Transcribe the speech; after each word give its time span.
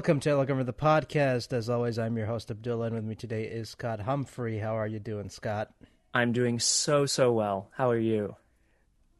welcome 0.00 0.18
to 0.18 0.34
Welcome 0.34 0.56
to 0.56 0.64
the 0.64 0.72
podcast. 0.72 1.52
As 1.52 1.68
always, 1.68 1.98
I'm 1.98 2.16
your 2.16 2.24
host 2.24 2.50
Abdullah, 2.50 2.86
and 2.86 2.94
with 2.94 3.04
me 3.04 3.14
today 3.14 3.44
is 3.44 3.68
Scott 3.68 4.00
Humphrey. 4.00 4.58
How 4.58 4.78
are 4.78 4.86
you 4.86 4.98
doing, 4.98 5.28
Scott? 5.28 5.74
I'm 6.14 6.32
doing 6.32 6.58
so 6.58 7.04
so 7.04 7.32
well. 7.32 7.68
How 7.72 7.90
are 7.90 7.98
you? 7.98 8.34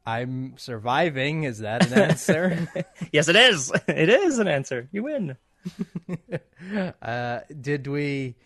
I'm 0.07 0.55
surviving. 0.57 1.43
Is 1.45 1.59
that 1.59 1.87
an 1.87 2.01
answer? 2.01 2.66
yes, 3.12 3.29
it 3.29 3.37
is. 3.37 3.71
It 3.88 4.09
is 4.09 4.38
an 4.38 4.48
answer. 4.48 4.88
You 4.91 5.02
win. 5.02 5.37
uh, 7.02 7.41
did 7.60 7.87
we? 7.87 8.37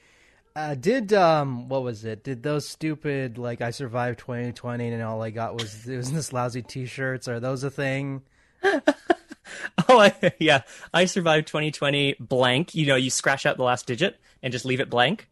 Uh, 0.57 0.75
did 0.75 1.13
um, 1.13 1.69
what 1.69 1.85
was 1.85 2.05
it? 2.05 2.25
Did 2.25 2.43
those 2.43 2.69
stupid 2.69 3.39
like 3.39 3.61
I 3.61 3.71
survived 3.71 4.19
2020 4.19 4.89
and 4.89 5.03
all 5.05 5.23
I 5.23 5.31
got 5.31 5.55
was 5.55 5.87
it 5.87 5.97
was 5.97 6.11
this 6.11 6.33
lousy 6.33 6.63
T-shirts? 6.63 7.29
Are 7.29 7.39
those 7.39 7.63
a 7.63 7.71
thing? 7.71 8.23
oh, 9.89 10.01
I, 10.01 10.33
yeah. 10.39 10.63
I 10.93 11.05
survived 11.05 11.47
2020 11.49 12.17
blank. 12.21 12.75
You 12.75 12.87
know, 12.87 12.97
you 12.97 13.11
scratch 13.11 13.47
out 13.47 13.57
the 13.57 13.63
last 13.63 13.87
digit 13.87 14.19
and 14.43 14.53
just 14.53 14.65
leave 14.65 14.81
it 14.81 14.91
blank. 14.91 15.29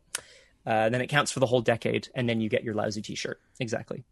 Uh, 0.65 0.89
then 0.89 1.01
it 1.01 1.09
counts 1.09 1.33
for 1.33 1.41
the 1.41 1.47
whole 1.47 1.61
decade, 1.61 2.09
and 2.15 2.29
then 2.29 2.41
you 2.41 2.49
get 2.49 2.63
your 2.63 2.75
lousy 2.75 3.03
T-shirt. 3.03 3.41
Exactly. 3.59 4.05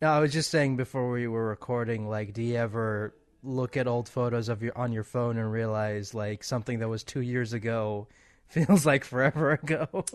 No, 0.00 0.08
I 0.10 0.20
was 0.20 0.32
just 0.32 0.50
saying 0.50 0.76
before 0.76 1.10
we 1.10 1.26
were 1.26 1.48
recording. 1.48 2.08
Like, 2.08 2.32
do 2.32 2.42
you 2.42 2.56
ever 2.56 3.14
look 3.42 3.76
at 3.76 3.86
old 3.86 4.08
photos 4.08 4.48
of 4.48 4.62
your 4.62 4.76
on 4.76 4.92
your 4.92 5.04
phone 5.04 5.38
and 5.38 5.50
realize 5.52 6.14
like 6.14 6.42
something 6.42 6.80
that 6.80 6.88
was 6.88 7.04
two 7.04 7.20
years 7.20 7.52
ago 7.52 8.08
feels 8.48 8.86
like 8.86 9.04
forever 9.04 9.52
ago? 9.52 10.04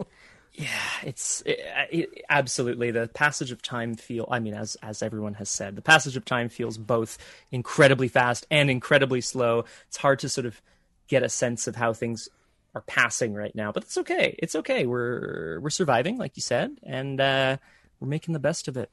Yeah, 0.54 0.68
it's 1.04 1.42
it, 1.48 1.60
it, 1.92 2.26
absolutely 2.30 2.92
the 2.92 3.08
passage 3.08 3.52
of 3.52 3.62
time 3.64 3.96
feel. 3.96 4.28
I 4.30 4.40
mean, 4.40 4.54
as 4.54 4.78
as 4.84 5.02
everyone 5.02 5.34
has 5.36 5.50
said, 5.50 5.76
the 5.76 5.82
passage 5.82 6.16
of 6.16 6.26
time 6.26 6.48
feels 6.50 6.78
both 6.78 7.18
incredibly 7.52 8.08
fast 8.08 8.46
and 8.52 8.70
incredibly 8.70 9.20
slow. 9.20 9.66
It's 9.88 9.98
hard 9.98 10.20
to 10.20 10.30
sort 10.30 10.46
of 10.46 10.62
get 11.08 11.24
a 11.24 11.30
sense 11.30 11.66
of 11.66 11.76
how 11.76 11.94
things 11.94 12.30
are 12.76 12.82
passing 12.82 13.34
right 13.34 13.56
now, 13.56 13.72
but 13.72 13.84
it's 13.84 13.98
okay. 13.98 14.36
It's 14.40 14.56
okay. 14.56 14.86
We're 14.86 15.60
we're 15.60 15.72
surviving, 15.72 16.18
like 16.18 16.38
you 16.38 16.42
said, 16.42 16.78
and 16.84 17.20
uh, 17.20 17.58
we're 18.00 18.08
making 18.08 18.34
the 18.34 18.40
best 18.40 18.68
of 18.68 18.78
it. 18.78 18.92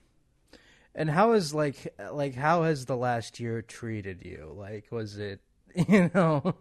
And 0.94 1.10
how 1.10 1.32
is 1.32 1.52
like 1.54 1.94
like 2.10 2.34
how 2.36 2.62
has 2.62 2.86
the 2.86 2.96
last 2.96 3.38
year 3.38 3.60
treated 3.60 4.24
you? 4.24 4.54
Like, 4.56 4.86
was 4.90 5.18
it 5.18 5.40
you 5.88 6.10
know? 6.14 6.54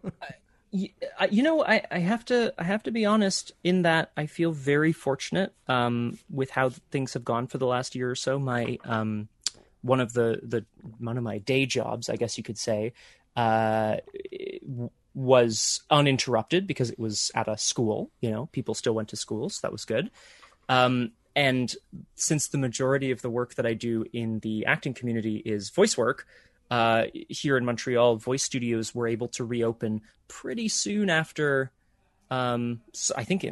You 0.71 1.43
know, 1.43 1.63
I, 1.63 1.83
I 1.89 1.99
have 1.99 2.25
to 2.25 2.53
I 2.57 2.63
have 2.63 2.83
to 2.83 2.91
be 2.91 3.05
honest 3.05 3.51
in 3.63 3.83
that 3.83 4.11
I 4.15 4.27
feel 4.27 4.51
very 4.51 4.91
fortunate 4.91 5.53
um, 5.67 6.19
with 6.29 6.51
how 6.51 6.69
things 6.91 7.13
have 7.13 7.23
gone 7.25 7.47
for 7.47 7.57
the 7.57 7.65
last 7.65 7.95
year 7.95 8.09
or 8.09 8.15
so. 8.15 8.37
My 8.37 8.77
um, 8.83 9.29
one 9.81 9.99
of 9.99 10.13
the 10.13 10.39
the 10.43 10.65
one 10.99 11.17
of 11.17 11.23
my 11.23 11.39
day 11.39 11.65
jobs, 11.65 12.09
I 12.09 12.15
guess 12.15 12.37
you 12.37 12.43
could 12.43 12.57
say, 12.57 12.93
uh, 13.35 13.97
was 15.15 15.81
uninterrupted 15.89 16.67
because 16.67 16.91
it 16.91 16.99
was 16.99 17.31
at 17.33 17.47
a 17.47 17.57
school. 17.57 18.11
You 18.21 18.31
know, 18.31 18.45
people 18.51 18.75
still 18.75 18.93
went 18.93 19.09
to 19.09 19.15
schools. 19.15 19.55
so 19.55 19.67
that 19.67 19.71
was 19.71 19.85
good. 19.85 20.11
Um, 20.67 21.13
and 21.35 21.73
since 22.15 22.47
the 22.47 22.57
majority 22.57 23.11
of 23.11 23.21
the 23.21 23.29
work 23.29 23.55
that 23.55 23.65
I 23.65 23.73
do 23.73 24.05
in 24.13 24.39
the 24.39 24.65
acting 24.65 24.93
community 24.93 25.37
is 25.37 25.69
voice 25.69 25.97
work, 25.97 26.27
uh, 26.69 27.05
here 27.13 27.57
in 27.57 27.65
Montreal, 27.65 28.17
voice 28.17 28.43
studios 28.43 28.93
were 28.93 29.07
able 29.07 29.27
to 29.29 29.43
reopen 29.43 30.01
pretty 30.27 30.67
soon 30.67 31.09
after. 31.09 31.71
Um, 32.31 32.81
so 32.93 33.13
I 33.17 33.23
think 33.23 33.45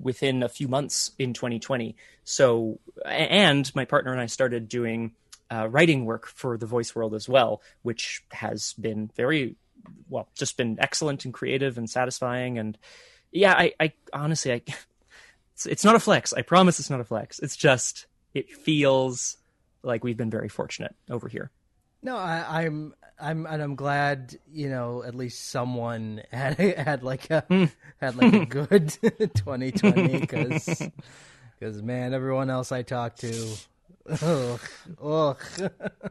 within 0.00 0.42
a 0.42 0.48
few 0.48 0.68
months 0.68 1.12
in 1.18 1.34
2020. 1.34 1.96
So, 2.24 2.78
and 3.04 3.74
my 3.74 3.84
partner 3.84 4.12
and 4.12 4.20
I 4.20 4.26
started 4.26 4.68
doing 4.68 5.12
uh, 5.50 5.68
writing 5.68 6.06
work 6.06 6.26
for 6.26 6.56
the 6.56 6.66
voice 6.66 6.94
world 6.94 7.14
as 7.14 7.28
well, 7.28 7.60
which 7.82 8.24
has 8.32 8.72
been 8.74 9.10
very 9.14 9.56
well, 10.08 10.28
just 10.34 10.56
been 10.56 10.78
excellent 10.80 11.24
and 11.26 11.34
creative 11.34 11.76
and 11.76 11.90
satisfying. 11.90 12.58
And 12.58 12.78
yeah, 13.32 13.52
I, 13.52 13.74
I 13.78 13.92
honestly, 14.14 14.52
I, 14.52 14.62
it's, 15.54 15.66
it's 15.66 15.84
not 15.84 15.94
a 15.94 16.00
flex. 16.00 16.32
I 16.32 16.40
promise 16.40 16.80
it's 16.80 16.90
not 16.90 17.00
a 17.00 17.04
flex. 17.04 17.38
It's 17.38 17.56
just 17.56 18.06
it 18.32 18.50
feels 18.50 19.36
like 19.82 20.04
we've 20.04 20.16
been 20.16 20.30
very 20.30 20.48
fortunate 20.48 20.94
over 21.10 21.28
here. 21.28 21.50
No, 22.02 22.16
I, 22.16 22.64
am 22.64 22.94
I'm, 23.20 23.46
I'm, 23.46 23.52
and 23.52 23.62
I'm 23.62 23.74
glad 23.76 24.36
you 24.52 24.68
know 24.68 25.02
at 25.04 25.14
least 25.14 25.50
someone 25.50 26.22
had 26.32 26.58
had 26.58 27.02
like 27.02 27.30
a 27.30 27.42
hmm. 27.42 27.64
had 28.00 28.16
like 28.16 28.32
a 28.32 28.46
good 28.46 28.88
2020 29.00 30.18
because 30.18 30.82
because 31.58 31.82
man, 31.82 32.12
everyone 32.12 32.50
else 32.50 32.72
I 32.72 32.82
talked 32.82 33.20
to, 33.20 33.54
ugh, 34.20 34.60
ugh. 35.02 35.42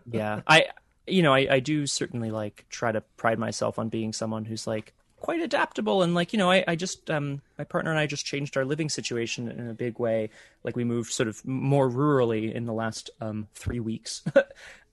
yeah, 0.10 0.42
I 0.48 0.68
you 1.08 1.22
know 1.22 1.34
I 1.34 1.56
I 1.56 1.60
do 1.60 1.86
certainly 1.86 2.32
like 2.32 2.66
try 2.70 2.92
to 2.92 3.02
pride 3.18 3.40
myself 3.40 3.78
on 3.78 3.90
being 3.90 4.14
someone 4.14 4.46
who's 4.46 4.66
like 4.66 4.94
quite 5.22 5.40
adaptable 5.40 6.02
and 6.02 6.16
like 6.16 6.34
you 6.34 6.40
know 6.40 6.50
I, 6.50 6.64
I 6.68 6.76
just 6.76 7.12
um 7.12 7.42
my 7.58 7.64
partner 7.64 7.92
and 7.92 8.00
I 8.00 8.08
just 8.08 8.26
changed 8.26 8.58
our 8.58 8.66
living 8.66 8.90
situation 8.90 9.48
in 9.50 9.70
a 9.70 9.74
big 9.74 10.00
way 10.00 10.32
like 10.64 10.76
we 10.76 10.84
moved 10.84 11.12
sort 11.12 11.30
of 11.30 11.46
more 11.46 11.88
rurally 11.88 12.52
in 12.52 12.66
the 12.66 12.74
last 12.74 13.12
um 13.22 13.48
three 13.54 13.80
weeks 13.80 14.24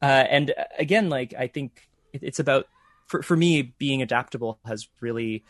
uh, 0.02 0.04
and 0.04 0.50
uh, 0.50 0.64
again, 0.78 1.08
like 1.08 1.34
I 1.34 1.46
think 1.46 1.88
it's 2.12 2.38
about 2.38 2.66
for 3.06 3.22
for 3.22 3.36
me 3.36 3.62
being 3.62 4.02
adaptable 4.02 4.58
has 4.64 4.88
really 5.00 5.44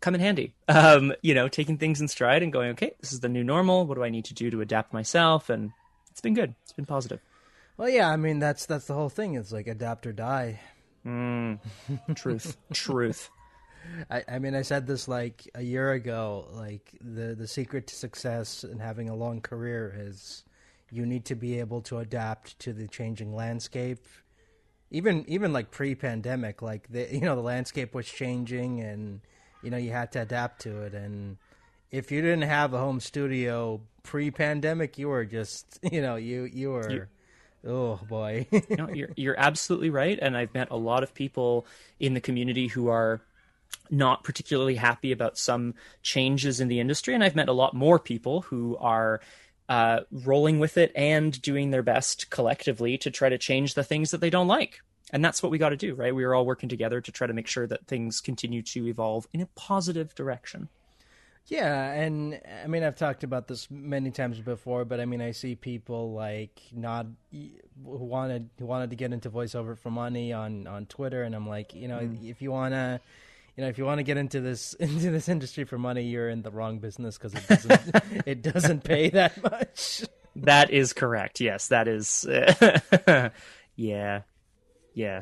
come 0.00 0.14
in 0.14 0.20
handy. 0.20 0.54
Um, 0.68 1.12
you 1.20 1.34
know, 1.34 1.48
taking 1.48 1.78
things 1.78 2.00
in 2.00 2.06
stride 2.06 2.44
and 2.44 2.52
going, 2.52 2.70
okay, 2.70 2.92
this 3.00 3.12
is 3.12 3.20
the 3.20 3.28
new 3.28 3.42
normal. 3.42 3.86
What 3.86 3.96
do 3.96 4.04
I 4.04 4.08
need 4.08 4.24
to 4.26 4.34
do 4.34 4.48
to 4.50 4.60
adapt 4.60 4.92
myself? 4.92 5.50
And 5.50 5.72
it's 6.12 6.20
been 6.20 6.34
good. 6.34 6.54
It's 6.62 6.72
been 6.72 6.86
positive. 6.86 7.18
Well, 7.76 7.88
yeah, 7.88 8.08
I 8.08 8.16
mean 8.16 8.38
that's 8.38 8.66
that's 8.66 8.86
the 8.86 8.94
whole 8.94 9.08
thing. 9.08 9.34
It's 9.34 9.50
like 9.52 9.66
adapt 9.66 10.06
or 10.06 10.12
die. 10.12 10.60
Mm, 11.04 11.58
truth, 12.14 12.56
truth. 12.72 13.30
I, 14.10 14.22
I 14.28 14.38
mean, 14.38 14.54
I 14.54 14.62
said 14.62 14.86
this 14.86 15.08
like 15.08 15.48
a 15.54 15.62
year 15.62 15.92
ago. 15.92 16.46
Like 16.52 16.96
the 17.00 17.34
the 17.34 17.48
secret 17.48 17.86
to 17.88 17.94
success 17.94 18.64
and 18.64 18.80
having 18.80 19.08
a 19.08 19.14
long 19.14 19.40
career 19.40 19.94
is 19.98 20.44
you 20.90 21.06
need 21.06 21.24
to 21.26 21.34
be 21.34 21.60
able 21.60 21.80
to 21.82 21.98
adapt 21.98 22.58
to 22.60 22.72
the 22.72 22.88
changing 22.88 23.34
landscape. 23.34 24.06
Even 24.90 25.24
even 25.28 25.52
like 25.52 25.70
pre-pandemic 25.70 26.62
like 26.62 26.88
the 26.90 27.08
you 27.12 27.20
know 27.20 27.36
the 27.36 27.42
landscape 27.42 27.94
was 27.94 28.06
changing 28.06 28.80
and 28.80 29.20
you 29.62 29.70
know 29.70 29.76
you 29.76 29.92
had 29.92 30.10
to 30.12 30.22
adapt 30.22 30.62
to 30.62 30.82
it. 30.82 30.94
And 30.94 31.36
if 31.90 32.10
you 32.10 32.20
didn't 32.20 32.42
have 32.42 32.74
a 32.74 32.78
home 32.78 33.00
studio 33.00 33.80
pre-pandemic 34.02 34.96
you 34.96 35.08
were 35.08 35.24
just 35.24 35.78
you 35.92 36.00
know 36.00 36.16
you 36.16 36.44
you 36.44 36.70
were 36.70 36.90
you, 36.90 37.06
oh 37.64 38.00
boy. 38.08 38.46
No, 38.70 38.88
you're 38.88 39.10
you're 39.16 39.38
absolutely 39.38 39.90
right. 39.90 40.18
And 40.20 40.36
i've 40.36 40.52
met 40.54 40.70
a 40.72 40.76
lot 40.76 41.04
of 41.04 41.14
people 41.14 41.66
in 42.00 42.14
the 42.14 42.20
community 42.20 42.66
who 42.66 42.88
are 42.88 43.20
not 43.88 44.24
particularly 44.24 44.74
happy 44.74 45.12
about 45.12 45.38
some 45.38 45.74
changes 46.02 46.58
in 46.58 46.66
the 46.66 46.80
industry. 46.80 47.14
And 47.14 47.22
i've 47.22 47.36
met 47.36 47.48
a 47.48 47.52
lot 47.52 47.74
more 47.74 48.00
people 48.00 48.40
who 48.40 48.76
are 48.78 49.20
uh, 49.70 50.00
rolling 50.10 50.58
with 50.58 50.76
it 50.76 50.90
and 50.96 51.40
doing 51.40 51.70
their 51.70 51.82
best 51.82 52.28
collectively 52.28 52.98
to 52.98 53.10
try 53.10 53.28
to 53.28 53.38
change 53.38 53.74
the 53.74 53.84
things 53.84 54.10
that 54.10 54.20
they 54.20 54.28
don't 54.28 54.48
like. 54.48 54.80
And 55.12 55.24
that's 55.24 55.44
what 55.44 55.50
we 55.50 55.58
got 55.58 55.68
to 55.68 55.76
do, 55.76 55.94
right? 55.94 56.14
We 56.14 56.24
are 56.24 56.34
all 56.34 56.44
working 56.44 56.68
together 56.68 57.00
to 57.00 57.12
try 57.12 57.28
to 57.28 57.32
make 57.32 57.46
sure 57.46 57.68
that 57.68 57.86
things 57.86 58.20
continue 58.20 58.62
to 58.62 58.88
evolve 58.88 59.28
in 59.32 59.40
a 59.40 59.46
positive 59.54 60.12
direction. 60.16 60.68
Yeah, 61.46 61.92
and 61.92 62.40
I 62.62 62.66
mean 62.66 62.82
I've 62.82 62.96
talked 62.96 63.24
about 63.24 63.48
this 63.48 63.68
many 63.70 64.10
times 64.10 64.40
before, 64.40 64.84
but 64.84 65.00
I 65.00 65.04
mean 65.04 65.20
I 65.20 65.30
see 65.30 65.54
people 65.54 66.12
like 66.12 66.60
not 66.72 67.06
who 67.32 67.64
wanted 67.84 68.50
who 68.58 68.66
wanted 68.66 68.90
to 68.90 68.96
get 68.96 69.12
into 69.12 69.30
voiceover 69.30 69.76
for 69.76 69.90
money 69.90 70.32
on 70.32 70.66
on 70.66 70.86
Twitter, 70.86 71.22
and 71.22 71.34
I'm 71.34 71.48
like, 71.48 71.74
you 71.74 71.88
know, 71.88 71.98
mm. 71.98 72.28
if 72.28 72.42
you 72.42 72.52
wanna 72.52 73.00
you 73.56 73.62
know, 73.62 73.68
if 73.68 73.78
you 73.78 73.84
want 73.84 73.98
to 73.98 74.02
get 74.02 74.16
into 74.16 74.40
this 74.40 74.74
into 74.80 75.10
this 75.10 75.28
industry 75.28 75.64
for 75.64 75.78
money, 75.78 76.04
you're 76.04 76.28
in 76.28 76.42
the 76.42 76.50
wrong 76.50 76.78
business 76.78 77.18
because 77.18 77.34
it 77.34 77.46
doesn't 77.48 78.04
it 78.26 78.42
doesn't 78.42 78.84
pay 78.84 79.10
that 79.10 79.42
much. 79.42 80.04
That 80.36 80.70
is 80.70 80.92
correct. 80.92 81.40
Yes, 81.40 81.68
that 81.68 81.88
is. 81.88 82.24
yeah, 83.76 84.20
yeah. 84.94 85.20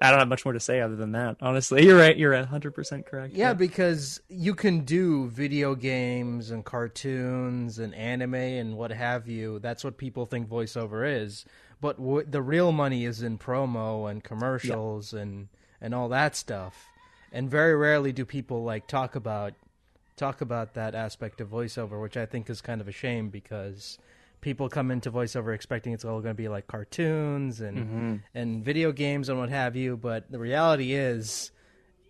I 0.00 0.10
don't 0.10 0.18
have 0.18 0.28
much 0.28 0.46
more 0.46 0.54
to 0.54 0.58
say 0.58 0.80
other 0.80 0.96
than 0.96 1.12
that. 1.12 1.36
Honestly, 1.42 1.84
you're 1.84 1.98
right. 1.98 2.16
You're 2.16 2.42
hundred 2.46 2.74
percent 2.74 3.04
correct. 3.04 3.34
Yeah, 3.34 3.48
yeah, 3.48 3.52
because 3.52 4.22
you 4.30 4.54
can 4.54 4.80
do 4.80 5.28
video 5.28 5.74
games 5.74 6.50
and 6.50 6.64
cartoons 6.64 7.78
and 7.78 7.94
anime 7.94 8.34
and 8.34 8.78
what 8.78 8.90
have 8.90 9.28
you. 9.28 9.58
That's 9.58 9.84
what 9.84 9.98
people 9.98 10.24
think 10.24 10.48
voiceover 10.48 11.06
is. 11.06 11.44
But 11.82 11.98
w- 11.98 12.26
the 12.26 12.40
real 12.42 12.72
money 12.72 13.04
is 13.04 13.22
in 13.22 13.38
promo 13.38 14.10
and 14.10 14.24
commercials 14.24 15.12
and 15.12 15.48
and 15.78 15.94
all 15.94 16.08
that 16.08 16.34
stuff 16.34 16.91
and 17.32 17.50
very 17.50 17.74
rarely 17.74 18.12
do 18.12 18.24
people 18.24 18.62
like 18.62 18.86
talk 18.86 19.16
about 19.16 19.54
talk 20.16 20.40
about 20.40 20.74
that 20.74 20.94
aspect 20.94 21.40
of 21.40 21.48
voiceover, 21.48 22.00
which 22.00 22.16
I 22.16 22.26
think 22.26 22.50
is 22.50 22.60
kind 22.60 22.80
of 22.80 22.88
a 22.88 22.92
shame 22.92 23.30
because 23.30 23.98
people 24.40 24.68
come 24.68 24.90
into 24.90 25.10
voiceover 25.10 25.54
expecting 25.54 25.92
it's 25.92 26.04
all 26.04 26.20
going 26.20 26.34
to 26.34 26.42
be 26.42 26.48
like 26.48 26.66
cartoons 26.66 27.60
and 27.60 27.78
mm-hmm. 27.78 28.16
and 28.34 28.64
video 28.64 28.92
games 28.92 29.28
and 29.28 29.38
what 29.38 29.48
have 29.48 29.74
you, 29.74 29.96
but 29.96 30.30
the 30.30 30.38
reality 30.38 30.92
is 30.92 31.50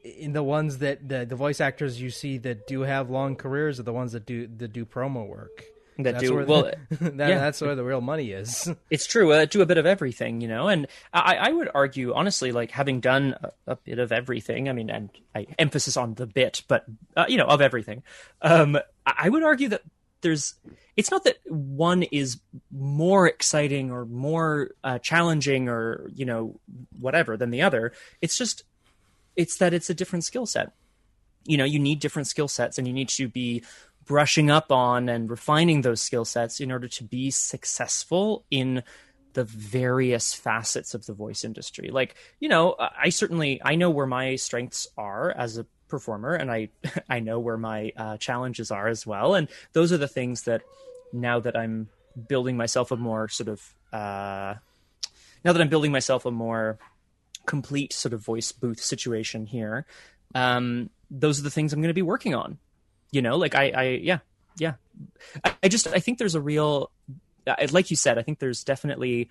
in 0.02 0.32
the 0.32 0.42
ones 0.42 0.78
that 0.78 1.08
the, 1.08 1.24
the 1.24 1.36
voice 1.36 1.60
actors 1.60 2.00
you 2.00 2.10
see 2.10 2.38
that 2.38 2.66
do 2.66 2.80
have 2.80 3.08
long 3.08 3.36
careers 3.36 3.78
are 3.78 3.84
the 3.84 3.92
ones 3.92 4.12
that 4.12 4.26
do 4.26 4.48
that 4.58 4.72
do 4.72 4.84
promo 4.84 5.26
work. 5.26 5.64
That 5.98 6.12
That's 6.12 6.24
do 6.24 6.34
where 6.34 6.44
well. 6.44 6.70
the, 6.90 7.10
that, 7.10 7.28
yeah. 7.28 7.38
that's 7.38 7.60
where 7.60 7.74
the 7.74 7.84
real 7.84 8.00
money 8.00 8.30
is. 8.32 8.70
It's 8.90 9.06
true. 9.06 9.32
Uh, 9.32 9.44
do 9.44 9.62
a 9.62 9.66
bit 9.66 9.78
of 9.78 9.86
everything, 9.86 10.40
you 10.40 10.48
know. 10.48 10.68
And 10.68 10.86
I, 11.12 11.36
I 11.36 11.52
would 11.52 11.70
argue, 11.74 12.12
honestly, 12.14 12.52
like 12.52 12.70
having 12.70 13.00
done 13.00 13.34
a, 13.42 13.72
a 13.72 13.76
bit 13.76 13.98
of 13.98 14.12
everything. 14.12 14.68
I 14.68 14.72
mean, 14.72 14.90
and 14.90 15.10
I 15.34 15.46
emphasis 15.58 15.96
on 15.96 16.14
the 16.14 16.26
bit, 16.26 16.62
but 16.68 16.84
uh, 17.16 17.24
you 17.28 17.38
know, 17.38 17.46
of 17.46 17.60
everything. 17.60 18.02
Um, 18.42 18.76
I 19.06 19.14
I 19.24 19.28
would 19.28 19.42
argue 19.42 19.68
that 19.70 19.82
there's. 20.20 20.54
It's 20.96 21.10
not 21.10 21.24
that 21.24 21.38
one 21.46 22.02
is 22.04 22.38
more 22.70 23.26
exciting 23.26 23.90
or 23.90 24.04
more 24.04 24.72
uh, 24.84 24.98
challenging 24.98 25.68
or 25.68 26.10
you 26.14 26.26
know 26.26 26.60
whatever 26.98 27.36
than 27.36 27.50
the 27.50 27.62
other. 27.62 27.92
It's 28.20 28.36
just, 28.36 28.64
it's 29.36 29.56
that 29.58 29.72
it's 29.72 29.88
a 29.88 29.94
different 29.94 30.24
skill 30.24 30.44
set. 30.44 30.72
You 31.44 31.56
know, 31.56 31.64
you 31.64 31.78
need 31.78 32.00
different 32.00 32.28
skill 32.28 32.48
sets, 32.48 32.78
and 32.78 32.86
you 32.86 32.92
need 32.92 33.08
to 33.10 33.28
be 33.28 33.64
brushing 34.04 34.50
up 34.50 34.72
on 34.72 35.08
and 35.08 35.30
refining 35.30 35.82
those 35.82 36.02
skill 36.02 36.24
sets 36.24 36.60
in 36.60 36.72
order 36.72 36.88
to 36.88 37.04
be 37.04 37.30
successful 37.30 38.44
in 38.50 38.82
the 39.34 39.44
various 39.44 40.34
facets 40.34 40.94
of 40.94 41.06
the 41.06 41.14
voice 41.14 41.44
industry. 41.44 41.90
Like, 41.90 42.14
you 42.38 42.48
know, 42.48 42.76
I 42.78 43.08
certainly 43.08 43.60
I 43.64 43.76
know 43.76 43.90
where 43.90 44.06
my 44.06 44.36
strengths 44.36 44.86
are 44.98 45.30
as 45.30 45.58
a 45.58 45.66
performer 45.88 46.34
and 46.34 46.50
I 46.50 46.70
I 47.08 47.20
know 47.20 47.38
where 47.38 47.58
my 47.58 47.92
uh, 47.96 48.16
challenges 48.16 48.70
are 48.70 48.88
as 48.88 49.06
well 49.06 49.34
and 49.34 49.48
those 49.74 49.92
are 49.92 49.98
the 49.98 50.08
things 50.08 50.42
that 50.42 50.62
now 51.12 51.38
that 51.40 51.56
I'm 51.56 51.88
building 52.28 52.56
myself 52.56 52.90
a 52.90 52.96
more 52.96 53.28
sort 53.28 53.48
of 53.48 53.74
uh 53.92 54.54
now 55.44 55.52
that 55.52 55.60
I'm 55.60 55.68
building 55.68 55.92
myself 55.92 56.24
a 56.24 56.30
more 56.30 56.78
complete 57.46 57.92
sort 57.92 58.14
of 58.14 58.24
voice 58.24 58.52
booth 58.52 58.80
situation 58.80 59.46
here 59.46 59.84
um 60.34 60.88
those 61.10 61.38
are 61.38 61.42
the 61.42 61.50
things 61.50 61.72
I'm 61.72 61.80
going 61.80 61.88
to 61.88 61.94
be 61.94 62.02
working 62.02 62.34
on 62.34 62.58
you 63.12 63.22
know 63.22 63.36
like 63.36 63.54
i 63.54 63.70
i 63.70 63.82
yeah 64.02 64.18
yeah. 64.58 64.74
I, 65.44 65.54
I, 65.62 65.68
just 65.68 65.86
i 65.86 65.98
think 65.98 66.18
there's 66.18 66.34
a 66.34 66.40
real 66.40 66.90
like 67.70 67.90
you 67.90 67.96
said 67.96 68.18
i 68.18 68.22
think 68.22 68.38
there's 68.38 68.64
definitely 68.64 69.30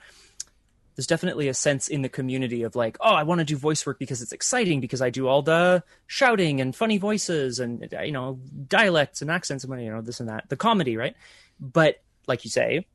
there's 0.96 1.08
definitely 1.08 1.48
a 1.48 1.54
sense 1.54 1.88
in 1.88 2.02
the 2.02 2.10
community 2.10 2.64
of 2.64 2.76
like 2.76 2.98
oh 3.02 3.14
i 3.14 3.24
want 3.24 3.40
to 3.40 3.46
do 3.46 3.56
voice 3.58 3.86
work 3.86 4.00
because 4.00 4.22
it's 4.22 4.32
exciting 4.32 4.80
because 4.80 5.02
i 5.02 5.10
do 5.10 5.28
all 5.28 5.42
the 5.42 5.84
shouting 6.08 6.60
and 6.62 6.76
funny 6.76 6.98
voices 6.98 7.60
and 7.60 7.88
you 8.04 8.12
know 8.12 8.40
dialects 8.68 9.22
and 9.22 9.30
accents 9.30 9.64
and 9.64 9.84
you 9.84 9.92
know 9.92 10.02
this 10.02 10.20
and 10.20 10.30
that 10.30 10.50
the 10.50 10.56
comedy 10.56 10.98
right? 10.98 11.16
But 11.60 12.02
like 12.28 12.44
you 12.44 12.50
say 12.50 12.86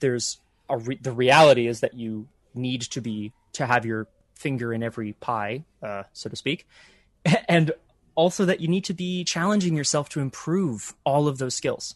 there's 0.00 0.38
a 0.68 0.78
re- 0.78 0.98
the 1.00 1.12
reality 1.12 1.66
is 1.66 1.80
that 1.80 1.94
you 1.94 2.28
need 2.54 2.82
to 2.82 3.00
be 3.00 3.32
to 3.52 3.66
have 3.66 3.84
your 3.84 4.06
finger 4.34 4.72
in 4.72 4.82
every 4.82 5.12
pie 5.14 5.64
uh, 5.82 6.04
so 6.12 6.28
to 6.28 6.36
speak. 6.36 6.66
And 7.48 7.72
also 8.20 8.44
that 8.44 8.60
you 8.60 8.68
need 8.68 8.84
to 8.84 8.92
be 8.92 9.24
challenging 9.24 9.74
yourself 9.74 10.10
to 10.10 10.20
improve 10.20 10.94
all 11.04 11.26
of 11.26 11.38
those 11.38 11.54
skills. 11.54 11.94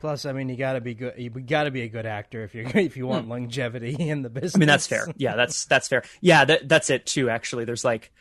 Plus, 0.00 0.24
I 0.24 0.32
mean, 0.32 0.48
you 0.48 0.56
got 0.56 0.74
to 0.74 0.80
be 0.80 0.94
good. 0.94 1.14
You 1.18 1.28
got 1.28 1.64
to 1.64 1.72
be 1.72 1.82
a 1.82 1.88
good 1.88 2.06
actor 2.06 2.44
if 2.44 2.54
you 2.54 2.66
if 2.74 2.96
you 2.96 3.04
want 3.06 3.24
hmm. 3.24 3.32
longevity 3.32 3.96
in 4.08 4.22
the 4.22 4.30
business. 4.30 4.54
I 4.54 4.58
mean, 4.58 4.68
that's 4.68 4.86
fair. 4.86 5.08
Yeah, 5.16 5.34
that's 5.34 5.64
that's 5.64 5.88
fair. 5.88 6.04
Yeah, 6.20 6.44
that, 6.44 6.68
that's 6.68 6.88
it 6.88 7.04
too. 7.04 7.28
Actually, 7.28 7.64
there's 7.64 7.84
like, 7.84 8.12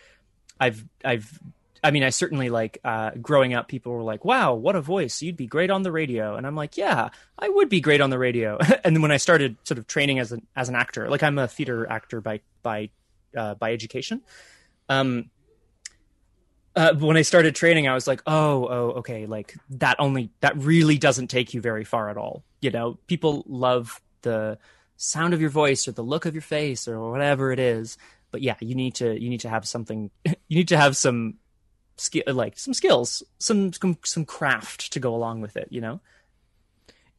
I've 0.60 0.84
I've. 1.06 1.40
I 1.82 1.92
mean, 1.92 2.04
I 2.04 2.10
certainly 2.10 2.50
like 2.50 2.80
uh, 2.84 3.12
growing 3.22 3.54
up. 3.54 3.70
People 3.70 3.94
were 3.94 4.04
like, 4.04 4.26
"Wow, 4.26 4.56
what 4.56 4.76
a 4.76 4.82
voice! 4.82 5.22
You'd 5.22 5.38
be 5.38 5.48
great 5.48 5.70
on 5.70 5.84
the 5.84 5.92
radio." 5.92 6.36
And 6.36 6.48
I'm 6.48 6.56
like, 6.56 6.76
"Yeah, 6.76 7.10
I 7.38 7.48
would 7.48 7.70
be 7.70 7.80
great 7.80 8.02
on 8.02 8.10
the 8.10 8.20
radio." 8.20 8.58
and 8.84 8.96
then 8.96 9.02
when 9.02 9.12
I 9.12 9.18
started 9.18 9.56
sort 9.64 9.78
of 9.78 9.86
training 9.86 10.18
as 10.18 10.32
an 10.32 10.46
as 10.58 10.68
an 10.68 10.76
actor, 10.76 11.08
like 11.10 11.22
I'm 11.22 11.38
a 11.38 11.48
theater 11.48 11.88
actor 11.90 12.20
by 12.20 12.42
by 12.64 12.90
uh, 13.38 13.54
by 13.54 13.72
education, 13.72 14.22
um, 14.90 15.30
uh, 16.80 16.94
when 16.94 17.18
I 17.18 17.24
started 17.24 17.56
training, 17.56 17.90
I 17.90 17.94
was 17.94 18.08
like, 18.08 18.22
oh, 18.26 18.66
oh, 18.70 18.90
okay, 19.00 19.26
like 19.26 19.54
that 19.72 19.98
only 20.00 20.32
that 20.40 20.58
really 20.58 20.98
doesn't 20.98 21.28
take 21.28 21.54
you 21.54 21.60
very 21.60 21.84
far 21.84 22.10
at 22.10 22.16
all. 22.16 22.46
You 22.62 22.72
know, 22.72 22.98
people 23.08 23.44
love 23.48 24.00
the 24.22 24.58
sound 24.96 25.34
of 25.34 25.42
your 25.42 25.50
voice 25.50 25.90
or 25.90 25.92
the 25.92 26.04
look 26.04 26.26
of 26.26 26.34
your 26.34 26.42
face 26.42 26.88
or 26.88 27.12
whatever 27.12 27.52
it 27.52 27.60
is, 27.60 27.98
but 28.32 28.42
yeah, 28.42 28.56
you 28.62 28.76
need 28.76 28.96
to 28.96 29.22
you 29.22 29.30
need 29.30 29.42
to 29.42 29.50
have 29.50 29.68
something. 29.68 30.10
You 30.52 30.58
need 30.58 30.70
to 30.70 30.78
have 30.78 30.98
some 30.98 31.36
skill, 31.98 32.24
like 32.28 32.58
some 32.58 32.74
skills, 32.74 33.22
some 33.38 33.72
some 33.72 33.98
some 34.04 34.26
craft 34.26 34.94
to 34.94 35.00
go 35.00 35.14
along 35.14 35.42
with 35.42 35.58
it. 35.58 35.68
You 35.70 35.82
know. 35.82 36.00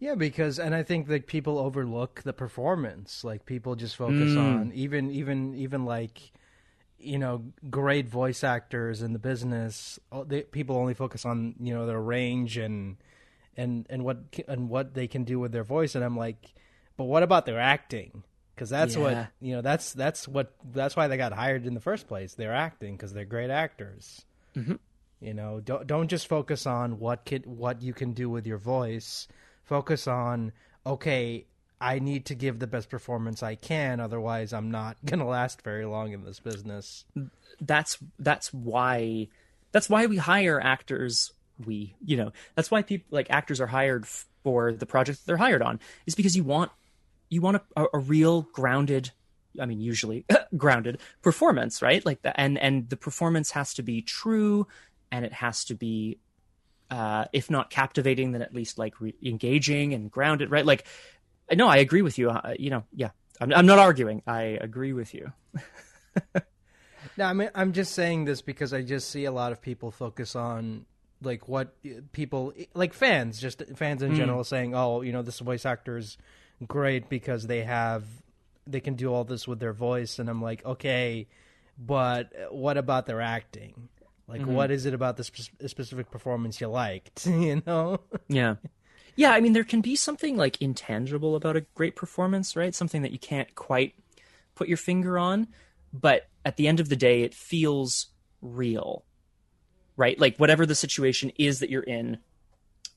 Yeah, 0.00 0.16
because 0.16 0.58
and 0.58 0.74
I 0.74 0.82
think 0.82 1.08
like 1.08 1.26
people 1.28 1.58
overlook 1.58 2.22
the 2.22 2.32
performance. 2.32 3.22
Like 3.22 3.46
people 3.46 3.76
just 3.76 3.94
focus 3.94 4.32
mm. 4.32 4.38
on 4.38 4.72
even 4.74 5.12
even 5.12 5.54
even 5.54 5.84
like 5.84 6.32
you 7.00 7.18
know 7.18 7.44
great 7.70 8.08
voice 8.08 8.44
actors 8.44 9.02
in 9.02 9.12
the 9.12 9.18
business 9.18 9.98
they, 10.26 10.42
people 10.42 10.76
only 10.76 10.94
focus 10.94 11.24
on 11.24 11.54
you 11.60 11.74
know 11.74 11.86
their 11.86 12.00
range 12.00 12.56
and 12.56 12.96
and 13.56 13.86
and 13.90 14.04
what 14.04 14.18
and 14.48 14.68
what 14.68 14.94
they 14.94 15.06
can 15.06 15.24
do 15.24 15.38
with 15.38 15.52
their 15.52 15.64
voice. 15.64 15.94
And 15.94 16.04
i'm 16.04 16.16
like 16.16 16.54
but 17.00 17.06
what 17.06 17.22
about 17.22 17.46
their 17.46 17.58
acting? 17.58 18.24
Because 18.54 18.68
that's 18.68 18.94
yeah. 18.94 19.00
what 19.00 19.28
you 19.40 19.54
know 19.54 19.62
that's 19.62 19.94
that's 19.94 20.28
what 20.28 20.52
that's 20.70 20.94
why 20.94 21.08
they 21.08 21.16
got 21.16 21.32
hired 21.32 21.64
in 21.64 21.72
the 21.72 21.80
first 21.80 22.08
place. 22.08 22.34
They're 22.34 22.54
acting 22.54 22.94
because 22.94 23.14
they're 23.14 23.24
great 23.24 23.48
actors. 23.48 24.26
Mm-hmm. 24.54 24.74
you 25.20 25.32
know 25.32 25.60
don't 25.60 25.86
don't 25.86 26.08
just 26.08 26.26
focus 26.26 26.66
on 26.66 26.98
what 26.98 27.24
can 27.24 27.42
what 27.44 27.80
you 27.80 27.94
can 27.94 28.12
do 28.12 28.28
with 28.28 28.46
your 28.46 28.58
voice. 28.58 29.28
Focus 29.64 30.06
on 30.06 30.52
okay 30.84 31.46
I 31.80 31.98
need 31.98 32.26
to 32.26 32.34
give 32.34 32.58
the 32.58 32.66
best 32.66 32.90
performance 32.90 33.42
I 33.42 33.54
can, 33.54 34.00
otherwise 34.00 34.52
I'm 34.52 34.70
not 34.70 34.96
gonna 35.04 35.26
last 35.26 35.62
very 35.62 35.84
long 35.84 36.12
in 36.12 36.24
this 36.24 36.40
business. 36.40 37.04
That's 37.60 37.98
that's 38.18 38.52
why 38.52 39.28
that's 39.72 39.88
why 39.88 40.06
we 40.06 40.16
hire 40.16 40.60
actors. 40.60 41.32
We 41.64 41.94
you 42.04 42.16
know 42.16 42.32
that's 42.54 42.70
why 42.70 42.82
people 42.82 43.06
like 43.10 43.30
actors 43.30 43.60
are 43.60 43.66
hired 43.66 44.06
for 44.06 44.72
the 44.72 44.86
project 44.86 45.26
they're 45.26 45.36
hired 45.36 45.60
on 45.62 45.78
is 46.06 46.14
because 46.14 46.34
you 46.34 46.44
want 46.44 46.70
you 47.28 47.42
want 47.42 47.62
a, 47.76 47.86
a 47.92 47.98
real 47.98 48.42
grounded 48.52 49.10
I 49.58 49.66
mean, 49.66 49.80
usually 49.80 50.24
grounded 50.56 51.00
performance, 51.22 51.82
right? 51.82 52.04
Like 52.04 52.22
the 52.22 52.38
and 52.38 52.58
and 52.58 52.88
the 52.88 52.96
performance 52.96 53.50
has 53.52 53.74
to 53.74 53.82
be 53.82 54.02
true, 54.02 54.66
and 55.10 55.24
it 55.24 55.32
has 55.32 55.64
to 55.64 55.74
be, 55.74 56.18
uh, 56.90 57.24
if 57.32 57.50
not 57.50 57.70
captivating, 57.70 58.32
then 58.32 58.42
at 58.42 58.54
least 58.54 58.78
like 58.78 59.00
re- 59.00 59.14
engaging 59.22 59.94
and 59.94 60.10
grounded, 60.10 60.50
right? 60.50 60.64
Like 60.64 60.84
no, 61.54 61.68
I 61.68 61.78
agree 61.78 62.02
with 62.02 62.18
you. 62.18 62.30
Uh, 62.30 62.54
you 62.58 62.70
know, 62.70 62.84
yeah, 62.94 63.10
I'm, 63.40 63.52
I'm 63.52 63.66
not 63.66 63.78
arguing. 63.78 64.22
I 64.26 64.58
agree 64.60 64.92
with 64.92 65.14
you. 65.14 65.32
no, 67.16 67.24
I 67.24 67.32
mean, 67.32 67.50
I'm 67.54 67.72
just 67.72 67.92
saying 67.94 68.24
this 68.24 68.42
because 68.42 68.72
I 68.72 68.82
just 68.82 69.10
see 69.10 69.24
a 69.24 69.32
lot 69.32 69.52
of 69.52 69.60
people 69.60 69.90
focus 69.90 70.36
on 70.36 70.86
like 71.22 71.48
what 71.48 71.74
people 72.12 72.52
like 72.74 72.92
fans, 72.94 73.40
just 73.40 73.62
fans 73.76 74.02
in 74.02 74.12
mm. 74.12 74.16
general, 74.16 74.44
saying, 74.44 74.74
"Oh, 74.74 75.02
you 75.02 75.12
know, 75.12 75.22
this 75.22 75.38
voice 75.38 75.66
actor 75.66 75.96
is 75.96 76.16
great 76.66 77.08
because 77.08 77.46
they 77.46 77.62
have 77.62 78.04
they 78.66 78.80
can 78.80 78.94
do 78.94 79.12
all 79.12 79.24
this 79.24 79.46
with 79.46 79.60
their 79.60 79.72
voice," 79.72 80.18
and 80.18 80.28
I'm 80.28 80.42
like, 80.42 80.64
okay, 80.64 81.28
but 81.78 82.32
what 82.50 82.76
about 82.76 83.06
their 83.06 83.20
acting? 83.20 83.88
Like, 84.28 84.42
mm-hmm. 84.42 84.52
what 84.52 84.70
is 84.70 84.86
it 84.86 84.94
about 84.94 85.16
this 85.16 85.30
specific 85.66 86.10
performance 86.10 86.60
you 86.60 86.68
liked? 86.68 87.26
you 87.26 87.62
know? 87.66 87.98
Yeah. 88.28 88.56
Yeah, 89.20 89.32
I 89.32 89.42
mean, 89.42 89.52
there 89.52 89.64
can 89.64 89.82
be 89.82 89.96
something 89.96 90.38
like 90.38 90.62
intangible 90.62 91.36
about 91.36 91.54
a 91.54 91.66
great 91.74 91.94
performance, 91.94 92.56
right? 92.56 92.74
Something 92.74 93.02
that 93.02 93.12
you 93.12 93.18
can't 93.18 93.54
quite 93.54 93.94
put 94.54 94.66
your 94.66 94.78
finger 94.78 95.18
on, 95.18 95.48
but 95.92 96.26
at 96.42 96.56
the 96.56 96.66
end 96.66 96.80
of 96.80 96.88
the 96.88 96.96
day, 96.96 97.20
it 97.20 97.34
feels 97.34 98.06
real, 98.40 99.04
right? 99.94 100.18
Like 100.18 100.38
whatever 100.38 100.64
the 100.64 100.74
situation 100.74 101.32
is 101.38 101.58
that 101.58 101.68
you're 101.68 101.82
in, 101.82 102.16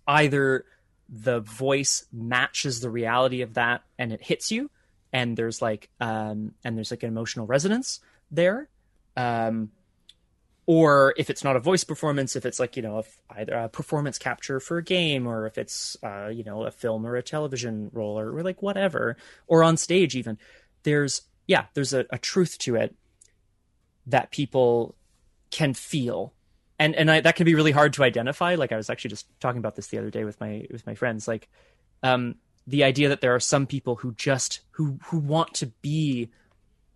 either 0.08 0.64
the 1.10 1.42
voice 1.42 2.06
matches 2.14 2.80
the 2.80 2.90
reality 2.90 3.42
of 3.42 3.56
that 3.56 3.82
and 4.00 4.14
it 4.14 4.22
hits 4.22 4.50
you, 4.50 4.72
and 5.12 5.36
there's 5.36 5.62
like 5.62 5.90
um, 6.00 6.54
and 6.64 6.78
there's 6.78 6.92
like 6.92 7.04
an 7.04 7.10
emotional 7.10 7.48
resonance 7.48 8.00
there, 8.32 8.70
um, 9.18 9.72
or 10.66 11.14
if 11.18 11.30
it's 11.30 11.44
not 11.44 11.56
a 11.56 11.60
voice 11.60 11.84
performance, 11.84 12.36
if 12.36 12.46
it's 12.46 12.60
like 12.60 12.76
you 12.78 12.82
know 12.84 13.00
a, 13.00 13.40
either 13.40 13.54
a 13.54 13.70
performance 13.70 14.18
capture 14.18 14.60
for 14.60 14.78
a 14.78 14.84
game, 14.84 15.28
or 15.28 15.46
if 15.46 15.58
it's 15.58 15.98
uh, 16.04 16.28
you 16.28 16.44
know 16.44 16.64
a 16.64 16.72
film 16.72 17.06
or 17.06 17.16
a 17.16 17.24
television 17.24 17.90
role, 17.94 18.18
or, 18.18 18.38
or 18.38 18.44
like 18.44 18.62
whatever, 18.62 19.18
or 19.48 19.64
on 19.64 19.78
stage 19.78 20.16
even, 20.16 20.38
there's 20.84 21.24
yeah, 21.48 21.66
there's 21.74 21.94
a, 21.94 22.06
a 22.10 22.18
truth 22.18 22.58
to 22.60 22.76
it 22.76 22.96
that 24.08 24.32
people 24.32 24.96
can 25.52 25.74
feel, 25.74 26.34
and 26.80 26.96
and 26.96 27.12
I, 27.12 27.20
that 27.22 27.36
can 27.36 27.46
be 27.46 27.56
really 27.56 27.72
hard 27.72 27.94
to 27.94 28.04
identify. 28.04 28.56
Like 28.56 28.72
I 28.72 28.78
was 28.78 28.90
actually 28.90 29.10
just 29.10 29.28
talking 29.42 29.60
about 29.60 29.76
this 29.76 29.88
the 29.88 29.98
other 29.98 30.12
day 30.12 30.24
with 30.24 30.40
my 30.40 30.66
with 30.72 30.86
my 30.88 30.96
friends, 30.96 31.28
like 31.28 31.50
um, 32.04 32.36
the 32.68 32.86
idea 32.86 33.10
that 33.10 33.20
there 33.20 33.36
are 33.36 33.40
some 33.40 33.68
people 33.68 33.96
who 33.96 34.14
just 34.14 34.62
who 34.72 34.98
who 35.06 35.18
want 35.18 35.54
to 35.56 35.68
be 35.82 36.30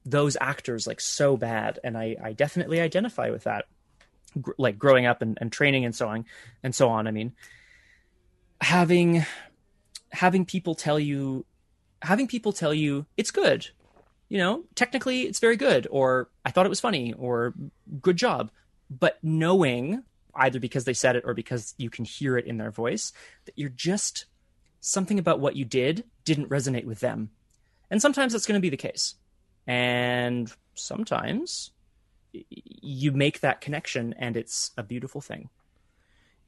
those 0.10 0.38
actors 0.40 0.88
like 0.88 1.02
so 1.02 1.38
bad 1.38 1.80
and 1.84 1.98
i 1.98 2.16
i 2.24 2.34
definitely 2.34 2.80
identify 2.80 3.30
with 3.30 3.44
that 3.44 3.66
Gr- 4.40 4.52
like 4.58 4.78
growing 4.78 5.06
up 5.06 5.22
and, 5.22 5.38
and 5.42 5.52
training 5.52 5.86
and 5.86 5.96
so 5.96 6.08
on 6.08 6.26
and 6.64 6.74
so 6.74 6.90
on 6.90 7.08
i 7.08 7.12
mean 7.12 7.34
having 8.62 9.26
having 10.12 10.46
people 10.46 10.76
tell 10.76 11.00
you 11.00 11.46
having 12.02 12.28
people 12.28 12.54
tell 12.54 12.74
you 12.74 13.06
it's 13.18 13.32
good 13.32 13.68
you 14.30 14.38
know 14.38 14.64
technically 14.76 15.22
it's 15.22 15.40
very 15.40 15.58
good 15.58 15.88
or 15.90 16.30
i 16.46 16.52
thought 16.52 16.66
it 16.66 16.70
was 16.70 16.80
funny 16.80 17.14
or 17.14 17.54
good 18.02 18.18
job 18.18 18.52
but 18.90 19.18
knowing 19.22 20.04
either 20.38 20.60
because 20.60 20.86
they 20.86 20.94
said 20.94 21.16
it 21.16 21.24
or 21.26 21.34
because 21.34 21.74
you 21.78 21.90
can 21.90 22.06
hear 22.06 22.38
it 22.38 22.46
in 22.46 22.58
their 22.58 22.72
voice, 22.72 23.12
that 23.46 23.58
you're 23.58 23.70
just 23.70 24.26
something 24.80 25.20
about 25.20 25.40
what 25.40 25.56
you 25.56 25.66
did 25.66 26.06
didn't 26.24 26.50
resonate 26.50 26.86
with 26.86 27.00
them. 27.00 27.30
And 27.90 28.02
sometimes 28.02 28.34
that's 28.34 28.46
going 28.46 28.60
to 28.60 28.62
be 28.62 28.70
the 28.70 28.78
case. 28.78 29.16
And 29.68 30.52
sometimes 30.76 31.72
you 32.32 33.12
make 33.12 33.42
that 33.42 33.62
connection 33.62 34.14
and 34.18 34.38
it's 34.38 34.72
a 34.78 34.84
beautiful 34.84 35.22
thing. 35.22 35.50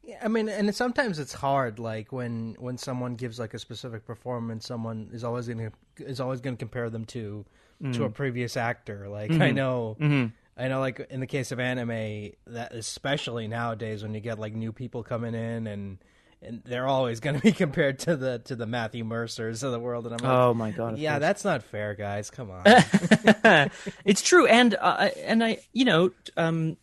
Yeah, 0.04 0.20
I 0.24 0.28
mean, 0.28 0.50
and 0.50 0.74
sometimes 0.74 1.20
it's 1.20 1.34
hard. 1.34 1.78
Like 1.78 2.12
when 2.12 2.56
when 2.58 2.78
someone 2.78 3.16
gives 3.16 3.38
like 3.38 3.54
a 3.54 3.60
specific 3.60 4.06
performance, 4.06 4.66
someone 4.66 5.10
is 5.14 5.24
always 5.24 5.48
gonna 5.48 5.72
is 5.98 6.20
always 6.20 6.42
gonna 6.42 6.56
compare 6.56 6.90
them 6.90 7.06
to 7.06 7.46
mm. 7.82 7.94
to 7.94 8.06
a 8.06 8.10
previous 8.10 8.58
actor. 8.58 9.10
Like 9.10 9.30
mm-hmm. 9.30 9.42
I 9.42 9.52
know, 9.52 9.98
mm-hmm. 10.00 10.28
I 10.58 10.68
know. 10.68 10.80
Like 10.80 11.06
in 11.12 11.20
the 11.20 11.28
case 11.28 11.52
of 11.52 11.60
anime, 11.60 12.32
that 12.48 12.74
especially 12.74 13.48
nowadays 13.48 14.02
when 14.02 14.14
you 14.14 14.20
get 14.22 14.40
like 14.40 14.56
new 14.56 14.72
people 14.72 15.04
coming 15.04 15.36
in 15.36 15.68
and 15.68 16.00
and 16.42 16.62
they're 16.66 16.88
always 16.88 17.20
going 17.20 17.36
to 17.36 17.42
be 17.42 17.52
compared 17.66 18.00
to 18.00 18.16
the 18.16 18.40
to 18.40 18.56
the 18.56 18.66
Matthew 18.66 19.04
Mercers 19.04 19.64
of 19.64 19.72
the 19.72 19.80
world. 19.80 20.06
And 20.06 20.16
I'm 20.16 20.28
like, 20.28 20.38
oh 20.38 20.54
my 20.54 20.72
god, 20.72 20.98
yeah, 20.98 21.14
course. 21.14 21.22
that's 21.22 21.44
not 21.44 21.64
fair, 21.64 21.96
guys. 21.96 22.30
Come 22.30 22.52
on, 22.52 22.64
it's 24.06 24.22
true, 24.22 24.46
and 24.48 24.76
uh, 24.80 25.10
and 25.24 25.44
I, 25.44 25.60
you 25.74 25.86
know, 25.86 26.12
um, 26.38 26.78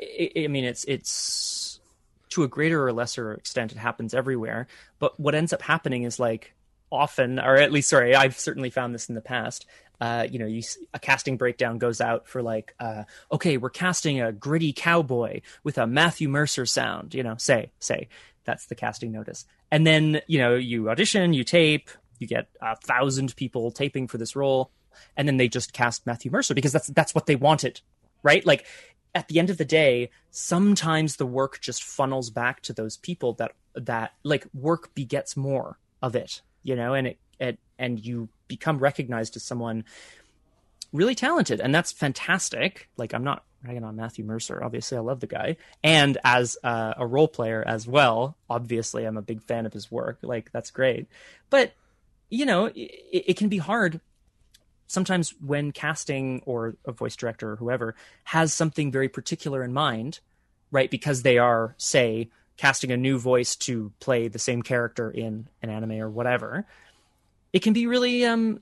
I, 0.00 0.30
I 0.36 0.46
mean, 0.48 0.64
it's 0.64 0.84
it's 0.84 1.80
to 2.34 2.42
a 2.42 2.48
greater 2.48 2.84
or 2.84 2.92
lesser 2.92 3.32
extent, 3.32 3.72
it 3.72 3.78
happens 3.78 4.12
everywhere. 4.12 4.66
But 4.98 5.18
what 5.20 5.36
ends 5.36 5.52
up 5.52 5.62
happening 5.62 6.02
is 6.02 6.18
like 6.18 6.52
often, 6.90 7.38
or 7.38 7.56
at 7.56 7.70
least, 7.70 7.88
sorry, 7.88 8.14
I've 8.14 8.38
certainly 8.38 8.70
found 8.70 8.92
this 8.92 9.08
in 9.08 9.14
the 9.14 9.20
past. 9.20 9.66
Uh, 10.00 10.26
you 10.28 10.40
know, 10.40 10.46
you 10.46 10.60
a 10.92 10.98
casting 10.98 11.36
breakdown 11.36 11.78
goes 11.78 12.00
out 12.00 12.26
for 12.26 12.42
like, 12.42 12.74
uh, 12.80 13.04
okay, 13.30 13.56
we're 13.56 13.70
casting 13.70 14.20
a 14.20 14.32
gritty 14.32 14.72
cowboy 14.72 15.40
with 15.62 15.78
a 15.78 15.86
Matthew 15.86 16.28
Mercer 16.28 16.66
sound. 16.66 17.14
You 17.14 17.22
know, 17.22 17.36
say 17.38 17.70
say 17.78 18.08
that's 18.44 18.66
the 18.66 18.74
casting 18.74 19.12
notice. 19.12 19.44
And 19.70 19.86
then, 19.86 20.20
you 20.26 20.38
know, 20.38 20.54
you 20.54 20.90
audition, 20.90 21.32
you 21.32 21.44
tape, 21.44 21.90
you 22.18 22.26
get 22.26 22.48
a 22.60 22.76
thousand 22.76 23.34
people 23.36 23.70
taping 23.70 24.08
for 24.08 24.18
this 24.18 24.36
role, 24.36 24.70
and 25.16 25.26
then 25.26 25.36
they 25.36 25.48
just 25.48 25.72
cast 25.72 26.06
Matthew 26.06 26.30
Mercer 26.30 26.54
because 26.54 26.72
that's 26.72 26.88
that's 26.88 27.14
what 27.14 27.26
they 27.26 27.36
wanted, 27.36 27.80
right? 28.22 28.44
Like 28.44 28.66
at 29.14 29.28
the 29.28 29.38
end 29.38 29.50
of 29.50 29.58
the 29.58 29.64
day, 29.64 30.10
sometimes 30.30 31.16
the 31.16 31.26
work 31.26 31.60
just 31.60 31.82
funnels 31.82 32.30
back 32.30 32.62
to 32.62 32.72
those 32.72 32.96
people 32.96 33.34
that 33.34 33.52
that 33.74 34.12
like 34.22 34.46
work 34.52 34.94
begets 34.94 35.36
more 35.36 35.78
of 36.02 36.14
it, 36.16 36.42
you 36.62 36.76
know, 36.76 36.94
and 36.94 37.08
it, 37.08 37.18
it 37.40 37.58
and 37.78 38.04
you 38.04 38.28
become 38.48 38.78
recognized 38.78 39.36
as 39.36 39.42
someone 39.42 39.84
really 40.94 41.14
talented, 41.14 41.60
and 41.60 41.74
that's 41.74 41.92
fantastic. 41.92 42.88
Like 42.96 43.12
I'm 43.12 43.24
not 43.24 43.44
ragging 43.62 43.84
on 43.84 43.96
Matthew 43.96 44.24
Mercer. 44.24 44.62
Obviously, 44.62 44.96
I 44.96 45.00
love 45.00 45.20
the 45.20 45.26
guy, 45.26 45.56
and 45.82 46.16
as 46.24 46.56
uh, 46.64 46.94
a 46.96 47.06
role 47.06 47.28
player 47.28 47.62
as 47.66 47.86
well. 47.86 48.36
Obviously, 48.48 49.04
I'm 49.04 49.18
a 49.18 49.22
big 49.22 49.42
fan 49.42 49.66
of 49.66 49.72
his 49.72 49.90
work. 49.90 50.18
Like 50.22 50.50
that's 50.52 50.70
great, 50.70 51.08
but 51.50 51.74
you 52.30 52.46
know, 52.46 52.66
it, 52.66 52.74
it 53.12 53.36
can 53.36 53.48
be 53.48 53.58
hard 53.58 54.00
sometimes 54.86 55.34
when 55.40 55.72
casting 55.72 56.42
or 56.46 56.76
a 56.84 56.92
voice 56.92 57.16
director 57.16 57.52
or 57.52 57.56
whoever 57.56 57.94
has 58.24 58.54
something 58.54 58.92
very 58.92 59.08
particular 59.08 59.62
in 59.62 59.72
mind, 59.72 60.20
right? 60.70 60.90
Because 60.90 61.22
they 61.22 61.38
are, 61.38 61.74
say, 61.78 62.28
casting 62.56 62.92
a 62.92 62.96
new 62.96 63.18
voice 63.18 63.56
to 63.56 63.92
play 64.00 64.28
the 64.28 64.38
same 64.38 64.62
character 64.62 65.10
in 65.10 65.48
an 65.62 65.70
anime 65.70 65.92
or 65.92 66.08
whatever, 66.08 66.66
it 67.52 67.62
can 67.62 67.72
be 67.72 67.86
really 67.86 68.24
um 68.24 68.60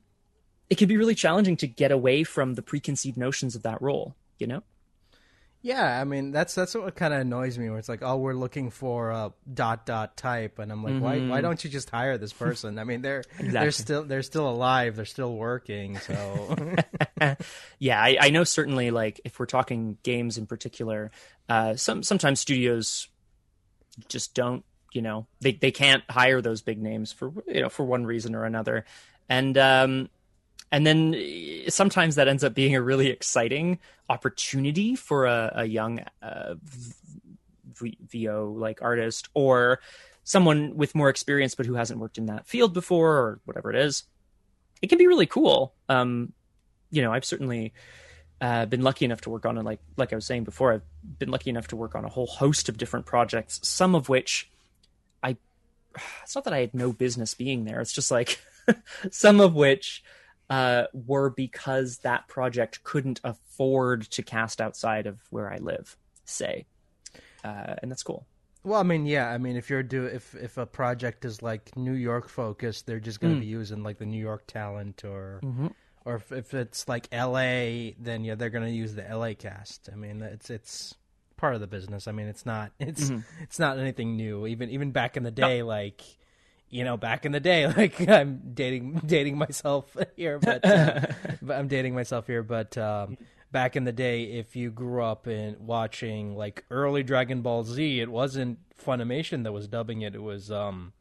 it 0.71 0.79
can 0.79 0.89
be 0.89 0.97
really 0.97 1.15
challenging 1.15 1.57
to 1.59 1.67
get 1.67 1.93
away 1.93 2.25
from 2.25 2.55
the 2.55 2.63
preconceived 2.63 3.17
notions 3.17 3.55
of 3.55 3.63
that 3.63 3.81
role, 3.83 4.15
you 4.39 4.47
know? 4.47 4.63
Yeah, 5.65 6.01
I 6.01 6.03
mean 6.03 6.33
that's 6.33 6.57
that's 6.57 6.75
what 6.75 6.97
kind 6.97 7.15
of 7.15 7.21
annoys 7.21 7.57
me. 7.57 7.71
Where 7.71 7.79
it's 7.79 7.89
like, 7.89 8.03
oh, 8.03 8.17
we're 8.17 8.35
looking 8.35 8.71
for 8.71 9.11
a 9.11 9.33
dot 9.53 9.87
dot 9.87 10.17
type, 10.17 10.59
and 10.59 10.73
I'm 10.73 10.83
like, 10.83 10.95
mm-hmm. 10.95 11.05
why 11.05 11.11
why 11.11 11.21
mm-hmm. 11.21 11.43
don't 11.43 11.63
you 11.63 11.71
just 11.71 11.89
hire 11.89 12.19
this 12.19 12.33
person? 12.33 12.81
I 12.81 12.85
mean, 12.85 13.01
they're 13.01 13.23
exactly. 13.39 13.53
they're 13.53 13.71
still 13.71 14.03
they're 14.03 14.23
still 14.25 14.49
alive, 14.49 14.97
they're 14.97 15.05
still 15.05 15.33
working. 15.33 15.99
So 15.99 16.57
yeah, 17.79 18.03
I, 18.03 18.17
I, 18.21 18.31
know 18.31 18.43
certainly. 18.43 18.91
Like 18.91 19.21
if 19.25 19.39
we're 19.39 19.47
talking 19.47 19.99
games 20.03 20.37
in 20.37 20.47
particular, 20.47 21.13
uh, 21.49 21.77
some 21.77 22.03
sometimes 22.03 22.41
studios 22.41 23.07
just 24.09 24.35
don't, 24.35 24.65
you 24.93 25.01
know, 25.01 25.29
they 25.41 25.53
they 25.53 25.71
can't 25.71 26.03
hire 26.11 26.43
those 26.43 26.61
big 26.61 26.83
names 26.83 27.13
for 27.13 27.33
you 27.47 27.61
know 27.61 27.69
for 27.69 27.85
one 27.85 28.05
reason 28.05 28.35
or 28.35 28.45
another, 28.47 28.85
and 29.29 29.57
um, 29.57 30.09
and 30.73 30.87
then 30.87 31.15
eh, 31.15 31.69
sometimes 31.69 32.17
that 32.17 32.27
ends 32.27 32.43
up 32.43 32.55
being 32.55 32.75
a 32.75 32.83
really 32.83 33.09
exciting 33.09 33.79
opportunity 34.09 34.97
for 34.97 35.27
a, 35.27 35.53
a 35.57 35.65
young 35.67 36.01
uh, 36.23 36.55
VO 37.75 38.55
like 38.57 38.83
artist 38.83 39.29
or 39.35 39.81
someone 40.25 40.77
with 40.77 40.95
more 40.95 41.09
experience 41.09 41.55
but 41.55 41.67
who 41.67 41.75
hasn't 41.75 42.01
worked 42.01 42.19
in 42.19 42.27
that 42.27 42.47
field 42.47 42.73
before 42.73 43.13
or 43.13 43.41
whatever 43.45 43.71
it 43.71 43.77
is. 43.77 44.05
It 44.81 44.89
can 44.89 44.99
be 44.99 45.07
really 45.07 45.27
cool. 45.27 45.75
Um, 45.89 46.33
you 46.91 47.03
know, 47.03 47.13
I've 47.13 47.25
certainly 47.25 47.73
uh, 48.41 48.67
been 48.67 48.83
lucky 48.83 49.05
enough 49.05 49.21
to 49.23 49.31
work 49.31 49.47
on 49.47 49.57
it. 49.59 49.65
Like 49.65 49.81
like 49.97 50.13
I 50.13 50.17
was 50.17 50.27
saying 50.27 50.45
before, 50.45 50.73
I've 50.73 51.19
been 51.19 51.31
lucky 51.31 51.51
enough 51.51 51.69
to 51.69 51.77
work 51.77 51.95
on 51.95 52.05
a 52.05 52.09
whole 52.09 52.27
host 52.27 52.69
of 52.69 52.77
different 52.77 53.07
projects. 53.07 53.61
Some 53.63 53.95
of 53.95 54.09
which 54.09 54.51
I, 55.23 55.37
it's 56.23 56.35
not 56.35 56.45
that 56.45 56.53
I 56.53 56.59
had 56.59 56.75
no 56.75 56.93
business 56.93 57.35
being 57.35 57.65
there. 57.65 57.81
It's 57.81 57.93
just 57.93 58.11
like 58.11 58.41
some 59.11 59.41
of 59.41 59.55
which 59.55 60.03
uh, 60.53 60.87
were 60.93 61.31
because 61.31 61.97
that 61.99 62.29
project 62.29 62.85
couldn't 62.85 63.23
afford 63.25 64.03
to 64.03 64.23
cast 64.23 64.61
outside 64.61 65.07
of 65.07 65.19
where 65.31 65.51
I 65.51 65.57
live, 65.57 65.97
say, 66.27 66.67
uh, 67.43 67.77
and 67.81 67.91
that's 67.91 68.03
cool. 68.03 68.27
Well, 68.63 68.79
I 68.79 68.83
mean, 68.83 69.07
yeah, 69.07 69.31
I 69.31 69.39
mean, 69.39 69.57
if 69.57 69.71
you're 69.71 69.83
do 69.83 70.05
if 70.05 70.35
if 70.35 70.59
a 70.59 70.67
project 70.67 71.25
is 71.25 71.41
like 71.41 71.75
New 71.75 71.95
York 71.95 72.29
focused, 72.29 72.87
they're 72.87 73.01
just 73.01 73.19
going 73.19 73.33
to 73.33 73.39
mm. 73.39 73.45
be 73.45 73.47
using 73.47 73.83
like 73.83 73.97
the 73.97 74.05
New 74.05 74.21
York 74.21 74.47
talent, 74.47 75.05
or 75.07 75.41
mm-hmm. 75.43 75.69
or 76.05 76.17
if, 76.17 76.31
if 76.31 76.53
it's 76.53 76.87
like 76.87 77.09
L.A., 77.13 77.97
then 77.99 78.23
yeah, 78.23 78.35
they're 78.35 78.51
going 78.51 78.67
to 78.67 78.71
use 78.71 78.95
the 78.95 79.09
L.A. 79.09 79.35
cast. 79.35 79.89
I 79.91 79.97
mean, 79.97 80.21
it's 80.21 80.51
it's 80.51 80.95
part 81.39 81.55
of 81.55 81.63
the 81.63 81.67
business. 81.67 82.07
I 82.07 82.13
mean, 82.13 82.27
it's 82.27 82.45
not 82.45 82.73
it's 82.79 83.05
mm-hmm. 83.05 83.21
it's 83.41 83.59
not 83.59 83.79
anything 83.79 84.19
new. 84.19 84.47
Even 84.47 84.69
even 84.69 84.91
back 84.91 85.17
in 85.17 85.23
the 85.23 85.31
day, 85.31 85.61
no. 85.61 85.67
like 85.67 86.03
you 86.73 86.85
know, 86.85 86.97
back 86.97 87.27
in 87.27 87.33
the 87.33 87.39
day, 87.39 87.67
like 87.77 88.09
I'm 88.09 88.41
dating 88.55 89.03
dating 89.07 89.39
myself 89.39 89.95
here, 90.17 90.41
but, 90.41 90.65
uh, 90.65 91.01
but 91.43 91.57
I'm 91.57 91.69
dating 91.69 91.95
myself 91.95 92.27
here. 92.27 92.43
But 92.43 92.77
um, 92.77 93.19
back 93.53 93.77
in 93.77 93.85
the 93.85 93.93
day, 93.93 94.25
if 94.25 94.57
you 94.57 94.71
grew 94.71 95.05
up 95.05 95.29
in 95.29 95.57
watching 95.61 96.35
like 96.35 96.65
early 96.71 97.05
Dragon 97.05 97.43
Ball 97.43 97.63
Z, 97.63 98.01
it 98.01 98.11
wasn't 98.11 98.59
Funimation 98.83 99.45
that 99.45 99.53
was 99.53 99.69
dubbing 99.69 100.01
it; 100.01 100.15
it 100.17 100.23
was 100.23 100.51
um, 100.51 100.93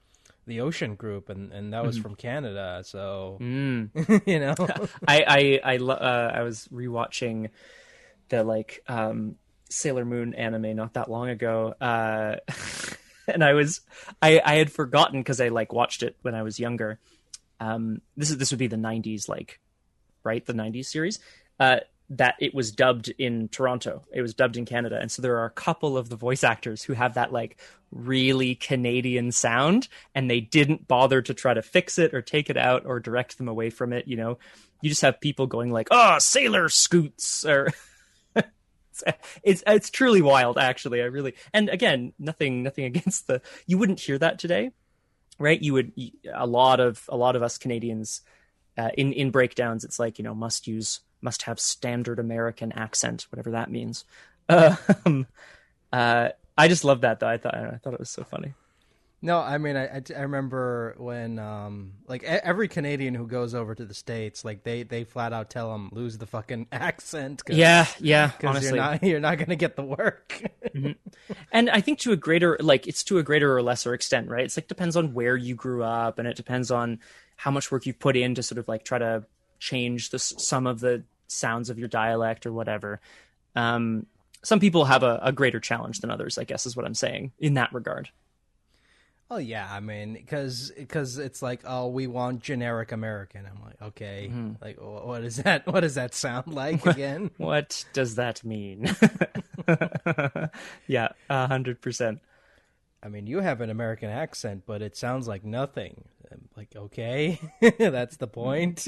the 0.46 0.60
Ocean 0.60 0.96
Group, 0.96 1.30
and, 1.30 1.51
and 1.51 1.74
that 1.74 1.84
was 1.84 1.98
mm. 1.98 2.04
from 2.04 2.16
Canada. 2.16 2.84
So 2.86 3.38
mm. 3.42 4.28
you 4.28 4.40
know, 4.40 4.54
I 5.08 5.60
I 5.63 5.74
I, 5.74 5.78
uh, 5.78 6.32
I 6.36 6.44
was 6.44 6.68
rewatching 6.68 7.50
the 8.28 8.44
like 8.44 8.84
um, 8.88 9.38
Sailor 9.70 10.06
Moon 10.06 10.36
anime 10.36 10.75
not 10.75 10.94
that 10.96 11.10
long 11.10 11.30
ago. 11.30 11.74
Uh, 11.80 12.36
and 13.28 13.44
I 13.44 13.54
was 13.54 13.82
I 14.22 14.42
I 14.44 14.56
had 14.56 14.72
forgotten 14.72 15.20
because 15.20 15.42
I 15.42 15.50
like 15.50 15.74
watched 15.74 16.04
it 16.04 16.16
when 16.22 16.36
I 16.36 16.44
was 16.44 16.60
younger. 16.60 17.00
Um, 17.60 18.01
this 18.18 18.30
is 18.30 18.38
this 18.38 18.51
would 18.51 18.60
be 18.60 18.68
the 18.68 18.75
'90s, 18.75 19.30
like 19.30 19.60
right, 20.24 20.46
the 20.46 20.54
'90s 20.54 20.86
series. 20.86 21.20
Uh, 21.60 21.80
that 22.10 22.36
it 22.40 22.54
was 22.54 22.72
dubbed 22.72 23.08
in 23.18 23.48
Toronto. 23.48 24.04
It 24.12 24.22
was 24.22 24.34
dubbed 24.34 24.58
in 24.58 24.66
Canada, 24.66 25.00
and 25.00 25.10
so 25.10 25.22
there 25.22 25.38
are 25.38 25.46
a 25.46 25.51
couple 25.51 25.98
of 25.98 26.10
the 26.10 26.18
voice 26.18 26.44
actors 26.44 26.84
who 26.84 26.94
have 26.94 27.13
that 27.13 27.32
like 27.32 27.58
really 27.92 28.56
Canadian 28.56 29.32
sound, 29.32 29.88
and 30.13 30.30
they 30.30 30.42
didn't 30.42 30.88
bother 30.88 31.22
to 31.22 31.34
try 31.34 31.54
to 31.54 31.62
fix 31.62 31.98
it 31.98 32.13
or 32.13 32.22
take 32.22 32.50
it 32.50 32.58
out 32.58 32.86
or 32.86 33.00
direct 33.00 33.38
them 33.38 33.48
away 33.48 33.70
from 33.70 33.94
it. 33.94 34.08
You 34.08 34.18
know, 34.18 34.40
you 34.82 34.90
just 34.90 35.04
have 35.04 35.22
people 35.22 35.48
going 35.48 35.72
like, 35.72 35.88
"Oh, 35.90 36.18
sailor 36.20 36.68
scoots," 36.68 37.46
or 37.46 37.72
it's 39.43 39.63
it's 39.65 39.89
truly 39.89 40.21
wild 40.21 40.57
actually. 40.57 41.01
I 41.01 41.05
really 41.05 41.36
and 41.53 41.69
again 41.69 42.13
nothing 42.19 42.63
nothing 42.63 42.86
against 42.93 43.27
the 43.27 43.41
you 43.65 43.77
wouldn't 43.77 44.00
hear 44.00 44.17
that 44.17 44.39
today 44.39 44.71
right? 45.41 45.62
You 45.62 45.74
would 45.74 45.91
a 46.33 46.45
lot 46.45 46.79
of 46.79 47.03
a 47.10 47.17
lot 47.17 47.36
of 47.36 47.43
us 47.43 47.57
canadians 47.57 48.21
uh, 48.77 48.89
in 48.98 49.12
in 49.12 49.31
breakdowns 49.31 49.83
it's 49.83 50.00
like 50.00 50.17
you 50.17 50.24
know 50.24 50.36
must 50.36 50.67
use 50.67 51.01
must 51.21 51.43
have 51.43 51.60
standard 51.60 52.19
american 52.19 52.71
accent 52.71 53.27
whatever 53.31 53.51
that 53.51 53.69
means. 53.69 54.05
Um, 55.05 55.27
uh, 55.93 56.29
i 56.57 56.67
just 56.67 56.83
love 56.83 57.01
that 57.01 57.21
though. 57.21 57.27
I 57.27 57.38
thought 57.38 57.55
i 57.55 57.77
thought 57.77 57.93
it 57.93 58.00
was 58.00 58.10
so 58.10 58.24
funny 58.24 58.53
no, 59.24 59.40
I 59.40 59.60
mean, 59.60 59.78
I, 59.78 60.01
I, 60.16 60.22
remember 60.22 60.96
when, 60.98 61.38
um, 61.38 61.94
like 62.08 62.24
every 62.24 62.68
Canadian 62.68 63.13
who 63.13 63.28
goes 63.28 63.54
over 63.54 63.75
to 63.75 63.86
the 63.86 63.94
states, 63.94 64.44
like 64.44 64.63
they, 64.63 64.82
they 64.82 65.04
flat 65.04 65.32
out 65.32 65.51
tell 65.51 65.72
them 65.72 65.90
lose 65.92 66.18
the 66.18 66.25
fucking 66.25 66.68
accent. 66.72 67.46
Cause, 67.46 67.56
yeah, 67.56 67.86
yeah. 68.00 68.32
Honestly, 68.44 68.70
you're 68.70 68.78
not 68.78 69.04
you're 69.04 69.20
not 69.20 69.38
gonna 69.38 69.56
get 69.56 69.75
the 69.75 69.84
work. 69.84 70.42
mm-hmm. 70.74 70.94
And 71.51 71.70
I 71.70 71.82
think 71.82 72.00
to 72.00 72.13
a 72.13 72.16
greater, 72.16 72.58
like 72.60 72.88
it's 72.88 73.04
to 73.06 73.20
a 73.20 73.24
greater 73.24 73.56
or 73.56 73.62
lesser 73.62 73.94
extent, 73.94 74.28
right? 74.28 74.44
It's 74.44 74.58
like 74.58 74.68
depends 74.68 74.96
on 74.96 75.13
where 75.13 75.38
you 75.38 75.54
grew 75.54 75.84
up, 75.84 76.18
and 76.18 76.28
it 76.28 76.36
depends 76.36 76.72
on 76.72 77.00
how 77.36 77.51
much 77.51 77.72
work 77.72 77.86
you've 77.86 78.00
put 78.00 78.18
in 78.18 78.34
to 78.36 78.44
sort 78.44 78.58
of 78.58 78.68
like 78.68 78.84
try 78.84 78.98
to 78.98 79.24
change 79.60 80.10
the 80.10 80.18
some 80.18 80.66
of 80.66 80.80
the 80.80 81.04
sounds 81.28 81.70
of 81.70 81.78
your 81.78 81.88
dialect 81.88 82.48
or 82.48 82.54
whatever. 82.54 83.00
Um, 83.56 84.08
some 84.44 84.60
people 84.60 84.86
have 84.86 85.04
a, 85.04 85.20
a 85.22 85.32
greater 85.32 85.60
challenge 85.60 86.00
than 86.00 86.10
others. 86.10 86.40
I 86.40 86.44
guess 86.44 86.66
is 86.66 86.75
what 86.75 86.88
I'm 86.88 86.96
saying 86.96 87.34
in 87.40 87.54
that 87.54 87.72
regard. 87.72 88.10
Oh 89.34 89.38
yeah, 89.38 89.66
I 89.72 89.80
mean, 89.80 90.12
because 90.12 90.74
because 90.78 91.18
it's 91.18 91.42
like, 91.42 91.62
oh, 91.64 91.88
we 91.88 92.06
want 92.06 92.42
generic 92.42 92.92
American. 92.92 93.46
I'm 93.46 93.64
like, 93.64 93.82
okay, 93.82 94.30
mm-hmm. 94.30 94.62
like 94.62 94.78
what 94.82 95.24
is 95.24 95.38
that? 95.38 95.66
What 95.66 95.80
does 95.80 95.96
that 95.96 96.14
sound 96.14 96.48
like 96.54 96.86
again? 96.86 97.32
what 97.38 97.86
does 97.94 98.16
that 98.16 98.44
mean? 98.44 98.94
yeah, 100.86 101.14
a 101.30 101.48
hundred 101.48 101.80
percent. 101.80 102.20
I 103.02 103.08
mean, 103.08 103.26
you 103.26 103.40
have 103.40 103.62
an 103.62 103.70
American 103.70 104.10
accent, 104.10 104.64
but 104.66 104.82
it 104.82 104.98
sounds 104.98 105.30
like 105.30 105.46
nothing. 105.46 106.04
I'm 106.30 106.50
like, 106.58 106.76
okay, 106.76 107.40
that's 107.80 108.18
the 108.18 108.28
point. 108.28 108.86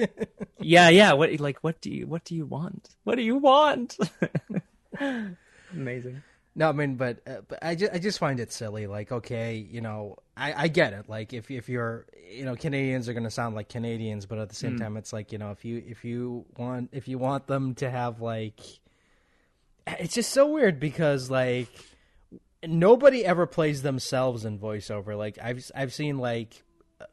yeah, 0.60 0.90
yeah. 0.90 1.14
What 1.14 1.40
like 1.40 1.60
what 1.64 1.80
do 1.80 1.90
you 1.90 2.06
what 2.06 2.26
do 2.26 2.36
you 2.36 2.46
want? 2.46 2.90
What 3.06 3.16
do 3.16 3.22
you 3.22 3.38
want? 3.38 3.98
Amazing. 5.72 6.22
No, 6.56 6.70
I 6.70 6.72
mean, 6.72 6.96
but, 6.96 7.20
uh, 7.26 7.42
but 7.48 7.60
I, 7.64 7.74
just, 7.76 7.94
I 7.94 7.98
just 7.98 8.20
find 8.20 8.40
it 8.40 8.52
silly. 8.52 8.86
Like, 8.86 9.12
okay, 9.12 9.56
you 9.56 9.82
know, 9.82 10.18
I, 10.38 10.54
I 10.64 10.68
get 10.68 10.94
it. 10.94 11.10
Like, 11.10 11.34
if 11.34 11.50
if 11.50 11.68
you're, 11.68 12.06
you 12.32 12.46
know, 12.46 12.56
Canadians 12.56 13.10
are 13.10 13.14
going 13.14 13.24
to 13.24 13.32
sound 13.32 13.56
like 13.56 13.70
Canadians, 13.70 14.28
but 14.28 14.38
at 14.38 14.50
the 14.50 14.56
same 14.56 14.76
mm. 14.78 14.80
time, 14.80 14.98
it's 14.98 15.12
like, 15.12 15.32
you 15.32 15.40
know, 15.40 15.52
if 15.52 15.66
you 15.66 15.84
if 15.86 16.06
you 16.06 16.46
want 16.58 16.90
if 16.92 17.08
you 17.08 17.18
want 17.18 17.48
them 17.48 17.74
to 17.76 17.90
have 17.90 18.22
like, 18.22 18.60
it's 19.88 20.14
just 20.14 20.32
so 20.32 20.48
weird 20.48 20.80
because 20.80 21.30
like 21.30 21.70
nobody 22.66 23.26
ever 23.26 23.46
plays 23.46 23.82
themselves 23.82 24.46
in 24.46 24.60
voiceover. 24.60 25.18
Like 25.18 25.38
I've 25.42 25.70
I've 25.76 25.94
seen 25.94 26.18
like 26.18 26.64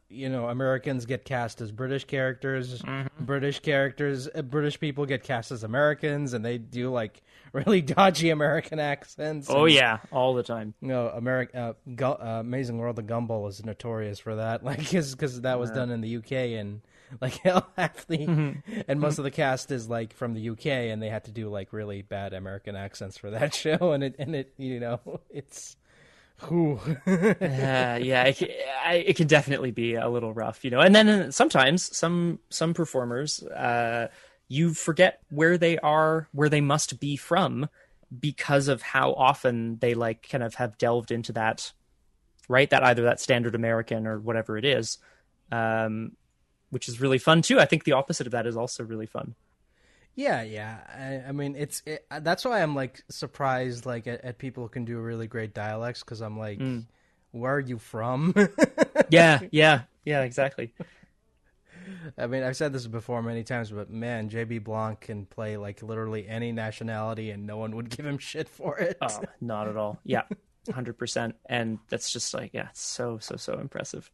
you 0.09 0.29
know 0.29 0.47
Americans 0.47 1.05
get 1.05 1.25
cast 1.25 1.61
as 1.61 1.71
British 1.71 2.05
characters, 2.05 2.81
mm-hmm. 2.81 3.25
British 3.25 3.59
characters, 3.59 4.27
uh, 4.33 4.41
British 4.41 4.79
people 4.79 5.05
get 5.05 5.23
cast 5.23 5.51
as 5.51 5.63
Americans, 5.63 6.33
and 6.33 6.43
they 6.43 6.57
do 6.57 6.91
like 6.91 7.21
really 7.53 7.81
dodgy 7.81 8.29
American 8.29 8.79
accents. 8.79 9.47
Oh 9.49 9.65
yeah, 9.65 9.99
all 10.11 10.33
the 10.33 10.43
time. 10.43 10.73
You 10.81 10.89
know, 10.89 11.07
America, 11.09 11.57
uh, 11.57 11.73
Gu- 11.95 12.05
uh, 12.05 12.37
Amazing 12.39 12.77
World 12.77 12.99
of 12.99 13.05
Gumball 13.05 13.49
is 13.49 13.63
notorious 13.65 14.19
for 14.19 14.35
that, 14.35 14.63
like 14.63 14.79
because 14.79 15.41
that 15.41 15.59
was 15.59 15.69
yeah. 15.69 15.75
done 15.75 15.91
in 15.91 16.01
the 16.01 16.17
UK 16.17 16.31
and 16.59 16.81
like 17.19 17.37
half 17.43 18.07
the 18.07 18.19
mm-hmm. 18.19 18.81
and 18.87 18.99
most 18.99 19.17
of 19.17 19.23
the 19.23 19.31
cast 19.31 19.71
is 19.71 19.89
like 19.89 20.13
from 20.13 20.33
the 20.33 20.49
UK, 20.49 20.65
and 20.65 21.01
they 21.01 21.09
had 21.09 21.25
to 21.25 21.31
do 21.31 21.49
like 21.49 21.73
really 21.73 22.01
bad 22.01 22.33
American 22.33 22.75
accents 22.75 23.17
for 23.17 23.31
that 23.31 23.53
show, 23.53 23.91
and 23.91 24.03
it 24.03 24.15
and 24.19 24.35
it 24.35 24.53
you 24.57 24.79
know 24.79 24.99
it's 25.29 25.75
uh, 27.07 27.99
yeah, 28.01 28.23
it, 28.23 28.41
I, 28.83 29.03
it 29.05 29.15
can 29.15 29.27
definitely 29.27 29.71
be 29.71 29.95
a 29.95 30.09
little 30.09 30.33
rough, 30.33 30.63
you 30.63 30.71
know. 30.71 30.79
And 30.79 30.95
then 30.95 31.31
sometimes 31.31 31.95
some 31.95 32.39
some 32.49 32.73
performers, 32.73 33.43
uh, 33.43 34.07
you 34.47 34.73
forget 34.73 35.21
where 35.29 35.57
they 35.57 35.77
are, 35.77 36.27
where 36.31 36.49
they 36.49 36.61
must 36.61 36.99
be 36.99 37.15
from, 37.15 37.69
because 38.17 38.67
of 38.67 38.81
how 38.81 39.13
often 39.13 39.77
they 39.79 39.93
like 39.93 40.27
kind 40.29 40.43
of 40.43 40.55
have 40.55 40.77
delved 40.77 41.11
into 41.11 41.33
that, 41.33 41.71
right? 42.47 42.69
That 42.69 42.83
either 42.83 43.03
that 43.03 43.19
standard 43.19 43.55
American 43.55 44.07
or 44.07 44.19
whatever 44.19 44.57
it 44.57 44.65
is, 44.65 44.97
um, 45.51 46.13
which 46.69 46.87
is 46.89 46.99
really 46.99 47.19
fun 47.19 47.41
too. 47.41 47.59
I 47.59 47.65
think 47.65 47.83
the 47.83 47.93
opposite 47.93 48.27
of 48.27 48.31
that 48.31 48.47
is 48.47 48.57
also 48.57 48.83
really 48.83 49.05
fun. 49.07 49.35
Yeah, 50.15 50.41
yeah. 50.43 50.79
I, 51.25 51.29
I 51.29 51.31
mean, 51.31 51.55
it's 51.55 51.81
it, 51.85 52.05
that's 52.21 52.43
why 52.43 52.61
I'm 52.61 52.75
like 52.75 53.03
surprised 53.09 53.85
like 53.85 54.07
at, 54.07 54.23
at, 54.23 54.37
people 54.37 54.63
who 54.63 54.69
can 54.69 54.85
do 54.85 54.99
really 54.99 55.27
great 55.27 55.53
dialects 55.53 56.01
because 56.01 56.21
I'm 56.21 56.37
like, 56.37 56.59
mm. 56.59 56.85
where 57.31 57.55
are 57.55 57.59
you 57.59 57.77
from? 57.77 58.33
yeah, 59.09 59.39
yeah, 59.51 59.83
yeah, 60.03 60.21
exactly. 60.23 60.73
I 62.17 62.27
mean, 62.27 62.43
I've 62.43 62.57
said 62.57 62.73
this 62.73 62.87
before 62.87 63.21
many 63.21 63.43
times, 63.43 63.71
but 63.71 63.89
man, 63.89 64.29
JB 64.29 64.63
Blanc 64.63 65.01
can 65.01 65.25
play 65.25 65.57
like 65.57 65.81
literally 65.81 66.27
any 66.27 66.51
nationality, 66.51 67.31
and 67.31 67.47
no 67.47 67.57
one 67.57 67.75
would 67.75 67.89
give 67.89 68.05
him 68.05 68.17
shit 68.17 68.49
for 68.49 68.77
it. 68.77 68.97
Oh, 69.01 69.21
not 69.41 69.67
at 69.67 69.77
all. 69.77 69.99
Yeah, 70.03 70.23
hundred 70.73 70.97
percent. 70.97 71.35
And 71.45 71.79
that's 71.89 72.11
just 72.11 72.33
like, 72.33 72.51
yeah, 72.53 72.69
so 72.73 73.17
so 73.19 73.37
so 73.37 73.59
impressive. 73.59 74.11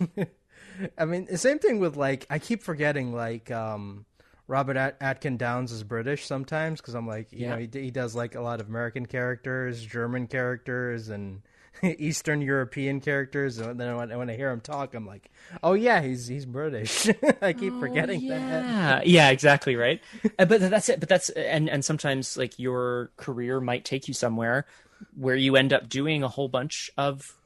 I 0.98 1.04
mean, 1.04 1.26
the 1.26 1.38
same 1.38 1.58
thing 1.58 1.80
with 1.80 1.96
like 1.96 2.26
I 2.30 2.38
keep 2.38 2.62
forgetting 2.62 3.12
like 3.12 3.50
um 3.50 4.06
Robert 4.48 4.78
At- 4.78 4.96
Atkin 5.00 5.36
Downes 5.36 5.70
is 5.70 5.84
British 5.84 6.26
sometimes 6.26 6.80
because 6.80 6.94
I'm 6.94 7.06
like, 7.06 7.30
you 7.32 7.40
yeah. 7.40 7.50
know, 7.50 7.56
he, 7.58 7.68
he 7.70 7.90
does 7.90 8.16
like 8.16 8.34
a 8.34 8.40
lot 8.40 8.60
of 8.60 8.68
American 8.68 9.04
characters, 9.06 9.84
German 9.84 10.26
characters, 10.26 11.10
and 11.10 11.42
Eastern 11.82 12.40
European 12.40 13.00
characters. 13.00 13.58
And 13.58 13.78
then 13.78 13.94
when, 13.96 14.16
when, 14.16 14.30
I 14.30 14.36
hear 14.36 14.50
him 14.50 14.60
talk, 14.60 14.94
I'm 14.94 15.06
like, 15.06 15.30
oh 15.62 15.74
yeah, 15.74 16.00
he's 16.00 16.26
he's 16.26 16.46
British. 16.46 17.08
I 17.42 17.52
keep 17.52 17.74
oh, 17.74 17.80
forgetting 17.80 18.22
yeah. 18.22 18.38
that. 18.38 19.06
Yeah, 19.06 19.28
exactly 19.28 19.76
right. 19.76 20.00
uh, 20.38 20.46
but 20.46 20.60
that's 20.60 20.88
it. 20.88 20.98
But 20.98 21.10
that's 21.10 21.28
and 21.28 21.68
and 21.68 21.84
sometimes 21.84 22.38
like 22.38 22.58
your 22.58 23.10
career 23.18 23.60
might 23.60 23.84
take 23.84 24.08
you 24.08 24.14
somewhere 24.14 24.66
where 25.14 25.36
you 25.36 25.56
end 25.56 25.74
up 25.74 25.90
doing 25.90 26.22
a 26.22 26.28
whole 26.28 26.48
bunch 26.48 26.90
of 26.96 27.36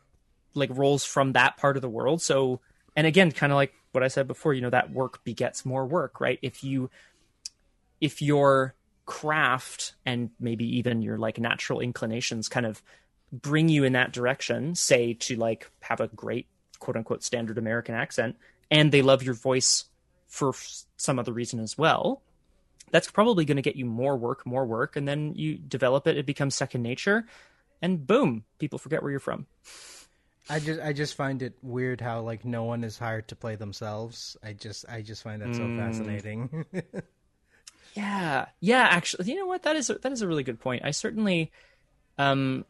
like 0.55 0.71
roles 0.73 1.05
from 1.05 1.33
that 1.33 1.57
part 1.57 1.77
of 1.77 1.83
the 1.83 1.89
world. 1.89 2.23
So 2.23 2.61
and 2.95 3.09
again, 3.09 3.33
kind 3.33 3.53
of 3.53 3.57
like 3.57 3.75
what 3.93 4.03
I 4.03 4.09
said 4.09 4.27
before, 4.27 4.55
you 4.55 4.61
know, 4.61 4.71
that 4.71 4.91
work 4.91 5.23
begets 5.25 5.65
more 5.65 5.87
work, 5.87 6.21
right? 6.21 6.39
If 6.43 6.65
you 6.65 6.91
if 8.01 8.21
your 8.21 8.75
craft 9.07 9.95
and 10.05 10.31
maybe 10.41 10.79
even 10.79 11.03
your 11.03 11.19
like 11.19 11.39
natural 11.39 11.81
inclinations 11.81 12.49
kind 12.49 12.67
of 12.67 12.83
bring 13.33 13.69
you 13.69 13.85
in 13.85 13.93
that 13.93 14.13
direction, 14.13 14.75
say 14.75 15.15
to 15.15 15.37
like 15.37 15.71
have 15.81 16.01
a 16.01 16.09
great 16.09 16.47
quote 16.79 16.97
unquote 16.97 17.23
standard 17.23 17.59
American 17.59 17.95
accent, 17.95 18.37
and 18.71 18.91
they 18.91 19.03
love 19.03 19.23
your 19.23 19.35
voice 19.35 19.85
for 20.27 20.53
some 20.97 21.19
other 21.19 21.33
reason 21.33 21.61
as 21.61 21.77
well, 21.77 22.23
that's 22.91 23.11
probably 23.11 23.45
going 23.45 23.57
to 23.57 23.63
get 23.63 23.77
you 23.77 23.85
more 23.85 24.17
work, 24.17 24.47
more 24.47 24.65
work, 24.65 24.97
and 24.97 25.07
then 25.07 25.35
you 25.35 25.57
develop 25.57 26.07
it, 26.07 26.17
it 26.17 26.27
becomes 26.27 26.55
second 26.55 26.83
nature, 26.83 27.27
and 27.81 28.07
boom, 28.07 28.45
people 28.59 28.79
forget 28.79 29.03
where 29.03 29.11
you're 29.11 29.21
from. 29.21 29.47
I 30.51 30.59
just 30.59 30.81
I 30.81 30.93
just 30.93 31.15
find 31.15 31.43
it 31.43 31.55
weird 31.63 32.01
how 32.01 32.21
like 32.21 32.45
no 32.45 32.65
one 32.65 32.85
is 32.85 32.99
hired 32.99 33.29
to 33.29 33.37
play 33.37 33.57
themselves. 33.57 34.37
I 34.43 34.53
just 34.53 34.85
I 34.89 35.03
just 35.03 35.23
find 35.23 35.41
that 35.41 35.51
mm. 35.51 35.57
so 35.57 35.77
fascinating. 35.77 36.65
yeah, 37.95 38.47
yeah. 38.61 38.89
Actually, 38.91 39.31
you 39.31 39.37
know 39.37 39.47
what? 39.47 39.63
That 39.63 39.77
is 39.77 39.89
a, 39.91 39.95
that 39.95 40.13
is 40.13 40.23
a 40.23 40.29
really 40.29 40.43
good 40.43 40.61
point. 40.61 40.85
I 40.85 40.91
certainly, 40.91 41.53
um, 42.19 42.65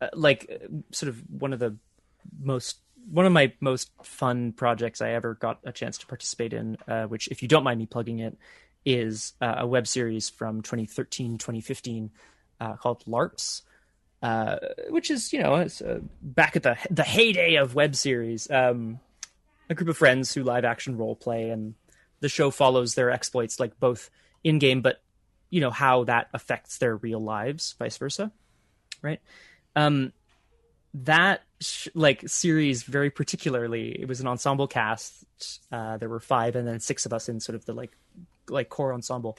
uh, 0.00 0.08
like 0.14 0.50
uh, 0.50 0.66
sort 0.92 1.10
of 1.10 1.22
one 1.30 1.52
of 1.52 1.58
the 1.58 1.76
most 2.40 2.78
one 3.10 3.26
of 3.26 3.32
my 3.32 3.52
most 3.60 3.90
fun 4.02 4.52
projects 4.52 5.02
I 5.02 5.10
ever 5.10 5.34
got 5.34 5.60
a 5.64 5.72
chance 5.72 5.98
to 5.98 6.06
participate 6.06 6.54
in, 6.54 6.78
uh, 6.88 7.04
which, 7.04 7.28
if 7.28 7.42
you 7.42 7.48
don't 7.48 7.64
mind 7.64 7.78
me 7.78 7.86
plugging 7.86 8.20
it, 8.20 8.38
is 8.86 9.34
uh, 9.42 9.56
a 9.58 9.66
web 9.66 9.86
series 9.86 10.30
from 10.30 10.62
2013 10.62 11.36
2015 11.36 12.10
uh, 12.60 12.76
called 12.76 13.04
LARPs 13.04 13.62
uh, 14.24 14.56
which 14.88 15.10
is 15.10 15.34
you 15.34 15.42
know 15.42 15.54
uh, 15.54 15.98
back 16.22 16.56
at 16.56 16.62
the 16.62 16.78
the 16.90 17.02
heyday 17.02 17.56
of 17.56 17.74
web 17.74 17.94
series. 17.94 18.50
Um, 18.50 18.98
a 19.68 19.74
group 19.74 19.90
of 19.90 19.98
friends 19.98 20.32
who 20.32 20.42
live 20.42 20.64
action 20.64 20.96
role 20.96 21.14
play, 21.14 21.50
and 21.50 21.74
the 22.20 22.30
show 22.30 22.50
follows 22.50 22.94
their 22.94 23.10
exploits, 23.10 23.60
like 23.60 23.78
both 23.78 24.08
in 24.42 24.58
game, 24.58 24.80
but 24.80 25.02
you 25.50 25.60
know 25.60 25.70
how 25.70 26.04
that 26.04 26.28
affects 26.32 26.78
their 26.78 26.96
real 26.96 27.20
lives, 27.20 27.74
vice 27.78 27.98
versa, 27.98 28.32
right? 29.02 29.20
Um, 29.76 30.14
that 30.94 31.42
sh- 31.60 31.88
like 31.92 32.26
series 32.26 32.82
very 32.82 33.10
particularly, 33.10 33.90
it 33.90 34.08
was 34.08 34.20
an 34.20 34.26
ensemble 34.26 34.66
cast. 34.66 35.26
Uh, 35.70 35.98
there 35.98 36.08
were 36.08 36.20
five, 36.20 36.56
and 36.56 36.66
then 36.66 36.80
six 36.80 37.04
of 37.04 37.12
us 37.12 37.28
in 37.28 37.40
sort 37.40 37.56
of 37.56 37.66
the 37.66 37.74
like 37.74 37.94
like 38.48 38.70
core 38.70 38.94
ensemble. 38.94 39.36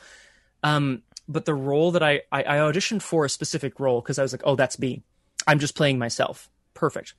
Um, 0.62 1.02
but 1.28 1.46
the 1.46 1.54
role 1.54 1.92
that 1.92 2.04
I, 2.04 2.22
I, 2.32 2.44
I 2.44 2.58
auditioned 2.58 3.02
for 3.02 3.26
a 3.26 3.30
specific 3.30 3.80
role 3.80 4.02
because 4.02 4.20
I 4.20 4.22
was 4.22 4.32
like, 4.32 4.44
oh, 4.46 4.56
that's 4.56 4.80
me. 4.80 5.04
I'm 5.48 5.60
just 5.60 5.76
playing 5.76 6.00
myself. 6.00 6.50
Perfect. 6.74 7.14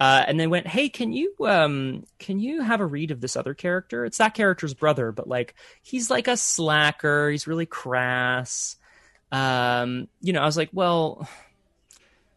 Uh, 0.00 0.24
and 0.26 0.38
they 0.40 0.46
went, 0.46 0.66
hey, 0.66 0.88
can 0.88 1.12
you 1.12 1.34
um, 1.42 2.04
can 2.18 2.40
you 2.40 2.62
have 2.62 2.80
a 2.80 2.86
read 2.86 3.10
of 3.10 3.20
this 3.20 3.36
other 3.36 3.54
character? 3.54 4.04
It's 4.04 4.18
that 4.18 4.34
character's 4.34 4.74
brother, 4.74 5.12
but 5.12 5.28
like 5.28 5.54
he's 5.82 6.10
like 6.10 6.26
a 6.26 6.36
slacker. 6.36 7.30
He's 7.30 7.46
really 7.46 7.66
crass. 7.66 8.76
Um, 9.30 10.08
you 10.20 10.32
know, 10.32 10.40
I 10.40 10.46
was 10.46 10.56
like, 10.56 10.70
well, 10.72 11.28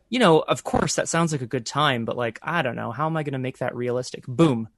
you 0.10 0.20
know, 0.20 0.40
of 0.40 0.64
course 0.64 0.96
that 0.96 1.10
sounds 1.10 1.32
like 1.32 1.42
a 1.42 1.48
good 1.48 1.66
time, 1.66 2.06
but 2.06 2.16
like, 2.16 2.40
I 2.42 2.62
don't 2.62 2.76
know, 2.76 2.92
how 2.92 3.08
am 3.08 3.18
I 3.18 3.24
going 3.24 3.34
to 3.34 3.40
make 3.40 3.58
that 3.58 3.76
realistic? 3.76 4.26
Boom, 4.28 4.70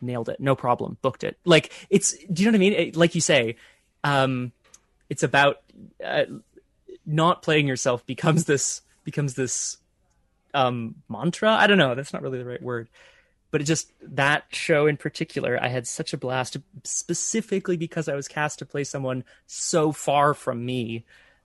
nailed 0.00 0.28
it, 0.28 0.38
no 0.38 0.54
problem, 0.54 0.98
booked 1.02 1.24
it. 1.24 1.38
Like 1.44 1.72
it's, 1.90 2.12
do 2.32 2.42
you 2.42 2.46
know 2.46 2.52
what 2.52 2.56
I 2.56 2.60
mean? 2.60 2.72
It, 2.74 2.96
like 2.96 3.14
you 3.14 3.20
say, 3.20 3.56
um, 4.04 4.52
it's 5.08 5.22
about 5.22 5.62
uh, 6.04 6.24
not 7.04 7.42
playing 7.42 7.68
yourself 7.68 8.04
becomes 8.06 8.44
this 8.44 8.82
becomes 9.04 9.34
this 9.34 9.78
um, 10.54 10.96
mantra. 11.08 11.50
I 11.50 11.66
don't 11.66 11.78
know. 11.78 11.94
That's 11.94 12.12
not 12.12 12.22
really 12.22 12.38
the 12.38 12.44
right 12.44 12.62
word, 12.62 12.88
but 13.50 13.60
it 13.60 13.64
just 13.64 13.92
that 14.02 14.44
show 14.50 14.86
in 14.86 14.96
particular, 14.96 15.58
I 15.60 15.68
had 15.68 15.86
such 15.86 16.12
a 16.12 16.18
blast 16.18 16.56
specifically 16.84 17.76
because 17.76 18.08
I 18.08 18.14
was 18.14 18.28
cast 18.28 18.58
to 18.60 18.66
play 18.66 18.84
someone 18.84 19.24
so 19.46 19.92
far 19.92 20.34
from 20.34 20.64
me. 20.64 21.04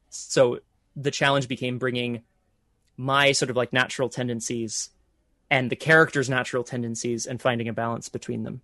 So 0.10 0.60
the 0.96 1.12
challenge 1.12 1.48
became 1.48 1.78
bringing 1.78 2.24
my 2.98 3.32
sort 3.32 3.50
of 3.50 3.56
like 3.56 3.74
natural 3.74 4.10
tendencies 4.10 4.90
and 5.50 5.70
the 5.70 5.76
character's 5.76 6.30
natural 6.30 6.64
tendencies 6.64 7.26
and 7.26 7.42
finding 7.42 7.68
a 7.68 7.74
balance 7.74 8.10
between 8.10 8.44
them. 8.44 8.62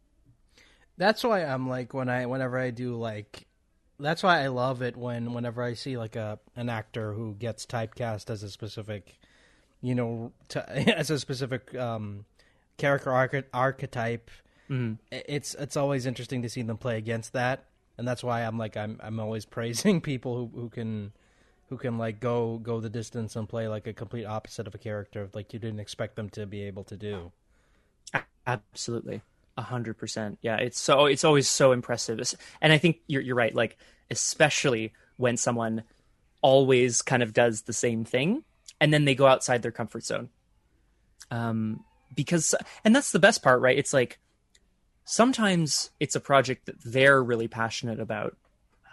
That's 0.98 1.24
why 1.24 1.44
I'm 1.44 1.68
like 1.70 1.94
when 1.94 2.10
I 2.10 2.26
whenever 2.26 2.58
I 2.58 2.72
do 2.72 2.96
like 2.96 3.47
that's 4.00 4.24
why 4.24 4.42
I 4.44 4.48
love 4.48 4.82
it 4.82 4.96
when 4.98 5.34
whenever 5.34 5.64
I 5.64 5.74
see 5.74 5.98
like 5.98 6.16
a 6.16 6.40
an 6.56 6.70
actor 6.70 7.14
who 7.14 7.34
gets 7.34 7.66
typecast 7.66 8.30
as 8.30 8.44
a 8.44 8.50
specific, 8.50 9.20
you 9.82 9.96
know, 9.96 10.32
to, 10.50 10.70
as 10.98 11.10
a 11.10 11.20
specific 11.20 11.74
um, 11.76 12.26
character 12.78 13.12
arch- 13.12 13.46
archetype. 13.54 14.30
I- 15.12 15.24
It's 15.28 15.56
it's 15.56 15.78
always 15.78 16.06
interesting 16.06 16.42
to 16.42 16.50
see 16.50 16.62
them 16.62 16.78
play 16.78 16.98
against 16.98 17.34
that, 17.34 17.66
and 17.98 18.08
that's 18.08 18.24
why 18.24 18.42
I'm 18.42 18.58
like 18.58 18.76
I'm 18.78 19.00
I'm 19.02 19.20
always 19.20 19.46
praising 19.58 20.02
people 20.02 20.36
who 20.54 20.62
who 20.62 20.70
can 20.70 21.14
who 21.70 21.78
can 21.78 21.98
like 21.98 22.20
go 22.20 22.58
go 22.60 22.80
the 22.80 22.90
distance 22.90 23.36
and 23.36 23.48
play 23.50 23.68
like 23.68 23.88
a 23.88 23.94
complete 23.94 24.26
opposite 24.26 24.68
of 24.68 24.76
a 24.76 24.78
character 24.78 25.30
like 25.34 25.54
you 25.54 25.60
didn't 25.60 25.80
expect 25.80 26.16
them 26.16 26.30
to 26.32 26.46
be 26.46 26.64
able 26.64 26.84
to 26.86 26.96
do. 26.98 27.32
Absolutely. 28.46 29.22
A 29.58 29.62
hundred 29.62 29.98
percent. 29.98 30.38
Yeah. 30.42 30.58
It's 30.58 30.80
so, 30.80 31.06
it's 31.06 31.24
always 31.24 31.50
so 31.50 31.72
impressive. 31.72 32.22
And 32.62 32.72
I 32.72 32.78
think 32.78 33.00
you're, 33.08 33.22
you're 33.22 33.36
right. 33.36 33.54
Like, 33.54 33.78
especially 34.12 34.94
when 35.18 35.36
someone 35.36 35.84
always 36.42 37.02
kind 37.02 37.24
of 37.24 37.34
does 37.34 37.64
the 37.64 37.74
same 37.74 38.06
thing 38.06 38.44
and 38.80 38.94
then 38.94 39.06
they 39.06 39.16
go 39.16 39.26
outside 39.26 39.64
their 39.64 39.72
comfort 39.72 40.04
zone. 40.04 40.30
Um, 41.32 41.84
because, 42.16 42.54
and 42.86 42.96
that's 42.96 43.12
the 43.12 43.20
best 43.20 43.42
part, 43.42 43.60
right? 43.62 43.78
It's 43.78 43.94
like 43.94 44.20
sometimes 45.04 45.90
it's 46.00 46.16
a 46.16 46.20
project 46.20 46.68
that 46.68 46.80
they're 46.84 47.22
really 47.22 47.48
passionate 47.48 48.00
about. 48.00 48.38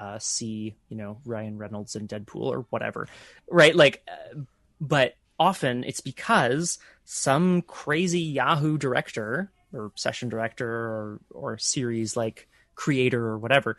Uh, 0.00 0.18
see, 0.18 0.74
you 0.88 0.96
know, 0.96 1.18
Ryan 1.24 1.57
Reynolds 1.57 1.94
in 1.94 2.09
Deadpool 2.09 2.46
or 2.46 2.66
whatever, 2.70 3.07
right? 3.48 3.77
Like, 3.77 4.03
uh, 4.09 4.40
but 4.81 5.14
often 5.38 5.85
it's 5.85 6.00
because 6.00 6.79
some 7.05 7.62
crazy 7.62 8.20
Yahoo 8.20 8.77
director 8.77 9.53
or 9.74 9.92
session 9.96 10.28
director 10.28 10.68
or 10.68 11.20
or 11.30 11.58
series 11.58 12.16
like 12.16 12.48
creator 12.74 13.24
or 13.26 13.38
whatever 13.38 13.76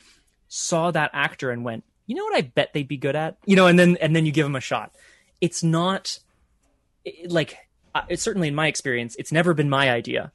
saw 0.47 0.91
that 0.91 1.09
actor 1.13 1.49
and 1.51 1.65
went, 1.65 1.83
you 2.05 2.15
know 2.15 2.23
what 2.23 2.35
I 2.37 2.41
bet 2.41 2.71
they'd 2.73 2.87
be 2.87 2.97
good 2.97 3.15
at, 3.15 3.37
you 3.45 3.55
know, 3.55 3.67
and 3.67 3.77
then 3.79 3.97
and 3.97 4.15
then 4.15 4.25
you 4.25 4.31
give 4.31 4.45
them 4.45 4.55
a 4.55 4.61
shot. 4.61 4.93
It's 5.41 5.63
not 5.63 6.19
it- 7.03 7.31
like 7.31 7.57
uh, 7.93 8.03
it's 8.09 8.21
certainly 8.21 8.47
in 8.47 8.55
my 8.55 8.67
experience, 8.67 9.15
it's 9.17 9.31
never 9.31 9.53
been 9.53 9.69
my 9.69 9.89
idea. 9.89 10.31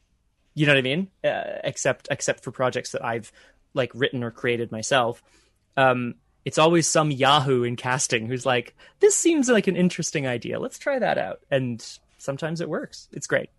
You 0.55 0.67
know 0.67 0.73
what 0.73 0.79
I 0.79 0.83
mean? 0.83 1.09
Uh, 1.23 1.59
except 1.63 2.09
except 2.11 2.43
for 2.43 2.51
projects 2.51 2.93
that 2.93 3.05
I've 3.05 3.31
like 3.73 3.93
written 3.95 4.25
or 4.25 4.31
created 4.31 4.73
myself. 4.73 5.23
Um, 5.77 6.17
it's 6.45 6.59
always 6.59 6.87
some 6.89 7.11
Yahoo 7.11 7.63
in 7.63 7.77
casting 7.77 8.27
who's 8.27 8.45
like, 8.45 8.75
"This 8.99 9.15
seems 9.15 9.49
like 9.49 9.69
an 9.69 9.77
interesting 9.77 10.27
idea. 10.27 10.59
Let's 10.59 10.79
try 10.79 10.99
that 10.99 11.19
out." 11.19 11.41
And 11.51 11.87
sometimes 12.19 12.61
it 12.61 12.69
works. 12.69 13.09
It's 13.13 13.27
great. 13.29 13.51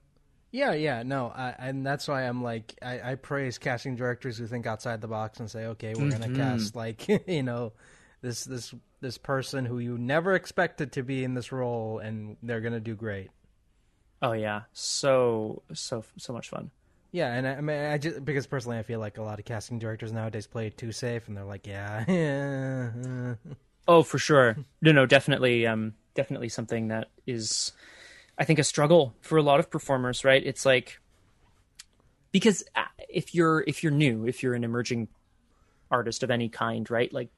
Yeah, 0.52 0.74
yeah, 0.74 1.04
no, 1.04 1.28
I, 1.28 1.56
and 1.58 1.86
that's 1.86 2.08
why 2.08 2.24
I'm 2.24 2.44
like 2.44 2.78
I, 2.82 3.12
I 3.12 3.16
praise 3.16 3.58
casting 3.58 3.96
directors 3.96 4.38
who 4.38 4.48
think 4.48 4.68
outside 4.68 5.00
the 5.00 5.08
box 5.08 5.40
and 5.40 5.50
say, 5.50 5.66
okay, 5.68 5.96
we're 5.96 6.12
gonna 6.12 6.30
cast 6.30 6.76
like 6.76 7.08
you 7.28 7.44
know 7.44 7.74
this 8.22 8.44
this 8.44 8.74
this 9.00 9.18
person 9.18 9.66
who 9.66 9.80
you 9.80 9.98
never 9.98 10.36
expected 10.36 10.92
to 10.94 11.04
be 11.04 11.24
in 11.24 11.34
this 11.34 11.52
role, 11.52 12.00
and 12.00 12.38
they're 12.44 12.62
gonna 12.62 12.80
do 12.82 12.96
great. 12.96 13.30
Oh 14.22 14.34
yeah, 14.34 14.64
so 14.74 15.64
so 15.74 16.04
so 16.18 16.34
much 16.34 16.50
fun. 16.50 16.70
Yeah, 17.14 17.34
and 17.34 17.48
I, 17.48 17.52
I 17.56 17.62
mean, 17.62 17.78
I 17.78 17.98
just 17.98 18.24
because 18.24 18.48
personally, 18.48 18.78
I 18.78 18.84
feel 18.84 19.00
like 19.00 19.18
a 19.18 19.24
lot 19.24 19.40
of 19.40 19.46
casting 19.46 19.80
directors 19.80 20.12
nowadays 20.14 20.48
play 20.48 20.68
it 20.68 20.78
too 20.78 20.92
safe, 20.92 21.28
and 21.28 21.36
they're 21.36 21.44
like, 21.44 21.66
yeah, 21.66 22.06
yeah, 22.08 23.36
Oh, 23.88 24.04
for 24.04 24.20
sure. 24.20 24.58
No, 24.82 24.92
no, 24.92 25.06
definitely, 25.06 25.66
um, 25.66 25.96
definitely 26.14 26.50
something 26.50 26.90
that 26.90 27.10
is, 27.26 27.74
I 28.42 28.44
think, 28.44 28.60
a 28.60 28.64
struggle 28.64 29.16
for 29.22 29.38
a 29.38 29.44
lot 29.44 29.60
of 29.60 29.70
performers. 29.70 30.26
Right? 30.26 30.44
It's 30.46 30.66
like 30.66 31.00
because 32.32 32.64
uh, 32.76 32.84
if 33.08 33.36
you're 33.36 33.64
if 33.68 33.84
you're 33.84 33.92
new, 33.92 34.26
if 34.26 34.42
you're 34.42 34.56
an 34.56 34.64
emerging 34.64 35.08
artist 35.90 36.24
of 36.24 36.32
any 36.32 36.50
kind, 36.50 36.90
right? 36.90 37.14
Like 37.14 37.30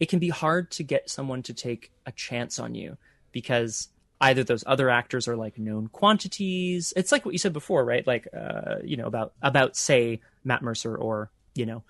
it 0.00 0.08
can 0.08 0.18
be 0.18 0.28
hard 0.28 0.70
to 0.72 0.82
get 0.82 1.08
someone 1.08 1.42
to 1.44 1.54
take 1.54 1.92
a 2.04 2.12
chance 2.12 2.58
on 2.58 2.74
you 2.74 2.96
because 3.32 3.88
either 4.20 4.42
those 4.44 4.64
other 4.66 4.90
actors 4.90 5.28
are 5.28 5.36
like 5.36 5.58
known 5.58 5.88
quantities. 5.88 6.92
It's 6.96 7.12
like 7.12 7.24
what 7.24 7.32
you 7.32 7.38
said 7.38 7.52
before, 7.52 7.84
right? 7.84 8.06
Like 8.06 8.26
uh, 8.36 8.76
you 8.82 8.96
know 8.96 9.06
about 9.06 9.32
about 9.42 9.76
say 9.76 10.20
Matt 10.44 10.62
Mercer 10.62 10.96
or 10.96 11.30
you 11.54 11.66
know 11.66 11.84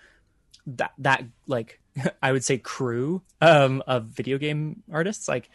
that 0.66 0.92
that 0.98 1.24
like 1.46 1.80
I 2.22 2.32
would 2.32 2.44
say 2.44 2.58
crew 2.58 3.22
um, 3.40 3.82
of 3.86 4.04
video 4.04 4.38
game 4.38 4.82
artists 4.92 5.28
like 5.28 5.48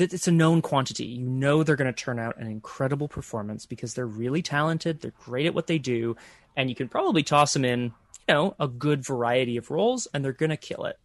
it's 0.00 0.28
a 0.28 0.32
known 0.32 0.62
quantity. 0.62 1.04
You 1.04 1.26
know 1.26 1.62
they're 1.62 1.76
going 1.76 1.92
to 1.92 2.04
turn 2.04 2.18
out 2.18 2.38
an 2.38 2.46
incredible 2.46 3.08
performance 3.08 3.66
because 3.66 3.94
they're 3.94 4.06
really 4.06 4.42
talented, 4.42 5.00
they're 5.00 5.12
great 5.24 5.46
at 5.46 5.54
what 5.54 5.66
they 5.66 5.78
do, 5.78 6.16
and 6.56 6.68
you 6.68 6.76
can 6.76 6.88
probably 6.88 7.22
toss 7.22 7.52
them 7.52 7.64
in, 7.64 7.92
you 8.28 8.34
know, 8.34 8.56
a 8.58 8.68
good 8.68 9.04
variety 9.04 9.56
of 9.56 9.70
roles 9.70 10.06
and 10.12 10.24
they're 10.24 10.32
going 10.32 10.50
to 10.50 10.56
kill 10.56 10.84
it. 10.84 10.96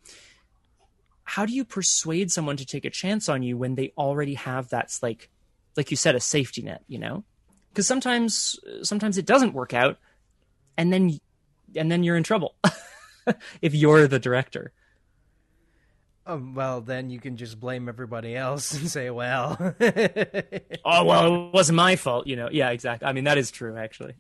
How 1.24 1.46
do 1.46 1.54
you 1.54 1.64
persuade 1.64 2.32
someone 2.32 2.58
to 2.58 2.66
take 2.66 2.86
a 2.86 2.90
chance 2.90 3.30
on 3.30 3.44
you 3.44 3.58
when 3.58 3.76
they 3.76 3.94
already 3.98 4.34
have 4.34 4.70
that's 4.70 5.04
like 5.04 5.30
like 5.78 5.92
you 5.92 5.98
said 5.98 6.16
a 6.16 6.20
safety 6.20 6.64
net, 6.64 6.84
you 6.88 6.98
know? 6.98 7.24
Cuz 7.76 7.86
sometimes 7.86 8.60
sometimes 8.82 9.18
it 9.18 9.28
doesn't 9.28 9.54
work 9.54 9.74
out 9.74 10.00
and 10.76 10.92
then 10.92 11.20
and 11.76 11.92
then 11.92 12.04
you're 12.04 12.18
in 12.18 12.24
trouble 12.24 12.56
if 13.62 13.76
you're 13.76 14.08
the 14.08 14.18
director. 14.18 14.74
Um, 16.30 16.54
well, 16.54 16.82
then 16.82 17.10
you 17.10 17.20
can 17.20 17.38
just 17.38 17.60
blame 17.60 17.90
everybody 17.90 18.36
else 18.36 18.72
and 18.80 18.90
say, 18.90 19.10
well, 19.10 19.58
Oh 20.86 21.04
well, 21.04 21.48
it 21.48 21.54
wasn't 21.54 21.78
my 21.78 21.96
fault, 21.96 22.28
you 22.28 22.36
know. 22.36 22.50
Yeah, 22.52 22.70
exactly. 22.70 23.08
I 23.08 23.14
mean, 23.14 23.24
that 23.24 23.40
is 23.40 23.50
true, 23.50 23.76
actually. 23.76 24.14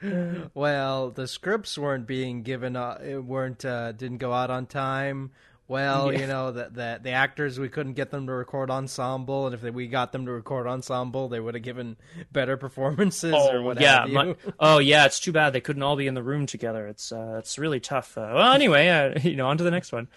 well, 0.54 1.10
the 1.10 1.26
scripts 1.26 1.76
weren't 1.76 2.06
being 2.06 2.42
given, 2.42 2.76
uh, 2.76 2.98
it 3.04 3.24
weren't 3.24 3.64
uh, 3.64 3.90
didn't 3.92 4.18
go 4.18 4.32
out 4.32 4.50
on 4.50 4.66
time. 4.66 5.32
Well, 5.68 6.10
Yeah. 6.12 6.20
you 6.20 6.26
know 6.26 6.50
that 6.52 6.72
the, 6.74 6.98
the 7.02 7.10
actors 7.10 7.60
we 7.60 7.68
couldn't 7.68 7.92
get 7.92 8.10
them 8.10 8.26
to 8.26 8.32
record 8.32 8.70
ensemble, 8.70 9.44
and 9.46 9.54
if 9.54 9.60
they, 9.60 9.70
we 9.70 9.86
got 9.86 10.12
them 10.12 10.24
to 10.24 10.32
record 10.32 10.66
ensemble, 10.66 11.28
they 11.28 11.38
would 11.40 11.52
have 11.54 11.62
given 11.62 11.96
better 12.32 12.56
performances 12.56 13.34
or 13.34 13.60
what 13.62 13.78
yeah. 13.78 14.06
my- 14.10 14.34
oh 14.58 14.78
yeah, 14.78 15.04
it's 15.04 15.20
too 15.20 15.30
bad 15.32 15.52
they 15.52 15.60
couldn't 15.60 15.82
all 15.82 15.94
be 15.96 16.06
in 16.06 16.14
the 16.14 16.22
room 16.22 16.46
together. 16.46 16.86
It's 16.86 17.12
uh, 17.12 17.36
it's 17.38 17.58
really 17.58 17.80
tough. 17.80 18.16
Uh, 18.16 18.32
well, 18.34 18.52
anyway, 18.54 18.88
uh, 18.88 19.20
you 19.22 19.36
know, 19.36 19.46
on 19.46 19.58
to 19.58 19.64
the 19.64 19.70
next 19.70 19.92
one. 19.92 20.08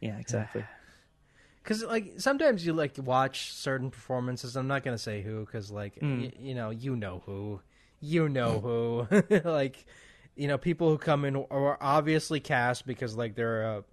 Yeah, 0.00 0.18
exactly. 0.18 0.64
Because 1.62 1.82
like 1.82 2.14
sometimes 2.18 2.64
you 2.64 2.72
like 2.72 2.94
watch 2.96 3.52
certain 3.52 3.90
performances. 3.90 4.54
I'm 4.56 4.68
not 4.68 4.84
gonna 4.84 4.98
say 4.98 5.20
who, 5.22 5.44
because 5.44 5.68
like 5.70 5.98
Hmm. 5.98 6.20
y- 6.22 6.32
you 6.38 6.54
know, 6.54 6.70
you 6.70 6.94
know 6.94 7.22
who, 7.26 7.60
you 8.00 8.28
know 8.28 8.60
who. 8.60 9.40
like 9.44 9.84
you 10.36 10.46
know, 10.46 10.58
people 10.58 10.90
who 10.90 10.98
come 10.98 11.24
in 11.24 11.34
are 11.50 11.76
obviously 11.80 12.38
cast 12.38 12.86
because 12.86 13.16
like 13.16 13.34
they're 13.34 13.62
a 13.62 13.84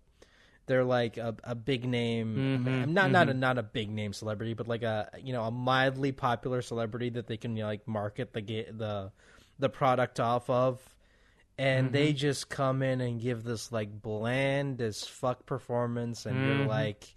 they're 0.65 0.83
like 0.83 1.17
a, 1.17 1.35
a 1.43 1.55
big 1.55 1.85
name. 1.85 2.45
I 2.65 2.69
mean, 2.69 2.81
Mhm, 2.81 2.93
not 2.93 3.11
not 3.11 3.29
a 3.29 3.33
not 3.33 3.57
a 3.57 3.63
big 3.63 3.89
name 3.91 4.13
celebrity, 4.13 4.53
but 4.53 4.67
like 4.67 4.83
a 4.83 5.09
you 5.21 5.33
know 5.33 5.43
a 5.43 5.51
mildly 5.51 6.11
popular 6.11 6.61
celebrity 6.61 7.09
that 7.11 7.27
they 7.27 7.37
can 7.37 7.55
you 7.57 7.63
know, 7.63 7.69
like 7.69 7.87
market 7.87 8.33
the 8.33 8.41
the 8.41 9.11
the 9.59 9.69
product 9.69 10.19
off 10.19 10.49
of. 10.49 10.81
And 11.57 11.91
they 11.91 12.11
Mm-hmm. 12.11 12.13
just 12.13 12.49
come 12.49 12.81
in 12.83 13.01
and 13.01 13.21
give 13.21 13.43
this 13.43 13.71
like 13.71 14.01
bland 14.01 14.81
as 14.81 15.05
fuck 15.05 15.45
performance, 15.45 16.25
and 16.25 16.43
you're 16.43 16.55
Mhm. 16.55 16.63
like, 16.63 17.15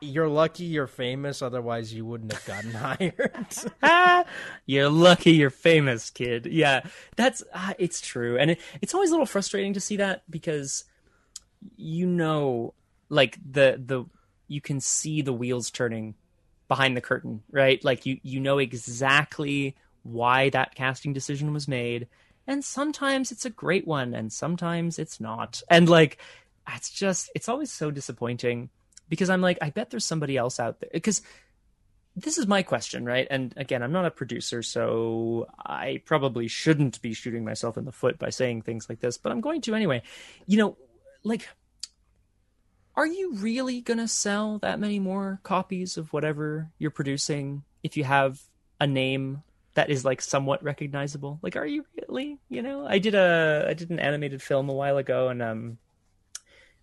you're 0.00 0.28
lucky 0.28 0.64
you're 0.64 0.86
famous, 0.86 1.42
otherwise 1.42 1.92
you 1.94 2.04
wouldn't 2.06 2.30
have 2.30 2.44
gotten 2.44 2.74
hired. 2.76 3.46
You're 4.66 4.88
lucky 4.88 5.32
you're 5.32 5.50
famous, 5.50 6.10
kid. 6.10 6.46
Yeah, 6.46 6.82
that's 7.16 7.42
uh, 7.52 7.74
it's 7.78 8.00
true, 8.00 8.38
and 8.38 8.52
it, 8.52 8.60
it's 8.80 8.94
always 8.94 9.10
a 9.10 9.12
little 9.12 9.26
frustrating 9.26 9.72
to 9.74 9.80
see 9.80 9.96
that 9.96 10.22
because 10.30 10.84
you 11.76 12.06
know, 12.06 12.74
like 13.08 13.38
the 13.50 13.80
the 13.84 14.04
you 14.48 14.60
can 14.60 14.80
see 14.80 15.22
the 15.22 15.32
wheels 15.32 15.70
turning 15.70 16.14
behind 16.68 16.96
the 16.96 17.00
curtain, 17.00 17.42
right? 17.50 17.82
Like 17.84 18.06
you 18.06 18.18
you 18.22 18.40
know 18.40 18.58
exactly 18.58 19.76
why 20.02 20.50
that 20.50 20.74
casting 20.74 21.12
decision 21.12 21.52
was 21.52 21.68
made, 21.68 22.08
and 22.46 22.64
sometimes 22.64 23.32
it's 23.32 23.44
a 23.44 23.50
great 23.50 23.86
one, 23.86 24.14
and 24.14 24.32
sometimes 24.32 24.98
it's 24.98 25.20
not, 25.20 25.62
and 25.68 25.88
like 25.88 26.18
it's 26.74 26.90
just 26.90 27.30
it's 27.34 27.48
always 27.48 27.70
so 27.70 27.90
disappointing 27.90 28.70
because 29.08 29.30
I'm 29.30 29.40
like 29.40 29.58
I 29.60 29.70
bet 29.70 29.90
there's 29.90 30.06
somebody 30.06 30.36
else 30.36 30.60
out 30.60 30.80
there 30.80 30.90
because 30.92 31.22
this 32.16 32.38
is 32.38 32.46
my 32.46 32.62
question, 32.62 33.04
right? 33.04 33.26
And 33.30 33.54
again, 33.56 33.82
I'm 33.82 33.92
not 33.92 34.04
a 34.04 34.10
producer, 34.10 34.62
so 34.62 35.46
I 35.64 36.02
probably 36.04 36.48
shouldn't 36.48 37.00
be 37.00 37.14
shooting 37.14 37.44
myself 37.44 37.76
in 37.78 37.84
the 37.84 37.92
foot 37.92 38.18
by 38.18 38.30
saying 38.30 38.62
things 38.62 38.88
like 38.88 39.00
this, 39.00 39.16
but 39.16 39.32
I'm 39.32 39.40
going 39.40 39.60
to 39.62 39.74
anyway. 39.74 40.02
You 40.46 40.58
know, 40.58 40.76
like, 41.22 41.48
are 42.96 43.06
you 43.06 43.34
really 43.34 43.80
going 43.80 43.98
to 43.98 44.08
sell 44.08 44.58
that 44.58 44.80
many 44.80 44.98
more 44.98 45.40
copies 45.42 45.96
of 45.96 46.12
whatever 46.12 46.70
you're 46.78 46.90
producing 46.90 47.62
if 47.82 47.96
you 47.96 48.04
have 48.04 48.40
a 48.80 48.86
name 48.86 49.42
that 49.74 49.90
is 49.90 50.04
like 50.04 50.20
somewhat 50.20 50.62
recognizable? 50.62 51.38
Like, 51.42 51.56
are 51.56 51.66
you 51.66 51.84
really? 51.96 52.38
You 52.48 52.62
know, 52.62 52.86
I 52.86 52.98
did 52.98 53.14
a 53.14 53.66
I 53.68 53.74
did 53.74 53.90
an 53.90 54.00
animated 54.00 54.42
film 54.42 54.68
a 54.68 54.74
while 54.74 54.96
ago, 54.96 55.28
and 55.28 55.40
um, 55.42 55.78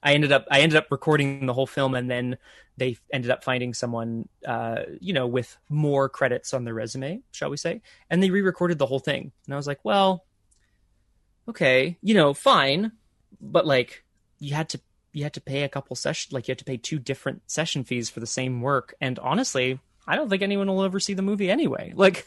I 0.02 0.14
ended 0.14 0.32
up 0.32 0.46
I 0.50 0.62
ended 0.62 0.78
up 0.78 0.88
recording 0.90 1.46
the 1.46 1.54
whole 1.54 1.68
film, 1.68 1.94
and 1.94 2.10
then 2.10 2.38
they 2.78 2.98
ended 3.12 3.32
up 3.32 3.44
finding 3.44 3.74
someone, 3.74 4.30
uh, 4.46 4.84
you 5.00 5.14
know, 5.14 5.28
with 5.28 5.58
more 5.70 6.08
credits 6.10 6.54
on 6.54 6.64
their 6.64 6.74
resume, 6.74 7.22
shall 7.32 7.50
we 7.50 7.58
say, 7.58 7.82
and 8.10 8.22
they 8.22 8.30
re-recorded 8.30 8.78
the 8.78 8.86
whole 8.86 9.00
thing. 9.00 9.32
And 9.46 9.54
I 9.54 9.58
was 9.58 9.68
like, 9.68 9.84
well, 9.84 10.24
okay, 11.50 11.98
you 12.02 12.14
know, 12.14 12.34
fine, 12.34 12.92
but 13.42 13.66
like 13.66 14.04
you 14.40 14.54
had 14.56 14.70
to 14.70 14.80
you 15.14 15.24
had 15.24 15.34
to 15.34 15.42
pay 15.42 15.64
a 15.64 15.70
couple 15.70 15.96
session 15.96 16.30
like 16.34 16.48
you 16.48 16.52
had 16.52 16.60
to 16.60 16.66
pay 16.66 16.78
two 16.78 17.00
different 17.00 17.42
session 17.50 17.84
fees 17.84 18.10
for 18.10 18.20
the 18.20 18.28
same 18.28 18.62
work. 18.62 18.94
And 19.02 19.18
honestly 19.20 19.80
i 20.10 20.16
don't 20.16 20.30
think 20.30 20.42
anyone 20.42 20.68
will 20.68 20.84
ever 20.84 21.00
see 21.02 21.14
the 21.14 21.22
movie 21.22 21.50
anyway. 21.52 21.94
Like 22.04 22.26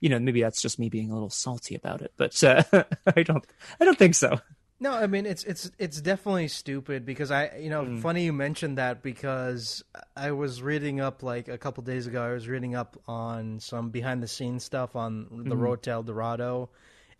you 0.00 0.08
know 0.08 0.18
maybe 0.18 0.42
that's 0.42 0.62
just 0.62 0.78
me 0.78 0.88
being 0.88 1.10
a 1.10 1.14
little 1.14 1.30
salty 1.30 1.74
about 1.74 2.02
it 2.02 2.12
but 2.16 2.42
uh, 2.44 2.62
i 3.16 3.22
don't 3.22 3.44
i 3.80 3.84
don't 3.84 3.98
think 3.98 4.14
so. 4.14 4.40
No, 4.82 4.92
I 4.92 5.06
mean 5.08 5.26
it's 5.26 5.44
it's 5.44 5.70
it's 5.78 6.00
definitely 6.00 6.48
stupid 6.48 7.04
because 7.04 7.30
I 7.30 7.58
you 7.58 7.68
know 7.68 7.82
Mm. 7.84 8.00
funny 8.00 8.24
you 8.24 8.32
mentioned 8.32 8.78
that 8.78 9.02
because 9.02 9.84
I 10.16 10.32
was 10.32 10.62
reading 10.62 11.00
up 11.02 11.22
like 11.22 11.48
a 11.48 11.58
couple 11.58 11.82
days 11.82 12.06
ago 12.06 12.22
I 12.22 12.32
was 12.32 12.48
reading 12.48 12.74
up 12.74 12.96
on 13.06 13.60
some 13.60 13.90
behind 13.90 14.22
the 14.22 14.28
scenes 14.28 14.64
stuff 14.64 14.96
on 14.96 15.44
the 15.44 15.56
Road 15.56 15.82
to 15.82 15.90
El 15.90 16.02
Dorado, 16.02 16.70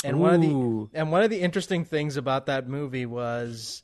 and 0.05 0.19
one 0.21 0.33
of 0.33 0.41
the. 0.41 0.89
And 0.99 1.13
one 1.13 1.23
of 1.23 1.29
the 1.29 1.41
interesting 1.43 1.85
things 1.85 2.17
about 2.17 2.47
that 2.47 2.67
movie 2.67 3.05
was 3.05 3.83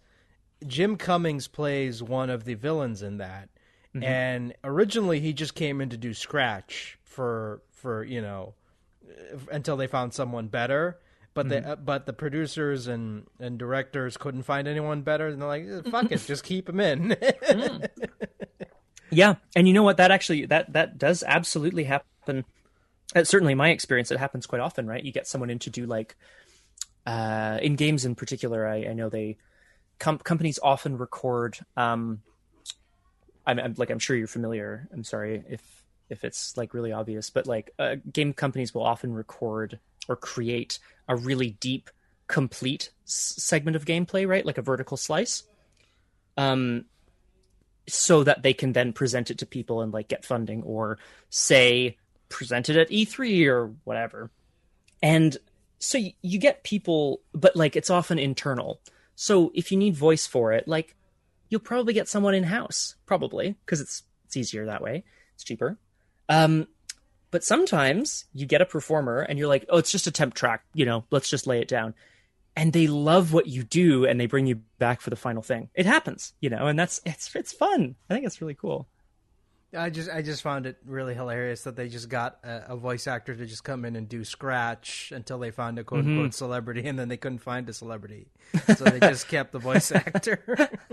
Jim 0.66 0.96
Cummings 0.96 1.48
plays 1.48 2.02
one 2.02 2.30
of 2.30 2.44
the 2.44 2.54
villains 2.54 3.02
in 3.02 3.18
that, 3.18 3.48
Mm-hmm. 3.94 4.02
and 4.04 4.54
originally 4.62 5.20
he 5.20 5.32
just 5.32 5.54
came 5.54 5.80
in 5.80 5.88
to 5.88 5.96
do 5.96 6.12
scratch 6.12 6.98
for 7.02 7.62
for 7.72 8.04
you 8.04 8.20
know 8.20 8.52
until 9.50 9.76
they 9.78 9.86
found 9.86 10.12
someone 10.12 10.48
better. 10.48 10.98
But 11.32 11.46
Mm-hmm. 11.48 11.64
the 11.66 11.72
uh, 11.72 11.76
but 11.76 12.06
the 12.06 12.12
producers 12.12 12.86
and, 12.88 13.26
and 13.40 13.58
directors 13.58 14.16
couldn't 14.16 14.42
find 14.44 14.66
anyone 14.68 15.02
better, 15.02 15.28
and 15.28 15.40
they're 15.40 15.48
like, 15.48 15.64
"Eh, 15.66 15.90
"Fuck 15.90 16.12
it, 16.12 16.24
just 16.26 16.44
keep 16.44 16.68
him 16.68 16.80
in." 16.80 17.16
Yeah, 19.10 19.36
and 19.54 19.68
you 19.68 19.72
know 19.72 19.84
what? 19.84 19.98
That 19.98 20.10
actually 20.10 20.46
that 20.46 20.72
that 20.72 20.98
does 20.98 21.22
absolutely 21.22 21.84
happen. 21.84 22.44
Uh, 23.14 23.22
certainly, 23.22 23.52
in 23.52 23.58
my 23.58 23.68
experience, 23.70 24.10
it 24.10 24.18
happens 24.18 24.46
quite 24.46 24.60
often. 24.60 24.86
Right? 24.88 25.02
You 25.04 25.12
get 25.12 25.28
someone 25.28 25.48
in 25.48 25.60
to 25.60 25.70
do 25.70 25.86
like 25.86 26.16
uh, 27.06 27.58
in 27.62 27.76
games 27.76 28.04
in 28.04 28.16
particular. 28.16 28.66
I, 28.66 28.86
I 28.86 28.92
know 28.94 29.08
they 29.08 29.36
com- 29.98 30.18
companies 30.18 30.58
often 30.62 30.98
record. 30.98 31.58
Um, 31.76 32.22
I'm, 33.46 33.58
I'm 33.58 33.74
like 33.76 33.90
I'm 33.90 33.98
sure 33.98 34.16
you're 34.16 34.26
familiar. 34.26 34.88
I'm 34.92 35.04
sorry 35.04 35.44
if 35.48 35.62
if 36.08 36.24
it's 36.24 36.56
like 36.56 36.74
really 36.74 36.92
obvious, 36.92 37.30
but 37.30 37.46
like 37.46 37.72
uh, 37.78 37.96
game 38.12 38.32
companies 38.32 38.74
will 38.74 38.84
often 38.84 39.12
record 39.12 39.78
or 40.08 40.16
create 40.16 40.78
a 41.08 41.16
really 41.16 41.50
deep, 41.60 41.90
complete 42.28 42.90
s- 43.06 43.34
segment 43.38 43.76
of 43.76 43.84
gameplay, 43.84 44.26
right? 44.26 44.46
Like 44.46 44.58
a 44.58 44.62
vertical 44.62 44.96
slice. 44.96 45.42
Um, 46.36 46.84
so 47.88 48.24
that 48.24 48.42
they 48.42 48.52
can 48.52 48.72
then 48.72 48.92
present 48.92 49.30
it 49.30 49.38
to 49.38 49.46
people 49.46 49.80
and 49.80 49.92
like 49.92 50.08
get 50.08 50.24
funding 50.24 50.62
or 50.64 50.98
say 51.30 51.96
present 52.28 52.68
it 52.68 52.76
at 52.76 52.90
E3 52.90 53.46
or 53.46 53.74
whatever. 53.84 54.30
And 55.02 55.36
so 55.78 55.98
you 56.22 56.38
get 56.38 56.64
people, 56.64 57.20
but 57.32 57.54
like 57.54 57.76
it's 57.76 57.90
often 57.90 58.18
internal. 58.18 58.80
So 59.16 59.50
if 59.54 59.72
you 59.72 59.78
need 59.78 59.96
voice 59.96 60.26
for 60.26 60.52
it, 60.52 60.68
like 60.68 60.94
you'll 61.48 61.60
probably 61.60 61.94
get 61.94 62.08
someone 62.08 62.34
in 62.34 62.44
house, 62.44 62.94
probably 63.06 63.56
because 63.64 63.80
it's 63.80 64.04
it's 64.26 64.36
easier 64.36 64.66
that 64.66 64.82
way. 64.82 65.04
It's 65.34 65.42
cheaper. 65.42 65.78
Um, 66.28 66.68
but 67.30 67.44
sometimes 67.44 68.26
you 68.32 68.46
get 68.46 68.60
a 68.60 68.66
performer 68.66 69.20
and 69.20 69.38
you're 69.38 69.48
like, 69.48 69.66
oh, 69.68 69.78
it's 69.78 69.90
just 69.90 70.06
a 70.06 70.10
temp 70.10 70.34
track, 70.34 70.64
you 70.74 70.84
know, 70.84 71.04
let's 71.10 71.28
just 71.28 71.46
lay 71.46 71.60
it 71.60 71.68
down. 71.68 71.94
And 72.56 72.72
they 72.72 72.86
love 72.86 73.32
what 73.32 73.46
you 73.46 73.62
do 73.62 74.06
and 74.06 74.18
they 74.18 74.26
bring 74.26 74.46
you 74.46 74.62
back 74.78 75.00
for 75.00 75.10
the 75.10 75.16
final 75.16 75.42
thing. 75.42 75.68
It 75.74 75.84
happens, 75.86 76.32
you 76.40 76.48
know, 76.48 76.66
and 76.66 76.78
that's 76.78 77.00
it's 77.04 77.34
it's 77.34 77.52
fun. 77.52 77.96
I 78.08 78.14
think 78.14 78.26
it's 78.26 78.40
really 78.40 78.54
cool. 78.54 78.88
I 79.74 79.90
just 79.90 80.08
I 80.10 80.22
just 80.22 80.42
found 80.42 80.64
it 80.66 80.76
really 80.86 81.14
hilarious 81.14 81.62
that 81.64 81.76
they 81.76 81.88
just 81.88 82.08
got 82.08 82.38
a, 82.44 82.72
a 82.72 82.76
voice 82.76 83.06
actor 83.06 83.34
to 83.34 83.46
just 83.46 83.64
come 83.64 83.84
in 83.84 83.96
and 83.96 84.08
do 84.08 84.24
scratch 84.24 85.12
until 85.14 85.38
they 85.38 85.50
found 85.50 85.78
a 85.78 85.84
quote 85.84 86.02
Mm-hmm. 86.04 86.10
unquote 86.18 86.34
celebrity, 86.34 86.86
and 86.86 86.98
then 86.98 87.08
they 87.08 87.16
couldn't 87.16 87.38
find 87.40 87.68
a 87.68 87.72
celebrity, 87.72 88.28
so 88.76 88.84
they 88.84 89.00
just 89.00 89.28
kept 89.28 89.52
the 89.52 89.58
voice 89.58 89.90
actor. 89.92 90.40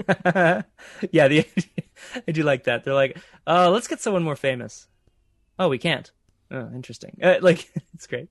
yeah, 1.11 1.27
the 1.27 1.45
I 2.27 2.31
do 2.31 2.43
like 2.43 2.63
that. 2.65 2.83
They're 2.83 2.93
like, 2.93 3.17
"Oh, 3.47 3.69
let's 3.71 3.87
get 3.87 4.01
someone 4.01 4.23
more 4.23 4.35
famous." 4.35 4.87
Oh, 5.59 5.69
we 5.69 5.77
can't. 5.77 6.11
Oh, 6.51 6.69
interesting. 6.73 7.17
Uh, 7.21 7.35
like 7.41 7.69
it's 7.93 8.07
great. 8.07 8.29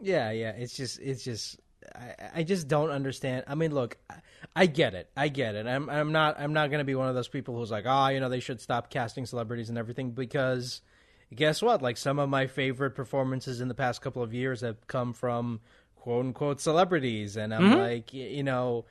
Yeah, 0.00 0.32
yeah. 0.32 0.50
It's 0.50 0.76
just, 0.76 0.98
it's 0.98 1.22
just, 1.22 1.60
I, 1.94 2.40
I 2.40 2.42
just 2.42 2.68
don't 2.68 2.90
understand. 2.90 3.44
I 3.46 3.54
mean, 3.54 3.74
look, 3.74 3.96
I, 4.08 4.14
I 4.54 4.66
get 4.66 4.94
it. 4.94 5.10
I 5.16 5.28
get 5.28 5.54
it. 5.54 5.66
I'm, 5.66 5.88
I'm 5.88 6.12
not, 6.12 6.38
I'm 6.38 6.52
not 6.52 6.70
going 6.70 6.78
to 6.80 6.84
be 6.84 6.94
one 6.94 7.08
of 7.08 7.14
those 7.14 7.28
people 7.28 7.56
who's 7.56 7.70
like, 7.70 7.84
oh, 7.86 8.08
you 8.08 8.20
know, 8.20 8.28
they 8.28 8.40
should 8.40 8.60
stop 8.60 8.90
casting 8.90 9.26
celebrities 9.26 9.68
and 9.68 9.78
everything 9.78 10.10
because 10.10 10.80
guess 11.34 11.62
what? 11.62 11.82
Like 11.82 11.96
some 11.96 12.18
of 12.18 12.28
my 12.28 12.46
favorite 12.46 12.92
performances 12.92 13.60
in 13.60 13.68
the 13.68 13.74
past 13.74 14.00
couple 14.00 14.22
of 14.22 14.34
years 14.34 14.60
have 14.60 14.86
come 14.86 15.12
from 15.12 15.60
quote 15.96 16.26
unquote 16.26 16.60
celebrities, 16.60 17.36
and 17.36 17.54
I'm 17.54 17.62
mm-hmm. 17.62 17.78
like, 17.78 18.12
you 18.12 18.42
know. 18.42 18.84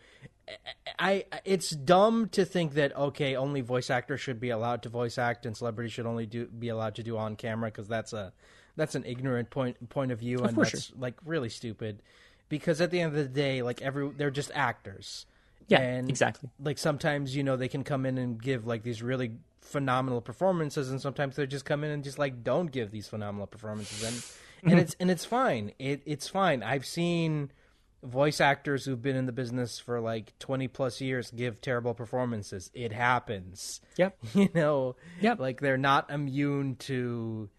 I 0.99 1.25
I- 1.31 1.41
it's 1.45 1.69
dumb 1.69 2.27
to 2.29 2.43
think 2.43 2.73
that 2.73 2.95
okay, 2.95 3.35
only 3.35 3.61
voice 3.61 3.89
actors 3.89 4.19
should 4.19 4.39
be 4.39 4.49
allowed 4.49 4.83
to 4.83 4.89
voice 4.89 5.17
act, 5.17 5.45
and 5.45 5.55
celebrities 5.55 5.93
should 5.93 6.05
only 6.05 6.25
do 6.25 6.45
be 6.47 6.69
allowed 6.69 6.95
to 6.95 7.03
do 7.03 7.17
on 7.17 7.35
camera 7.35 7.69
because 7.69 7.87
that's 7.87 8.11
a 8.11 8.33
that's 8.75 8.95
an 8.95 9.05
ignorant 9.05 9.49
point 9.49 9.89
point 9.89 10.11
of 10.11 10.19
view, 10.19 10.39
oh, 10.41 10.45
and 10.45 10.55
for 10.55 10.65
that's 10.65 10.91
like 10.97 11.15
really 11.25 11.49
stupid. 11.49 12.01
Because 12.51 12.81
at 12.81 12.91
the 12.91 12.99
end 12.99 13.15
of 13.15 13.17
the 13.17 13.29
day, 13.29 13.61
like 13.61 13.81
every 13.81 14.09
they're 14.09 14.29
just 14.29 14.51
actors. 14.53 15.25
Yeah, 15.69 15.79
and 15.79 16.09
exactly. 16.09 16.49
Like 16.61 16.77
sometimes 16.77 17.33
you 17.33 17.43
know 17.43 17.55
they 17.55 17.69
can 17.69 17.85
come 17.85 18.05
in 18.05 18.17
and 18.17 18.39
give 18.39 18.67
like 18.67 18.83
these 18.83 19.01
really 19.01 19.31
phenomenal 19.61 20.19
performances, 20.19 20.91
and 20.91 20.99
sometimes 21.01 21.37
they 21.37 21.47
just 21.47 21.63
come 21.63 21.85
in 21.85 21.91
and 21.91 22.03
just 22.03 22.19
like 22.19 22.43
don't 22.43 22.69
give 22.69 22.91
these 22.91 23.07
phenomenal 23.07 23.47
performances, 23.47 24.03
and 24.03 24.13
and 24.63 24.71
mm-hmm. 24.73 24.79
it's 24.79 24.95
and 24.99 25.09
it's 25.09 25.23
fine. 25.23 25.71
It 25.79 26.01
it's 26.05 26.27
fine. 26.27 26.61
I've 26.61 26.85
seen 26.85 27.53
voice 28.03 28.41
actors 28.41 28.83
who've 28.83 29.01
been 29.01 29.15
in 29.15 29.27
the 29.27 29.31
business 29.31 29.79
for 29.79 30.01
like 30.01 30.37
20 30.39 30.67
plus 30.67 31.01
years 31.01 31.29
give 31.29 31.61
terrible 31.61 31.93
performances 31.93 32.71
it 32.73 32.91
happens 32.91 33.79
Yep. 33.97 34.17
you 34.33 34.49
know 34.55 34.95
Yep. 35.21 35.39
like 35.39 35.61
they're 35.61 35.77
not 35.77 36.09
immune 36.09 36.77
to 36.77 37.49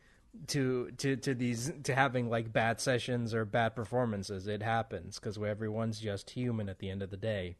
to 0.47 0.90
to 0.97 1.16
to 1.16 1.35
these 1.35 1.73
to 1.83 1.95
having 1.95 2.31
like 2.31 2.53
bad 2.53 2.81
sessions 2.81 3.35
or 3.35 3.45
bad 3.45 3.77
performances 3.77 4.47
it 4.47 4.62
happens 4.62 5.18
because 5.18 5.37
everyone's 5.37 6.01
just 6.01 6.31
human 6.31 6.68
at 6.68 6.79
the 6.79 6.88
end 6.88 7.03
of 7.03 7.11
the 7.11 7.16
day 7.16 7.57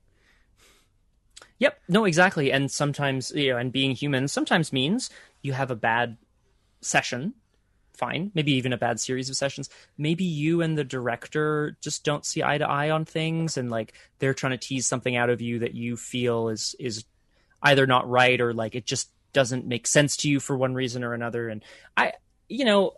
Yep. 1.59 1.79
No, 1.89 2.05
exactly. 2.05 2.53
And 2.53 2.71
sometimes, 2.71 3.31
you 3.33 3.53
know, 3.53 3.59
and 3.59 3.73
being 3.73 3.93
human 3.93 4.29
sometimes 4.29 4.73
means 4.73 5.11
you 5.43 5.53
have 5.53 5.71
a 5.71 5.77
bad 5.77 6.17
session. 6.81 7.35
Fine. 7.95 8.33
Maybe 8.35 8.53
even 8.55 8.73
a 8.73 8.79
bad 8.79 8.99
series 8.99 9.29
of 9.31 9.37
sessions. 9.37 9.71
Maybe 9.97 10.25
you 10.25 10.63
and 10.63 10.77
the 10.77 10.85
director 10.85 11.77
just 11.81 12.05
don't 12.05 12.25
see 12.27 12.43
eye 12.43 12.59
to 12.59 12.69
eye 12.69 12.91
on 12.91 13.05
things 13.05 13.57
and 13.57 13.71
like 13.71 13.93
they're 14.19 14.35
trying 14.35 14.53
to 14.53 14.59
tease 14.59 14.87
something 14.87 15.15
out 15.15 15.31
of 15.31 15.41
you 15.41 15.61
that 15.61 15.75
you 15.75 15.97
feel 15.97 16.49
is 16.49 16.75
is 16.81 17.05
either 17.63 17.87
not 17.87 18.09
right 18.09 18.41
or 18.41 18.53
like 18.53 18.75
it 18.75 18.87
just 18.87 19.11
doesn't 19.33 19.67
make 19.67 19.87
sense 19.87 20.17
to 20.19 20.29
you 20.29 20.41
for 20.41 20.57
one 20.57 20.75
reason 20.75 21.05
or 21.05 21.15
another. 21.15 21.49
And 21.49 21.63
I 21.97 22.15
you 22.53 22.65
know, 22.65 22.93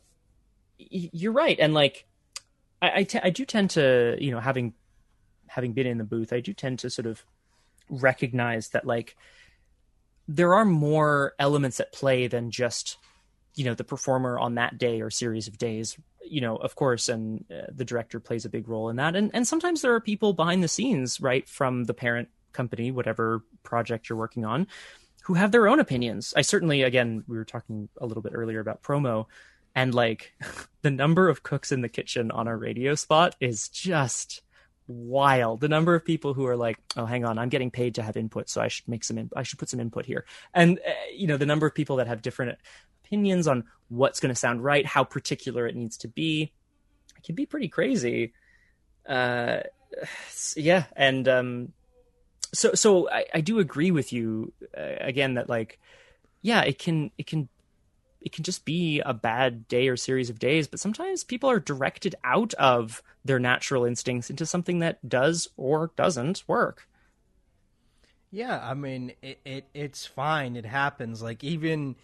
you're 0.79 1.33
right. 1.33 1.59
And 1.59 1.75
like 1.75 2.07
I 2.83 3.01
I, 3.01 3.03
t- 3.05 3.21
I 3.23 3.31
do 3.31 3.45
tend 3.45 3.71
to, 3.71 4.17
you 4.19 4.33
know, 4.33 4.41
having 4.41 4.75
having 5.47 5.73
been 5.73 5.87
in 5.87 5.99
the 5.99 6.05
booth, 6.05 6.33
I 6.33 6.41
do 6.41 6.53
tend 6.53 6.81
to 6.81 6.91
sort 6.91 7.07
of 7.07 7.25
recognize 7.89 8.71
that 8.71 8.87
like 8.87 9.17
there 10.27 10.55
are 10.55 10.65
more 10.65 11.35
elements 11.39 11.81
at 11.81 11.93
play 11.93 12.27
than 12.27 12.51
just 12.51 12.99
you 13.55 13.65
know 13.65 13.75
the 13.75 13.85
performer 13.85 14.39
on 14.39 14.57
that 14.57 14.79
day 14.79 15.01
or 15.01 15.11
series 15.11 15.47
of 15.47 15.59
days 15.59 15.97
you 16.25 16.41
know 16.41 16.57
of 16.57 16.75
course 16.75 17.09
and 17.09 17.45
uh, 17.53 17.67
the 17.73 17.85
director 17.85 18.19
plays 18.19 18.45
a 18.45 18.49
big 18.49 18.69
role 18.69 18.89
in 18.89 18.97
that 18.97 19.15
and 19.15 19.31
and 19.35 19.47
sometimes 19.47 19.83
there 19.83 19.95
are 19.95 20.01
people 20.01 20.33
behind 20.33 20.63
the 20.63 20.69
scenes 20.69 21.21
right 21.21 21.49
from 21.49 21.85
the 21.85 21.95
parent 21.95 22.29
company 22.53 22.91
whatever 22.91 23.45
project 23.63 24.09
you're 24.09 24.19
working 24.19 24.45
on 24.45 24.67
who 25.25 25.35
have 25.35 25.53
their 25.53 25.69
own 25.69 25.81
opinions. 25.81 26.35
I 26.37 26.43
certainly 26.43 26.83
again 26.83 27.25
we 27.27 27.37
were 27.37 27.45
talking 27.45 27.89
a 28.01 28.07
little 28.07 28.23
bit 28.23 28.33
earlier 28.35 28.61
about 28.61 28.83
promo 28.83 29.27
and 29.75 29.95
like 29.95 30.35
the 30.83 30.91
number 30.91 31.29
of 31.29 31.43
cooks 31.43 31.73
in 31.73 31.81
the 31.81 31.89
kitchen 31.89 32.31
on 32.31 32.47
a 32.47 32.57
radio 32.57 32.95
spot 32.95 33.35
is 33.41 33.69
just 33.69 34.43
wild. 34.87 35.61
The 35.61 35.69
number 35.69 35.95
of 35.95 36.05
people 36.05 36.35
who 36.35 36.47
are 36.47 36.57
like 36.57 36.79
oh 36.97 37.07
hang 37.07 37.25
on 37.25 37.39
i'm 37.39 37.49
getting 37.49 37.71
paid 37.71 37.95
to 37.95 38.03
have 38.03 38.19
input 38.19 38.51
so 38.51 38.61
i 38.61 38.69
should 38.69 38.87
make 38.87 39.03
some 39.03 39.17
in- 39.17 39.31
i 39.35 39.43
should 39.43 39.59
put 39.59 39.71
some 39.71 39.81
input 39.81 40.05
here. 40.05 40.27
And 40.53 40.79
uh, 40.87 40.93
you 41.15 41.27
know 41.27 41.39
the 41.39 41.47
number 41.47 41.67
of 41.67 41.75
people 41.75 41.97
that 41.97 42.07
have 42.07 42.21
different 42.21 42.59
opinions 43.05 43.49
on 43.49 43.65
what's 43.89 44.21
going 44.21 44.35
to 44.35 44.39
sound 44.39 44.63
right 44.63 44.85
how 44.85 45.05
particular 45.05 45.67
it 45.67 45.75
needs 45.77 45.97
to 45.99 46.09
be 46.09 46.53
it 47.17 47.23
can 47.25 47.35
be 47.35 47.47
pretty 47.47 47.69
crazy. 47.69 48.35
Uh 49.09 49.61
yeah 50.57 50.85
and 50.97 51.27
um 51.29 51.73
so 52.55 52.75
so 52.75 53.11
i, 53.11 53.27
I 53.35 53.41
do 53.41 53.59
agree 53.59 53.91
with 53.91 54.13
you 54.13 54.53
uh, 54.77 54.97
again 55.01 55.35
that 55.35 55.49
like 55.49 55.79
yeah 56.43 56.63
it 56.63 56.79
can 56.79 57.11
it 57.19 57.27
can 57.27 57.49
it 58.21 58.33
can 58.33 58.45
just 58.45 58.65
be 58.65 59.01
a 59.01 59.13
bad 59.13 59.69
day 59.69 59.89
or 59.89 59.97
series 59.97 60.31
of 60.31 60.39
days 60.39 60.67
but 60.69 60.81
sometimes 60.81 61.25
people 61.25 61.51
are 61.51 61.61
directed 61.61 62.15
out 62.25 62.55
of 62.55 63.03
their 63.25 63.39
natural 63.39 63.85
instincts 63.85 64.31
into 64.31 64.47
something 64.47 64.79
that 64.79 65.07
does 65.09 65.49
or 65.57 65.91
doesn't 65.97 66.45
work 66.47 66.89
Yeah, 68.31 68.61
I 68.63 68.75
mean, 68.75 69.13
it, 69.23 69.39
it 69.45 69.67
it's 69.75 70.07
fine. 70.07 70.57
It 70.57 70.67
happens. 70.67 71.23
Like 71.23 71.45
even 71.45 71.95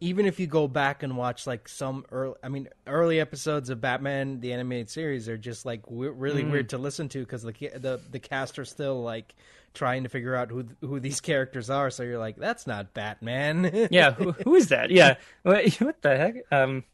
even 0.00 0.24
if 0.26 0.40
you 0.40 0.46
go 0.46 0.66
back 0.66 1.02
and 1.02 1.16
watch 1.16 1.46
like 1.46 1.68
some 1.68 2.06
early, 2.10 2.34
I 2.42 2.48
mean, 2.48 2.68
early 2.86 3.20
episodes 3.20 3.68
of 3.70 3.80
Batman 3.80 4.40
the 4.40 4.52
animated 4.52 4.88
series 4.90 5.28
are 5.28 5.36
just 5.38 5.66
like 5.66 5.82
w- 5.84 6.12
really 6.12 6.42
Mm. 6.42 6.50
weird 6.50 6.68
to 6.70 6.78
listen 6.78 7.08
to 7.10 7.20
because 7.20 7.42
the 7.42 7.52
the 7.52 8.00
the 8.10 8.18
cast 8.20 8.58
are 8.58 8.64
still 8.64 9.02
like 9.02 9.34
trying 9.74 10.02
to 10.04 10.08
figure 10.08 10.34
out 10.34 10.50
who 10.50 10.64
who 10.80 11.00
these 11.00 11.20
characters 11.30 11.68
are. 11.70 11.90
So 11.90 12.02
you're 12.02 12.18
like, 12.18 12.36
that's 12.36 12.66
not 12.66 12.94
Batman. 12.94 13.88
yeah, 13.90 14.12
who, 14.12 14.32
who 14.32 14.54
is 14.54 14.68
that? 14.68 14.90
Yeah, 14.90 15.16
what, 15.42 15.66
what 15.80 16.00
the 16.02 16.16
heck? 16.16 16.34
Um, 16.50 16.84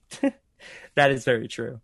that 0.94 1.10
is 1.10 1.24
very 1.24 1.48
true. 1.48 1.80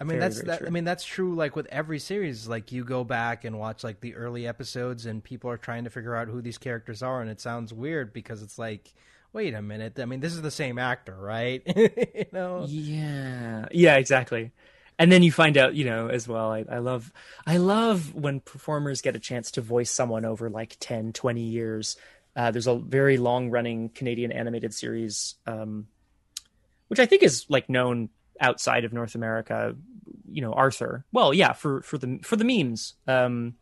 I 0.00 0.04
mean 0.04 0.18
Very, 0.18 0.20
that's 0.20 0.40
very 0.40 0.46
that, 0.46 0.58
true. 0.58 0.66
I 0.66 0.70
mean 0.70 0.84
that's 0.84 1.04
true 1.04 1.34
like 1.34 1.56
with 1.56 1.66
every 1.66 1.98
series 1.98 2.48
like 2.48 2.72
you 2.72 2.84
go 2.84 3.04
back 3.04 3.44
and 3.44 3.58
watch 3.58 3.84
like 3.84 4.00
the 4.00 4.14
early 4.16 4.46
episodes 4.46 5.06
and 5.06 5.22
people 5.22 5.50
are 5.50 5.56
trying 5.56 5.84
to 5.84 5.90
figure 5.90 6.16
out 6.16 6.28
who 6.28 6.42
these 6.42 6.58
characters 6.58 7.02
are 7.02 7.20
and 7.20 7.30
it 7.30 7.40
sounds 7.40 7.72
weird 7.72 8.12
because 8.12 8.42
it's 8.42 8.58
like 8.58 8.92
wait 9.34 9.52
a 9.52 9.60
minute 9.60 9.98
I 9.98 10.06
mean 10.06 10.20
this 10.20 10.32
is 10.32 10.40
the 10.40 10.50
same 10.50 10.78
actor 10.78 11.14
right 11.14 11.62
you 11.76 12.26
know 12.32 12.64
Yeah, 12.68 13.66
yeah, 13.72 13.96
exactly. 13.96 14.52
And 14.98 15.10
then 15.10 15.24
you 15.24 15.32
find 15.32 15.58
out, 15.58 15.74
you 15.74 15.84
know, 15.84 16.06
as 16.06 16.28
well. 16.28 16.52
I, 16.52 16.64
I 16.70 16.78
love, 16.78 17.12
I 17.46 17.56
love 17.56 18.14
when 18.14 18.38
performers 18.38 19.02
get 19.02 19.16
a 19.16 19.18
chance 19.18 19.50
to 19.52 19.60
voice 19.60 19.90
someone 19.90 20.24
over 20.24 20.48
like 20.48 20.76
10, 20.78 21.12
20 21.12 21.40
years. 21.40 21.96
Uh, 22.36 22.52
there's 22.52 22.68
a 22.68 22.76
very 22.76 23.16
long 23.16 23.50
running 23.50 23.88
Canadian 23.88 24.30
animated 24.30 24.72
series, 24.72 25.34
um, 25.46 25.88
which 26.86 27.00
I 27.00 27.06
think 27.06 27.24
is 27.24 27.46
like 27.48 27.68
known 27.68 28.08
outside 28.40 28.84
of 28.84 28.92
North 28.92 29.16
America. 29.16 29.74
You 30.30 30.42
know, 30.42 30.52
Arthur. 30.52 31.04
Well, 31.12 31.34
yeah, 31.34 31.52
for 31.52 31.82
for 31.82 31.98
the 31.98 32.18
for 32.22 32.36
the 32.36 32.44
memes. 32.44 32.94
Um, 33.06 33.54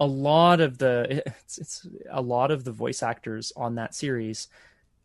a 0.00 0.06
lot 0.06 0.60
of 0.60 0.78
the 0.78 1.22
it's, 1.26 1.58
it's 1.58 1.86
a 2.10 2.20
lot 2.20 2.50
of 2.50 2.64
the 2.64 2.72
voice 2.72 3.02
actors 3.02 3.52
on 3.56 3.76
that 3.76 3.94
series 3.94 4.48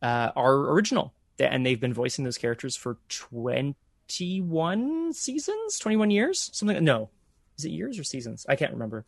uh, 0.02 0.32
are 0.36 0.72
original, 0.72 1.14
and 1.40 1.66
they've 1.66 1.80
been 1.80 1.94
voicing 1.94 2.26
those 2.26 2.38
characters 2.38 2.76
for 2.76 2.98
twenty-one 3.10 5.14
seasons, 5.14 5.80
twenty-one 5.80 6.12
years, 6.12 6.50
something. 6.54 6.84
No, 6.84 7.10
is 7.58 7.66
it 7.66 7.72
years 7.72 8.00
or 8.00 8.04
seasons? 8.04 8.46
I 8.48 8.56
can't 8.56 8.74
remember. 8.74 9.06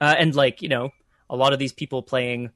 Uh, 0.00 0.14
and 0.18 0.34
like 0.34 0.62
you 0.62 0.68
know, 0.68 0.90
a 1.28 1.36
lot 1.36 1.52
of 1.52 1.58
these 1.58 1.72
people 1.72 2.02
playing 2.02 2.50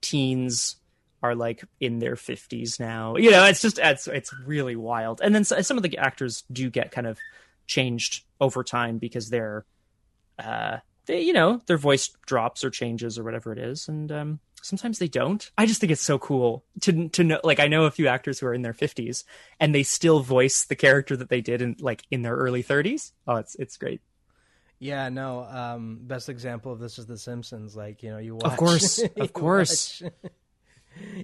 teens 0.00 0.76
are 1.22 1.34
like 1.34 1.62
in 1.80 1.98
their 1.98 2.14
50s 2.14 2.80
now 2.80 3.14
you 3.16 3.30
know 3.30 3.44
it's 3.44 3.60
just 3.60 3.78
it's 3.78 4.08
it's 4.08 4.32
really 4.46 4.74
wild 4.74 5.20
and 5.22 5.34
then 5.34 5.44
some 5.44 5.76
of 5.76 5.82
the 5.82 5.98
actors 5.98 6.44
do 6.50 6.70
get 6.70 6.90
kind 6.90 7.06
of 7.06 7.18
changed 7.66 8.24
over 8.40 8.64
time 8.64 8.96
because 8.96 9.28
they're 9.28 9.66
uh 10.38 10.78
they 11.10 11.22
you 11.22 11.32
know 11.32 11.60
their 11.66 11.76
voice 11.78 12.08
drops 12.26 12.64
or 12.64 12.70
changes 12.70 13.18
or 13.18 13.24
whatever 13.24 13.52
it 13.52 13.58
is 13.58 13.88
and 13.88 14.10
um 14.12 14.40
sometimes 14.62 14.98
they 14.98 15.08
don't. 15.08 15.50
I 15.56 15.64
just 15.64 15.80
think 15.80 15.90
it's 15.90 16.02
so 16.02 16.18
cool 16.18 16.66
to 16.82 17.08
to 17.08 17.24
know 17.24 17.40
like 17.42 17.60
i 17.60 17.66
know 17.66 17.84
a 17.84 17.90
few 17.90 18.08
actors 18.08 18.38
who 18.38 18.46
are 18.46 18.52
in 18.54 18.60
their 18.62 18.74
50s 18.74 19.24
and 19.58 19.74
they 19.74 19.82
still 19.82 20.20
voice 20.20 20.64
the 20.64 20.76
character 20.76 21.16
that 21.16 21.30
they 21.30 21.40
did 21.40 21.62
in 21.62 21.76
like 21.80 22.02
in 22.10 22.20
their 22.22 22.36
early 22.36 22.62
30s 22.62 23.12
oh 23.26 23.36
it's 23.36 23.54
it's 23.56 23.76
great. 23.78 24.00
Yeah 24.78 25.08
no 25.08 25.44
um 25.44 26.00
best 26.02 26.28
example 26.28 26.72
of 26.72 26.78
this 26.78 26.98
is 26.98 27.06
the 27.06 27.18
simpsons. 27.18 27.74
Like 27.76 28.02
you 28.02 28.10
know 28.10 28.18
you 28.18 28.36
watch 28.36 28.44
Of 28.52 28.58
course, 28.58 28.98
of 28.98 29.32
course. 29.32 30.02
watch- 30.02 30.12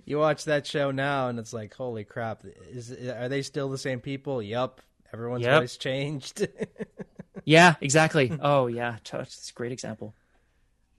you 0.06 0.18
watch 0.18 0.44
that 0.44 0.66
show 0.66 0.90
now 0.90 1.28
and 1.28 1.38
it's 1.38 1.52
like 1.52 1.74
holy 1.74 2.04
crap 2.04 2.42
is 2.70 2.90
are 2.92 3.28
they 3.28 3.42
still 3.42 3.68
the 3.68 3.78
same 3.78 4.00
people? 4.00 4.42
Yup 4.42 4.80
everyone's 5.12 5.44
Yep. 5.44 5.60
voice 5.60 5.76
changed 5.76 6.48
yeah 7.44 7.74
exactly. 7.80 8.36
Oh 8.40 8.66
yeah. 8.66 8.96
It's 9.12 9.50
a 9.50 9.54
great 9.54 9.72
example. 9.72 10.14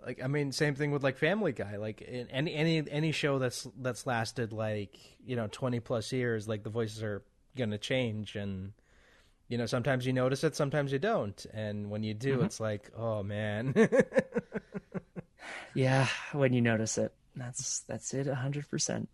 Like 0.05 0.23
I 0.23 0.27
mean, 0.27 0.51
same 0.51 0.75
thing 0.75 0.91
with 0.91 1.03
like 1.03 1.17
Family 1.17 1.51
Guy. 1.51 1.77
Like 1.77 2.01
in 2.01 2.29
any 2.29 2.53
any 2.53 2.89
any 2.89 3.11
show 3.11 3.39
that's 3.39 3.67
that's 3.79 4.05
lasted 4.05 4.53
like 4.53 4.97
you 5.25 5.35
know 5.35 5.47
twenty 5.47 5.79
plus 5.79 6.11
years, 6.11 6.47
like 6.47 6.63
the 6.63 6.69
voices 6.69 7.03
are 7.03 7.23
gonna 7.57 7.77
change, 7.77 8.35
and 8.35 8.73
you 9.49 9.57
know 9.57 9.65
sometimes 9.65 10.05
you 10.05 10.13
notice 10.13 10.43
it, 10.43 10.55
sometimes 10.55 10.91
you 10.91 10.99
don't, 10.99 11.45
and 11.53 11.89
when 11.89 12.03
you 12.03 12.13
do, 12.13 12.37
mm-hmm. 12.37 12.45
it's 12.45 12.59
like 12.59 12.89
oh 12.95 13.23
man, 13.23 13.73
yeah 15.73 16.07
when 16.31 16.53
you 16.53 16.61
notice 16.61 16.97
it. 16.97 17.13
That's 17.35 17.81
that's 17.81 18.13
it 18.15 18.25
100% 18.27 19.07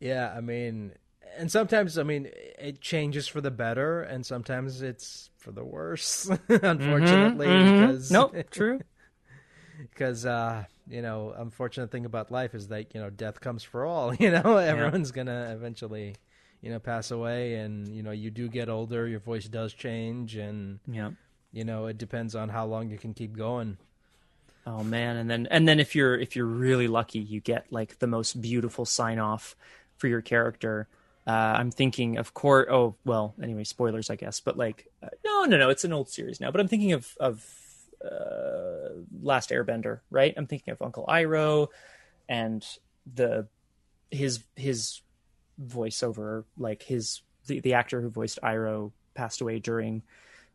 yeah. 0.00 0.32
I 0.36 0.40
mean, 0.40 0.92
and 1.36 1.50
sometimes 1.50 1.98
I 1.98 2.02
mean 2.02 2.28
it 2.58 2.80
changes 2.80 3.28
for 3.28 3.40
the 3.40 3.50
better, 3.50 4.02
and 4.02 4.24
sometimes 4.24 4.82
it's 4.82 5.30
for 5.48 5.52
the 5.52 5.64
worse. 5.64 6.28
unfortunately, 6.48 7.46
because 7.46 8.10
nope 8.10 8.34
true. 8.50 8.80
Because 9.80 10.26
uh 10.26 10.64
you 10.88 11.02
know 11.02 11.32
unfortunate 11.36 11.92
thing 11.92 12.04
about 12.04 12.32
life 12.32 12.54
is 12.54 12.66
that 12.68 12.94
you 12.94 13.00
know 13.00 13.10
death 13.10 13.40
comes 13.40 13.62
for 13.62 13.86
all 13.86 14.12
you 14.22 14.30
know? 14.30 14.56
Everyone's 14.56 15.12
gonna 15.12 15.52
eventually 15.54 16.16
you 16.60 16.70
know 16.70 16.80
pass 16.80 17.12
away 17.12 17.54
and 17.54 17.88
you 17.88 18.02
know 18.02 18.10
you 18.10 18.30
do 18.30 18.48
get 18.48 18.68
older 18.68 19.06
your 19.06 19.20
voice 19.20 19.46
does 19.46 19.72
change 19.72 20.34
and 20.34 20.80
yeah 20.88 21.10
you 21.52 21.64
know 21.64 21.86
it 21.86 21.96
depends 21.96 22.34
on 22.34 22.48
how 22.48 22.66
long 22.66 22.90
you 22.90 22.98
can 22.98 23.14
keep 23.14 23.36
going. 23.36 23.78
Oh 24.66 24.82
man, 24.82 25.16
and 25.16 25.30
then 25.30 25.48
and 25.50 25.66
then 25.66 25.80
if 25.80 25.94
you're 25.94 26.18
if 26.18 26.36
you're 26.36 26.44
really 26.44 26.88
lucky, 26.88 27.20
you 27.20 27.40
get 27.40 27.72
like 27.72 28.00
the 28.00 28.06
most 28.06 28.42
beautiful 28.42 28.84
sign 28.84 29.18
off 29.18 29.56
for 29.96 30.08
your 30.08 30.20
character. 30.20 30.88
Uh, 31.28 31.56
I'm 31.58 31.70
thinking, 31.70 32.16
of 32.16 32.32
course. 32.32 32.68
Oh 32.70 32.94
well, 33.04 33.34
anyway, 33.42 33.64
spoilers, 33.64 34.08
I 34.08 34.16
guess. 34.16 34.40
But 34.40 34.56
like, 34.56 34.88
uh, 35.02 35.08
no, 35.26 35.44
no, 35.44 35.58
no, 35.58 35.68
it's 35.68 35.84
an 35.84 35.92
old 35.92 36.08
series 36.08 36.40
now. 36.40 36.50
But 36.50 36.60
I'm 36.60 36.68
thinking 36.68 36.92
of 36.92 37.14
of 37.20 37.44
uh, 38.02 39.02
Last 39.20 39.50
Airbender, 39.50 40.00
right? 40.10 40.32
I'm 40.36 40.46
thinking 40.46 40.72
of 40.72 40.80
Uncle 40.80 41.04
Iroh 41.06 41.68
and 42.30 42.66
the 43.14 43.46
his 44.10 44.42
his 44.56 45.02
voiceover, 45.62 46.44
like 46.56 46.82
his 46.82 47.20
the, 47.46 47.60
the 47.60 47.74
actor 47.74 48.00
who 48.00 48.08
voiced 48.08 48.38
Iroh 48.42 48.92
passed 49.14 49.42
away 49.42 49.58
during 49.58 50.02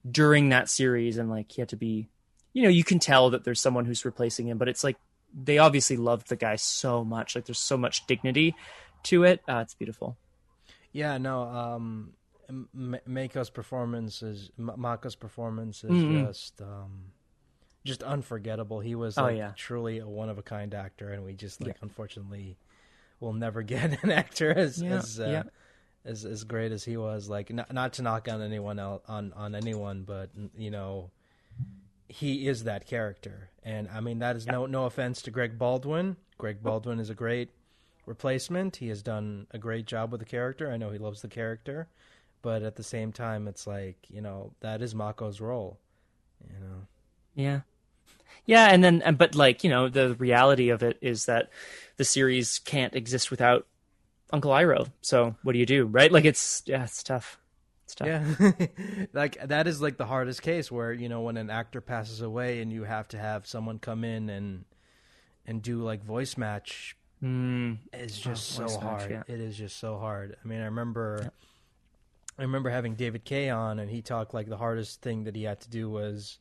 during 0.09 0.49
that 0.49 0.69
series, 0.69 1.19
and 1.19 1.29
like 1.29 1.51
he 1.51 1.61
had 1.61 1.69
to 1.69 1.75
be 1.75 2.09
you 2.53 2.63
know, 2.63 2.69
you 2.69 2.83
can 2.83 2.99
tell 2.99 3.31
that 3.31 3.43
there's 3.43 3.59
someone 3.59 3.85
who's 3.85 4.05
replacing 4.05 4.47
him, 4.47 4.57
but 4.57 4.69
it's 4.69 4.83
like 4.83 4.97
they 5.33 5.57
obviously 5.57 5.97
loved 5.97 6.29
the 6.29 6.35
guy 6.35 6.55
so 6.55 7.03
much. 7.03 7.35
Like 7.35 7.45
there's 7.45 7.59
so 7.59 7.77
much 7.77 8.05
dignity 8.05 8.55
to 9.03 9.23
it. 9.23 9.41
Uh, 9.47 9.57
it's 9.57 9.73
beautiful. 9.73 10.17
Yeah 10.93 11.17
no 11.17 11.43
um 11.43 12.13
M- 12.49 12.97
Mako's 13.07 13.49
performance 13.49 14.21
is 14.23 14.49
M- 14.57 14.71
Mako's 14.77 15.15
performance 15.15 15.83
is 15.83 15.91
Mhm. 15.91 16.27
just 16.29 16.61
um 16.61 17.11
just 17.85 18.01
unforgettable 18.03 18.79
he 18.79 18.95
was 18.95 19.17
Oh, 19.17 19.27
yeah. 19.27 19.51
truly 19.57 19.99
a 19.99 20.07
one 20.07 20.29
of 20.29 20.37
a 20.37 20.41
kind 20.43 20.73
actor 20.73 21.09
and 21.11 21.23
we 21.25 21.33
just 21.33 21.59
like 21.61 21.75
Yeah. 21.75 21.81
unfortunately 21.81 22.57
will 23.19 23.33
never 23.33 23.61
get 23.73 24.01
an 24.03 24.11
actor 24.11 24.51
as 24.57 24.81
Yeah, 24.81 24.95
as 24.95 25.19
uh, 25.19 25.43
as 26.05 26.25
as 26.25 26.43
great 26.43 26.71
as 26.73 26.83
he 26.83 26.97
was. 26.97 27.29
Like 27.29 27.51
not 27.53 27.73
not 27.73 27.93
to 27.93 28.01
knock 28.01 28.27
on 28.29 28.41
anyone 28.41 28.77
else, 28.79 29.01
on 29.07 29.31
on 29.33 29.55
anyone, 29.55 30.03
but 30.03 30.29
you 30.57 30.69
know, 30.71 31.11
he 32.09 32.47
is 32.47 32.65
that 32.65 32.85
character. 32.85 33.49
And 33.63 33.87
I 33.89 33.99
mean 34.01 34.19
that 34.19 34.35
is 34.35 34.45
no 34.45 34.65
no 34.65 34.85
offense 34.85 35.21
to 35.23 35.31
Greg 35.31 35.57
Baldwin. 35.57 36.17
Greg 36.37 36.61
Baldwin 36.61 36.99
is 36.99 37.09
a 37.09 37.15
great 37.15 37.49
replacement. 38.05 38.77
He 38.77 38.89
has 38.89 39.01
done 39.01 39.47
a 39.51 39.57
great 39.57 39.85
job 39.85 40.11
with 40.11 40.19
the 40.19 40.25
character. 40.25 40.71
I 40.71 40.77
know 40.77 40.89
he 40.89 40.97
loves 40.97 41.21
the 41.21 41.27
character, 41.27 41.87
but 42.41 42.63
at 42.63 42.75
the 42.75 42.83
same 42.83 43.11
time, 43.11 43.47
it's 43.47 43.67
like 43.67 43.97
you 44.09 44.21
know 44.21 44.53
that 44.61 44.81
is 44.81 44.93
Mako's 44.93 45.41
role. 45.41 45.79
You 46.47 46.59
know. 46.59 46.87
Yeah. 47.35 47.61
Yeah, 48.45 48.67
and 48.67 48.83
then 48.83 49.15
but 49.17 49.35
like, 49.35 49.63
you 49.63 49.69
know, 49.69 49.87
the 49.87 50.15
reality 50.15 50.69
of 50.69 50.83
it 50.83 50.97
is 51.01 51.25
that 51.25 51.49
the 51.97 52.03
series 52.03 52.59
can't 52.59 52.95
exist 52.95 53.31
without 53.31 53.65
Uncle 54.31 54.51
Iroh. 54.51 54.89
So 55.01 55.35
what 55.43 55.53
do 55.53 55.59
you 55.59 55.65
do, 55.65 55.85
right? 55.85 56.11
Like 56.11 56.25
it's 56.25 56.63
yeah, 56.65 56.83
it's 56.83 57.03
tough. 57.03 57.39
It's 57.85 57.95
tough. 57.95 58.07
Yeah, 58.07 58.51
like 59.13 59.47
that 59.47 59.67
is 59.67 59.81
like 59.81 59.97
the 59.97 60.05
hardest 60.05 60.41
case 60.41 60.71
where 60.71 60.91
you 60.91 61.07
know 61.07 61.21
when 61.21 61.37
an 61.37 61.49
actor 61.49 61.79
passes 61.79 62.21
away 62.21 62.61
and 62.61 62.73
you 62.73 62.83
have 62.83 63.07
to 63.09 63.17
have 63.17 63.47
someone 63.47 63.79
come 63.79 64.03
in 64.03 64.29
and 64.29 64.65
and 65.45 65.61
do 65.61 65.81
like 65.81 66.03
voice 66.03 66.35
match 66.35 66.97
Mm, 67.23 67.77
is 67.93 68.19
just 68.19 68.59
Oh, 68.59 68.67
so 68.67 68.73
match, 68.81 68.83
hard. 68.83 69.11
yeah. 69.11 69.23
It 69.27 69.39
is 69.39 69.55
just 69.57 69.77
so 69.77 69.97
hard. 69.97 70.35
I 70.43 70.47
mean, 70.47 70.59
I 70.59 70.65
remember, 70.65 71.31
I 72.37 72.41
remember 72.41 72.69
having 72.69 72.95
David 72.95 73.23
Kaye 73.23 73.49
on, 73.49 73.79
and 73.79 73.89
he 73.89 74.01
talked 74.01 74.33
like 74.33 74.47
the 74.49 74.57
hardest 74.57 75.01
thing 75.01 75.23
that 75.23 75.35
he 75.35 75.43
had 75.43 75.61
to 75.61 75.69
do 75.69 75.89
was 75.89 76.39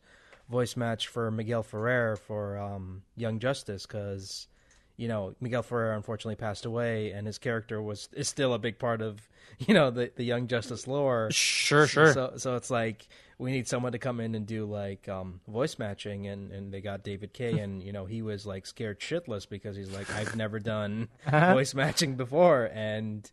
voice 0.50 0.76
match 0.76 1.08
for 1.08 1.30
Miguel 1.30 1.62
Ferrer 1.62 2.16
for 2.16 2.58
um, 2.58 3.02
Young 3.16 3.38
Justice 3.38 3.86
because 3.86 4.48
you 4.96 5.08
know 5.08 5.34
Miguel 5.40 5.62
Ferrer 5.62 5.92
unfortunately 5.94 6.34
passed 6.36 6.64
away, 6.66 7.12
and 7.12 7.26
his 7.26 7.38
character 7.38 7.80
was 7.80 8.08
is 8.12 8.28
still 8.28 8.52
a 8.52 8.58
big 8.58 8.78
part 8.80 9.00
of 9.02 9.20
you 9.60 9.74
know 9.74 9.90
the 9.90 10.10
the 10.16 10.24
Young 10.24 10.48
Justice 10.48 10.88
lore. 10.88 11.30
sure, 11.30 11.86
sure. 11.86 12.12
So 12.12 12.32
so 12.38 12.56
it's 12.56 12.70
like 12.70 13.06
we 13.42 13.50
need 13.50 13.66
someone 13.66 13.90
to 13.90 13.98
come 13.98 14.20
in 14.20 14.36
and 14.36 14.46
do 14.46 14.64
like 14.64 15.08
um, 15.08 15.40
voice 15.48 15.76
matching, 15.76 16.28
and, 16.28 16.52
and 16.52 16.72
they 16.72 16.80
got 16.80 17.02
David 17.02 17.32
Kaye, 17.32 17.58
and 17.58 17.82
you 17.82 17.92
know 17.92 18.06
he 18.06 18.22
was 18.22 18.46
like 18.46 18.66
scared 18.66 19.00
shitless 19.00 19.48
because 19.48 19.76
he's 19.76 19.90
like 19.90 20.08
I've 20.14 20.36
never 20.36 20.58
done 20.74 21.08
voice 21.28 21.74
matching 21.74 22.14
before, 22.14 22.70
and 22.72 23.30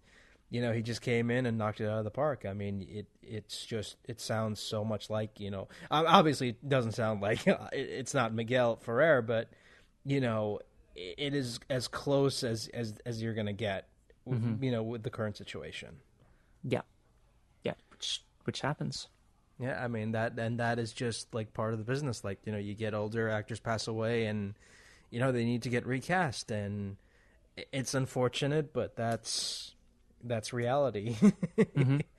you 0.49 0.62
know 0.62 0.74
he 0.74 0.82
just 0.82 1.01
came 1.01 1.30
in 1.30 1.45
and 1.45 1.60
knocked 1.60 1.80
it 1.80 1.86
out 1.86 1.99
of 1.99 2.03
the 2.05 2.12
park. 2.12 2.45
I 2.49 2.53
mean 2.53 2.86
it 2.89 3.05
it's 3.22 3.64
just 3.66 3.97
it 4.03 4.20
sounds 4.20 4.60
so 4.60 4.84
much 4.84 5.12
like 5.12 5.39
you 5.39 5.51
know 5.51 5.68
obviously 5.91 6.49
it 6.49 6.68
doesn't 6.68 6.93
sound 6.93 7.22
like 7.30 7.41
it's 7.72 8.16
not 8.16 8.34
Miguel 8.34 8.78
Ferrer, 8.78 9.22
but 9.22 9.49
you 10.05 10.20
know 10.20 10.60
it 10.95 11.36
is 11.36 11.60
as 11.70 11.88
close 11.88 12.43
as 12.43 12.68
as 12.74 12.95
as 13.05 13.22
you're 13.22 13.36
gonna 13.36 13.53
get 13.53 13.88
w- 14.26 14.57
you 14.62 14.72
know, 14.72 14.84
with 14.84 15.03
the 15.03 15.10
current 15.10 15.38
situation. 15.38 15.97
Yeah, 16.64 16.82
yeah, 17.64 17.74
which 17.91 18.24
which 18.45 18.62
happens. 18.62 19.07
Yeah, 19.60 19.84
I 19.84 19.88
mean 19.89 20.14
that, 20.14 20.39
and 20.39 20.60
that 20.60 20.80
is 20.80 20.93
just 20.93 21.34
like 21.34 21.53
part 21.53 21.74
of 21.74 21.80
the 21.80 21.86
business. 21.86 22.24
Like 22.24 22.39
you 22.45 22.51
know, 22.51 22.57
you 22.57 22.74
get 22.74 22.93
older, 22.93 23.30
actors 23.30 23.60
pass 23.60 23.88
away, 23.88 24.26
and 24.26 24.53
you 25.10 25.20
know 25.20 25.32
they 25.32 25.43
need 25.43 25.64
to 25.64 25.70
get 25.70 25.86
recast, 25.86 26.49
and 26.49 26.95
it's 27.72 27.93
unfortunate, 27.93 28.74
but 28.74 28.95
that's 28.95 29.76
that's 30.24 30.53
reality. 30.53 31.16
Mm-hmm. 31.57 31.99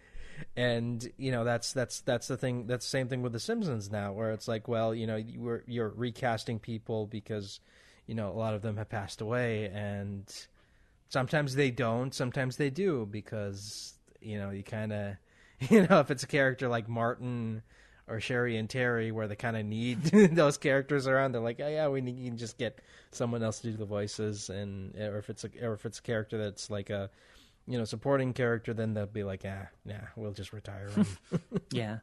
And 0.57 1.07
you 1.19 1.33
know 1.33 1.45
that's 1.45 1.75
that's 1.75 2.01
that's 2.01 2.27
the 2.27 2.37
thing. 2.39 2.67
That's 2.67 2.87
the 2.87 2.91
same 2.91 3.09
thing 3.09 3.21
with 3.21 3.33
the 3.33 3.39
Simpsons 3.41 3.91
now, 3.91 4.13
where 4.13 4.33
it's 4.33 4.49
like, 4.49 4.69
well, 4.69 4.95
you 4.95 5.07
know, 5.07 5.17
you 5.17 5.39
were 5.39 5.63
you're 5.67 5.91
recasting 5.91 6.59
people 6.59 7.07
because 7.07 7.61
you 8.07 8.15
know 8.15 8.31
a 8.31 8.39
lot 8.39 8.55
of 8.55 8.63
them 8.63 8.79
have 8.79 8.89
passed 8.89 9.21
away, 9.21 9.67
and 9.67 10.25
sometimes 11.11 11.57
they 11.57 11.71
don't, 11.71 12.15
sometimes 12.15 12.57
they 12.57 12.71
do 12.71 13.07
because 13.11 13.93
you 14.23 14.39
know 14.39 14.49
you 14.49 14.63
kind 14.63 14.95
of 14.95 15.17
you 15.69 15.87
know 15.87 16.01
if 16.01 16.11
it's 16.11 16.23
a 16.23 16.29
character 16.29 16.69
like 16.69 16.89
Martin 16.89 17.63
or 18.09 18.21
Sherri 18.21 18.57
and 18.57 18.69
Terri 18.69 19.13
where 19.13 19.29
they 19.29 19.37
kind 19.37 19.57
of 19.57 19.65
need 19.65 20.03
those 20.35 20.59
characters 20.59 21.07
around, 21.07 21.33
they're 21.33 21.41
like, 21.41 21.61
oh 21.63 21.69
yeah, 21.69 21.89
we 21.89 22.01
need, 22.01 22.19
you 22.19 22.29
can 22.31 22.39
just 22.39 22.59
get 22.59 22.81
someone 23.13 23.43
else 23.43 23.61
to 23.61 23.71
do 23.71 23.77
the 23.77 23.85
voices, 23.85 24.51
and 24.51 24.97
or 24.97 25.19
if 25.19 25.31
it's 25.31 25.45
a 25.45 25.51
or 25.63 25.75
if 25.75 25.87
it's 25.87 25.99
a 25.99 26.03
character 26.03 26.39
that's 26.39 26.71
like 26.71 26.91
a 26.91 27.11
you 27.67 27.79
know 27.79 27.85
supporting 27.85 28.33
character, 28.33 28.75
then 28.75 28.95
they'll 28.95 29.07
be 29.07 29.25
like, 29.25 29.45
ah, 29.47 29.69
nah, 29.85 29.95
we'll 30.17 30.33
just 30.33 30.53
retire 30.53 30.89
him. 30.89 31.07
Yeah, 31.71 31.99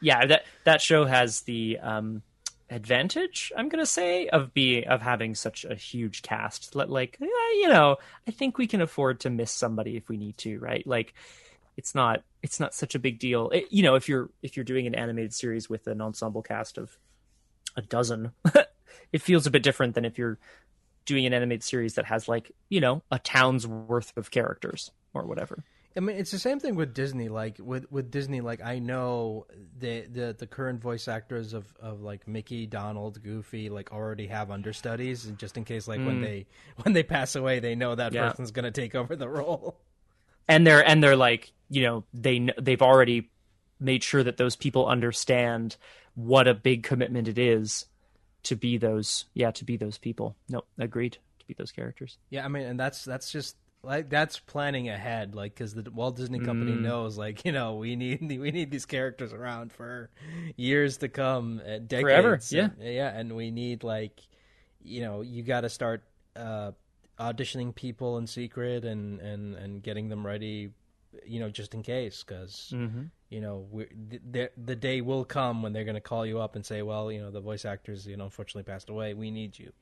yeah. 0.00 0.26
That 0.26 0.44
that 0.64 0.80
show 0.80 1.04
has 1.04 1.42
the 1.42 1.78
um, 1.78 2.22
advantage, 2.70 3.52
I'm 3.56 3.68
gonna 3.68 3.86
say, 3.86 4.28
of 4.28 4.54
be 4.54 4.84
of 4.84 5.02
having 5.02 5.34
such 5.34 5.64
a 5.64 5.74
huge 5.74 6.22
cast. 6.22 6.74
Like, 6.74 7.18
yeah, 7.20 7.26
you 7.54 7.68
know, 7.68 7.96
I 8.26 8.30
think 8.30 8.56
we 8.56 8.66
can 8.66 8.80
afford 8.80 9.20
to 9.20 9.30
miss 9.30 9.50
somebody 9.50 9.96
if 9.96 10.08
we 10.08 10.16
need 10.16 10.38
to, 10.38 10.58
right? 10.58 10.86
Like, 10.86 11.14
it's 11.78 11.94
not 11.94 12.24
it's 12.42 12.58
not 12.58 12.74
such 12.74 12.94
a 12.94 12.98
big 12.98 13.20
deal. 13.20 13.48
It, 13.50 13.68
you 13.70 13.82
know, 13.84 13.94
if 13.94 14.08
you're 14.08 14.28
if 14.42 14.56
you're 14.56 14.64
doing 14.64 14.86
an 14.88 14.96
animated 14.96 15.32
series 15.32 15.70
with 15.70 15.86
an 15.86 16.00
ensemble 16.02 16.42
cast 16.42 16.76
of 16.76 16.98
a 17.76 17.82
dozen, 17.82 18.32
it 19.12 19.22
feels 19.22 19.46
a 19.46 19.50
bit 19.50 19.62
different 19.62 19.94
than 19.94 20.04
if 20.04 20.18
you're 20.18 20.38
doing 21.06 21.24
an 21.24 21.32
animated 21.32 21.62
series 21.62 21.94
that 21.94 22.04
has 22.04 22.28
like 22.28 22.50
you 22.68 22.80
know 22.80 23.02
a 23.12 23.18
town's 23.20 23.66
worth 23.66 24.12
of 24.16 24.30
characters 24.30 24.90
or 25.14 25.24
whatever. 25.24 25.64
I 25.96 26.00
mean, 26.00 26.16
it's 26.16 26.30
the 26.30 26.38
same 26.38 26.60
thing 26.60 26.74
with 26.74 26.94
Disney. 26.94 27.28
Like 27.28 27.58
with 27.60 27.90
with 27.92 28.10
Disney, 28.10 28.40
like 28.40 28.60
I 28.60 28.80
know 28.80 29.46
the 29.78 30.02
the 30.02 30.34
the 30.36 30.46
current 30.48 30.80
voice 30.80 31.06
actors 31.06 31.52
of 31.52 31.72
of 31.80 32.02
like 32.02 32.26
Mickey, 32.26 32.66
Donald, 32.66 33.22
Goofy, 33.22 33.70
like 33.70 33.92
already 33.92 34.26
have 34.26 34.50
understudies, 34.50 35.26
and 35.26 35.38
just 35.38 35.56
in 35.56 35.64
case, 35.64 35.86
like 35.86 35.98
when 35.98 36.18
mm. 36.18 36.22
they 36.22 36.46
when 36.82 36.92
they 36.92 37.04
pass 37.04 37.36
away, 37.36 37.60
they 37.60 37.76
know 37.76 37.94
that 37.94 38.12
Yeah. 38.12 38.28
person's 38.28 38.50
gonna 38.50 38.72
take 38.72 38.96
over 38.96 39.14
the 39.14 39.28
role. 39.28 39.76
and 40.48 40.66
they're 40.66 40.86
and 40.86 41.02
they're 41.02 41.16
like 41.16 41.52
you 41.68 41.82
know 41.82 42.04
they 42.12 42.48
they've 42.58 42.82
already 42.82 43.30
made 43.80 44.02
sure 44.02 44.22
that 44.22 44.36
those 44.36 44.56
people 44.56 44.86
understand 44.86 45.76
what 46.14 46.48
a 46.48 46.54
big 46.54 46.82
commitment 46.82 47.28
it 47.28 47.38
is 47.38 47.86
to 48.42 48.56
be 48.56 48.76
those 48.78 49.26
yeah 49.34 49.50
to 49.52 49.64
be 49.64 49.76
those 49.76 49.98
people. 49.98 50.34
No 50.48 50.64
agreed. 50.78 51.18
To 51.40 51.46
be 51.46 51.54
those 51.54 51.72
characters. 51.72 52.18
Yeah, 52.30 52.44
I 52.44 52.48
mean, 52.48 52.64
and 52.64 52.80
that's 52.80 53.04
that's 53.04 53.30
just 53.30 53.56
like 53.82 54.10
that's 54.10 54.38
planning 54.40 54.88
ahead, 54.88 55.34
like 55.34 55.54
because 55.54 55.74
the 55.74 55.88
Walt 55.90 56.16
Disney 56.16 56.40
Company 56.40 56.72
knows, 56.72 57.16
like 57.16 57.44
you 57.44 57.52
know, 57.52 57.76
we 57.76 57.96
need 57.96 58.20
we 58.40 58.50
need 58.50 58.70
these 58.70 58.86
characters 58.86 59.32
around 59.32 59.72
for 59.72 60.10
years 60.56 60.98
to 60.98 61.08
come, 61.08 61.60
uh, 61.64 61.78
decades, 61.78 62.02
Forever, 62.02 62.40
yeah. 62.50 62.68
and, 62.80 62.94
yeah, 62.94 63.08
and 63.16 63.36
we 63.36 63.50
need 63.50 63.84
like, 63.84 64.18
you 64.82 65.02
know, 65.02 65.20
you 65.20 65.42
got 65.42 65.60
to 65.60 65.68
start 65.68 66.02
uh, 66.34 66.72
auditioning 67.18 67.74
people 67.74 68.18
in 68.18 68.26
secret 68.26 68.84
and 68.84 69.20
and 69.20 69.54
and 69.54 69.82
getting 69.82 70.08
them 70.08 70.26
ready, 70.26 70.70
you 71.26 71.40
know, 71.40 71.50
just 71.50 71.74
in 71.74 71.82
case, 71.82 72.22
because 72.26 72.72
you 73.30 73.40
know 73.40 73.66
the, 74.30 74.50
the 74.56 74.76
day 74.76 75.00
will 75.00 75.24
come 75.24 75.62
when 75.62 75.72
they're 75.72 75.84
going 75.84 75.94
to 75.94 76.00
call 76.00 76.24
you 76.24 76.40
up 76.40 76.56
and 76.56 76.64
say, 76.64 76.82
well, 76.82 77.10
you 77.12 77.20
know, 77.20 77.30
the 77.30 77.40
voice 77.40 77.64
actors, 77.64 78.06
you 78.06 78.16
know, 78.16 78.24
unfortunately 78.24 78.62
passed 78.70 78.88
away. 78.90 79.14
We 79.14 79.30
need 79.30 79.58
you. 79.58 79.72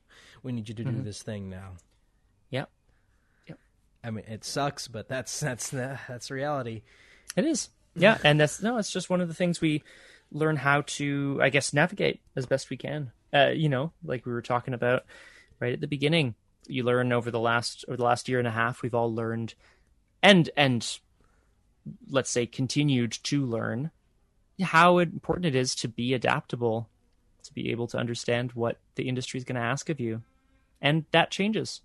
We 0.43 0.51
need 0.51 0.67
you 0.67 0.75
to 0.75 0.83
do 0.83 1.01
this 1.01 1.21
thing 1.23 1.49
now. 1.49 1.73
yep 2.49 2.69
yep 3.47 3.59
I 4.03 4.11
mean, 4.11 4.25
it 4.27 4.43
sucks, 4.43 4.87
but 4.87 5.07
that's 5.07 5.39
that's 5.39 5.69
that's 5.69 6.31
reality. 6.31 6.81
it 7.35 7.45
is 7.45 7.69
yeah 7.95 8.17
and 8.23 8.39
that's 8.39 8.61
no 8.61 8.77
it's 8.77 8.91
just 8.91 9.09
one 9.09 9.21
of 9.21 9.27
the 9.27 9.33
things 9.33 9.59
we 9.59 9.81
learn 10.31 10.55
how 10.55 10.81
to 10.81 11.39
i 11.41 11.49
guess 11.49 11.73
navigate 11.73 12.21
as 12.35 12.45
best 12.45 12.69
we 12.69 12.77
can 12.77 13.11
uh, 13.33 13.47
you 13.47 13.67
know 13.69 13.91
like 14.03 14.23
we 14.23 14.31
were 14.31 14.41
talking 14.43 14.75
about 14.75 15.03
right 15.59 15.73
at 15.73 15.81
the 15.81 15.87
beginning 15.87 16.35
you 16.67 16.83
learn 16.83 17.11
over 17.11 17.31
the 17.31 17.39
last 17.39 17.85
over 17.87 17.97
the 17.97 18.03
last 18.03 18.27
year 18.27 18.39
and 18.39 18.47
a 18.47 18.51
half 18.51 18.81
we've 18.81 18.95
all 18.95 19.13
learned 19.13 19.53
and 20.21 20.49
and 20.57 20.99
let's 22.09 22.29
say 22.29 22.45
continued 22.45 23.11
to 23.11 23.45
learn 23.45 23.91
how 24.61 24.97
important 24.97 25.45
it 25.45 25.55
is 25.55 25.75
to 25.75 25.87
be 25.87 26.13
adaptable 26.13 26.89
to 27.47 27.53
be 27.53 27.71
able 27.71 27.87
to 27.87 27.97
understand 27.97 28.51
what 28.53 28.77
the 28.95 29.07
industry 29.07 29.37
is 29.37 29.43
going 29.43 29.55
to 29.55 29.61
ask 29.61 29.89
of 29.89 29.99
you. 29.99 30.21
And 30.81 31.05
that 31.11 31.31
changes. 31.31 31.81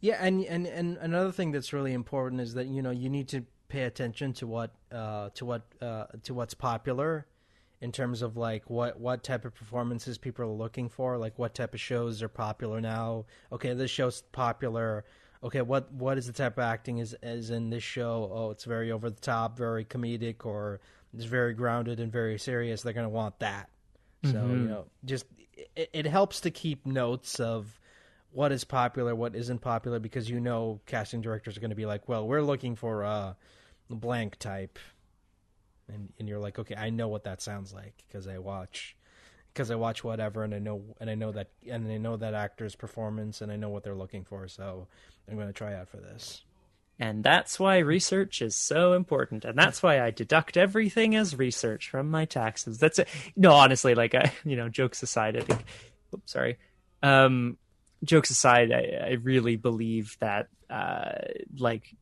Yeah, 0.00 0.16
and 0.18 0.42
and 0.44 0.66
and 0.66 0.96
another 0.96 1.30
thing 1.30 1.52
that's 1.52 1.74
really 1.74 1.92
important 1.92 2.40
is 2.40 2.54
that 2.54 2.68
you 2.68 2.80
know 2.80 2.90
you 2.90 3.10
need 3.10 3.28
to 3.28 3.44
pay 3.68 3.82
attention 3.82 4.32
to 4.32 4.46
what 4.46 4.70
uh 4.90 5.28
to 5.34 5.44
what 5.44 5.62
uh 5.82 6.06
to 6.22 6.32
what's 6.32 6.54
popular 6.54 7.26
in 7.80 7.92
terms 7.92 8.22
of 8.22 8.36
like 8.36 8.68
what 8.68 9.00
what 9.00 9.22
type 9.22 9.44
of 9.44 9.54
performances 9.54 10.18
people 10.18 10.44
are 10.44 10.48
looking 10.48 10.88
for, 10.88 11.16
like 11.18 11.38
what 11.38 11.54
type 11.54 11.74
of 11.74 11.80
shows 11.80 12.22
are 12.22 12.28
popular 12.28 12.80
now. 12.80 13.24
Okay, 13.52 13.74
this 13.74 13.90
show's 13.90 14.22
popular. 14.32 15.04
Okay, 15.42 15.62
what 15.62 15.90
what 15.92 16.18
is 16.18 16.26
the 16.26 16.32
type 16.32 16.58
of 16.58 16.64
acting 16.64 16.98
is 16.98 17.16
is 17.22 17.50
in 17.50 17.70
this 17.70 17.82
show? 17.82 18.30
Oh, 18.32 18.50
it's 18.50 18.64
very 18.64 18.92
over 18.92 19.08
the 19.08 19.20
top, 19.20 19.56
very 19.56 19.84
comedic, 19.84 20.44
or 20.44 20.80
it's 21.14 21.24
very 21.24 21.54
grounded 21.54 22.00
and 22.00 22.12
very 22.12 22.38
serious. 22.38 22.82
They're 22.82 22.92
gonna 22.92 23.08
want 23.08 23.38
that. 23.38 23.70
So 24.24 24.32
you 24.32 24.36
mm-hmm. 24.36 24.66
know, 24.66 24.84
just 25.06 25.24
it, 25.74 25.90
it 25.92 26.06
helps 26.06 26.40
to 26.40 26.50
keep 26.50 26.84
notes 26.84 27.40
of 27.40 27.78
what 28.32 28.52
is 28.52 28.64
popular, 28.64 29.14
what 29.14 29.34
isn't 29.34 29.60
popular, 29.60 29.98
because 29.98 30.28
you 30.28 30.40
know 30.40 30.80
casting 30.86 31.20
directors 31.20 31.56
are 31.56 31.60
going 31.60 31.70
to 31.70 31.76
be 31.76 31.86
like, 31.86 32.08
well, 32.08 32.26
we're 32.26 32.42
looking 32.42 32.76
for 32.76 33.02
a 33.02 33.36
blank 33.88 34.38
type, 34.38 34.78
and 35.92 36.12
and 36.18 36.28
you're 36.28 36.38
like, 36.38 36.58
okay, 36.58 36.74
I 36.74 36.90
know 36.90 37.08
what 37.08 37.24
that 37.24 37.42
sounds 37.42 37.72
like 37.72 38.04
because 38.06 38.26
I 38.26 38.38
watch, 38.38 38.96
because 39.52 39.70
I 39.70 39.74
watch 39.74 40.02
whatever, 40.04 40.44
and 40.44 40.54
I 40.54 40.58
know 40.58 40.82
and 41.00 41.10
I 41.10 41.14
know 41.14 41.32
that 41.32 41.50
and 41.68 41.90
I 41.90 41.98
know 41.98 42.16
that 42.16 42.34
actor's 42.34 42.74
performance, 42.76 43.40
and 43.40 43.50
I 43.50 43.56
know 43.56 43.68
what 43.68 43.82
they're 43.82 43.94
looking 43.94 44.24
for, 44.24 44.48
so 44.48 44.86
I'm 45.28 45.36
going 45.36 45.48
to 45.48 45.52
try 45.52 45.74
out 45.74 45.88
for 45.88 45.98
this. 45.98 46.42
And 47.02 47.24
that's 47.24 47.58
why 47.58 47.78
research 47.78 48.42
is 48.42 48.54
so 48.54 48.92
important. 48.92 49.46
And 49.46 49.56
that's 49.56 49.82
why 49.82 50.02
I 50.02 50.10
deduct 50.10 50.58
everything 50.58 51.16
as 51.16 51.34
research 51.34 51.88
from 51.88 52.10
my 52.10 52.26
taxes. 52.26 52.76
That's 52.76 52.98
it. 52.98 53.08
No, 53.34 53.52
honestly, 53.52 53.94
like 53.94 54.14
I, 54.14 54.30
you 54.44 54.54
know, 54.54 54.68
jokes 54.68 55.02
aside, 55.02 55.34
I 55.34 55.40
think, 55.40 55.64
oops, 56.14 56.30
sorry. 56.30 56.58
Um, 57.02 57.56
jokes 58.04 58.28
aside, 58.28 58.70
I, 58.70 58.98
I 59.02 59.10
really 59.22 59.56
believe 59.56 60.18
that, 60.20 60.48
uh, 60.68 61.12
like 61.56 61.96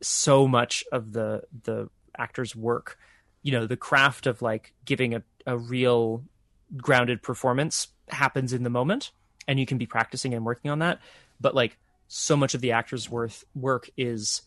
so 0.00 0.48
much 0.48 0.82
of 0.92 1.12
the, 1.12 1.42
the 1.64 1.90
actor's 2.16 2.56
work, 2.56 2.96
you 3.42 3.52
know, 3.52 3.66
the 3.66 3.76
craft 3.76 4.26
of 4.26 4.42
like 4.42 4.72
giving 4.84 5.14
a, 5.14 5.22
a 5.46 5.56
real 5.56 6.22
grounded 6.76 7.22
performance 7.22 7.88
happens 8.08 8.52
in 8.52 8.62
the 8.62 8.70
moment 8.70 9.12
and 9.46 9.58
you 9.58 9.66
can 9.66 9.78
be 9.78 9.86
practicing 9.86 10.34
and 10.34 10.44
working 10.44 10.70
on 10.70 10.80
that. 10.80 11.00
But 11.40 11.54
like, 11.54 11.78
so 12.08 12.36
much 12.36 12.54
of 12.54 12.60
the 12.60 12.72
actor's 12.72 13.10
worth 13.10 13.44
work 13.54 13.90
is 13.96 14.42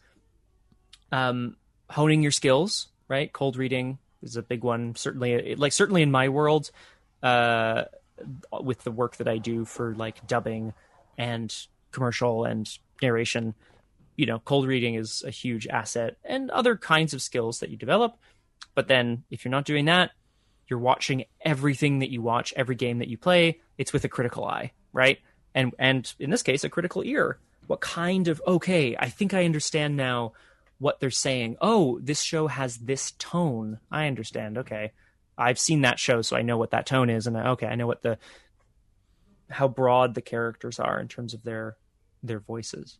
um, 1.12 1.58
honing 1.90 2.22
your 2.22 2.32
skills. 2.32 2.88
Right, 3.08 3.32
cold 3.34 3.58
reading 3.58 3.98
is 4.24 4.38
a 4.38 4.42
big 4.42 4.64
one. 4.64 4.96
Certainly, 4.96 5.56
like 5.56 5.74
certainly 5.74 6.02
in 6.02 6.12
my 6.12 6.30
world, 6.30 6.72
uh, 7.22 7.84
with 8.62 8.84
the 8.84 8.92
work 8.92 9.18
that 9.18 9.28
I 9.28 9.38
do 9.38 9.66
for 9.66 9.94
like 9.96 10.26
dubbing 10.28 10.74
and 11.18 11.54
commercial 11.92 12.46
and 12.46 12.70
narration, 13.02 13.54
you 14.16 14.26
know, 14.26 14.40
cold 14.40 14.66
reading 14.66 14.96
is 14.96 15.24
a 15.28 15.30
huge 15.30 15.68
asset, 15.68 16.18
and 16.24 16.50
other 16.52 16.78
kinds 16.78 17.14
of 17.14 17.22
skills 17.22 17.60
that 17.60 17.70
you 17.70 17.76
develop. 17.76 18.18
But 18.76 18.88
then, 18.88 19.24
if 19.30 19.44
you're 19.44 19.52
not 19.52 19.66
doing 19.66 19.86
that, 19.86 20.12
you're 20.68 20.80
watching 20.80 21.26
everything 21.42 22.00
that 22.00 22.10
you 22.10 22.22
watch, 22.22 22.54
every 22.56 22.76
game 22.76 23.00
that 23.00 23.10
you 23.10 23.18
play. 23.18 23.60
It's 23.78 23.92
with 23.92 24.06
a 24.06 24.10
critical 24.10 24.46
eye, 24.46 24.72
right? 24.94 25.20
And 25.54 25.74
and 25.78 26.12
in 26.20 26.30
this 26.30 26.44
case, 26.44 26.64
a 26.64 26.70
critical 26.70 27.04
ear. 27.04 27.40
What 27.68 27.82
kind 27.82 28.28
of 28.28 28.42
okay? 28.48 28.96
I 28.98 29.10
think 29.10 29.34
I 29.34 29.46
understand 29.46 29.98
now 29.98 30.34
what 30.80 31.00
they're 31.00 31.12
saying. 31.12 31.58
Oh, 31.62 32.00
this 32.02 32.22
show 32.22 32.48
has 32.48 32.78
this 32.78 33.12
tone. 33.20 33.80
I 33.92 34.08
understand. 34.08 34.58
Okay, 34.58 34.94
I've 35.38 35.60
seen 35.60 35.82
that 35.82 36.00
show, 36.00 36.22
so 36.22 36.38
I 36.38 36.42
know 36.42 36.58
what 36.58 36.72
that 36.72 36.86
tone 36.86 37.10
is, 37.10 37.28
and 37.28 37.36
okay, 37.36 37.68
I 37.68 37.76
know 37.76 37.88
what 37.88 38.02
the 38.02 38.18
how 39.50 39.68
broad 39.68 40.16
the 40.16 40.22
characters 40.22 40.80
are 40.80 41.00
in 41.00 41.08
terms 41.08 41.34
of 41.34 41.44
their 41.44 41.76
their 42.24 42.40
voices. 42.40 42.98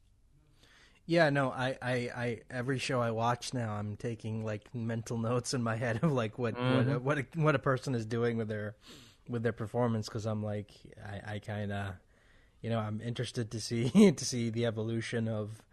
Yeah, 1.06 1.30
no, 1.30 1.52
I, 1.52 1.78
I, 1.82 1.94
I, 2.16 2.40
every 2.50 2.80
show 2.80 3.02
I 3.02 3.12
watch 3.12 3.54
now, 3.54 3.74
I'm 3.74 3.98
taking 3.98 4.46
like 4.46 4.74
mental 4.74 5.18
notes 5.18 5.54
in 5.54 5.62
my 5.62 5.76
head 5.76 6.00
of 6.04 6.12
like 6.12 6.38
what, 6.38 6.54
what, 6.54 6.88
a, 6.88 7.00
what, 7.00 7.18
a, 7.18 7.26
what 7.36 7.56
a 7.56 7.60
person 7.60 7.96
is 7.96 8.06
doing 8.06 8.38
with 8.38 8.48
their, 8.48 8.76
with 9.28 9.44
their 9.44 9.52
performance, 9.52 10.08
because 10.08 10.26
I'm 10.26 10.44
like, 10.44 10.72
I, 11.06 11.36
I 11.36 11.40
kind 11.40 11.72
of, 11.72 11.96
you 12.62 12.70
know, 12.70 12.80
I'm 12.80 13.02
interested 13.02 13.52
to 13.52 13.60
see 13.60 13.90
to 14.12 14.26
see 14.26 14.50
the 14.50 14.66
evolution 14.66 15.28
of, 15.28 15.64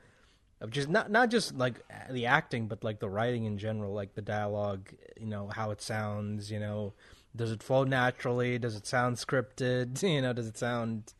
of 0.60 0.70
just 0.70 0.88
not 0.88 1.10
not 1.10 1.30
just 1.30 1.54
like 1.56 1.84
the 2.10 2.26
acting, 2.26 2.66
but 2.66 2.82
like 2.82 2.98
the 2.98 3.08
writing 3.08 3.44
in 3.44 3.58
general, 3.58 3.92
like 3.92 4.14
the 4.14 4.22
dialogue, 4.22 4.88
you 5.20 5.26
know, 5.26 5.48
how 5.54 5.70
it 5.70 5.80
sounds, 5.80 6.50
you 6.50 6.58
know, 6.58 6.94
does 7.36 7.52
it 7.52 7.62
flow 7.62 7.84
naturally? 7.84 8.58
Does 8.58 8.74
it 8.74 8.86
sound 8.86 9.16
scripted? 9.16 10.02
You 10.08 10.22
know, 10.22 10.32
does 10.32 10.46
it 10.48 10.58
sound 10.58 11.12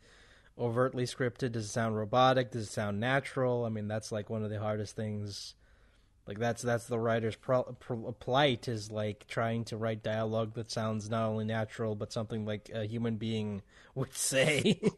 overtly 0.59 1.05
scripted? 1.05 1.53
Does 1.53 1.65
it 1.65 1.69
sound 1.69 1.95
robotic? 1.95 2.51
Does 2.51 2.67
it 2.67 2.71
sound 2.71 2.99
natural? 2.99 3.65
I 3.65 3.69
mean, 3.69 3.87
that's 3.87 4.11
like 4.11 4.29
one 4.29 4.43
of 4.43 4.49
the 4.49 4.59
hardest 4.59 4.95
things. 4.95 5.55
Like 6.27 6.37
that's 6.37 6.61
that's 6.61 6.85
the 6.85 6.99
writer's 6.99 7.35
pro- 7.35 7.75
pro- 7.79 8.11
plight 8.19 8.67
is 8.67 8.91
like 8.91 9.25
trying 9.27 9.63
to 9.65 9.77
write 9.77 10.03
dialogue 10.03 10.53
that 10.53 10.69
sounds 10.69 11.09
not 11.09 11.27
only 11.27 11.43
natural 11.43 11.95
but 11.95 12.13
something 12.13 12.45
like 12.45 12.69
a 12.71 12.85
human 12.85 13.15
being 13.15 13.63
would 13.95 14.13
say. 14.15 14.79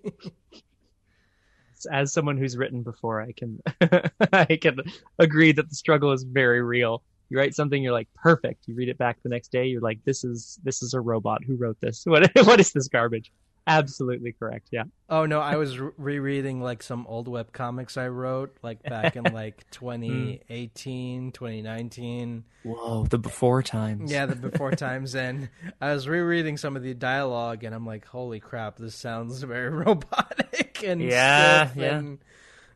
As 1.92 2.12
someone 2.12 2.38
who's 2.38 2.58
written 2.58 2.84
before, 2.84 3.22
I 3.22 3.32
can 3.32 3.62
I 4.34 4.58
can 4.62 4.82
agree 5.20 5.54
that 5.54 5.70
the 5.70 5.76
struggle 5.76 6.12
is 6.12 6.24
very 6.24 6.62
real. 6.62 7.02
You 7.30 7.38
write 7.38 7.56
something, 7.56 7.82
you're 7.82 7.94
like 7.94 8.10
perfect. 8.14 8.68
You 8.68 8.76
read 8.76 8.90
it 8.90 8.98
back 8.98 9.18
the 9.24 9.30
next 9.30 9.54
day, 9.54 9.68
you're 9.68 9.80
like, 9.80 10.00
this 10.04 10.26
is 10.26 10.60
this 10.64 10.84
is 10.84 10.94
a 10.94 11.00
robot 11.00 11.46
who 11.46 11.56
wrote 11.56 11.80
this. 11.80 12.04
What 12.06 12.30
what 12.46 12.60
is 12.60 12.74
this 12.74 12.90
garbage? 12.90 13.32
Absolutely 13.68 14.32
correct. 14.32 14.70
Yeah. 14.72 14.86
Oh 15.10 15.26
no, 15.26 15.40
I 15.40 15.56
was 15.56 15.78
re- 15.78 15.92
rereading 15.98 16.62
like 16.62 16.82
some 16.82 17.06
old 17.08 17.28
web 17.28 17.52
comics 17.52 17.96
I 17.96 18.08
wrote 18.08 18.58
like 18.64 18.82
back 18.82 19.16
in 19.16 19.24
like 19.26 19.70
2018, 19.72 21.32
2019. 21.32 22.44
Whoa, 22.64 23.06
the 23.06 23.20
before 23.20 23.62
times. 23.62 24.12
Yeah, 24.12 24.26
the 24.26 24.36
before 24.36 24.72
times 24.76 25.16
and 25.16 25.50
I 25.80 25.94
was 25.94 26.08
rereading 26.08 26.58
some 26.58 26.76
of 26.76 26.82
the 26.82 26.94
dialogue 26.94 27.64
and 27.64 27.76
I'm 27.76 27.86
like, 27.86 28.06
"Holy 28.06 28.40
crap, 28.40 28.78
this 28.78 28.96
sounds 28.96 29.44
very 29.44 29.70
robotic." 29.86 30.84
And 30.84 31.02
yeah, 31.02 31.70
yeah. 31.76 31.98
And, 32.00 32.20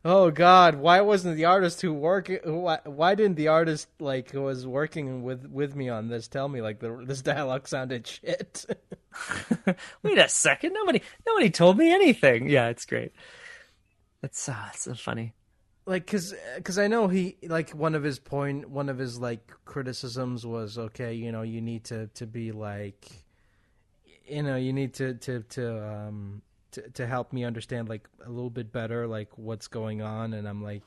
oh 0.04 0.30
god, 0.30 0.76
why 0.76 1.02
wasn't 1.02 1.36
the 1.36 1.46
artist 1.46 1.82
who 1.82 1.94
work 1.94 2.30
why, 2.44 2.80
why 2.86 3.16
didn't 3.16 3.38
the 3.38 3.48
artist 3.48 3.88
like 4.00 4.30
who 4.30 4.44
was 4.44 4.68
working 4.68 5.24
with 5.24 5.48
with 5.48 5.76
me 5.76 5.90
on 5.90 6.10
this 6.10 6.28
tell 6.28 6.48
me 6.48 6.62
like 6.62 6.80
the, 6.80 7.04
this 7.08 7.24
dialogue 7.24 7.68
sounded 7.68 8.06
shit? 8.06 8.66
Wait 10.04 10.18
a 10.18 10.30
second. 10.30 10.74
Nobody 10.74 11.02
nobody 11.26 11.50
told 11.50 11.78
me 11.78 11.92
anything. 11.92 12.50
Yeah, 12.50 12.68
it's 12.68 12.86
great. 12.86 13.12
It's 14.24 14.50
uh, 14.50 14.72
so 14.72 14.94
funny. 14.94 15.34
Like 15.86 16.08
cuz 16.08 16.34
cuz 16.64 16.78
I 16.78 16.88
know 16.88 17.08
he 17.08 17.38
like 17.44 17.72
one 17.72 17.96
of 17.96 18.04
his 18.04 18.20
point 18.20 18.70
one 18.70 18.90
of 18.90 18.98
his 18.98 19.20
like 19.20 19.52
criticisms 19.66 20.46
was 20.46 20.78
okay, 20.78 21.14
you 21.14 21.32
know, 21.32 21.44
you 21.44 21.62
need 21.62 21.84
to 21.86 22.08
to 22.08 22.26
be 22.26 22.52
like 22.52 23.08
you 24.28 24.42
know, 24.42 24.56
you 24.56 24.74
need 24.74 24.94
to 24.96 25.14
to 25.16 25.42
to 25.42 25.88
um 25.88 26.42
to, 26.72 26.82
to 26.92 27.08
help 27.08 27.32
me 27.32 27.46
understand 27.46 27.88
like 27.88 28.08
a 28.26 28.30
little 28.30 28.50
bit 28.50 28.72
better 28.72 29.08
like 29.08 29.30
what's 29.38 29.68
going 29.68 30.02
on 30.02 30.34
and 30.34 30.48
I'm 30.48 30.62
like 30.62 30.84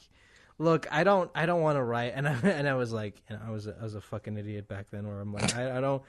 look 0.58 0.86
I 0.90 1.02
don't 1.02 1.30
I 1.34 1.46
don't 1.46 1.62
want 1.62 1.76
to 1.76 1.82
write 1.82 2.12
and 2.14 2.28
I, 2.28 2.32
and 2.42 2.68
I 2.68 2.74
was 2.74 2.92
like 2.92 3.22
and 3.28 3.40
I 3.42 3.50
was 3.50 3.66
a, 3.66 3.76
I 3.80 3.84
was 3.84 3.94
a 3.94 4.00
fucking 4.00 4.36
idiot 4.36 4.68
back 4.68 4.90
then 4.90 5.06
where 5.06 5.20
I'm 5.20 5.32
like 5.32 5.56
I, 5.56 5.78
I 5.78 5.80
don't 5.80 6.02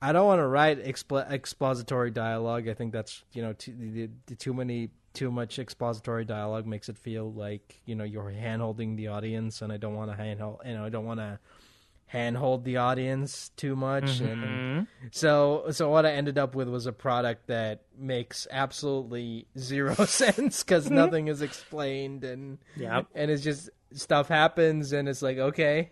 I 0.00 0.12
don't 0.12 0.26
want 0.26 0.38
to 0.40 0.46
write 0.46 0.84
expl- 0.84 1.30
expository 1.30 2.10
dialogue 2.10 2.68
I 2.68 2.74
think 2.74 2.92
that's 2.92 3.24
you 3.32 3.42
know 3.42 3.52
too, 3.52 3.74
the, 3.78 4.08
the, 4.26 4.34
too 4.36 4.54
many 4.54 4.90
too 5.14 5.30
much 5.32 5.58
expository 5.58 6.24
dialogue 6.24 6.66
makes 6.66 6.88
it 6.88 6.96
feel 6.98 7.32
like 7.32 7.80
you 7.84 7.94
know 7.96 8.04
you're 8.04 8.30
hand 8.30 8.62
holding 8.62 8.96
the 8.96 9.08
audience 9.08 9.62
and 9.62 9.72
I 9.72 9.76
don't 9.76 9.94
want 9.96 10.10
to 10.10 10.16
hand 10.16 10.40
hold 10.40 10.60
you 10.64 10.74
know 10.74 10.84
I 10.84 10.88
don't 10.88 11.04
want 11.06 11.18
to 11.20 11.40
handhold 12.06 12.64
the 12.64 12.78
audience 12.78 13.50
too 13.56 13.76
much 13.76 14.04
Mm-hmm. 14.20 14.42
and 14.44 14.86
so 15.10 15.66
so 15.72 15.90
what 15.90 16.06
i 16.06 16.12
ended 16.12 16.38
up 16.38 16.54
with 16.54 16.66
was 16.66 16.86
a 16.86 16.92
product 16.92 17.48
that 17.48 17.82
makes 17.98 18.46
absolutely 18.50 19.46
zero 19.58 19.94
sense 20.06 20.62
because 20.62 20.90
nothing 20.90 21.28
is 21.28 21.42
explained 21.42 22.24
and 22.24 22.56
Yep. 22.78 23.08
and 23.14 23.30
it's 23.30 23.42
just 23.42 23.68
stuff 23.92 24.28
happens 24.28 24.92
and 24.94 25.06
it's 25.06 25.20
like 25.20 25.36
okay 25.36 25.90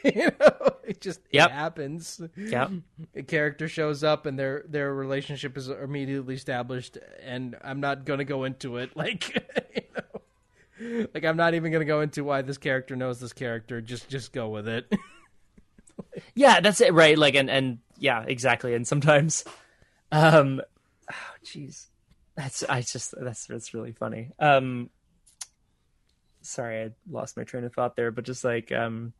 you 0.04 0.30
know 0.40 0.70
it 0.84 1.00
just 1.00 1.20
Yep. 1.32 1.48
it 1.48 1.52
happens 1.52 2.20
Yep. 2.36 2.70
a 3.16 3.22
character 3.22 3.68
shows 3.68 4.04
up 4.04 4.26
and 4.26 4.38
their 4.38 4.64
their 4.68 4.94
relationship 4.94 5.56
is 5.56 5.68
immediately 5.68 6.34
established 6.34 6.98
and 7.22 7.56
i'm 7.62 7.80
not 7.80 8.04
gonna 8.04 8.24
go 8.24 8.44
into 8.44 8.76
it 8.76 8.96
like 8.96 9.34
you 9.34 9.82
know 9.96 11.06
like 11.14 11.24
i'm 11.24 11.36
not 11.36 11.54
even 11.54 11.72
gonna 11.72 11.84
go 11.84 12.00
into 12.00 12.22
why 12.24 12.42
this 12.42 12.58
character 12.58 12.94
knows 12.96 13.18
this 13.20 13.32
character 13.32 13.80
just 13.80 14.08
just 14.08 14.32
go 14.32 14.48
with 14.48 14.68
it 14.68 14.90
Yeah, 16.34 16.60
that's 16.60 16.80
it, 16.80 16.94
right? 16.94 17.18
Like, 17.18 17.34
and 17.34 17.50
and 17.50 17.78
yeah, 17.96 18.24
exactly. 18.26 18.74
And 18.74 18.86
sometimes, 18.86 19.44
um, 20.10 20.60
oh, 21.12 21.14
jeez, 21.44 21.86
that's 22.36 22.62
I 22.64 22.80
just 22.82 23.14
that's 23.20 23.46
that's 23.46 23.74
really 23.74 23.92
funny. 23.92 24.30
Um, 24.38 24.90
sorry, 26.42 26.82
I 26.84 26.90
lost 27.10 27.36
my 27.36 27.44
train 27.44 27.64
of 27.64 27.72
thought 27.74 27.94
there, 27.96 28.10
but 28.10 28.24
just 28.24 28.42
like 28.44 28.72
um, 28.72 29.12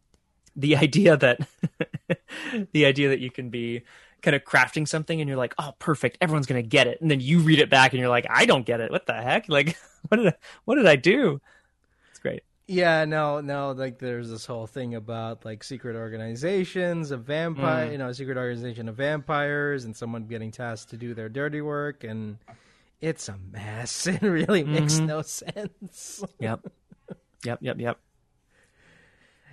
the 0.59 0.77
idea 0.77 1.17
that 1.17 1.41
the 2.73 2.85
idea 2.85 3.09
that 3.09 3.21
you 3.21 3.31
can 3.31 3.49
be 3.51 3.83
kind 4.23 4.35
of 4.35 4.43
crafting 4.43 4.87
something 4.87 5.21
and 5.21 5.29
you're 5.29 5.39
like, 5.39 5.55
oh, 5.59 5.73
perfect, 5.79 6.19
everyone's 6.21 6.47
gonna 6.47 6.63
get 6.63 6.87
it, 6.89 7.01
and 7.01 7.11
then 7.11 7.21
you 7.21 7.39
read 7.41 7.61
it 7.61 7.71
back 7.71 7.93
and 7.93 8.01
you're 8.01 8.09
like, 8.09 8.27
I 8.29 8.45
don't 8.47 8.67
get 8.67 8.81
it. 8.81 8.91
What 8.91 9.07
the 9.07 9.15
heck? 9.15 9.49
Like, 9.59 9.77
what 10.09 10.17
did 10.19 10.27
I, 10.29 10.35
what 10.65 10.75
did 10.75 10.87
I 10.87 10.97
do? 10.97 11.41
It's 12.11 12.19
great. 12.19 12.43
Yeah, 12.67 13.05
no, 13.07 13.41
no. 13.41 13.73
Like, 13.73 13.99
there's 13.99 14.29
this 14.29 14.45
whole 14.45 14.67
thing 14.67 14.95
about 14.95 15.45
like 15.45 15.65
secret 15.65 15.97
organizations 15.97 17.11
of 17.13 17.25
vampire, 17.25 17.87
Mm. 17.89 17.93
you 17.93 17.99
know, 17.99 18.13
secret 18.13 18.37
organization 18.37 18.89
of 18.89 18.97
vampires, 18.97 19.85
and 19.85 19.97
someone 19.97 20.27
getting 20.27 20.51
tasked 20.51 20.91
to 20.91 20.97
do 20.97 21.15
their 21.15 21.29
dirty 21.31 21.61
work, 21.63 22.05
and 22.05 22.39
it's 23.01 23.29
a 23.29 23.37
mess. 23.53 24.07
It 24.09 24.21
really 24.23 24.65
makes 24.65 24.95
Mhm. 25.01 25.07
no 25.07 25.23
sense. 25.23 26.23
Yep. 26.41 26.67
Yep. 27.45 27.59
Yep. 27.63 27.81
Yep. 27.81 27.99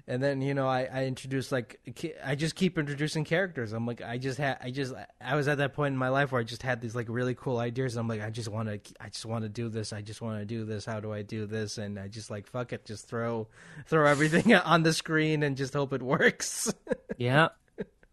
And 0.08 0.22
then 0.22 0.41
you 0.41 0.53
know, 0.53 0.68
I 0.68 0.84
I 0.84 1.06
introduce 1.06 1.51
like 1.51 1.80
I 2.24 2.36
just 2.36 2.56
keep 2.56 2.78
introducing 2.78 3.24
characters. 3.24 3.74
I'm 3.74 3.88
like, 3.88 4.01
I 4.01 4.18
just 4.18 4.38
had, 4.38 4.58
I 4.62 4.70
just, 4.70 4.93
I 5.20 5.36
was 5.36 5.47
at 5.47 5.58
that 5.58 5.74
point 5.74 5.93
in 5.93 5.97
my 5.97 6.10
life 6.10 6.32
where 6.32 6.41
I 6.41 6.43
just 6.43 6.62
had 6.62 6.82
these 6.82 6.95
like 6.95 7.08
really 7.10 7.34
cool 7.34 7.58
ideas. 7.58 7.95
And 7.95 8.01
I'm 8.01 8.08
like, 8.08 8.22
I 8.22 8.30
just 8.30 8.49
want 8.49 8.70
to, 8.70 8.80
I 8.99 9.10
just 9.10 9.26
want 9.26 9.43
to 9.43 9.49
do 9.49 9.70
this. 9.70 9.93
I 9.93 10.01
just 10.01 10.22
want 10.22 10.39
to 10.39 10.45
do 10.45 10.66
this. 10.66 10.86
How 10.86 10.99
do 10.99 11.12
I 11.12 11.22
do 11.22 11.45
this? 11.45 11.78
And 11.78 11.97
I 11.99 12.08
just 12.08 12.30
like, 12.30 12.47
fuck 12.47 12.74
it, 12.74 12.86
just 12.86 13.08
throw, 13.08 13.47
throw 13.88 14.06
everything 14.06 14.53
on 14.66 14.84
the 14.84 14.93
screen 14.93 15.41
and 15.43 15.58
just 15.58 15.74
hope 15.74 15.93
it 15.93 16.01
works. 16.01 16.74
Yeah. 17.18 17.49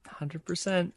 Hundred 0.07 0.45
percent. 0.45 0.95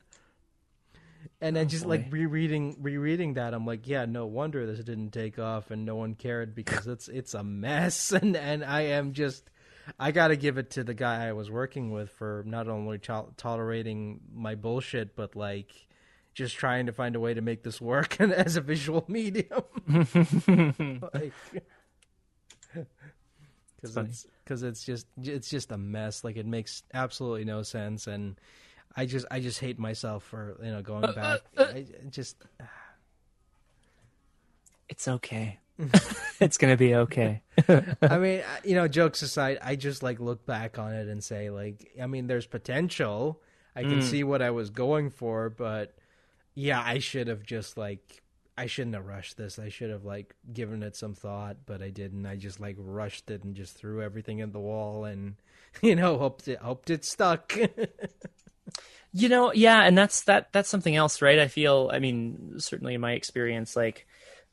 And 1.41 1.55
then 1.55 1.65
oh, 1.65 1.69
just 1.69 1.85
boy. 1.85 1.89
like 1.89 2.11
rereading 2.11 2.77
rereading 2.79 3.33
that, 3.33 3.55
I'm 3.55 3.65
like, 3.65 3.87
yeah, 3.87 4.05
no 4.05 4.27
wonder 4.27 4.67
this 4.67 4.83
didn't 4.85 5.09
take 5.09 5.39
off 5.39 5.71
and 5.71 5.85
no 5.85 5.95
one 5.95 6.13
cared 6.13 6.53
because 6.53 6.85
it's 6.85 7.07
it's 7.07 7.33
a 7.33 7.43
mess. 7.43 8.11
And 8.21 8.35
and 8.35 8.63
I 8.63 8.81
am 8.81 9.13
just, 9.13 9.49
I 9.99 10.11
got 10.11 10.29
to 10.29 10.35
give 10.35 10.57
it 10.57 10.71
to 10.71 10.83
the 10.83 10.93
guy 10.93 11.27
I 11.27 11.33
was 11.33 11.49
working 11.49 11.91
with 11.91 12.09
for 12.09 12.43
not 12.45 12.67
only 12.67 12.97
to- 12.99 13.27
tolerating 13.37 14.21
my 14.33 14.55
bullshit, 14.55 15.15
but 15.15 15.35
like 15.35 15.87
just 16.33 16.55
trying 16.55 16.85
to 16.87 16.91
find 16.91 17.15
a 17.15 17.19
way 17.19 17.33
to 17.33 17.41
make 17.41 17.63
this 17.63 17.79
work 17.79 18.19
as 18.21 18.57
a 18.57 18.61
visual 18.61 19.05
medium. 19.07 19.63
like, 21.13 21.33
because 22.73 23.97
it's 23.97 24.27
because 24.43 24.63
it's 24.63 24.83
just 24.83 25.07
it's 25.21 25.49
just 25.49 25.71
a 25.71 25.77
mess. 25.77 26.23
Like 26.23 26.37
it 26.37 26.45
makes 26.45 26.83
absolutely 26.93 27.45
no 27.45 27.63
sense, 27.63 28.07
and 28.07 28.39
I 28.95 29.05
just 29.05 29.25
I 29.31 29.39
just 29.39 29.59
hate 29.59 29.79
myself 29.79 30.23
for 30.23 30.57
you 30.63 30.71
know 30.71 30.81
going 30.81 31.05
uh, 31.05 31.07
uh, 31.07 31.13
back. 31.13 31.41
I, 31.57 31.63
I 31.63 31.85
just 32.09 32.37
ah. 32.61 32.69
It's 34.87 35.07
okay. 35.07 35.59
it's 36.39 36.57
gonna 36.57 36.77
be 36.77 36.95
okay. 36.95 37.41
I 38.01 38.17
mean, 38.17 38.43
you 38.63 38.75
know, 38.75 38.87
jokes 38.87 39.21
aside, 39.21 39.57
I 39.61 39.75
just 39.75 40.03
like 40.03 40.19
look 40.19 40.45
back 40.45 40.79
on 40.79 40.93
it 40.93 41.07
and 41.07 41.23
say, 41.23 41.49
like, 41.49 41.91
I 42.01 42.07
mean, 42.07 42.27
there's 42.27 42.45
potential. 42.45 43.41
I 43.75 43.83
can 43.83 43.99
Mm. 43.99 44.03
see 44.03 44.23
what 44.23 44.41
I 44.41 44.51
was 44.51 44.69
going 44.69 45.09
for, 45.09 45.49
but 45.49 45.95
yeah, 46.53 46.81
I 46.83 46.99
should 46.99 47.27
have 47.27 47.43
just 47.43 47.77
like, 47.77 48.23
I 48.57 48.67
shouldn't 48.67 48.95
have 48.95 49.05
rushed 49.05 49.35
this. 49.37 49.59
I 49.59 49.67
should 49.69 49.89
have 49.89 50.05
like 50.05 50.33
given 50.53 50.81
it 50.81 50.95
some 50.95 51.13
thought, 51.13 51.57
but 51.65 51.81
I 51.81 51.89
didn't. 51.89 52.25
I 52.25 52.37
just 52.37 52.59
like 52.61 52.77
rushed 52.79 53.29
it 53.29 53.43
and 53.43 53.53
just 53.55 53.75
threw 53.77 54.01
everything 54.01 54.39
at 54.41 54.53
the 54.53 54.59
wall 54.59 55.03
and, 55.05 55.35
you 55.81 55.95
know, 55.95 56.17
hoped 56.17 56.47
it 56.47 56.59
hoped 56.59 56.89
it 56.89 57.03
stuck. 57.03 57.53
You 59.11 59.29
know, 59.29 59.53
yeah, 59.53 59.81
and 59.83 59.97
that's 59.97 60.23
that 60.23 60.51
that's 60.51 60.67
something 60.69 60.95
else, 60.95 61.21
right? 61.21 61.39
I 61.39 61.47
feel 61.47 61.89
I 61.93 61.99
mean, 61.99 62.55
certainly 62.59 62.95
in 62.95 63.01
my 63.01 63.13
experience, 63.13 63.75
like 63.75 64.05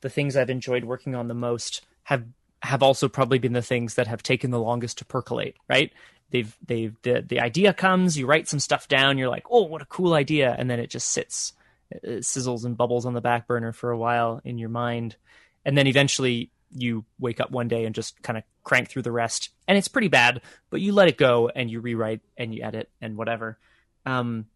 the 0.02 0.10
things 0.10 0.36
I've 0.36 0.50
enjoyed 0.50 0.84
working 0.84 1.14
on 1.14 1.28
the 1.28 1.34
most 1.34 1.82
have 2.04 2.24
have 2.62 2.82
also 2.82 3.08
probably 3.08 3.38
been 3.38 3.54
the 3.54 3.62
things 3.62 3.94
that 3.94 4.06
have 4.06 4.22
taken 4.22 4.50
the 4.50 4.60
longest 4.60 4.98
to 4.98 5.04
percolate, 5.04 5.56
right? 5.68 5.92
They've 6.30 6.54
they've 6.66 6.94
the 7.02 7.24
the 7.26 7.40
idea 7.40 7.72
comes, 7.72 8.18
you 8.18 8.26
write 8.26 8.48
some 8.48 8.60
stuff 8.60 8.88
down, 8.88 9.18
you're 9.18 9.28
like, 9.28 9.46
"Oh, 9.50 9.62
what 9.62 9.82
a 9.82 9.86
cool 9.86 10.14
idea." 10.14 10.54
And 10.58 10.70
then 10.70 10.78
it 10.78 10.90
just 10.90 11.08
sits 11.08 11.54
it 11.90 12.22
sizzles 12.22 12.64
and 12.64 12.76
bubbles 12.76 13.06
on 13.06 13.14
the 13.14 13.20
back 13.20 13.46
burner 13.46 13.72
for 13.72 13.90
a 13.90 13.98
while 13.98 14.40
in 14.44 14.58
your 14.58 14.68
mind. 14.68 15.16
And 15.64 15.76
then 15.76 15.86
eventually 15.86 16.50
you 16.74 17.04
wake 17.18 17.40
up 17.40 17.50
one 17.50 17.68
day 17.68 17.84
and 17.84 17.94
just 17.94 18.20
kind 18.22 18.38
of 18.38 18.44
crank 18.64 18.88
through 18.88 19.02
the 19.02 19.12
rest. 19.12 19.50
And 19.68 19.76
it's 19.76 19.88
pretty 19.88 20.08
bad, 20.08 20.40
but 20.70 20.80
you 20.80 20.92
let 20.92 21.08
it 21.08 21.18
go 21.18 21.50
and 21.54 21.70
you 21.70 21.80
rewrite 21.80 22.20
and 22.36 22.54
you 22.54 22.62
edit 22.62 22.90
and 23.00 23.16
whatever. 23.16 23.58
Um, 24.06 24.46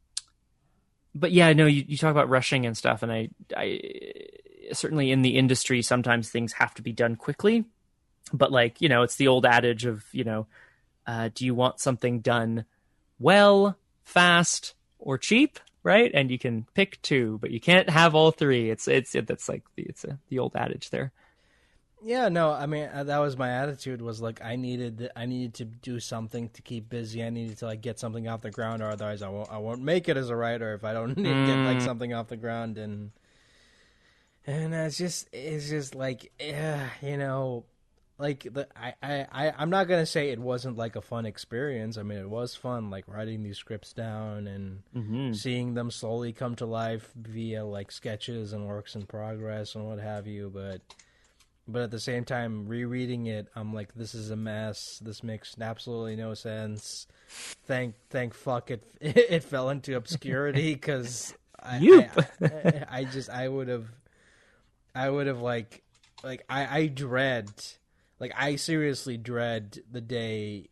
but 1.14 1.32
yeah, 1.32 1.52
no, 1.52 1.66
you, 1.66 1.84
you 1.86 1.96
talk 1.96 2.10
about 2.10 2.28
rushing 2.28 2.66
and 2.66 2.76
stuff, 2.76 3.02
and 3.02 3.10
I, 3.10 3.30
I 3.56 3.80
certainly 4.72 5.10
in 5.10 5.22
the 5.22 5.36
industry 5.36 5.82
sometimes 5.82 6.30
things 6.30 6.52
have 6.54 6.74
to 6.74 6.82
be 6.82 6.92
done 6.92 7.16
quickly, 7.16 7.64
but 8.32 8.52
like 8.52 8.80
you 8.80 8.88
know 8.88 9.02
it's 9.02 9.16
the 9.16 9.28
old 9.28 9.46
adage 9.46 9.84
of 9.84 10.04
you 10.12 10.24
know 10.24 10.46
uh, 11.06 11.30
do 11.34 11.44
you 11.44 11.54
want 11.54 11.80
something 11.80 12.20
done 12.20 12.64
well 13.18 13.76
fast 14.04 14.74
or 14.98 15.18
cheap 15.18 15.58
right? 15.86 16.10
And 16.12 16.32
you 16.32 16.38
can 16.38 16.66
pick 16.74 17.00
two 17.00 17.38
but 17.40 17.52
you 17.52 17.60
can't 17.60 17.88
have 17.88 18.14
all 18.16 18.32
three. 18.32 18.70
It's 18.70 18.88
it's 18.88 19.14
it, 19.14 19.28
that's 19.28 19.48
like 19.48 19.62
the, 19.76 19.84
it's 19.84 20.04
a, 20.04 20.18
the 20.28 20.40
old 20.40 20.56
adage 20.56 20.90
there. 20.90 21.12
Yeah 22.02 22.28
no 22.28 22.52
i 22.52 22.66
mean 22.66 22.88
uh, 22.92 23.04
that 23.04 23.18
was 23.18 23.36
my 23.36 23.50
attitude 23.50 24.02
was 24.02 24.20
like 24.20 24.44
i 24.44 24.54
needed 24.54 25.10
i 25.16 25.24
needed 25.24 25.54
to 25.54 25.64
do 25.64 25.98
something 25.98 26.50
to 26.50 26.62
keep 26.62 26.88
busy. 26.88 27.24
I 27.24 27.30
needed 27.30 27.58
to 27.58 27.66
like 27.66 27.80
get 27.80 27.98
something 27.98 28.28
off 28.28 28.42
the 28.42 28.50
ground 28.50 28.82
or 28.82 28.90
otherwise 28.90 29.22
i 29.22 29.28
won't 29.28 29.50
i 29.50 29.58
won't 29.58 29.80
make 29.80 30.08
it 30.08 30.16
as 30.16 30.28
a 30.28 30.36
writer 30.36 30.74
if 30.74 30.84
i 30.84 30.92
don't 30.92 31.14
get 31.16 31.24
like 31.24 31.78
mm. 31.78 31.82
something 31.82 32.12
off 32.12 32.28
the 32.28 32.36
ground. 32.36 32.78
And 32.78 33.12
and 34.46 34.74
it's 34.74 34.96
just 34.96 35.28
it's 35.32 35.68
just 35.68 35.94
like 35.94 36.32
yeah 36.40 36.88
you 37.02 37.16
know 37.16 37.64
like 38.18 38.46
the 38.50 38.66
I, 38.76 38.94
I 39.02 39.52
i'm 39.58 39.70
not 39.70 39.88
gonna 39.88 40.06
say 40.06 40.30
it 40.30 40.38
wasn't 40.38 40.78
like 40.78 40.96
a 40.96 41.02
fun 41.02 41.26
experience. 41.26 41.98
I 41.98 42.02
mean 42.02 42.18
it 42.18 42.30
was 42.30 42.54
fun 42.54 42.90
like 42.90 43.04
writing 43.08 43.42
these 43.42 43.58
scripts 43.58 43.92
down 43.92 44.46
and 44.46 44.82
mm-hmm. 44.96 45.32
seeing 45.32 45.74
them 45.74 45.90
slowly 45.90 46.32
come 46.32 46.54
to 46.56 46.66
life 46.66 47.10
via 47.14 47.64
like 47.64 47.92
sketches 47.92 48.52
and 48.52 48.66
works 48.66 48.94
in 48.94 49.06
progress 49.06 49.74
and 49.74 49.86
what 49.86 49.98
have 49.98 50.26
you 50.26 50.50
but 50.54 50.80
but 51.68 51.82
at 51.82 51.90
the 51.90 52.00
same 52.00 52.24
time 52.24 52.66
rereading 52.66 53.26
it 53.26 53.48
i'm 53.54 53.74
like 53.74 53.94
this 53.94 54.14
is 54.14 54.30
a 54.30 54.36
mess. 54.36 54.98
This 55.02 55.22
makes 55.22 55.54
absolutely 55.60 56.16
no 56.16 56.32
sense. 56.34 57.06
Thank 57.66 57.96
thank 58.08 58.32
fuck 58.32 58.70
it 58.70 58.82
it 59.00 59.44
fell 59.44 59.68
into 59.68 59.94
obscurity 59.94 60.72
because 60.72 61.34
I, 61.62 62.08
I, 62.40 62.46
I, 62.46 62.84
I 63.00 63.04
just 63.04 63.28
i 63.28 63.46
would 63.48 63.68
have 63.68 63.88
i 64.96 65.08
would 65.08 65.26
have 65.26 65.40
like 65.40 65.82
like 66.24 66.44
i 66.48 66.78
i 66.78 66.86
dread 66.86 67.50
like 68.18 68.32
I 68.34 68.56
seriously 68.56 69.18
dread 69.18 69.80
the 69.90 70.00
day 70.00 70.68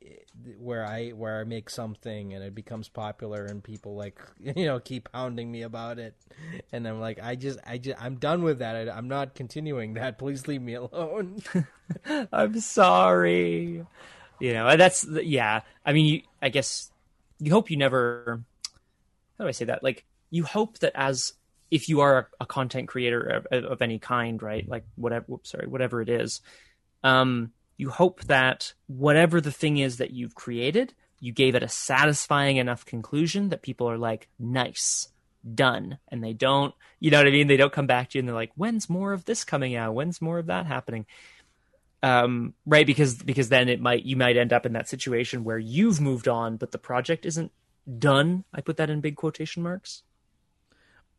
where 0.59 0.85
I 0.85 1.11
where 1.11 1.41
I 1.41 1.45
make 1.45 1.69
something 1.69 2.33
and 2.33 2.43
it 2.43 2.55
becomes 2.55 2.89
popular 2.89 3.45
and 3.45 3.63
people 3.63 3.95
like 3.97 4.19
you 4.41 4.65
know 4.65 4.81
keep 4.81 5.09
hounding 5.13 5.51
me 5.51 5.63
about 5.63 5.99
it. 5.99 6.15
And 6.73 6.89
I'm 6.89 7.01
like 7.01 7.19
I 7.23 7.35
just 7.35 7.59
I 7.67 7.79
just 7.79 8.03
I'm 8.03 8.17
done 8.17 8.43
with 8.43 8.61
that. 8.61 8.89
I, 8.89 8.97
am 8.97 9.09
not 9.09 9.35
continuing 9.35 9.95
that. 9.95 10.19
Please 10.19 10.49
leave 10.49 10.63
me 10.63 10.75
alone. 10.75 11.43
I'm 12.33 12.61
sorry. 12.61 13.85
You 14.41 14.53
know 14.53 14.77
that's 14.77 15.07
yeah. 15.07 15.61
I 15.85 15.93
mean 15.93 16.07
you, 16.07 16.23
I 16.41 16.49
guess 16.49 16.91
you 17.39 17.53
hope 17.53 17.71
you 17.71 17.77
never 17.77 18.43
how 19.37 19.45
do 19.45 19.49
I 19.49 19.53
say 19.53 19.67
that? 19.67 19.83
Like 19.83 20.05
you 20.31 20.45
hope 20.45 20.79
that 20.79 20.93
as 20.95 21.35
if 21.75 21.89
you 21.89 22.01
are 22.01 22.31
a, 22.41 22.47
content 22.47 22.87
creator 22.89 23.21
of, 23.21 23.65
of, 23.65 23.83
any 23.83 23.99
kind 23.99 24.43
right 24.43 24.69
like 24.69 24.85
whatever 24.95 25.25
whoops, 25.27 25.51
sorry 25.51 25.67
whatever 25.67 26.01
it 26.01 26.09
is 26.09 26.41
um, 27.03 27.53
you 27.77 27.91
hope 27.91 28.23
that 28.25 28.73
whatever 28.87 29.41
the 29.41 29.53
thing 29.53 29.79
is 29.79 29.99
that 29.99 30.13
you've 30.13 30.35
created, 30.35 30.95
you 31.21 31.33
gave 31.33 31.55
it 31.55 31.63
a 31.63 31.69
satisfying 31.69 32.57
enough 32.57 32.85
conclusion 32.85 33.51
that 33.51 33.63
people 33.63 33.89
are 33.89 33.99
like, 33.99 34.29
nice, 34.39 35.09
done. 35.55 35.99
And 36.09 36.23
they 36.23 36.33
don't, 36.33 36.75
you 37.01 37.11
know 37.11 37.19
what 37.19 37.27
I 37.27 37.31
mean? 37.31 37.47
They 37.47 37.57
don't 37.57 37.73
come 37.73 37.87
back 37.87 38.11
to 38.11 38.19
you 38.19 38.21
and 38.21 38.29
they're 38.29 38.35
like, 38.35 38.53
when's 38.57 38.89
more 38.89 39.13
of 39.13 39.25
this 39.25 39.45
coming 39.45 39.77
out? 39.77 39.95
When's 39.95 40.23
more 40.23 40.39
of 40.39 40.47
that 40.47 40.67
happening? 40.67 41.07
Um, 42.03 42.55
right. 42.67 42.87
Because, 42.87 43.15
because 43.17 43.49
then 43.49 43.69
it 43.69 43.81
might, 43.81 44.05
you 44.05 44.17
might 44.17 44.37
end 44.37 44.53
up 44.53 44.67
in 44.67 44.75
that 44.75 44.89
situation 44.89 45.45
where 45.45 45.59
you've 45.59 46.01
moved 46.01 46.29
on, 46.29 46.57
but 46.57 46.71
the 46.71 46.79
project 46.79 47.27
isn't 47.27 47.53
done. 47.99 48.45
I 48.53 48.61
put 48.61 48.77
that 48.77 48.91
in 48.91 49.01
big 49.01 49.17
quotation 49.17 49.63
marks. 49.63 50.03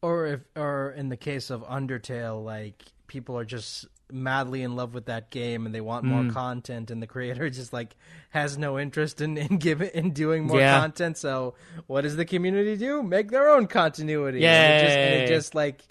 Or 0.05 0.27
if, 0.27 0.41
or 0.55 0.91
in 0.91 1.09
the 1.09 1.17
case 1.17 1.49
of 1.49 1.63
Undertale, 1.63 2.43
like 2.43 2.83
people 3.07 3.37
are 3.39 3.45
just 3.45 3.87
madly 4.11 4.61
in 4.61 4.75
love 4.75 4.93
with 4.93 5.07
that 5.07 5.31
game 5.31 5.65
and 5.65 5.73
they 5.73 5.81
want 5.81 6.05
more 6.05 6.21
mm. 6.21 6.31
content 6.31 6.91
and 6.91 7.01
the 7.01 7.07
creator 7.07 7.49
just 7.61 7.73
like 7.73 7.95
has 8.29 8.55
no 8.55 8.77
interest 8.77 9.19
in 9.19 9.35
in 9.35 9.57
giving 9.57 9.89
in 9.89 10.11
doing 10.11 10.45
more 10.45 10.59
yeah. 10.59 10.79
content. 10.79 11.17
So 11.17 11.55
what 11.87 12.01
does 12.01 12.15
the 12.15 12.25
community 12.25 12.77
do? 12.77 13.01
Make 13.01 13.31
their 13.31 13.49
own 13.49 13.67
continuity. 13.67 14.41
Yeah 14.41 14.79
and, 14.79 14.87
and, 14.87 15.23
it 15.23 15.27
just 15.27 15.55
like 15.55 15.81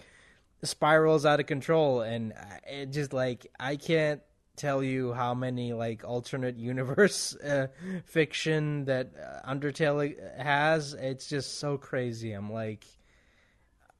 spirals 0.63 1.25
out 1.25 1.39
of 1.39 1.45
control. 1.45 2.01
And 2.01 2.33
it 2.67 2.91
just 2.91 3.11
like 3.11 3.47
i 3.59 3.75
can't 3.75 4.21
tell 4.55 4.81
you 4.81 5.11
how 5.11 5.33
many 5.33 5.73
like 5.73 6.03
alternate 6.05 6.55
universe 6.71 7.35
uh, 7.35 7.67
fiction 8.05 8.85
that 8.85 9.11
uh, 9.21 9.51
undertale 9.51 10.15
has. 10.37 10.93
It's 10.93 11.27
just 11.27 11.59
so 11.59 11.77
crazy. 11.77 12.31
I'm 12.31 12.51
like 12.51 12.85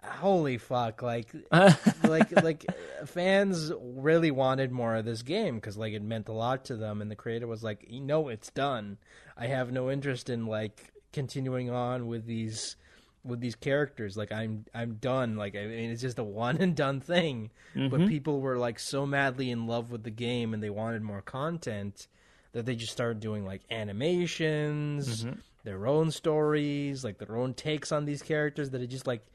holy 0.06 0.58
fuck 0.58 1.01
like 1.01 1.32
like 2.03 2.43
like 2.43 2.66
fans 3.06 3.72
really 3.82 4.32
wanted 4.32 4.72
more 4.72 4.95
of 4.95 5.06
this 5.06 5.22
game 5.22 5.56
because 5.56 5.78
like 5.78 5.93
it 5.93 6.01
meant 6.01 6.30
a 6.30 6.34
lot 6.34 6.66
to 6.66 6.76
them 6.76 7.01
and 7.01 7.10
the 7.10 7.16
creator 7.16 7.47
was 7.47 7.64
like 7.64 7.86
you 7.89 8.01
know 8.01 8.30
it's 8.30 8.49
done 8.51 8.97
i 9.38 9.47
have 9.47 9.72
no 9.72 9.91
interest 9.91 10.30
in 10.30 10.45
like 10.45 10.91
continuing 11.14 11.70
on 11.70 12.08
with 12.08 12.26
these 12.26 12.76
with 13.24 13.39
these 13.39 13.56
characters 13.56 14.16
like 14.16 14.32
i'm 14.32 14.66
i'm 14.74 14.95
done 14.95 15.36
like 15.36 15.56
i 15.56 15.66
mean 15.66 15.89
it's 15.89 16.01
just 16.01 16.20
a 16.20 16.24
one 16.24 16.58
and 16.58 16.76
done 16.76 16.99
thing 16.99 17.49
mm-hmm. 17.76 17.89
but 17.89 18.08
people 18.08 18.39
were 18.39 18.58
like 18.58 18.80
so 18.80 19.06
madly 19.06 19.49
in 19.49 19.68
love 19.68 19.91
with 19.91 20.03
the 20.03 20.12
game 20.12 20.53
and 20.53 20.62
they 20.62 20.70
wanted 20.70 21.01
more 21.01 21.22
content 21.22 22.08
that 22.53 22.66
they 22.66 22.76
just 22.76 22.91
started 22.91 23.20
doing 23.20 23.45
like 23.45 23.62
animations 23.72 25.24
mm-hmm. 25.24 25.39
their 25.64 25.88
own 25.88 26.12
stories 26.12 27.03
like 27.03 27.18
their 27.18 27.36
own 27.36 27.53
takes 27.53 27.91
on 27.91 28.06
these 28.06 28.22
characters 28.22 28.70
that 28.70 28.82
it 28.82 28.88
just 28.88 29.08
like 29.08 29.26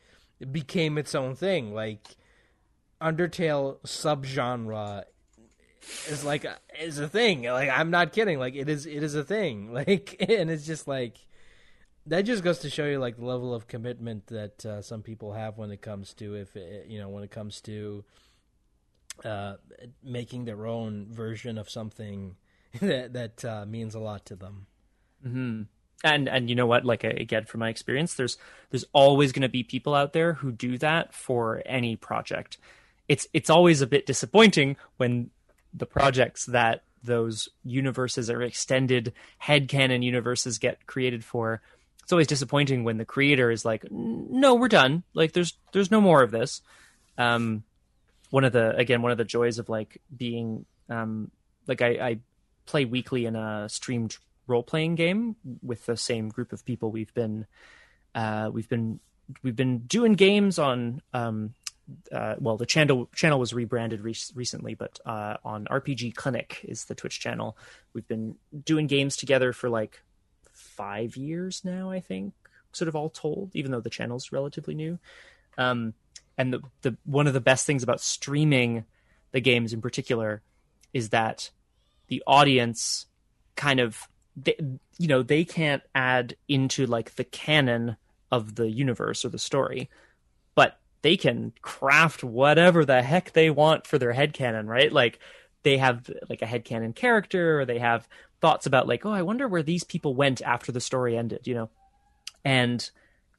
it 0.40 0.52
became 0.52 0.98
its 0.98 1.14
own 1.14 1.34
thing. 1.36 1.72
Like 1.72 2.16
Undertale 3.00 3.78
subgenre 3.82 5.04
is 6.08 6.24
like 6.24 6.44
a, 6.44 6.58
is 6.80 6.98
a 6.98 7.08
thing. 7.08 7.42
Like 7.44 7.70
I'm 7.70 7.90
not 7.90 8.12
kidding. 8.12 8.38
Like 8.38 8.54
it 8.54 8.68
is 8.68 8.86
it 8.86 9.02
is 9.02 9.14
a 9.14 9.24
thing. 9.24 9.72
Like 9.80 10.16
and 10.28 10.50
it's 10.50 10.66
just 10.66 10.88
like 10.88 11.18
that 12.06 12.22
just 12.22 12.42
goes 12.42 12.58
to 12.60 12.70
show 12.70 12.86
you 12.86 12.98
like 12.98 13.16
the 13.16 13.24
level 13.24 13.54
of 13.54 13.68
commitment 13.68 14.26
that 14.28 14.64
uh, 14.66 14.82
some 14.82 15.02
people 15.02 15.32
have 15.34 15.58
when 15.58 15.70
it 15.70 15.82
comes 15.82 16.14
to 16.14 16.34
if 16.34 16.56
it, 16.56 16.86
you 16.86 16.98
know 16.98 17.08
when 17.08 17.22
it 17.22 17.30
comes 17.30 17.60
to 17.62 18.04
uh, 19.24 19.54
making 20.02 20.44
their 20.44 20.66
own 20.66 21.06
version 21.10 21.58
of 21.58 21.68
something 21.68 22.36
that 22.80 23.12
that 23.12 23.44
uh, 23.44 23.64
means 23.66 23.94
a 23.94 24.00
lot 24.00 24.24
to 24.26 24.36
them. 24.36 24.66
hmm 25.22 25.62
and 26.04 26.28
and 26.28 26.48
you 26.48 26.56
know 26.56 26.66
what? 26.66 26.84
Like 26.84 27.04
again 27.04 27.44
from 27.44 27.60
my 27.60 27.68
experience 27.68 28.14
there's 28.14 28.38
there's 28.70 28.84
always 28.92 29.32
going 29.32 29.42
to 29.42 29.48
be 29.48 29.62
people 29.62 29.94
out 29.94 30.12
there 30.12 30.34
who 30.34 30.52
do 30.52 30.78
that 30.78 31.14
for 31.14 31.62
any 31.66 31.96
project. 31.96 32.58
It's 33.08 33.26
it's 33.32 33.50
always 33.50 33.80
a 33.80 33.86
bit 33.86 34.06
disappointing 34.06 34.76
when 34.96 35.30
the 35.72 35.86
projects 35.86 36.46
that 36.46 36.82
those 37.02 37.48
universes 37.64 38.28
or 38.28 38.42
extended 38.42 39.12
head 39.38 39.68
headcanon 39.68 40.02
universes 40.02 40.58
get 40.58 40.86
created 40.86 41.24
for 41.24 41.62
it's 42.02 42.12
always 42.12 42.26
disappointing 42.26 42.84
when 42.84 42.98
the 42.98 43.04
creator 43.04 43.50
is 43.50 43.64
like 43.64 43.84
no 43.90 44.54
we're 44.54 44.68
done. 44.68 45.04
Like 45.14 45.32
there's 45.32 45.54
there's 45.72 45.90
no 45.90 46.00
more 46.00 46.22
of 46.22 46.30
this. 46.30 46.60
Um 47.16 47.62
one 48.30 48.44
of 48.44 48.52
the 48.52 48.76
again 48.76 49.02
one 49.02 49.12
of 49.12 49.18
the 49.18 49.24
joys 49.24 49.58
of 49.58 49.68
like 49.68 50.00
being 50.16 50.64
um 50.88 51.30
like 51.66 51.82
i 51.82 51.88
i 51.88 52.18
play 52.66 52.84
weekly 52.84 53.26
in 53.26 53.36
a 53.36 53.68
streamed 53.68 54.16
role 54.50 54.62
playing 54.62 54.96
game 54.96 55.36
with 55.62 55.86
the 55.86 55.96
same 55.96 56.28
group 56.28 56.52
of 56.52 56.64
people. 56.64 56.90
We've 56.90 57.14
been 57.14 57.46
uh, 58.14 58.50
we've 58.52 58.68
been 58.68 59.00
we've 59.42 59.56
been 59.56 59.78
doing 59.80 60.14
games 60.14 60.58
on 60.58 61.00
um, 61.14 61.54
uh, 62.12 62.34
well 62.38 62.56
the 62.56 62.66
channel 62.66 63.08
channel 63.14 63.38
was 63.38 63.54
rebranded 63.54 64.00
re- 64.00 64.14
recently, 64.34 64.74
but 64.74 64.98
uh, 65.06 65.36
on 65.44 65.66
RPG 65.66 66.14
Clinic 66.14 66.60
is 66.64 66.84
the 66.84 66.94
Twitch 66.94 67.20
channel. 67.20 67.56
We've 67.94 68.08
been 68.08 68.36
doing 68.64 68.86
games 68.86 69.16
together 69.16 69.52
for 69.52 69.70
like 69.70 70.02
five 70.52 71.16
years 71.16 71.62
now, 71.64 71.90
I 71.90 72.00
think, 72.00 72.34
sort 72.72 72.88
of 72.88 72.96
all 72.96 73.10
told, 73.10 73.50
even 73.54 73.70
though 73.70 73.80
the 73.80 73.90
channel's 73.90 74.32
relatively 74.32 74.74
new. 74.74 74.98
Um, 75.56 75.94
and 76.36 76.52
the, 76.52 76.60
the 76.82 76.96
one 77.04 77.26
of 77.26 77.32
the 77.32 77.40
best 77.40 77.66
things 77.66 77.82
about 77.82 78.00
streaming 78.00 78.84
the 79.32 79.40
games 79.40 79.72
in 79.72 79.80
particular 79.80 80.42
is 80.92 81.10
that 81.10 81.50
the 82.08 82.22
audience 82.26 83.06
kind 83.56 83.78
of 83.78 84.08
they, 84.44 84.56
you 84.98 85.08
know 85.08 85.22
they 85.22 85.44
can't 85.44 85.82
add 85.94 86.36
into 86.48 86.86
like 86.86 87.14
the 87.16 87.24
canon 87.24 87.96
of 88.30 88.54
the 88.54 88.70
universe 88.70 89.24
or 89.24 89.28
the 89.28 89.38
story 89.38 89.88
but 90.54 90.78
they 91.02 91.16
can 91.16 91.52
craft 91.62 92.22
whatever 92.22 92.84
the 92.84 93.02
heck 93.02 93.32
they 93.32 93.50
want 93.50 93.86
for 93.86 93.98
their 93.98 94.12
head 94.12 94.32
canon 94.32 94.66
right? 94.66 94.92
Like 94.92 95.18
they 95.62 95.78
have 95.78 96.10
like 96.28 96.42
a 96.42 96.46
head 96.46 96.64
canon 96.64 96.92
character 96.92 97.60
or 97.60 97.64
they 97.64 97.78
have 97.78 98.08
thoughts 98.40 98.64
about 98.66 98.88
like 98.88 99.04
oh 99.04 99.10
i 99.10 99.20
wonder 99.20 99.46
where 99.46 99.62
these 99.62 99.84
people 99.84 100.14
went 100.14 100.40
after 100.40 100.72
the 100.72 100.80
story 100.80 101.16
ended 101.16 101.46
you 101.46 101.54
know? 101.54 101.70
And 102.44 102.88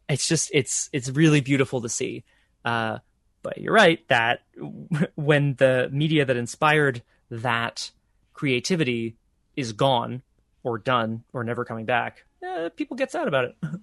it's 0.09 0.27
just 0.27 0.51
it's 0.53 0.89
it's 0.93 1.09
really 1.09 1.41
beautiful 1.41 1.81
to 1.81 1.89
see. 1.89 2.23
Uh 2.63 2.99
but 3.43 3.57
you're 3.57 3.73
right 3.73 4.07
that 4.09 4.41
when 5.15 5.55
the 5.55 5.89
media 5.91 6.25
that 6.25 6.37
inspired 6.37 7.01
that 7.29 7.91
creativity 8.33 9.15
is 9.55 9.73
gone 9.73 10.21
or 10.63 10.77
done 10.77 11.23
or 11.33 11.43
never 11.43 11.65
coming 11.65 11.85
back, 11.85 12.25
eh, 12.43 12.69
people 12.75 12.97
get 12.97 13.11
sad 13.11 13.27
about 13.27 13.45
it. 13.45 13.55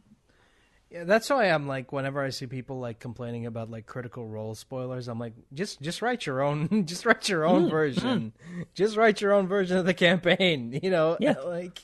Yeah, 0.91 1.05
that's 1.05 1.29
why 1.29 1.45
I'm 1.51 1.69
like 1.69 1.93
whenever 1.93 2.23
I 2.25 2.31
see 2.31 2.47
people 2.47 2.81
like 2.81 2.99
complaining 2.99 3.45
about 3.45 3.71
like 3.71 3.85
critical 3.85 4.27
role 4.27 4.55
spoilers, 4.55 5.07
I'm 5.07 5.19
like 5.19 5.35
just 5.53 5.83
just 5.83 6.01
write 6.01 6.25
your 6.25 6.41
own 6.41 6.87
just 6.87 7.05
write 7.05 7.29
your 7.29 7.45
own 7.45 7.69
version. 7.69 8.33
Just 8.75 8.97
write 8.97 9.21
your 9.21 9.33
own 9.33 9.49
version 9.49 9.77
of 9.77 9.85
the 9.85 9.93
campaign, 9.93 10.81
you 10.83 10.91
know? 10.91 11.19
Yeah. 11.21 11.35
Like 11.45 11.83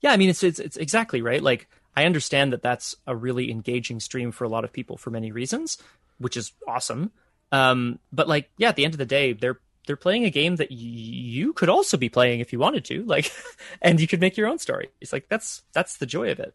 Yeah, 0.00 0.12
I 0.12 0.16
mean 0.16 0.30
it's 0.30 0.44
it's 0.44 0.60
it's 0.60 0.76
exactly 0.76 1.20
right. 1.20 1.42
Like 1.42 1.68
I 1.96 2.04
understand 2.04 2.52
that 2.52 2.62
that's 2.62 2.94
a 3.06 3.16
really 3.16 3.50
engaging 3.50 3.98
stream 3.98 4.30
for 4.30 4.44
a 4.44 4.48
lot 4.48 4.64
of 4.64 4.72
people 4.72 4.96
for 4.96 5.10
many 5.10 5.32
reasons, 5.32 5.78
which 6.18 6.36
is 6.36 6.52
awesome. 6.68 7.10
Um, 7.50 7.98
but 8.12 8.28
like, 8.28 8.50
yeah, 8.56 8.68
at 8.68 8.76
the 8.76 8.84
end 8.84 8.94
of 8.94 8.98
the 8.98 9.06
day, 9.06 9.32
they're 9.32 9.60
they're 9.86 9.96
playing 9.96 10.24
a 10.24 10.30
game 10.30 10.56
that 10.56 10.70
y- 10.70 10.76
you 10.76 11.52
could 11.52 11.68
also 11.68 11.96
be 11.96 12.08
playing 12.08 12.40
if 12.40 12.52
you 12.52 12.58
wanted 12.58 12.84
to, 12.86 13.04
like, 13.04 13.32
and 13.82 14.00
you 14.00 14.06
could 14.06 14.20
make 14.20 14.36
your 14.36 14.48
own 14.48 14.58
story. 14.58 14.90
It's 15.00 15.12
like 15.12 15.28
that's 15.28 15.62
that's 15.72 15.96
the 15.96 16.06
joy 16.06 16.30
of 16.30 16.40
it, 16.40 16.54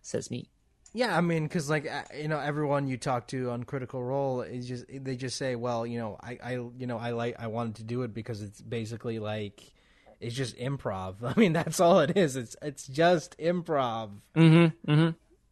says 0.00 0.30
me. 0.30 0.48
Yeah, 0.94 1.16
I 1.16 1.22
mean, 1.22 1.44
because 1.44 1.70
like 1.70 1.90
uh, 1.90 2.02
you 2.14 2.28
know, 2.28 2.38
everyone 2.38 2.86
you 2.86 2.98
talk 2.98 3.28
to 3.28 3.50
on 3.50 3.64
Critical 3.64 4.02
Role 4.02 4.42
is 4.42 4.68
just 4.68 4.84
they 4.92 5.16
just 5.16 5.36
say, 5.36 5.56
well, 5.56 5.86
you 5.86 5.98
know, 5.98 6.18
I, 6.20 6.38
I, 6.42 6.52
you 6.52 6.86
know, 6.86 6.98
I 6.98 7.12
like 7.12 7.36
I 7.38 7.46
wanted 7.46 7.76
to 7.76 7.84
do 7.84 8.02
it 8.02 8.12
because 8.12 8.42
it's 8.42 8.60
basically 8.60 9.18
like 9.18 9.72
it's 10.20 10.34
just 10.34 10.56
improv. 10.58 11.16
I 11.22 11.38
mean, 11.38 11.52
that's 11.54 11.80
all 11.80 12.00
it 12.00 12.16
is. 12.16 12.36
It's 12.36 12.56
it's 12.60 12.86
just 12.86 13.38
improv. 13.38 14.10
Mm-hmm. 14.36 14.90
Mm-hmm. 14.92 15.10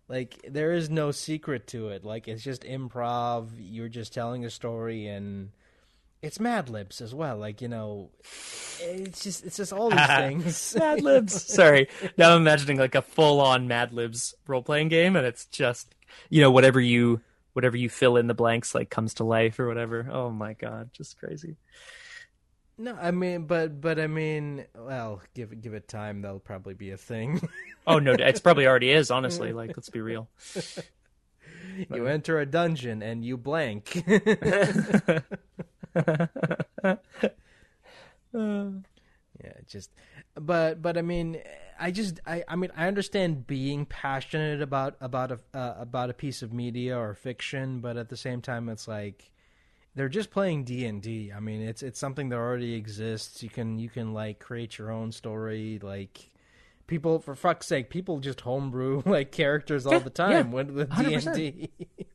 Like 0.09 0.45
there 0.47 0.73
is 0.73 0.91
no 0.91 1.11
secret 1.11 1.67
to 1.69 1.89
it. 1.89 2.05
Like 2.05 2.29
it's 2.29 2.43
just 2.43 2.63
improv. 2.65 3.49
You're 3.57 3.89
just 3.89 4.13
telling 4.13 4.45
a 4.45 4.51
story 4.51 5.07
and. 5.07 5.51
It's 6.23 6.39
Mad 6.39 6.69
Libs 6.69 7.01
as 7.01 7.15
well, 7.15 7.39
like 7.39 7.63
you 7.63 7.69
know, 7.69 8.11
it's 8.81 9.23
just 9.23 9.45
it's 9.45 9.57
just 9.57 9.73
all 9.73 9.91
these 9.91 10.07
things. 10.07 10.77
Mad 10.79 11.01
Libs. 11.03 11.43
Sorry, 11.53 11.89
now 12.19 12.35
I'm 12.35 12.43
imagining 12.43 12.77
like 12.79 12.95
a 12.95 13.03
full-on 13.03 13.69
Mad 13.69 13.93
Libs 13.93 14.35
role-playing 14.47 14.89
game, 14.89 15.17
and 15.17 15.27
it's 15.27 15.47
just 15.47 15.95
you 16.29 16.43
know 16.43 16.51
whatever 16.51 16.81
you 16.81 17.23
whatever 17.55 17.77
you 17.77 17.89
fill 17.89 18.17
in 18.17 18.27
the 18.27 18.35
blanks 18.35 18.75
like 18.75 18.91
comes 18.91 19.15
to 19.15 19.25
life 19.25 19.59
or 19.59 19.67
whatever. 19.67 20.09
Oh 20.13 20.31
my 20.31 20.53
god, 20.53 20.91
just 20.93 21.19
crazy. 21.19 21.57
No, 22.77 22.97
I 23.01 23.11
mean, 23.11 23.45
but 23.45 23.81
but 23.81 23.99
I 23.99 24.07
mean, 24.07 24.67
well, 24.75 25.23
give 25.35 25.53
it 25.53 25.61
give 25.61 25.75
it 25.75 25.89
time. 25.89 26.23
That'll 26.23 26.39
probably 26.39 26.75
be 26.75 26.91
a 26.91 26.97
thing. 26.97 27.41
Oh 27.87 27.99
no, 27.99 28.13
it's 28.13 28.41
probably 28.41 28.67
already 28.67 28.91
is. 28.91 29.11
Honestly, 29.11 29.53
like 29.55 29.75
let's 29.75 29.89
be 29.89 30.03
real. 30.03 30.29
you 31.91 32.07
enter 32.07 32.39
a 32.39 32.45
dungeon 32.45 33.03
and 33.03 33.25
you 33.25 33.39
blank. 33.39 34.05
yeah, 39.43 39.53
just 39.67 39.91
but 40.35 40.83
but 40.83 40.99
I 40.99 41.03
mean, 41.03 41.41
I 41.79 41.91
just 41.91 42.21
I 42.27 42.45
I 42.49 42.57
mean 42.57 42.71
I 42.77 42.89
understand 42.89 43.47
being 43.47 43.87
passionate 43.87 44.61
about 44.63 44.97
about 45.01 45.33
a 45.33 45.41
uh, 45.55 45.75
about 45.79 46.11
a 46.11 46.15
piece 46.15 46.43
of 46.43 46.53
media 46.53 46.99
or 46.99 47.15
fiction, 47.15 47.81
but 47.81 47.97
at 47.97 48.09
the 48.09 48.17
same 48.17 48.41
time, 48.43 48.69
it's 48.69 48.87
like 48.89 49.31
they're 49.95 50.09
just 50.09 50.31
playing 50.31 50.65
D 50.65 50.87
and 50.87 51.03
D. 51.03 51.33
I 51.33 51.41
mean, 51.41 51.63
it's 51.63 51.83
it's 51.83 51.99
something 52.01 52.31
that 52.31 52.37
already 52.37 52.75
exists. 52.75 53.43
You 53.43 53.51
can 53.51 53.79
you 53.79 53.91
can 53.91 54.15
like 54.15 54.41
create 54.41 54.79
your 54.79 54.91
own 54.93 55.13
story. 55.13 55.81
Like 55.83 56.31
people, 56.87 57.21
for 57.21 57.35
fuck's 57.35 57.67
sake, 57.69 57.91
people 57.91 58.21
just 58.21 58.43
homebrew 58.43 59.03
like 59.07 59.33
characters 59.33 59.87
all 59.87 60.01
Yeah, 60.01 60.03
the 60.03 60.11
time 60.11 60.51
yeah, 60.51 60.53
with 60.53 60.95
D 60.95 61.15
100%. 61.15 61.15
and 61.15 61.33
D. 61.33 61.71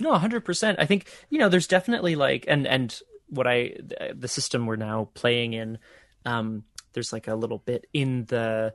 No, 0.00 0.14
hundred 0.14 0.44
percent. 0.44 0.78
I 0.78 0.86
think 0.86 1.06
you 1.30 1.38
know 1.38 1.48
there's 1.48 1.66
definitely 1.66 2.16
like 2.16 2.44
and 2.48 2.66
and 2.66 2.98
what 3.28 3.46
I 3.46 3.74
the 4.14 4.28
system 4.28 4.66
we're 4.66 4.76
now 4.76 5.08
playing 5.14 5.52
in. 5.52 5.78
Um, 6.24 6.64
there's 6.92 7.12
like 7.12 7.28
a 7.28 7.34
little 7.34 7.58
bit 7.58 7.86
in 7.92 8.24
the 8.26 8.74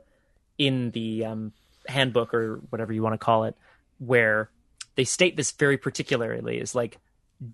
in 0.58 0.90
the 0.90 1.24
um, 1.24 1.52
handbook 1.86 2.34
or 2.34 2.56
whatever 2.70 2.92
you 2.92 3.02
want 3.02 3.14
to 3.14 3.24
call 3.24 3.44
it, 3.44 3.56
where 3.98 4.50
they 4.94 5.04
state 5.04 5.36
this 5.36 5.52
very 5.52 5.78
particularly 5.78 6.58
is 6.58 6.74
like, 6.74 6.98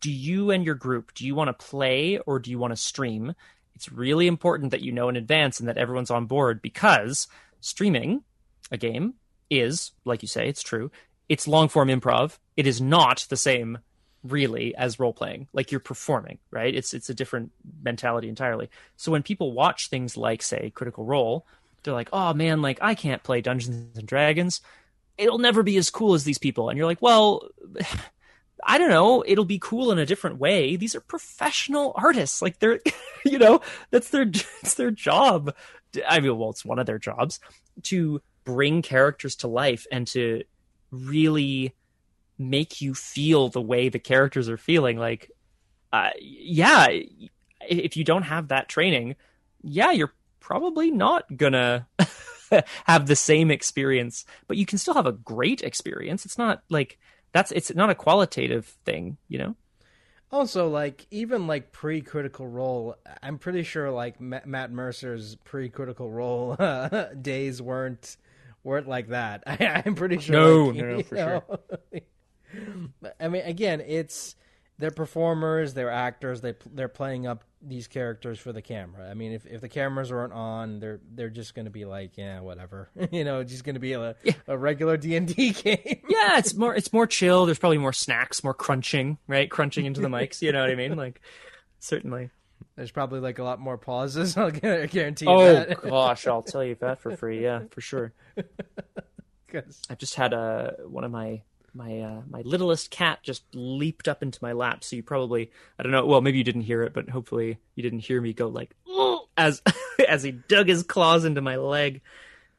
do 0.01 0.11
you 0.11 0.51
and 0.51 0.65
your 0.65 0.75
group 0.75 1.15
do 1.15 1.25
you 1.25 1.35
want 1.35 1.49
to 1.49 1.67
play 1.67 2.19
or 2.27 2.39
do 2.39 2.51
you 2.51 2.59
want 2.59 2.73
to 2.73 2.77
stream? 2.77 3.35
It's 3.75 3.93
really 3.93 4.27
important 4.27 4.71
that 4.71 4.83
you 4.83 4.91
know 4.91 5.09
in 5.09 5.17
advance 5.17 5.61
and 5.61 5.69
that 5.69 5.77
everyone's 5.79 6.11
on 6.11 6.27
board 6.27 6.63
because 6.63 7.29
streaming 7.61 8.25
a 8.71 8.77
game 8.77 9.15
is, 9.51 9.93
like 10.05 10.23
you 10.23 10.29
say, 10.29 10.49
it's 10.49 10.63
true. 10.63 10.91
It's 11.29 11.49
long 11.49 11.69
form 11.69 11.89
improv. 11.89 12.39
It 12.57 12.67
is 12.67 12.81
not 12.81 13.27
the 13.29 13.37
same 13.37 13.79
really 14.23 14.75
as 14.75 14.99
role 14.99 15.13
playing. 15.13 15.49
Like 15.53 15.71
you're 15.71 15.81
performing, 15.81 16.39
right? 16.51 16.75
It's 16.75 16.95
it's 16.95 17.11
a 17.11 17.15
different 17.15 17.53
mentality 17.83 18.29
entirely. 18.29 18.71
So 18.97 19.13
when 19.13 19.23
people 19.23 19.53
watch 19.53 19.89
things 19.89 20.17
like 20.17 20.43
say 20.43 20.71
Critical 20.71 21.05
Role, 21.05 21.47
they're 21.83 21.95
like, 21.95 22.11
"Oh 22.13 22.35
man, 22.35 22.63
like 22.63 22.79
I 22.83 22.95
can't 22.95 23.23
play 23.23 23.41
Dungeons 23.41 23.99
and 23.99 24.07
Dragons. 24.07 24.61
It'll 25.19 25.39
never 25.39 25.63
be 25.63 25.77
as 25.77 25.91
cool 25.91 26.15
as 26.15 26.25
these 26.25 26.39
people." 26.39 26.69
And 26.69 26.77
you're 26.77 26.87
like, 26.87 27.03
"Well, 27.03 27.49
I 28.65 28.79
don't 28.79 28.91
know. 28.91 29.23
It'll 29.27 29.45
be 29.45 29.59
cool 29.59 29.93
in 29.93 29.99
a 29.99 30.07
different 30.07 30.39
way. 30.39 30.77
These 30.77 30.95
are 30.95 31.01
professional 31.01 31.93
artists. 31.95 32.41
Like 32.41 32.59
they're, 32.59 32.81
you 33.25 33.39
know, 33.39 33.61
that's 33.91 34.11
their 34.11 34.23
it's 34.63 34.75
their 34.75 34.91
job. 34.91 35.55
I 36.09 36.21
mean, 36.21 36.37
well, 36.37 36.51
it's 36.51 36.65
one 36.65 36.79
of 36.79 36.87
their 36.87 36.99
jobs 36.99 37.41
to 37.85 38.21
bring 38.45 38.83
characters 38.83 39.37
to 39.37 39.49
life 39.49 39.87
and 39.91 40.07
to 40.09 40.43
really 40.91 41.75
make 42.39 42.81
you 42.81 42.95
feel 42.95 43.49
the 43.49 43.61
way 43.61 43.89
the 43.89 43.99
characters 43.99 44.49
are 44.49 44.57
feeling. 44.57 44.99
Like, 44.99 45.31
uh, 45.93 46.11
yeah, 46.21 46.89
if 47.69 47.97
you 47.97 48.05
don't 48.05 48.23
have 48.23 48.49
that 48.49 48.69
training, 48.69 49.17
yeah, 49.63 49.91
you're 49.93 50.13
probably 50.41 50.91
not 50.91 51.25
gonna 51.37 51.89
have 52.85 53.07
the 53.07 53.17
same 53.17 53.51
experience, 53.51 54.25
but 54.47 54.57
you 54.57 54.67
can 54.67 54.79
still 54.79 54.95
have 54.95 55.07
a 55.07 55.13
great 55.13 55.63
experience. 55.63 56.25
It's 56.25 56.39
not 56.39 56.63
like 56.69 56.99
that's 57.33 57.53
it's 57.53 57.75
not 57.75 57.91
a 57.91 57.95
qualitative 57.95 58.67
thing, 58.85 59.17
you 59.29 59.39
know. 59.39 59.55
Also, 60.33 60.69
like 60.69 61.07
even 61.11 61.47
like 61.47 61.73
pre-critical 61.73 62.47
role, 62.49 62.97
I'm 63.23 63.39
pretty 63.39 63.63
sure 63.63 63.91
like 63.91 64.21
Ma- 64.21 64.41
Matt 64.45 64.73
Mercer's 64.73 65.37
pre-critical 65.37 66.11
role 66.11 66.57
days 67.21 67.63
weren't 67.63 68.17
weren't 68.67 68.89
like 68.89 69.09
that. 69.09 69.45
I, 69.47 69.83
I'm 69.87 69.95
pretty 69.95 70.19
sure. 70.19 70.35
No, 70.35 70.65
like, 70.65 70.77
no, 70.77 70.97
no, 70.97 71.03
for 71.03 71.15
know, 71.15 71.43
I 73.21 73.29
mean, 73.29 73.43
again, 73.43 73.81
it's 73.81 74.35
they're 74.79 74.91
performers, 74.91 75.73
they're 75.73 75.91
actors, 75.91 76.41
they 76.43 76.55
they're 76.73 76.89
playing 76.89 77.27
up 77.27 77.45
these 77.63 77.87
characters 77.87 78.39
for 78.39 78.53
the 78.53 78.63
camera. 78.63 79.09
I 79.09 79.15
mean, 79.15 79.33
if 79.33 79.47
if 79.47 79.61
the 79.61 79.69
cameras 79.69 80.13
aren't 80.13 80.33
on, 80.33 80.81
they're 80.81 81.01
they're 81.15 81.31
just 81.31 81.55
going 81.55 81.65
to 81.65 81.71
be 81.71 81.85
like, 81.85 82.17
yeah, 82.17 82.41
whatever, 82.41 82.91
you 83.11 83.25
know, 83.25 83.43
just 83.45 83.65
going 83.65 83.75
to 83.75 83.81
be 83.81 83.93
a 83.95 84.17
a 84.47 84.59
regular 84.59 84.97
D 84.97 85.17
and 85.17 85.35
D 85.35 85.53
game. 85.53 86.03
Yeah, 86.09 86.39
it's 86.39 86.55
more 86.55 86.75
it's 86.75 86.93
more 86.93 87.07
chill. 87.07 87.47
There's 87.47 87.59
probably 87.59 87.79
more 87.79 87.93
snacks, 87.93 88.43
more 88.43 88.55
crunching, 88.55 89.19
right? 89.29 89.51
Crunching 89.51 89.87
into 89.87 90.01
the 90.01 90.09
mics. 90.09 90.43
You 90.43 90.53
know 90.53 90.61
what 90.61 90.71
I 90.71 90.75
mean? 90.75 90.97
Like, 90.97 91.21
certainly. 91.79 92.31
There's 92.77 92.91
probably 92.91 93.21
like 93.21 93.39
a 93.39 93.43
lot 93.45 93.59
more 93.61 93.79
pauses. 93.79 94.37
I'll 94.37 94.51
guarantee 94.51 95.25
you 95.27 95.31
Oh 95.31 95.53
that. 95.53 95.81
gosh, 95.89 96.27
I'll 96.27 96.43
tell 96.43 96.63
you 96.65 96.75
that 96.77 97.01
for 97.01 97.17
free. 97.17 97.43
Yeah, 97.43 97.61
for 97.71 97.81
sure. 97.81 98.13
'Cause- 99.49 99.81
I've 99.89 99.99
just 99.99 100.15
had 100.17 100.33
a 100.33 100.77
one 100.87 101.05
of 101.05 101.11
my 101.11 101.43
my 101.73 102.01
uh, 102.01 102.23
my 102.29 102.41
littlest 102.43 102.91
cat 102.91 103.21
just 103.23 103.43
leaped 103.55 104.09
up 104.09 104.23
into 104.23 104.39
my 104.43 104.53
lap. 104.53 104.83
So 104.83 104.97
you 104.97 105.03
probably 105.03 105.51
I 105.79 105.83
don't 105.83 105.93
know. 105.93 106.05
Well, 106.07 106.21
maybe 106.21 106.39
you 106.39 106.45
didn't 106.45 106.63
hear 106.63 106.83
it, 106.83 106.93
but 106.93 107.09
hopefully 107.11 107.59
you 107.75 107.83
didn't 107.83 108.01
hear 108.01 108.21
me 108.21 108.33
go 108.33 108.49
like 108.49 108.75
"Oh," 108.89 109.29
as 109.37 109.63
as 110.09 110.23
he 110.23 110.33
dug 110.33 110.69
his 110.69 110.83
claws 110.83 111.25
into 111.25 111.41
my 111.43 111.57
leg. 111.57 112.01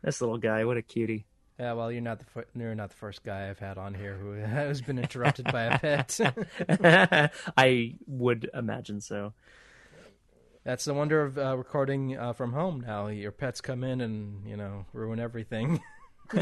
This 0.04 0.22
little 0.22 0.38
guy, 0.38 0.64
what 0.66 0.78
a 0.78 0.82
cutie. 0.82 1.26
Yeah, 1.60 1.74
well, 1.74 1.92
you're 1.92 2.02
not 2.02 2.20
the 2.20 2.46
you're 2.56 2.76
not 2.76 2.90
the 2.90 2.96
first 2.96 3.24
guy 3.24 3.50
I've 3.50 3.58
had 3.60 3.78
on 3.80 3.94
here 3.96 4.16
who 4.16 4.32
has 4.34 4.80
been 4.82 5.00
interrupted 5.00 5.52
by 5.52 5.64
a 5.64 5.80
pet. 5.80 6.20
I 7.58 7.96
would 8.06 8.50
imagine 8.54 9.02
so. 9.02 9.34
That's 10.68 10.84
the 10.84 10.94
wonder 10.94 11.22
of 11.22 11.38
uh, 11.38 11.56
recording 11.58 12.18
uh, 12.18 12.34
from 12.34 12.52
home. 12.52 12.84
Now 12.86 13.08
your 13.08 13.32
pets 13.32 13.62
come 13.62 13.86
in 13.86 14.02
and 14.02 14.46
you 14.46 14.58
know 14.58 14.86
ruin 14.92 15.18
everything. 15.18 15.80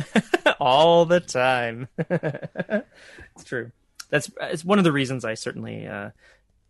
all 0.60 1.06
the 1.06 1.20
time. 1.20 1.88
it's 2.00 3.44
true. 3.44 3.72
That's 4.10 4.32
it's 4.42 4.66
one 4.66 4.80
of 4.80 4.84
the 4.84 4.92
reasons 4.92 5.26
I 5.26 5.36
certainly 5.36 5.86
uh, 5.86 6.10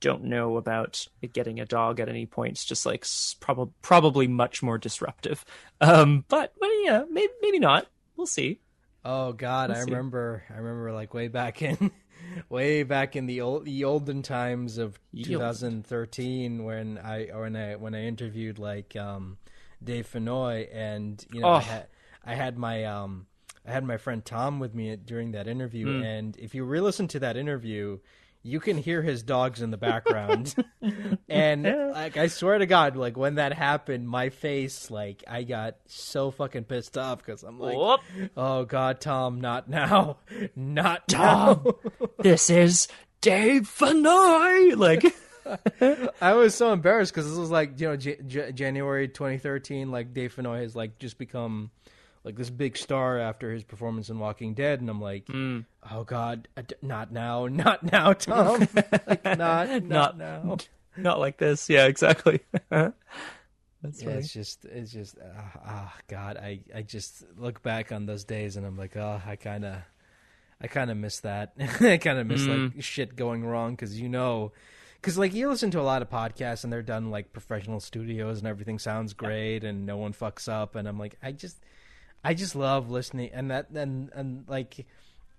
don't 0.01 0.25
know 0.25 0.57
about 0.57 1.07
getting 1.31 1.61
a 1.61 1.65
dog 1.65 2.01
at 2.01 2.09
any 2.09 2.25
point. 2.25 2.51
It's 2.51 2.65
just 2.65 2.85
like 2.85 3.05
probably 3.39 3.73
probably 3.81 4.27
much 4.27 4.61
more 4.61 4.77
disruptive. 4.77 5.45
Um, 5.79 6.25
but 6.27 6.53
but 6.59 6.69
yeah, 6.83 7.05
maybe 7.09 7.31
maybe 7.41 7.59
not. 7.59 7.87
We'll 8.17 8.27
see. 8.27 8.59
Oh 9.05 9.31
God, 9.31 9.69
Let's 9.69 9.83
I 9.83 9.85
see. 9.85 9.91
remember. 9.91 10.43
I 10.49 10.57
remember 10.57 10.91
like 10.91 11.13
way 11.13 11.29
back 11.29 11.61
in, 11.61 11.77
way 12.49 12.83
back 12.83 13.15
in 13.15 13.25
the 13.25 13.41
old 13.41 13.65
the 13.65 13.83
olden 13.83 14.21
times 14.21 14.77
of 14.77 14.99
olden 15.13 15.23
2013 15.23 16.63
when 16.63 16.97
I 16.97 17.29
or 17.29 17.41
when 17.41 17.55
I 17.55 17.75
when 17.75 17.95
I 17.95 18.03
interviewed 18.05 18.59
like 18.59 18.95
um, 18.95 19.37
Dave 19.83 20.09
Fennoy 20.11 20.67
and 20.73 21.23
you 21.31 21.41
know 21.41 21.47
Oh. 21.47 21.53
I 21.55 21.61
had 21.61 21.87
I 22.25 22.35
had 22.35 22.57
my 22.57 22.83
um 22.85 23.27
I 23.67 23.71
had 23.71 23.83
my 23.83 23.97
friend 23.97 24.23
Tom 24.23 24.59
with 24.59 24.73
me 24.75 24.95
during 24.95 25.31
that 25.31 25.47
interview 25.47 25.97
Hmm. 25.99 26.03
and 26.03 26.37
if 26.37 26.53
you 26.55 26.63
re-listen 26.65 27.07
to 27.09 27.19
that 27.19 27.37
interview. 27.37 27.99
You 28.47 28.59
can 28.59 28.77
hear 28.77 29.01
his 29.01 29.23
dogs 29.23 29.63
in 29.63 29.71
the 29.71 29.77
background. 29.77 30.53
and 31.27 31.63
like 31.63 32.15
I 32.15 32.27
swear 32.27 32.59
to 32.59 32.67
God, 32.67 32.95
like 32.95 33.17
when 33.17 33.35
that 33.35 33.53
happened, 33.53 34.07
my 34.07 34.29
face, 34.29 34.91
like 34.91 35.23
I 35.27 35.41
got 35.41 35.77
so 35.87 36.29
fucking 36.29 36.65
pissed 36.65 36.95
off 36.95 37.25
because 37.25 37.41
I'm 37.41 37.59
like, 37.59 37.75
Whoop. 37.75 38.01
oh 38.37 38.63
God, 38.65 39.01
Tom, 39.01 39.41
not 39.41 39.67
now, 39.67 40.17
not 40.55 41.07
Tom. 41.07 41.63
now. 41.65 41.91
this 42.19 42.51
is 42.51 42.87
Dave 43.19 43.63
Fennoy. 43.63 44.77
Like, 44.77 45.15
I 46.21 46.33
was 46.33 46.53
so 46.53 46.71
embarrassed 46.71 47.13
because 47.13 47.27
this 47.27 47.39
was 47.39 47.49
like 47.49 47.79
you 47.79 47.87
know 47.87 47.97
J- 47.97 48.19
J- 48.27 48.51
January 48.51 49.07
2013. 49.07 49.89
Like 49.89 50.13
Dave 50.13 50.35
Fenoy 50.35 50.61
has 50.61 50.75
like 50.75 50.99
just 50.99 51.17
become 51.17 51.71
like 52.25 52.35
this 52.35 52.49
big 52.49 52.75
star 52.75 53.17
after 53.19 53.51
his 53.53 53.63
performance 53.63 54.09
in 54.09 54.19
Walking 54.19 54.53
Dead, 54.53 54.81
and 54.81 54.89
I'm 54.89 54.99
like, 54.99 55.27
oh 55.31 56.03
god, 56.03 56.47
uh, 56.57 56.63
d- 56.67 56.75
not 56.81 57.11
now, 57.13 57.45
not 57.51 57.83
now, 57.89 58.11
Tom, 58.13 58.67
like, 59.07 59.23
not, 59.37 59.37
not 59.83 59.83
Not- 59.83 60.17
now. 60.17 60.57
not 60.97 61.19
like 61.19 61.37
this. 61.37 61.69
Yeah, 61.69 61.85
exactly. 61.85 62.39
That's 63.81 64.01
Yeah, 64.01 64.09
right. 64.09 64.17
it's 64.17 64.33
just, 64.33 64.65
it's 64.65 64.91
just, 64.91 65.15
ah, 65.23 65.51
ah, 65.65 65.95
God, 66.07 66.37
I, 66.37 66.61
I 66.73 66.81
just 66.81 67.23
look 67.37 67.61
back 67.61 67.91
on 67.91 68.05
those 68.05 68.23
days 68.23 68.55
and 68.57 68.65
I'm 68.65 68.77
like, 68.77 68.97
oh, 68.97 69.21
I 69.25 69.35
kind 69.35 69.63
of, 69.63 69.75
I 70.61 70.67
kind 70.67 70.89
of 70.89 70.97
miss 70.97 71.19
that. 71.19 71.53
I 71.79 71.97
kind 71.97 72.17
of 72.17 72.25
miss 72.27 72.47
like 72.47 72.81
shit 72.81 73.15
going 73.15 73.45
wrong 73.45 73.71
because 73.73 73.99
you 73.99 74.09
know, 74.09 74.53
because 74.99 75.17
like 75.17 75.33
you 75.33 75.49
listen 75.49 75.69
to 75.71 75.79
a 75.79 75.83
lot 75.83 76.01
of 76.01 76.09
podcasts 76.09 76.63
and 76.63 76.73
they're 76.73 76.81
done 76.81 77.11
like 77.11 77.31
professional 77.33 77.79
studios 77.79 78.39
and 78.39 78.47
everything 78.47 78.79
sounds 78.79 79.13
great 79.13 79.63
and 79.63 79.85
no 79.85 79.97
one 79.97 80.13
fucks 80.13 80.49
up 80.49 80.75
and 80.75 80.87
I'm 80.87 80.97
like, 80.97 81.15
I 81.21 81.31
just, 81.33 81.59
I 82.25 82.33
just 82.33 82.55
love 82.55 82.89
listening 82.89 83.29
and 83.33 83.51
that 83.51 83.69
and 83.69 84.09
and 84.13 84.45
like, 84.47 84.85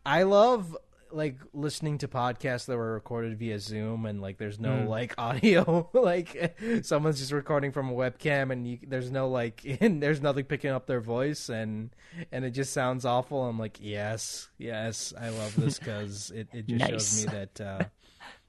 I 0.05 0.22
love 0.22 0.76
like 1.12 1.37
listening 1.55 1.99
to 1.99 2.09
podcasts 2.09 2.66
that 2.66 2.76
were 2.76 2.93
recorded 2.95 3.39
via 3.39 3.59
Zoom 3.61 4.07
and 4.07 4.20
like 4.20 4.39
there's 4.39 4.59
no 4.59 4.84
like 4.89 5.14
audio 5.18 5.89
like 5.93 6.59
someone's 6.82 7.20
just 7.20 7.30
recording 7.32 7.70
from 7.70 7.89
a 7.89 7.93
webcam 7.93 8.51
and 8.51 8.66
you, 8.66 8.78
there's 8.87 9.11
no 9.12 9.28
like 9.28 9.62
and 9.80 10.03
there's 10.03 10.20
nothing 10.20 10.45
picking 10.45 10.70
up 10.70 10.87
their 10.87 11.01
voice 11.01 11.49
and 11.49 11.91
and 12.32 12.45
it 12.45 12.51
just 12.51 12.72
sounds 12.72 13.05
awful. 13.05 13.45
I'm 13.45 13.59
like 13.59 13.78
yes 13.80 14.49
yes 14.59 15.12
I 15.18 15.28
love 15.28 15.55
this 15.57 15.78
because 15.78 16.30
it, 16.34 16.49
it 16.53 16.66
just 16.66 16.89
shows 16.91 17.24
me 17.26 17.32
that 17.32 17.61
uh, 17.61 17.84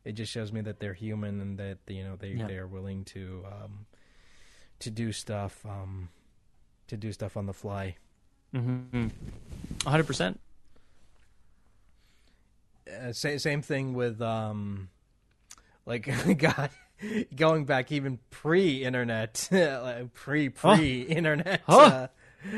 it 0.04 0.14
just 0.14 0.32
shows 0.32 0.52
me 0.52 0.62
that 0.62 0.80
they're 0.80 0.94
human 0.94 1.40
and 1.42 1.58
that 1.60 1.78
you 1.88 2.04
know 2.04 2.16
they 2.16 2.30
Yeah. 2.30 2.48
they 2.48 2.58
are 2.58 2.68
willing 2.68 3.04
to 3.06 3.44
um, 3.46 3.86
to 4.80 4.90
do 4.90 5.12
stuff 5.12 5.64
um, 5.66 6.10
to 6.88 6.98
do 6.98 7.12
stuff 7.12 7.38
on 7.38 7.46
the 7.46 7.54
fly. 7.54 7.98
Mm-hmm. 8.56 9.08
100%. 9.80 10.38
uh, 12.90 13.12
same 13.14 13.40
same 13.40 13.62
thing 13.62 13.94
with 13.94 14.22
um 14.22 14.90
like 15.86 16.10
god 16.38 16.70
going 17.36 17.66
back 17.66 17.92
even 17.92 18.20
pre-internet 18.30 19.48
like 19.52 20.14
pre 20.14 20.50
pre-internet 20.50 21.62
Oh. 21.68 21.82
uh, 21.86 22.08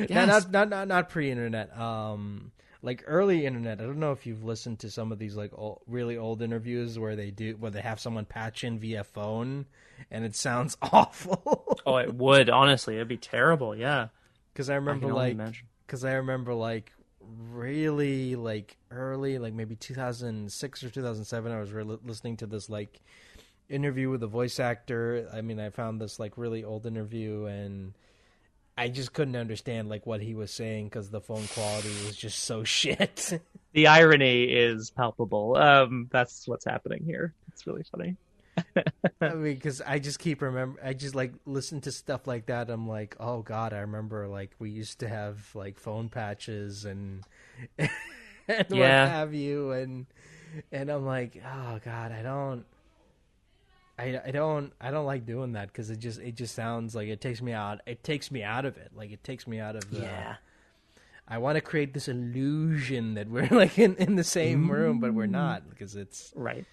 Yes. 0.07 0.27
not 0.27 0.51
not 0.51 0.69
not, 0.69 0.87
not 0.87 1.09
pre-internet 1.09 1.75
um 1.77 2.51
like 2.83 3.03
early 3.07 3.45
internet 3.45 3.79
i 3.81 3.83
don't 3.83 3.99
know 3.99 4.11
if 4.11 4.25
you've 4.25 4.43
listened 4.43 4.79
to 4.79 4.91
some 4.91 5.11
of 5.11 5.17
these 5.19 5.35
like 5.35 5.51
old, 5.55 5.81
really 5.87 6.15
old 6.17 6.41
interviews 6.41 6.99
where 6.99 7.15
they 7.15 7.31
do 7.31 7.55
where 7.57 7.71
they 7.71 7.81
have 7.81 7.99
someone 7.99 8.25
patch 8.25 8.63
in 8.63 8.77
via 8.79 9.03
phone 9.03 9.65
and 10.11 10.23
it 10.25 10.35
sounds 10.35 10.77
awful 10.81 11.77
Oh, 11.85 11.97
it 11.97 12.13
would, 12.13 12.49
honestly. 12.49 12.95
It'd 12.95 13.07
be 13.07 13.17
terrible. 13.17 13.75
Yeah. 13.75 14.09
because 14.53 14.69
i 14.69 14.73
I 14.73 14.75
remember 14.75 15.07
only 15.07 15.17
like 15.17 15.33
imagine. 15.33 15.67
Because 15.89 16.05
I 16.05 16.13
remember 16.13 16.53
like 16.53 16.91
really 17.51 18.35
like 18.35 18.77
early, 18.91 19.39
like 19.39 19.53
maybe 19.55 19.75
2006 19.75 20.83
or 20.83 20.89
2007. 20.91 21.51
I 21.51 21.59
was 21.59 21.71
re- 21.71 21.83
listening 21.83 22.37
to 22.37 22.45
this 22.45 22.69
like 22.69 23.01
interview 23.69 24.11
with 24.11 24.21
a 24.21 24.27
voice 24.27 24.59
actor. 24.59 25.27
I 25.33 25.41
mean, 25.41 25.59
I 25.59 25.71
found 25.71 25.99
this 25.99 26.19
like 26.19 26.37
really 26.37 26.63
old 26.63 26.85
interview, 26.85 27.45
and 27.45 27.93
I 28.77 28.89
just 28.89 29.13
couldn't 29.13 29.35
understand 29.35 29.89
like 29.89 30.05
what 30.05 30.21
he 30.21 30.35
was 30.35 30.51
saying 30.51 30.85
because 30.85 31.09
the 31.09 31.21
phone 31.21 31.47
quality 31.47 31.89
was 32.05 32.15
just 32.15 32.43
so 32.43 32.63
shit. 32.63 33.41
The 33.73 33.87
irony 33.87 34.43
is 34.43 34.91
palpable. 34.91 35.57
Um, 35.57 36.07
that's 36.11 36.47
what's 36.47 36.65
happening 36.65 37.03
here. 37.03 37.33
It's 37.51 37.65
really 37.65 37.83
funny. 37.91 38.15
I 39.21 39.29
mean, 39.33 39.55
because 39.55 39.81
I 39.81 39.99
just 39.99 40.19
keep 40.19 40.41
remember, 40.41 40.79
I 40.83 40.93
just 40.93 41.15
like 41.15 41.33
listen 41.45 41.81
to 41.81 41.91
stuff 41.91 42.27
like 42.27 42.47
that. 42.47 42.69
I'm 42.69 42.87
like, 42.87 43.15
oh 43.19 43.41
god, 43.41 43.73
I 43.73 43.79
remember 43.79 44.27
like 44.27 44.51
we 44.59 44.69
used 44.69 44.99
to 44.99 45.09
have 45.09 45.49
like 45.53 45.77
phone 45.77 46.09
patches 46.09 46.85
and 46.85 47.23
and 47.77 47.89
what 48.47 48.79
have 48.79 49.33
you, 49.33 49.71
and 49.71 50.05
and 50.71 50.89
I'm 50.89 51.05
like, 51.05 51.41
oh 51.45 51.79
god, 51.83 52.11
I 52.11 52.21
don't. 52.21 52.65
I, 53.97 54.21
I 54.27 54.31
don't 54.31 54.71
I 54.79 54.91
don't 54.91 55.05
like 55.05 55.25
doing 55.25 55.51
that 55.53 55.67
because 55.67 55.89
it 55.89 55.99
just 55.99 56.21
it 56.21 56.35
just 56.35 56.55
sounds 56.55 56.95
like 56.95 57.09
it 57.09 57.19
takes 57.19 57.41
me 57.41 57.51
out 57.51 57.81
it 57.85 58.01
takes 58.01 58.31
me 58.31 58.43
out 58.43 58.63
of 58.63 58.77
it 58.77 58.91
like 58.95 59.11
it 59.11 59.25
takes 59.25 59.45
me 59.45 59.59
out 59.59 59.75
of 59.75 59.91
the 59.91 59.99
yeah 59.99 60.35
I 61.27 61.37
want 61.39 61.57
to 61.57 61.61
create 61.61 61.93
this 61.93 62.07
illusion 62.07 63.15
that 63.15 63.29
we're 63.29 63.47
like 63.51 63.77
in, 63.77 63.97
in 63.97 64.15
the 64.15 64.23
same 64.23 64.71
room 64.71 65.01
but 65.01 65.13
we're 65.13 65.27
mm. 65.27 65.31
not 65.31 65.69
because 65.69 65.97
it's 65.97 66.31
Right. 66.33 66.65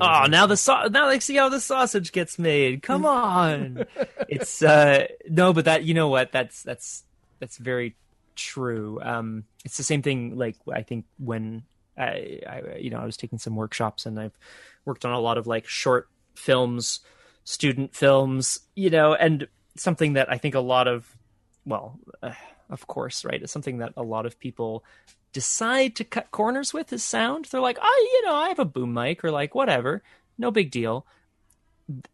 Oh, 0.00 0.26
now 0.28 0.46
the 0.46 0.56
sau- 0.56 0.88
now 0.88 1.08
they 1.08 1.20
see 1.20 1.36
how 1.36 1.48
the 1.48 1.60
sausage 1.60 2.12
gets 2.12 2.38
made. 2.38 2.82
Come 2.82 3.04
on. 3.06 3.84
it's 4.28 4.62
uh 4.62 5.06
no, 5.28 5.52
but 5.52 5.64
that 5.64 5.84
you 5.84 5.94
know 5.94 6.08
what? 6.08 6.32
That's 6.32 6.62
that's 6.62 7.04
that's 7.38 7.56
very 7.56 7.96
true. 8.36 9.00
Um 9.02 9.44
it's 9.64 9.76
the 9.76 9.82
same 9.82 10.02
thing 10.02 10.36
like 10.36 10.56
I 10.72 10.82
think 10.82 11.06
when 11.18 11.62
I, 11.96 12.40
I 12.48 12.62
you 12.78 12.90
know, 12.90 12.98
I 12.98 13.04
was 13.04 13.16
taking 13.16 13.38
some 13.38 13.56
workshops 13.56 14.06
and 14.06 14.18
I've 14.18 14.36
worked 14.84 15.04
on 15.04 15.12
a 15.12 15.20
lot 15.20 15.38
of 15.38 15.46
like 15.46 15.66
short 15.66 16.08
films, 16.34 17.00
student 17.44 17.94
films, 17.94 18.60
you 18.74 18.90
know, 18.90 19.14
and 19.14 19.48
something 19.76 20.14
that 20.14 20.30
I 20.30 20.38
think 20.38 20.54
a 20.54 20.60
lot 20.60 20.88
of 20.88 21.16
well, 21.64 21.98
uh, 22.22 22.32
of 22.70 22.86
course, 22.86 23.24
right? 23.24 23.42
It's 23.42 23.52
something 23.52 23.78
that 23.78 23.92
a 23.96 24.02
lot 24.02 24.26
of 24.26 24.38
people 24.38 24.84
decide 25.32 25.96
to 25.96 26.04
cut 26.04 26.30
corners 26.30 26.72
with 26.72 26.92
is 26.92 27.02
sound. 27.02 27.46
They're 27.46 27.60
like, 27.60 27.78
oh, 27.80 28.08
you 28.12 28.26
know, 28.26 28.34
I 28.34 28.48
have 28.48 28.58
a 28.58 28.64
boom 28.64 28.92
mic 28.92 29.24
or 29.24 29.30
like 29.30 29.54
whatever, 29.54 30.02
no 30.38 30.50
big 30.50 30.70
deal. 30.70 31.06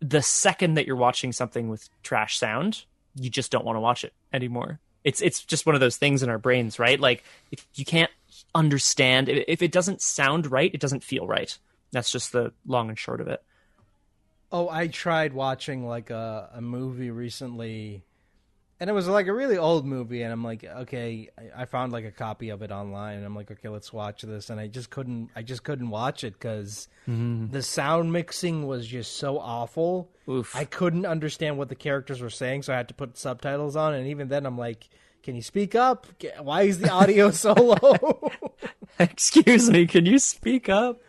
The 0.01 0.23
second 0.23 0.75
that 0.75 0.87
you're 0.87 0.97
watching 0.97 1.33
something 1.33 1.69
with 1.69 1.89
trash 2.03 2.39
sound, 2.39 2.85
you 3.15 3.31
just 3.31 3.51
don't 3.51 3.65
want 3.65 3.77
to 3.77 3.81
watch 3.81 4.05
it 4.05 4.13
anymore. 4.33 4.81
It's 5.05 5.23
it's 5.23 5.45
just 5.45 5.67
one 5.67 5.75
of 5.75 5.81
those 5.81 5.97
things 5.97 6.23
in 6.23 6.31
our 6.31 6.39
brains, 6.39 6.79
right? 6.79 6.99
Like 6.99 7.23
if 7.53 7.67
you 7.75 7.85
can't 7.85 8.11
understand 8.55 9.29
if 9.29 9.45
if 9.47 9.63
it 9.63 9.73
doesn't 9.73 10.01
sound 10.03 10.51
right, 10.51 10.73
it 10.75 10.81
doesn't 10.81 11.05
feel 11.05 11.27
right. 11.27 11.57
That's 11.93 12.11
just 12.11 12.33
the 12.33 12.53
long 12.67 12.89
and 12.89 12.99
short 12.99 13.21
of 13.21 13.29
it. 13.29 13.43
Oh, 14.51 14.69
I 14.69 14.89
tried 14.89 15.33
watching 15.33 15.87
like 15.87 16.11
a 16.11 16.51
a 16.55 16.61
movie 16.61 17.11
recently, 17.11 18.03
and 18.79 18.91
it 18.91 18.93
was 18.93 19.09
like 19.09 19.27
a 19.27 19.33
really 19.33 19.57
old 19.57 19.87
movie, 19.87 20.23
and 20.23 20.33
I'm 20.33 20.45
like, 20.45 20.65
okay, 20.65 21.31
I, 21.57 21.65
found 21.65 21.93
like 21.93 22.05
a 22.05 22.11
copy 22.11 22.51
of 22.51 22.63
it 22.63 22.71
online, 22.71 23.17
and 23.17 23.25
I'm 23.25 23.35
like, 23.35 23.51
okay, 23.51 23.69
let's 23.69 23.93
watch 23.93 24.23
this, 24.23 24.51
and 24.51 24.61
I 24.61 24.67
just 24.67 24.91
couldn't, 24.91 25.31
I 25.35 25.43
just 25.43 25.63
couldn't 25.63 25.89
watch 25.89 26.25
it 26.25 26.35
because 26.35 26.89
the 27.07 27.63
sound 27.63 28.13
mixing 28.13 28.67
was 28.67 28.87
just 28.87 29.17
so 29.17 29.39
awful. 29.39 30.11
Oof. 30.29 30.55
I 30.55 30.65
couldn't 30.65 31.07
understand 31.07 31.57
what 31.57 31.69
the 31.69 31.75
characters 31.75 32.21
were 32.21 32.31
saying, 32.31 32.63
so 32.65 32.75
I 32.75 32.77
had 32.77 32.89
to 32.89 32.95
put 32.95 33.17
subtitles 33.17 33.77
on, 33.77 33.95
and 33.95 34.07
even 34.09 34.29
then, 34.29 34.47
I'm 34.47 34.59
like. 34.59 34.89
Can 35.23 35.35
you 35.35 35.43
speak 35.43 35.75
up? 35.75 36.07
Why 36.39 36.63
is 36.63 36.79
the 36.79 36.89
audio 36.89 37.31
so 37.33 37.53
low? 37.53 38.31
Excuse 39.01 39.69
me, 39.69 39.89
can 39.89 40.07
you 40.07 40.21
speak 40.21 40.69
up? 40.69 41.01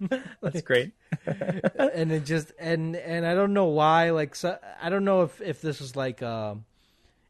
That's 0.40 0.62
great. 0.62 0.92
and 1.26 2.12
it 2.12 2.24
just 2.24 2.52
and 2.60 2.94
and 2.94 3.26
I 3.26 3.34
don't 3.34 3.52
know 3.52 3.64
why. 3.64 4.10
Like, 4.10 4.36
so, 4.36 4.56
I 4.80 4.88
don't 4.88 5.04
know 5.04 5.22
if 5.22 5.40
if 5.40 5.62
this 5.62 5.80
was 5.80 5.96
like 5.96 6.22
um 6.22 6.64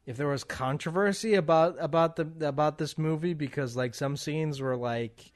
if 0.07 0.17
there 0.17 0.29
was 0.29 0.45
controversy 0.45 1.35
about 1.35 1.77
about 1.81 2.17
the 2.17 2.49
about 2.49 2.79
this 2.79 2.97
movie 2.97 3.35
because 3.35 3.77
like 3.77 3.95
some 3.95 4.17
scenes 4.17 4.61
were 4.61 4.77
like 4.77 5.33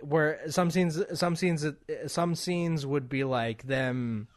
where 0.00 0.40
some 0.48 0.70
scenes 0.70 1.02
some 1.18 1.34
scenes 1.34 1.66
some 2.06 2.34
scenes 2.34 2.86
would 2.86 3.08
be 3.08 3.24
like 3.24 3.64
them 3.64 4.28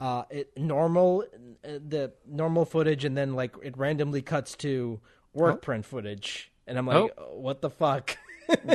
uh 0.00 0.22
it 0.30 0.56
normal 0.56 1.24
the 1.62 2.12
normal 2.26 2.64
footage 2.64 3.04
and 3.04 3.16
then 3.16 3.34
like 3.34 3.54
it 3.62 3.76
randomly 3.76 4.22
cuts 4.22 4.54
to 4.56 5.00
work 5.32 5.60
print 5.62 5.84
footage. 5.84 6.50
And 6.66 6.78
i'm 6.78 6.86
like 6.86 7.10
what 7.32 7.60
the 7.60 7.70
fuck 7.70 8.16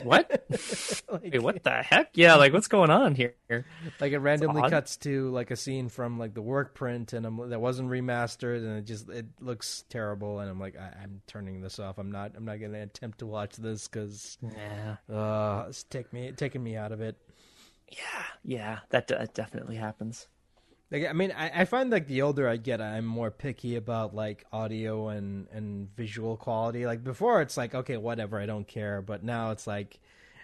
What? 0.04 0.46
like, 1.10 1.24
Wait, 1.24 1.42
what 1.42 1.64
the 1.64 1.84
heck? 1.84 2.12
Yeah, 2.14 2.36
like 2.36 2.54
what's 2.54 2.68
going 2.68 2.90
on 2.90 3.16
here? 3.16 3.36
like 4.00 4.12
it 4.12 4.20
randomly 4.20 4.70
cuts 4.70 4.98
to 4.98 5.30
like 5.32 5.52
a 5.52 5.56
scene 5.56 5.90
from 5.90 6.20
like 6.20 6.34
the 6.34 6.42
work 6.42 6.76
print 6.76 7.14
and 7.14 7.26
I'm, 7.26 7.50
that 7.50 7.60
wasn't 7.60 7.90
remastered 7.90 8.58
and 8.58 8.78
it 8.78 8.86
just 8.86 9.10
it 9.10 9.26
looks 9.40 9.86
terrible 9.90 10.40
and 10.40 10.50
i'm 10.50 10.60
like 10.60 10.78
I, 10.78 11.04
i'm 11.04 11.22
turning 11.26 11.62
this 11.62 11.80
off 11.80 11.98
i'm 11.98 12.12
not 12.12 12.34
i'm 12.38 12.46
not 12.46 12.60
gonna 12.62 12.82
attempt 12.84 13.20
to 13.20 13.26
watch 13.26 13.56
this 13.56 13.88
because 13.88 14.38
Yeah, 14.56 14.98
uh 15.14 15.66
it's 15.70 15.84
take 15.84 16.14
me 16.14 16.32
taking 16.32 16.62
me 16.64 16.76
out 16.76 16.92
of 16.92 17.02
it 17.02 17.18
yeah, 17.92 18.24
yeah. 18.44 18.80
That, 18.90 19.08
that 19.08 19.34
definitely 19.34 19.76
happens. 19.76 20.28
Like 20.92 21.06
i 21.06 21.14
mean 21.14 21.32
I, 21.32 21.62
I 21.62 21.66
find 21.66 21.90
like 21.90 22.08
the 22.08 22.22
older 22.22 22.48
i 22.48 22.58
get 22.58 22.82
i'm 22.82 23.06
more 23.06 23.32
picky 23.32 23.76
about 23.76 24.16
like 24.16 24.46
audio 24.52 25.10
and 25.10 25.48
and 25.52 25.96
visual 25.96 26.38
quality 26.38 26.86
like 26.86 27.04
before 27.04 27.42
it's 27.42 27.58
like 27.58 27.76
okay 27.76 27.98
whatever 27.98 28.40
i 28.40 28.46
don't 28.46 28.68
care 28.68 29.02
but 29.02 29.24
now 29.24 29.52
it's 29.52 29.68
like 29.68 30.00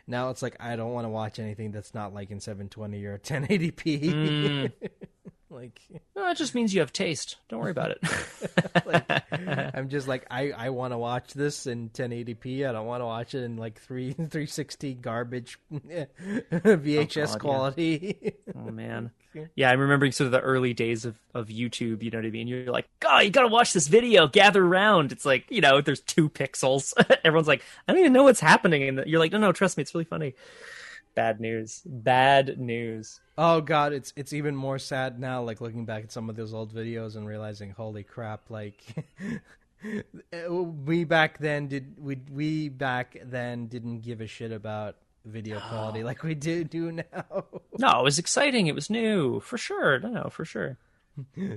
now 0.08 0.30
it's 0.30 0.42
like 0.42 0.56
I 0.60 0.76
don't 0.76 0.94
want 0.94 1.06
to 1.06 1.10
watch 1.10 1.40
anything 1.40 1.72
that's 1.72 1.94
not 1.94 2.14
like 2.14 2.32
in 2.32 2.40
720 2.40 3.06
or 3.06 3.18
1080p. 3.18 4.02
Mm. 4.04 4.72
like, 5.56 5.82
No, 6.16 6.30
it 6.30 6.38
just 6.38 6.54
means 6.54 6.74
you 6.74 6.82
have 6.82 6.94
taste. 6.94 7.38
Don't 7.50 7.60
worry 7.60 7.72
about 7.72 7.92
it. 7.92 8.00
like 8.86 9.06
I'm 9.76 9.90
just 9.90 10.08
like 10.08 10.26
I 10.30 10.52
I 10.52 10.70
want 10.70 10.94
to 10.94 10.98
watch 10.98 11.34
this 11.34 11.66
in 11.66 11.90
1080p. 11.90 12.68
I 12.68 12.72
don't 12.72 12.86
want 12.86 13.02
to 13.02 13.06
watch 13.06 13.34
it 13.34 13.44
in 13.44 13.58
like 13.58 13.80
3 13.80 14.14
360 14.14 14.94
garbage 14.96 15.58
VHS 15.72 16.08
Oh, 16.52 16.78
God, 16.78 17.16
yeah. 17.16 17.36
quality. 17.38 18.34
oh 18.56 18.72
man. 18.72 19.12
Yeah, 19.56 19.70
I'm 19.70 19.82
remembering 19.82 20.14
sort 20.14 20.28
of 20.28 20.32
the 20.32 20.40
early 20.40 20.74
days 20.74 21.04
of, 21.04 21.18
of 21.34 21.48
YouTube, 21.50 22.02
you 22.04 22.10
know 22.10 22.20
what 22.20 22.26
I 22.26 22.30
mean? 22.30 22.48
You're 22.48 22.72
like, 22.72 22.88
God, 23.02 23.26
you 23.26 23.30
gotta 23.32 23.50
watch 23.50 23.74
this 23.74 23.88
video, 23.90 24.28
gather 24.30 24.64
around. 24.66 25.12
It's 25.12 25.26
like, 25.26 25.46
you 25.50 25.60
know, 25.60 25.82
there's 25.82 26.00
two 26.00 26.30
pixels. 26.30 26.94
Everyone's 27.26 27.48
like, 27.48 27.62
I 27.86 27.92
don't 27.92 28.00
even 28.00 28.14
know 28.14 28.24
what's 28.24 28.40
happening. 28.40 28.84
And 28.88 29.04
you're 29.06 29.20
like, 29.20 29.34
no, 29.34 29.38
no, 29.38 29.52
trust 29.52 29.76
me, 29.76 29.82
it's 29.82 29.94
really 29.94 30.06
funny. 30.06 30.36
Bad 31.16 31.40
news. 31.40 31.82
Bad 31.86 32.60
news. 32.60 33.22
Oh 33.38 33.62
god, 33.62 33.94
it's 33.94 34.14
it's 34.18 34.34
even 34.34 34.56
more 34.56 34.78
sad 34.78 35.20
now. 35.20 35.42
Like 35.42 35.62
looking 35.62 35.86
back 35.86 36.04
at 36.04 36.12
some 36.12 36.30
of 36.30 36.36
those 36.36 36.54
old 36.54 36.74
videos 36.74 37.16
and 37.16 37.26
realizing, 37.26 37.72
holy 37.72 38.04
crap! 38.04 38.50
Like 38.50 38.84
we 40.50 41.06
back 41.06 41.38
then 41.40 41.68
did 41.68 41.96
we 41.98 42.20
we 42.32 42.70
back 42.70 43.18
then 43.24 43.68
didn't 43.68 44.02
give 44.02 44.20
a 44.20 44.28
shit 44.28 44.52
about 44.52 44.98
video 45.24 45.60
quality 45.70 46.04
like 46.04 46.22
we 46.22 46.36
do 46.36 46.64
do 46.64 46.92
now. 46.92 47.04
No, 47.78 48.00
it 48.00 48.04
was 48.04 48.20
exciting. 48.20 48.68
It 48.68 48.76
was 48.76 48.90
new. 48.90 49.42
For 49.42 49.58
sure. 49.58 50.00
No, 50.00 50.08
no, 50.08 50.30
for 50.30 50.46
sure. 50.46 50.78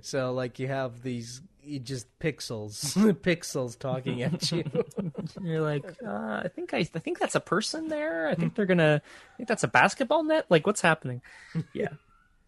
so 0.03 0.33
like 0.33 0.59
you 0.59 0.67
have 0.67 1.03
these 1.03 1.43
you 1.69 1.79
just 1.79 2.07
pixels, 2.19 2.97
pixels 3.23 3.79
talking 3.79 4.23
at 4.23 4.51
you. 4.51 4.65
You're 5.43 5.61
like, 5.61 5.85
uh, 6.05 6.43
I 6.45 6.51
think 6.55 6.75
I, 6.75 6.79
I 6.79 6.99
think 6.99 7.19
that's 7.19 7.35
a 7.35 7.41
person 7.41 7.89
there. 7.89 8.29
I 8.29 8.35
think 8.35 8.55
they're 8.55 8.67
gonna. 8.67 9.03
I 9.05 9.37
think 9.37 9.49
that's 9.49 9.65
a 9.65 9.69
basketball 9.69 10.25
net. 10.25 10.47
Like, 10.49 10.67
what's 10.67 10.81
happening? 10.81 11.23
Yeah, 11.73 11.89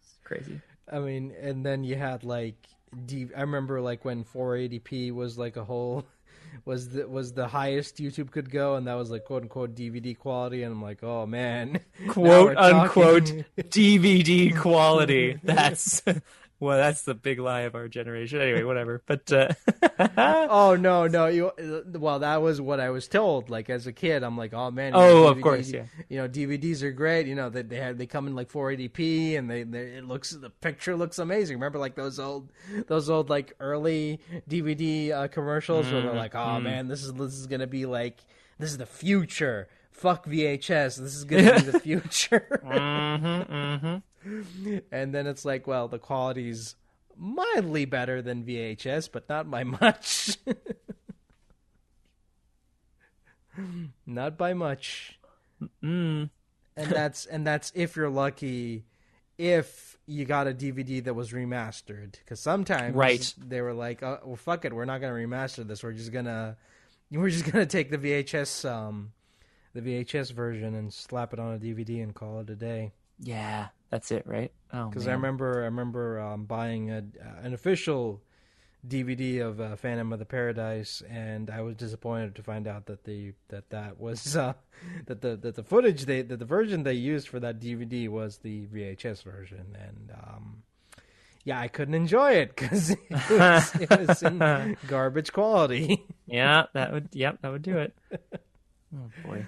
it's 0.01 0.17
crazy. 0.23 0.61
I 0.91 0.99
mean, 0.99 1.33
and 1.39 1.65
then 1.65 1.83
you 1.83 1.95
had 1.95 2.23
like 2.23 2.55
D- 3.05 3.29
I 3.35 3.41
remember 3.41 3.79
like 3.81 4.03
when 4.03 4.23
480p 4.23 5.13
was 5.13 5.37
like 5.37 5.57
a 5.57 5.63
whole 5.63 6.05
was 6.65 6.89
the 6.89 7.07
was 7.07 7.33
the 7.33 7.47
highest 7.47 7.97
YouTube 7.97 8.31
could 8.31 8.49
go, 8.49 8.75
and 8.75 8.87
that 8.87 8.95
was 8.95 9.09
like 9.11 9.23
quote 9.25 9.43
unquote 9.43 9.75
DVD 9.75 10.17
quality, 10.17 10.63
and 10.63 10.73
I'm 10.73 10.81
like, 10.81 11.03
oh 11.03 11.25
man, 11.25 11.79
Quote 12.09 12.57
unquote 12.57 13.31
DVD 13.57 14.57
quality. 14.57 15.39
That's 15.43 16.03
well, 16.61 16.77
that's 16.77 17.01
the 17.01 17.15
big 17.15 17.39
lie 17.39 17.61
of 17.61 17.73
our 17.73 17.87
generation. 17.87 18.39
Anyway, 18.39 18.61
whatever. 18.61 19.01
But 19.07 19.33
uh, 19.33 19.49
oh 20.47 20.75
no, 20.75 21.07
no, 21.07 21.25
you. 21.25 21.51
Well, 21.91 22.19
that 22.19 22.43
was 22.43 22.61
what 22.61 22.79
I 22.79 22.91
was 22.91 23.07
told. 23.07 23.49
Like 23.49 23.71
as 23.71 23.87
a 23.87 23.91
kid, 23.91 24.21
I'm 24.21 24.37
like, 24.37 24.53
oh 24.53 24.69
man. 24.69 24.91
Oh, 24.93 25.25
of 25.25 25.41
course, 25.41 25.71
yeah. 25.71 25.85
You 26.07 26.19
know, 26.19 26.29
DVDs 26.29 26.83
are 26.83 26.91
great. 26.91 27.25
You 27.25 27.33
know, 27.33 27.49
they 27.49 27.63
they 27.63 27.77
have, 27.77 27.97
they 27.97 28.05
come 28.05 28.27
in 28.27 28.35
like 28.35 28.51
480p, 28.51 29.39
and 29.39 29.49
they, 29.49 29.63
they 29.63 29.79
it 29.79 30.05
looks 30.05 30.29
the 30.29 30.51
picture 30.51 30.95
looks 30.95 31.17
amazing. 31.17 31.57
Remember 31.57 31.79
like 31.79 31.95
those 31.95 32.19
old 32.19 32.51
those 32.87 33.09
old 33.09 33.31
like 33.31 33.53
early 33.59 34.19
DVD 34.47 35.11
uh, 35.11 35.27
commercials 35.29 35.91
where 35.91 36.03
they're 36.03 36.13
like, 36.13 36.35
oh 36.35 36.59
man, 36.59 36.87
this 36.87 37.03
is 37.03 37.11
this 37.13 37.33
is 37.33 37.47
gonna 37.47 37.65
be 37.65 37.87
like 37.87 38.19
this 38.59 38.69
is 38.69 38.77
the 38.77 38.85
future. 38.85 39.67
Fuck 40.01 40.25
VHS. 40.25 40.97
This 40.97 41.15
is 41.15 41.25
gonna 41.25 41.53
be 41.57 41.61
the 41.61 41.79
future. 41.87 42.59
mm-hmm, 42.65 43.87
mm-hmm. 44.27 44.77
and 44.91 45.13
then 45.13 45.27
it's 45.27 45.45
like, 45.45 45.67
well, 45.67 45.87
the 45.87 45.99
quality's 45.99 46.75
mildly 47.15 47.85
better 47.85 48.19
than 48.19 48.43
VHS, 48.43 49.11
but 49.11 49.29
not 49.29 49.51
by 49.51 49.63
much. 49.63 50.39
not 54.07 54.39
by 54.39 54.55
much. 54.55 55.19
Mm. 55.83 56.31
And 56.75 56.91
that's 56.91 57.27
and 57.27 57.45
that's 57.45 57.71
if 57.75 57.95
you're 57.95 58.09
lucky 58.09 58.85
if 59.37 59.97
you 60.07 60.25
got 60.25 60.47
a 60.47 60.51
DVD 60.51 61.03
that 61.03 61.13
was 61.13 61.31
remastered 61.31 62.15
cuz 62.25 62.39
sometimes 62.39 62.95
Right. 62.95 63.35
they 63.37 63.61
were 63.61 63.73
like, 63.73 64.01
oh, 64.01 64.19
well 64.25 64.35
fuck 64.35 64.65
it, 64.65 64.73
we're 64.73 64.85
not 64.85 64.99
going 64.99 65.13
to 65.13 65.27
remaster 65.27 65.67
this. 65.67 65.83
We're 65.83 65.93
just 65.93 66.11
going 66.11 66.25
to 66.25 66.57
we're 67.11 67.29
just 67.29 67.43
going 67.51 67.63
to 67.63 67.71
take 67.71 67.91
the 67.91 67.99
VHS 67.99 68.67
um 68.67 69.11
the 69.73 69.81
VHS 69.81 70.31
version 70.33 70.75
and 70.75 70.93
slap 70.93 71.33
it 71.33 71.39
on 71.39 71.55
a 71.55 71.59
DVD 71.59 72.03
and 72.03 72.13
call 72.13 72.39
it 72.39 72.49
a 72.49 72.55
day. 72.55 72.91
Yeah, 73.19 73.67
that's 73.89 74.11
it, 74.11 74.25
right? 74.25 74.51
Oh, 74.73 74.87
because 74.87 75.07
I 75.07 75.13
remember 75.13 75.61
I 75.61 75.65
remember 75.65 76.19
um, 76.19 76.45
buying 76.45 76.89
a, 76.89 77.03
an 77.43 77.53
official 77.53 78.21
DVD 78.87 79.41
of 79.41 79.61
uh, 79.61 79.75
Phantom 79.75 80.11
of 80.11 80.19
the 80.19 80.25
Paradise, 80.25 81.03
and 81.09 81.49
I 81.49 81.61
was 81.61 81.75
disappointed 81.75 82.35
to 82.35 82.43
find 82.43 82.67
out 82.67 82.87
that 82.87 83.03
the 83.03 83.33
that 83.49 83.69
that 83.69 83.99
was 83.99 84.35
uh, 84.37 84.53
that 85.05 85.21
the 85.21 85.35
that 85.37 85.55
the 85.55 85.63
footage 85.63 86.05
they 86.05 86.23
that 86.23 86.39
the 86.39 86.45
version 86.45 86.83
they 86.83 86.93
used 86.93 87.27
for 87.27 87.39
that 87.39 87.59
DVD 87.59 88.09
was 88.09 88.37
the 88.37 88.65
VHS 88.67 89.23
version, 89.23 89.77
and 89.79 90.11
um, 90.23 90.63
yeah, 91.43 91.59
I 91.59 91.67
couldn't 91.67 91.95
enjoy 91.95 92.33
it 92.33 92.55
because 92.55 92.89
it 93.09 93.29
was, 93.29 93.75
it 93.75 93.89
was 93.89 94.23
in 94.23 94.77
garbage 94.87 95.31
quality. 95.31 96.03
Yeah, 96.25 96.65
that 96.73 96.91
would. 96.91 97.09
Yep, 97.11 97.39
that 97.41 97.51
would 97.51 97.61
do 97.61 97.77
it. 97.77 97.95
Oh 98.95 99.09
boy. 99.25 99.45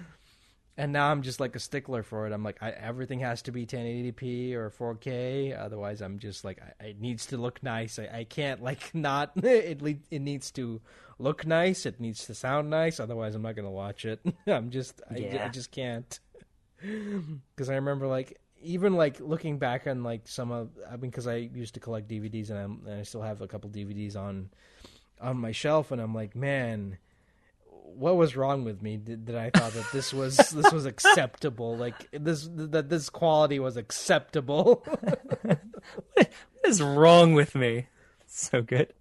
And 0.76 0.92
now 0.92 1.12
I'm 1.12 1.22
just 1.22 1.40
like 1.40 1.56
a 1.56 1.60
stickler 1.60 2.02
for 2.02 2.26
it. 2.26 2.34
I'm 2.34 2.44
like, 2.44 2.58
I, 2.60 2.72
everything 2.72 3.20
has 3.20 3.44
to 3.44 3.52
be 3.52 3.68
1080p 3.68 4.54
or 4.54 4.72
4K. 4.72 5.56
Otherwise, 5.60 6.02
I'm 6.02 6.18
just 6.18 6.44
like, 6.44 6.60
I, 6.82 6.86
it 6.86 7.00
needs 7.00 7.28
to 7.28 7.38
look 7.38 7.62
nice. 7.62 8.00
I, 8.00 8.10
I 8.12 8.24
can't 8.24 8.64
like 8.64 8.90
not. 8.96 9.34
It 9.44 9.82
le- 9.84 10.02
it 10.10 10.20
needs 10.22 10.50
to 10.54 10.82
look 11.20 11.46
nice. 11.46 11.86
It 11.86 12.00
needs 12.00 12.26
to 12.26 12.34
sound 12.34 12.72
nice. 12.72 13.00
Otherwise, 13.00 13.36
I'm 13.36 13.44
not 13.44 13.56
gonna 13.56 13.70
watch 13.70 14.04
it. 14.06 14.20
I'm 14.48 14.72
just, 14.72 15.00
I, 15.12 15.16
ju- 15.16 15.26
I 15.26 15.34
Yeah. 15.34 15.48
just 15.50 15.72
can't. 15.72 16.20
Because 16.82 17.70
I 17.70 17.76
remember 17.76 18.08
like 18.08 18.40
even 18.62 18.96
like 18.96 19.20
looking 19.22 19.58
back 19.58 19.88
on 19.88 20.04
like 20.04 20.28
some 20.28 20.52
of, 20.52 20.70
I 20.90 20.98
mean, 20.98 21.12
because 21.12 21.28
I 21.28 21.36
used 21.36 21.76
to 21.76 21.80
collect 21.80 22.08
DVDs 22.10 22.50
and, 22.50 22.60
I'm, 22.60 22.82
and 22.88 23.00
I 23.00 23.04
still 23.04 23.22
have 23.22 23.42
a 23.42 23.48
couple 23.48 23.70
DVDs 23.70 24.16
on 24.18 24.50
on 25.22 25.38
my 25.38 25.52
shelf, 25.54 25.92
and 25.92 26.02
I'm 26.02 26.14
like, 26.14 26.36
man 26.36 26.98
what 27.96 28.18
was 28.18 28.36
wrong 28.36 28.64
with 28.64 28.82
me 28.82 28.98
that 28.98 29.36
I 29.36 29.50
thought 29.50 29.74
that 29.74 29.92
this 29.92 30.14
was 30.14 30.38
this 30.38 30.72
was 30.72 30.86
acceptable 30.86 31.78
like 31.78 32.08
this 32.12 32.50
that 32.52 32.90
this 32.90 33.10
quality 33.10 33.60
was 33.60 33.78
acceptable 33.78 34.86
What 36.16 36.32
is 36.66 36.82
wrong 36.82 37.34
with 37.34 37.56
me? 37.56 37.88
So 38.28 38.62
good. 38.62 38.94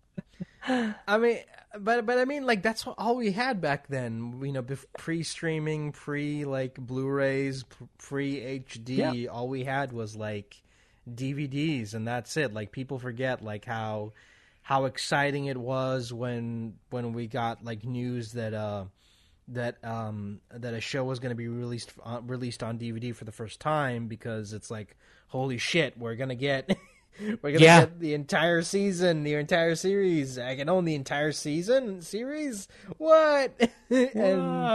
I 0.66 1.18
mean 1.18 1.38
but 1.78 2.06
but 2.06 2.18
I 2.18 2.24
mean 2.24 2.44
like 2.44 2.62
that's 2.62 2.86
all 2.86 3.16
we 3.16 3.32
had 3.32 3.60
back 3.60 3.88
then 3.88 4.40
you 4.42 4.52
know 4.52 4.62
bef- 4.62 4.84
pre-streaming 4.98 5.92
pre 5.92 6.44
like 6.44 6.74
Blu-rays 6.74 7.64
pre 7.98 8.60
HD 8.60 9.28
all 9.30 9.48
we 9.48 9.64
had 9.64 9.92
was 9.92 10.14
like 10.14 10.62
DVDs 11.10 11.94
and 11.94 12.06
that's 12.06 12.36
it 12.36 12.52
like 12.52 12.72
people 12.72 12.98
forget 12.98 13.42
like 13.42 13.64
how 13.64 14.12
how 14.62 14.84
exciting 14.84 15.46
it 15.46 15.56
was 15.56 16.12
when 16.12 16.74
when 16.90 17.12
we 17.12 17.26
got 17.26 17.64
like 17.64 17.84
news 17.84 18.32
that 18.32 18.54
uh 18.54 18.84
that 19.48 19.84
um 19.84 20.40
that 20.52 20.72
a 20.72 20.80
show 20.80 21.02
was 21.04 21.18
going 21.18 21.30
to 21.30 21.36
be 21.36 21.48
released 21.48 21.92
uh, 22.04 22.20
released 22.26 22.62
on 22.62 22.78
DVD 22.78 23.14
for 23.14 23.24
the 23.24 23.32
first 23.32 23.60
time 23.60 24.06
because 24.06 24.52
it's 24.52 24.70
like 24.70 24.96
holy 25.28 25.58
shit 25.58 25.98
we're 25.98 26.14
going 26.14 26.28
to 26.28 26.36
get 26.36 26.76
we're 27.20 27.36
going 27.50 27.58
to 27.58 27.62
Yeah. 27.64 27.80
get 27.80 27.98
the 28.00 28.14
entire 28.14 28.62
season 28.62 29.24
the 29.24 29.34
entire 29.34 29.74
series. 29.74 30.38
I 30.38 30.54
can 30.56 30.68
own 30.68 30.84
the 30.84 30.94
entire 30.94 31.32
season 31.32 32.00
series? 32.02 32.68
What? 32.98 33.52
And 33.90 34.70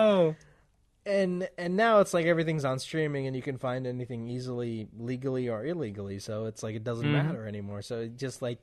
and 1.06 1.48
and 1.58 1.78
now 1.78 2.02
it's 2.02 2.14
like 2.14 2.26
everything's 2.26 2.66
on 2.66 2.80
streaming 2.80 3.28
and 3.28 3.36
you 3.36 3.42
can 3.42 3.58
find 3.58 3.88
anything 3.88 4.28
easily 4.28 4.88
legally 5.00 5.48
or 5.48 5.66
illegally 5.66 6.20
so 6.20 6.46
it's 6.46 6.62
like 6.62 6.76
it 6.76 6.84
doesn't 6.84 7.10
matter 7.10 7.48
anymore. 7.48 7.82
So 7.82 8.02
it 8.02 8.18
just 8.18 8.42
like 8.42 8.60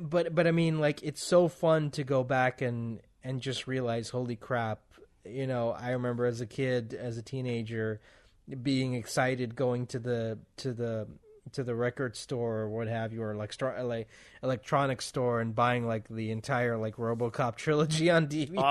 but 0.00 0.34
but 0.34 0.46
i 0.46 0.50
mean 0.50 0.78
like 0.78 1.02
it's 1.02 1.22
so 1.22 1.48
fun 1.48 1.90
to 1.90 2.04
go 2.04 2.22
back 2.22 2.60
and 2.62 3.00
and 3.24 3.40
just 3.40 3.66
realize 3.66 4.08
holy 4.10 4.36
crap 4.36 4.80
you 5.24 5.46
know 5.46 5.70
i 5.70 5.90
remember 5.90 6.26
as 6.26 6.40
a 6.40 6.46
kid 6.46 6.94
as 6.94 7.16
a 7.16 7.22
teenager 7.22 8.00
being 8.62 8.94
excited 8.94 9.56
going 9.56 9.86
to 9.86 9.98
the 9.98 10.38
to 10.56 10.72
the 10.72 11.06
to 11.56 11.64
the 11.64 11.74
record 11.74 12.16
store 12.16 12.60
or 12.60 12.68
what 12.70 12.88
have 12.88 13.12
you 13.12 13.22
or 13.22 13.34
like, 13.34 13.54
like 13.60 14.08
electronic 14.42 15.02
store 15.02 15.40
and 15.40 15.54
buying 15.54 15.86
like 15.86 16.08
the 16.08 16.30
entire 16.30 16.76
like 16.78 16.96
RoboCop 16.96 17.56
trilogy 17.56 18.08
on 18.10 18.26
DVD. 18.28 18.54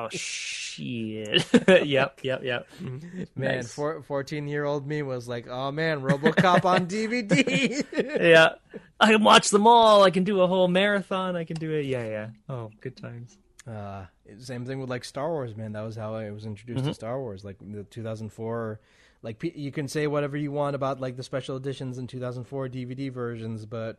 Oh 0.00 0.08
shit. 0.10 1.44
yep, 1.86 2.20
yep, 2.22 2.42
yep. 2.42 2.66
Man, 2.80 3.28
Nice. 3.36 3.72
four, 3.72 4.02
14 4.02 4.48
year 4.48 4.64
old 4.64 4.86
me 4.86 5.02
was 5.02 5.28
like, 5.28 5.46
oh 5.48 5.70
man, 5.72 6.00
Robocop 6.00 6.64
on 6.64 6.86
DVD. 6.86 7.84
Yeah. 8.20 8.54
I 8.98 9.12
can 9.12 9.24
watch 9.24 9.50
them 9.50 9.66
all. 9.66 10.02
I 10.02 10.10
can 10.10 10.24
do 10.24 10.40
a 10.42 10.46
whole 10.46 10.68
marathon. 10.68 11.34
I 11.36 11.44
can 11.44 11.56
do 11.56 11.70
it. 11.72 11.86
Yeah, 11.86 12.04
yeah. 12.06 12.28
Oh, 12.48 12.70
good 12.80 12.96
times. 12.96 13.36
uh, 13.66 14.04
same 14.38 14.64
thing 14.66 14.78
with 14.78 14.88
like 14.90 15.04
Star 15.04 15.28
Wars, 15.30 15.56
man. 15.56 15.72
That 15.72 15.82
was 15.82 15.96
how 15.96 16.14
I 16.14 16.30
was 16.30 16.44
introduced 16.46 16.84
to 16.84 16.94
Star 16.94 17.18
Wars. 17.18 17.44
Like 17.44 17.56
the 17.60 17.82
2004, 17.84 18.78
like 19.22 19.42
you 19.56 19.70
can 19.70 19.88
say 19.88 20.06
whatever 20.06 20.36
you 20.36 20.50
want 20.50 20.74
about 20.74 21.00
like 21.00 21.16
the 21.16 21.22
special 21.22 21.56
editions 21.56 21.98
and 21.98 22.08
2004 22.08 22.68
DVD 22.68 23.12
versions, 23.12 23.66
but 23.66 23.98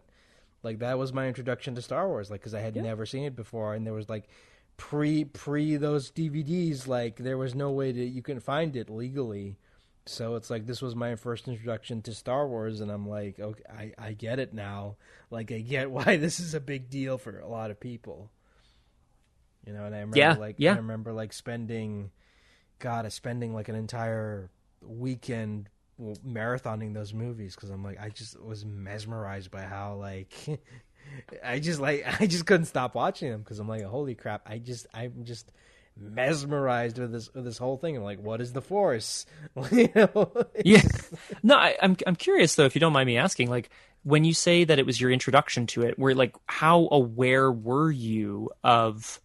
like 0.64 0.80
that 0.80 0.98
was 0.98 1.14
my 1.14 1.28
introduction 1.28 1.76
to 1.76 1.82
Star 1.82 2.08
Wars. 2.08 2.32
Like 2.32 2.42
because 2.42 2.54
I 2.56 2.62
had 2.62 2.76
never 2.76 3.06
seen 3.06 3.24
it 3.24 3.36
before, 3.36 3.74
and 3.76 3.86
there 3.86 3.94
was 3.94 4.10
like 4.10 4.28
pre 4.78 5.26
pre 5.26 5.76
those 5.78 6.12
DVDs, 6.12 6.88
like 6.88 7.18
there 7.18 7.38
was 7.38 7.54
no 7.54 7.72
way 7.72 7.92
that 7.92 8.06
you 8.06 8.22
couldn't 8.22 8.42
find 8.42 8.76
it 8.76 8.90
legally. 8.90 9.58
so 10.08 10.36
it's 10.36 10.50
like 10.50 10.66
this 10.66 10.82
was 10.82 10.96
my 10.96 11.16
first 11.16 11.48
introduction 11.48 12.02
to 12.04 12.14
Star 12.14 12.48
Wars, 12.48 12.82
and 12.82 12.90
I'm 12.92 13.08
like, 13.08 13.40
okay, 13.40 13.64
I, 13.70 13.94
I 13.98 14.14
get 14.14 14.40
it 14.40 14.54
now. 14.54 14.96
Like 15.30 15.52
I 15.52 15.60
get 15.60 15.92
why 15.98 16.18
this 16.18 16.40
is 16.40 16.56
a 16.56 16.60
big 16.60 16.90
deal 16.90 17.18
for 17.20 17.40
a 17.40 17.48
lot 17.48 17.70
of 17.70 17.80
people. 17.80 18.32
You 19.68 19.74
know, 19.74 19.86
and 19.86 19.94
I 19.94 20.00
remember 20.00 20.18
Yeah, 20.18 20.34
like 20.34 20.56
yeah. 20.58 20.74
I 20.74 20.78
remember 20.78 21.14
like 21.14 21.32
spending, 21.34 22.10
God, 22.80 23.06
I 23.06 23.10
spending 23.10 23.54
like 23.54 23.70
an 23.70 23.76
entire 23.76 24.50
weekend 24.82 25.70
marathoning 26.00 26.94
those 26.94 27.14
movies 27.14 27.56
because 27.56 27.70
I'm 27.70 27.84
like 27.84 28.00
I 28.00 28.10
just 28.10 28.40
was 28.42 28.66
mesmerized 28.66 29.52
by 29.52 29.62
how 29.62 29.96
like. 29.96 30.34
I 31.44 31.60
just 31.60 31.82
like 31.82 32.06
I 32.22 32.28
just 32.28 32.46
couldn't 32.46 32.68
stop 32.68 32.96
watching 32.96 33.32
them 33.32 33.42
because 33.42 33.60
I'm 33.60 33.68
like 33.68 33.84
holy 33.84 34.16
crap 34.16 34.44
I 34.46 34.60
just 34.60 34.88
I'm 34.94 35.26
just 35.26 35.52
mesmerized 35.98 36.98
with 36.98 37.12
this 37.12 37.34
with 37.34 37.44
this 37.44 37.58
whole 37.58 37.78
thing. 37.78 37.98
I'm 37.98 38.04
like, 38.04 38.22
what 38.22 38.42
is 38.42 38.54
the 38.54 38.62
force? 38.62 39.26
you 39.72 39.90
know? 39.96 40.32
yeah. 40.64 40.82
No, 41.44 41.56
I, 41.56 41.76
I'm 41.82 41.98
I'm 42.08 42.16
curious 42.16 42.56
though, 42.56 42.66
if 42.66 42.76
you 42.76 42.82
don't 42.82 42.94
mind 42.94 43.08
me 43.08 43.18
asking, 43.18 43.50
like 43.50 43.70
when 44.04 44.24
you 44.24 44.34
say 44.34 44.64
that 44.64 44.80
it 44.80 44.86
was 44.86 45.00
your 45.00 45.12
introduction 45.12 45.68
to 45.68 45.84
it, 45.84 46.00
where 46.00 46.16
like 46.16 46.36
how 46.48 46.88
aware 46.92 47.52
were 47.52 47.92
you 47.92 48.50
of 48.64 49.20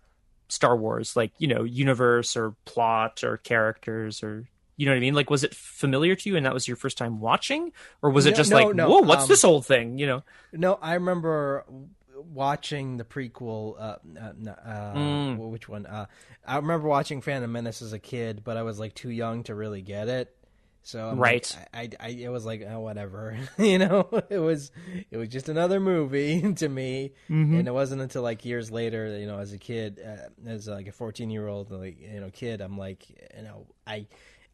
Star 0.48 0.76
Wars, 0.76 1.16
like 1.16 1.32
you 1.38 1.48
know, 1.48 1.64
universe 1.64 2.36
or 2.36 2.54
plot 2.64 3.24
or 3.24 3.38
characters 3.38 4.22
or 4.22 4.46
you 4.76 4.86
know 4.86 4.92
what 4.92 4.96
I 4.96 5.00
mean? 5.00 5.14
Like, 5.14 5.30
was 5.30 5.42
it 5.44 5.54
familiar 5.54 6.14
to 6.16 6.28
you, 6.28 6.36
and 6.36 6.44
that 6.46 6.54
was 6.54 6.66
your 6.68 6.76
first 6.76 6.98
time 6.98 7.20
watching, 7.20 7.72
or 8.02 8.10
was 8.10 8.26
it 8.26 8.32
No, 8.32 8.36
just 8.36 8.50
no, 8.50 8.56
like, 8.56 8.74
no, 8.76 8.88
whoa, 8.88 9.00
what's 9.00 9.22
um, 9.24 9.28
this 9.28 9.44
old 9.44 9.64
thing? 9.66 9.98
You 9.98 10.06
know? 10.06 10.22
No, 10.52 10.78
I 10.82 10.94
remember 10.94 11.64
watching 12.14 12.96
the 12.96 13.04
prequel. 13.04 13.74
Uh, 13.78 13.96
uh, 14.20 14.50
uh, 14.50 14.94
Mm. 14.94 15.36
Which 15.50 15.68
one? 15.68 15.86
Uh, 15.86 16.06
I 16.46 16.56
remember 16.56 16.88
watching 16.88 17.20
Phantom 17.20 17.50
Menace 17.50 17.82
as 17.82 17.92
a 17.92 17.98
kid, 17.98 18.42
but 18.44 18.56
I 18.56 18.62
was 18.62 18.78
like 18.78 18.94
too 18.94 19.10
young 19.10 19.42
to 19.44 19.54
really 19.54 19.82
get 19.82 20.08
it. 20.08 20.32
So 20.82 21.08
I'm 21.08 21.18
Right. 21.18 21.52
like, 21.74 21.90
I, 22.00 22.04
I, 22.06 22.06
I, 22.06 22.10
it 22.10 22.28
was 22.28 22.44
like 22.46 22.62
oh, 22.68 22.78
whatever, 22.80 23.36
you 23.58 23.78
know. 23.78 24.08
It 24.30 24.38
was, 24.38 24.70
it 25.10 25.16
was 25.16 25.28
just 25.28 25.48
another 25.48 25.80
movie 25.80 26.52
to 26.56 26.68
me, 26.68 27.12
Mm-hmm. 27.28 27.56
and 27.58 27.68
it 27.68 27.72
wasn't 27.72 28.02
until 28.02 28.22
like 28.22 28.44
years 28.44 28.70
later, 28.70 29.18
you 29.18 29.26
know, 29.26 29.38
as 29.38 29.52
a 29.52 29.58
kid, 29.58 30.00
uh, 30.04 30.48
as 30.48 30.68
like 30.68 30.86
a 30.86 30.92
14 30.92 31.28
year 31.30 31.48
old, 31.48 31.70
like 31.72 32.00
you 32.00 32.20
know, 32.20 32.30
kid, 32.30 32.60
I'm 32.60 32.78
like, 32.78 33.08
you 33.36 33.42
know, 33.42 33.66
I. 33.86 34.06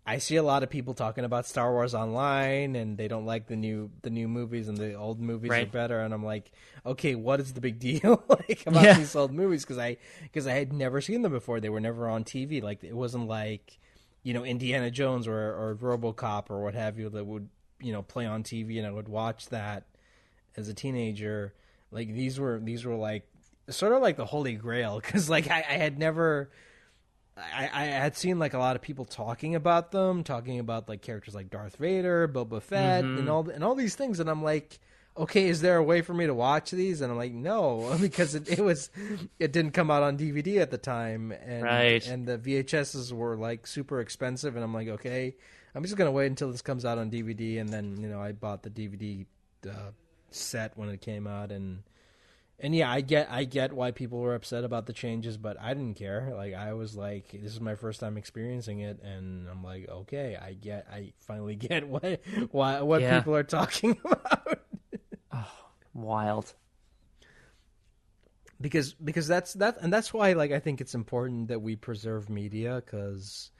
I 0.04 0.18
see 0.18 0.34
a 0.34 0.42
lot 0.42 0.64
of 0.64 0.70
people 0.70 0.94
talking 0.94 1.24
about 1.24 1.46
Star 1.46 1.70
Wars 1.72 1.94
online, 1.94 2.74
and 2.74 2.98
they 2.98 3.06
don't 3.06 3.24
like 3.24 3.46
the 3.46 3.54
new 3.54 3.90
the 4.02 4.10
new 4.10 4.26
movies, 4.26 4.66
and 4.66 4.76
the 4.76 4.94
old 4.94 5.20
movies 5.20 5.50
are 5.52 5.66
better. 5.66 6.00
And 6.00 6.12
I'm 6.12 6.24
like, 6.24 6.50
okay, 6.84 7.14
what 7.14 7.38
is 7.38 7.52
the 7.52 7.60
big 7.60 7.78
deal 7.78 8.24
like 8.28 8.64
about 8.66 8.82
Yeah. 8.82 8.98
these 8.98 9.14
old 9.14 9.32
movies? 9.32 9.62
Because 9.64 9.78
I 9.78 9.98
because 10.22 10.46
I 10.48 10.52
had 10.54 10.72
never 10.72 11.00
seen 11.00 11.22
them 11.22 11.30
before. 11.32 11.60
They 11.60 11.68
were 11.68 11.80
never 11.80 12.08
on 12.08 12.24
TV. 12.24 12.60
Like 12.62 12.82
it 12.82 12.96
wasn't 12.96 13.28
like 13.28 13.78
you 14.24 14.34
know 14.34 14.44
Indiana 14.44 14.90
Jones 14.90 15.28
or 15.28 15.36
or 15.38 15.76
RoboCop 15.80 16.50
or 16.50 16.62
what 16.64 16.74
have 16.74 16.98
you 16.98 17.08
that 17.10 17.24
would 17.24 17.48
you 17.80 17.92
know 17.92 18.02
play 18.02 18.26
on 18.26 18.42
TV, 18.42 18.78
and 18.78 18.86
I 18.86 18.90
would 18.90 19.08
watch 19.08 19.50
that 19.50 19.84
as 20.56 20.68
a 20.68 20.74
teenager. 20.74 21.54
Like 21.92 22.12
these 22.12 22.40
were 22.40 22.58
these 22.58 22.84
were 22.84 22.96
like 22.96 23.28
sort 23.68 23.92
of 23.92 24.02
like 24.02 24.16
the 24.16 24.26
holy 24.26 24.54
grail 24.54 24.96
because 25.00 25.30
like 25.30 25.48
I, 25.48 25.58
I 25.58 25.74
had 25.74 25.96
never. 25.96 26.50
I, 27.36 27.70
I 27.72 27.84
had 27.86 28.16
seen 28.16 28.38
like 28.38 28.52
a 28.54 28.58
lot 28.58 28.76
of 28.76 28.82
people 28.82 29.04
talking 29.04 29.54
about 29.54 29.90
them, 29.90 30.22
talking 30.22 30.58
about 30.58 30.88
like 30.88 31.00
characters 31.02 31.34
like 31.34 31.50
Darth 31.50 31.76
Vader, 31.76 32.28
Boba 32.28 32.60
Fett, 32.62 33.04
and 33.04 33.28
all 33.28 33.48
and 33.48 33.64
all 33.64 33.74
these 33.74 33.94
things, 33.94 34.20
and 34.20 34.28
I'm 34.28 34.42
like, 34.42 34.78
okay, 35.16 35.48
is 35.48 35.60
there 35.62 35.76
a 35.76 35.82
way 35.82 36.02
for 36.02 36.12
me 36.14 36.26
to 36.26 36.34
watch 36.34 36.70
these? 36.70 37.00
And 37.00 37.10
I'm 37.10 37.16
like, 37.18 37.32
no, 37.32 37.96
because 38.00 38.34
it, 38.34 38.48
it 38.50 38.60
was 38.60 38.90
it 39.38 39.52
didn't 39.52 39.72
come 39.72 39.90
out 39.90 40.02
on 40.02 40.18
DVD 40.18 40.58
at 40.60 40.70
the 40.70 40.78
time, 40.78 41.32
and 41.32 41.62
Right. 41.62 42.06
and 42.06 42.26
the 42.26 42.36
VHSs 42.38 43.12
were 43.12 43.36
like 43.36 43.66
super 43.66 44.00
expensive, 44.00 44.54
and 44.54 44.62
I'm 44.64 44.74
like, 44.74 44.88
okay, 44.88 45.34
I'm 45.74 45.82
just 45.82 45.96
gonna 45.96 46.12
wait 46.12 46.26
until 46.26 46.50
this 46.52 46.62
comes 46.62 46.84
out 46.84 46.98
on 46.98 47.10
DVD, 47.10 47.60
and 47.60 47.68
then 47.70 47.96
you 47.98 48.08
know 48.08 48.20
I 48.20 48.32
bought 48.32 48.62
the 48.62 48.70
DVD 48.70 49.24
uh, 49.66 49.92
set 50.30 50.76
when 50.76 50.90
it 50.90 51.00
came 51.00 51.26
out, 51.26 51.50
and 51.50 51.82
and 52.62 52.74
yeah, 52.74 52.90
I 52.90 53.00
get 53.02 53.28
I 53.30 53.44
get 53.44 53.72
why 53.72 53.90
people 53.90 54.20
were 54.20 54.34
upset 54.34 54.64
about 54.64 54.86
the 54.86 54.92
changes, 54.94 55.36
but 55.36 55.60
I 55.60 55.74
didn't 55.74 55.96
care. 55.96 56.32
Like 56.34 56.54
I 56.54 56.72
was 56.74 56.96
like, 56.96 57.32
this 57.32 57.52
is 57.52 57.60
my 57.60 57.74
first 57.74 58.00
time 58.00 58.16
experiencing 58.16 58.80
it, 58.80 59.02
and 59.02 59.48
I'm 59.48 59.62
like, 59.64 59.88
okay, 59.88 60.38
I 60.40 60.54
get, 60.54 60.86
I 60.90 61.12
finally 61.20 61.56
get 61.68 61.88
what 61.88 62.20
why 62.52 62.80
what 62.82 63.02
Yeah. 63.02 63.18
people 63.18 63.34
are 63.34 63.42
talking 63.42 63.98
about 64.04 64.60
Wild. 65.92 66.54
because 68.60 68.92
because 68.94 69.26
that's 69.26 69.54
that 69.54 69.76
and 69.80 69.92
that's 69.92 70.14
why 70.14 70.32
like 70.34 70.52
I 70.52 70.60
think 70.60 70.80
it's 70.80 70.94
important 70.94 71.48
that 71.48 71.60
we 71.60 71.74
preserve 71.76 72.30
media 72.30 72.80
because 72.84 73.50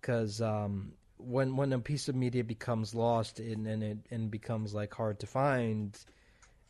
because 0.00 0.40
um 0.40 0.92
when 1.18 1.56
when 1.56 1.72
a 1.72 1.78
piece 1.78 2.08
of 2.08 2.16
media 2.16 2.42
becomes 2.44 2.94
lost 2.94 3.38
and 3.38 3.66
and 3.66 3.82
it 3.82 3.98
and 4.10 4.30
becomes 4.30 4.74
like 4.74 4.92
hard 4.92 5.20
to 5.20 5.26
find 5.26 5.96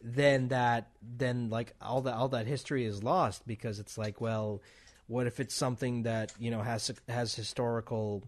then 0.04 0.48
that 0.48 0.90
then 1.02 1.48
like 1.48 1.74
all 1.80 2.02
that 2.02 2.14
all 2.14 2.28
that 2.28 2.46
history 2.46 2.84
is 2.84 3.02
lost 3.02 3.46
because 3.46 3.78
it's 3.78 3.96
like 3.96 4.20
well 4.20 4.60
what 5.06 5.26
if 5.26 5.40
it's 5.40 5.54
something 5.54 6.02
that 6.02 6.30
you 6.38 6.50
know 6.50 6.60
has 6.60 6.92
has 7.08 7.34
historical 7.34 8.22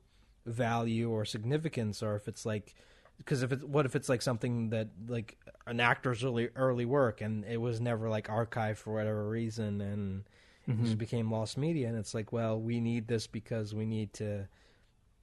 value 0.46 1.10
or 1.10 1.26
significance 1.26 2.02
or 2.02 2.16
if 2.16 2.28
it's 2.28 2.46
like 2.46 2.74
because 3.18 3.42
if 3.42 3.52
it 3.52 3.68
what 3.68 3.84
if 3.84 3.94
it's 3.94 4.08
like 4.08 4.22
something 4.22 4.70
that 4.70 4.88
like 5.06 5.36
an 5.66 5.78
actor's 5.78 6.24
early 6.24 6.48
early 6.56 6.86
work 6.86 7.20
and 7.20 7.44
it 7.44 7.60
was 7.60 7.78
never 7.78 8.08
like 8.08 8.28
archived 8.28 8.78
for 8.78 8.94
whatever 8.94 9.28
reason 9.28 9.82
and 9.82 10.24
it 10.66 10.76
just 10.78 10.92
mm-hmm. 10.92 10.94
became 10.94 11.30
lost 11.30 11.58
media 11.58 11.88
and 11.88 11.98
it's 11.98 12.14
like 12.14 12.32
well 12.32 12.58
we 12.58 12.80
need 12.80 13.06
this 13.06 13.26
because 13.26 13.74
we 13.74 13.84
need 13.84 14.12
to 14.14 14.48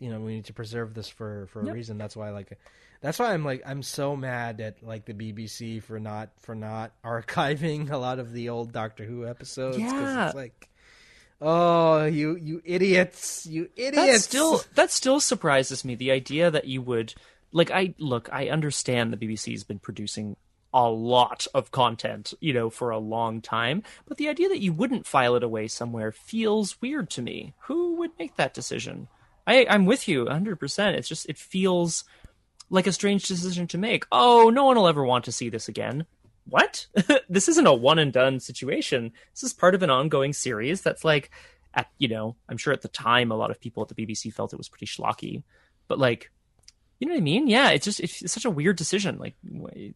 you 0.03 0.09
know 0.11 0.19
we 0.19 0.35
need 0.35 0.45
to 0.45 0.53
preserve 0.53 0.93
this 0.93 1.07
for 1.07 1.47
for 1.47 1.61
a 1.61 1.65
Yep. 1.65 1.73
reason 1.75 1.97
that's 1.97 2.15
why 2.15 2.29
like 2.31 2.57
that's 3.01 3.17
why 3.19 3.33
i'm 3.33 3.45
like 3.45 3.61
i'm 3.65 3.81
so 3.83 4.15
mad 4.15 4.59
at 4.61 4.83
like 4.83 5.05
the 5.05 5.13
bbc 5.13 5.81
for 5.81 5.99
not 5.99 6.29
for 6.39 6.53
not 6.55 6.91
archiving 7.05 7.89
a 7.89 7.97
lot 7.97 8.19
of 8.19 8.33
the 8.33 8.49
old 8.49 8.71
doctor 8.73 9.03
who 9.05 9.25
episodes 9.27 9.77
Yeah. 9.79 10.27
it's 10.27 10.35
like 10.35 10.69
oh 11.41 12.05
you 12.05 12.35
you 12.35 12.61
idiots 12.65 13.45
you 13.45 13.69
idiots 13.75 13.95
That 14.13 14.19
still 14.21 14.61
that 14.75 14.91
still 14.91 15.19
surprises 15.19 15.83
me. 15.85 15.95
The 15.95 16.11
idea 16.11 16.49
that 16.51 16.65
you 16.65 16.81
would 16.81 17.13
like 17.51 17.71
I 17.71 17.93
look, 17.97 18.29
I 18.31 18.49
understand 18.49 19.11
the 19.13 19.17
BBC's 19.17 19.63
been 19.63 19.79
producing 19.79 20.35
a 20.73 20.89
lot 20.89 21.45
of 21.53 21.69
content, 21.69 22.33
you 22.39 22.51
know, 22.51 22.69
for 22.71 22.89
a 22.89 22.97
long 22.97 23.41
time, 23.41 23.83
but 24.07 24.17
the 24.17 24.27
idea 24.27 24.49
that 24.49 24.59
you 24.61 24.73
wouldn't 24.73 25.05
file 25.05 25.35
it 25.35 25.43
away 25.43 25.67
somewhere 25.67 26.11
feels 26.11 26.81
weird 26.81 27.11
to 27.11 27.21
me. 27.21 27.53
Who 27.67 27.95
would 27.97 28.09
make 28.17 28.37
that 28.37 28.55
decision? 28.55 29.07
I, 29.45 29.65
I'm 29.69 29.85
with 29.85 30.07
you 30.07 30.25
100%. 30.25 30.93
It's 30.93 31.07
just, 31.07 31.27
it 31.27 31.37
feels 31.37 32.03
like 32.69 32.87
a 32.87 32.91
strange 32.91 33.27
decision 33.27 33.67
to 33.67 33.77
make. 33.77 34.05
Oh, 34.11 34.49
no 34.49 34.65
one 34.65 34.77
will 34.77 34.87
ever 34.87 35.03
want 35.05 35.25
to 35.25 35.31
see 35.31 35.49
this 35.49 35.67
again. 35.67 36.05
What? 36.45 36.87
this 37.29 37.47
isn't 37.49 37.67
a 37.67 37.73
one 37.73 37.99
and 37.99 38.11
done 38.11 38.39
situation. 38.39 39.11
This 39.33 39.43
is 39.43 39.53
part 39.53 39.75
of 39.75 39.83
an 39.83 39.89
ongoing 39.89 40.33
series 40.33 40.81
that's 40.81 41.05
like, 41.05 41.29
at 41.73 41.87
you 41.97 42.07
know, 42.07 42.35
I'm 42.47 42.57
sure 42.57 42.73
at 42.73 42.81
the 42.81 42.87
time 42.87 43.31
a 43.31 43.35
lot 43.35 43.51
of 43.51 43.59
people 43.59 43.83
at 43.83 43.89
the 43.89 44.05
BBC 44.05 44.33
felt 44.33 44.53
it 44.53 44.57
was 44.57 44.69
pretty 44.69 44.85
schlocky, 44.85 45.43
but 45.87 45.99
like, 45.99 46.31
you 46.99 47.07
know 47.07 47.13
what 47.13 47.19
I 47.19 47.23
mean? 47.23 47.47
Yeah, 47.47 47.71
it's 47.71 47.83
just 47.83 47.99
it's 47.99 48.31
such 48.31 48.45
a 48.45 48.51
weird 48.51 48.77
decision. 48.77 49.17
Like, 49.17 49.35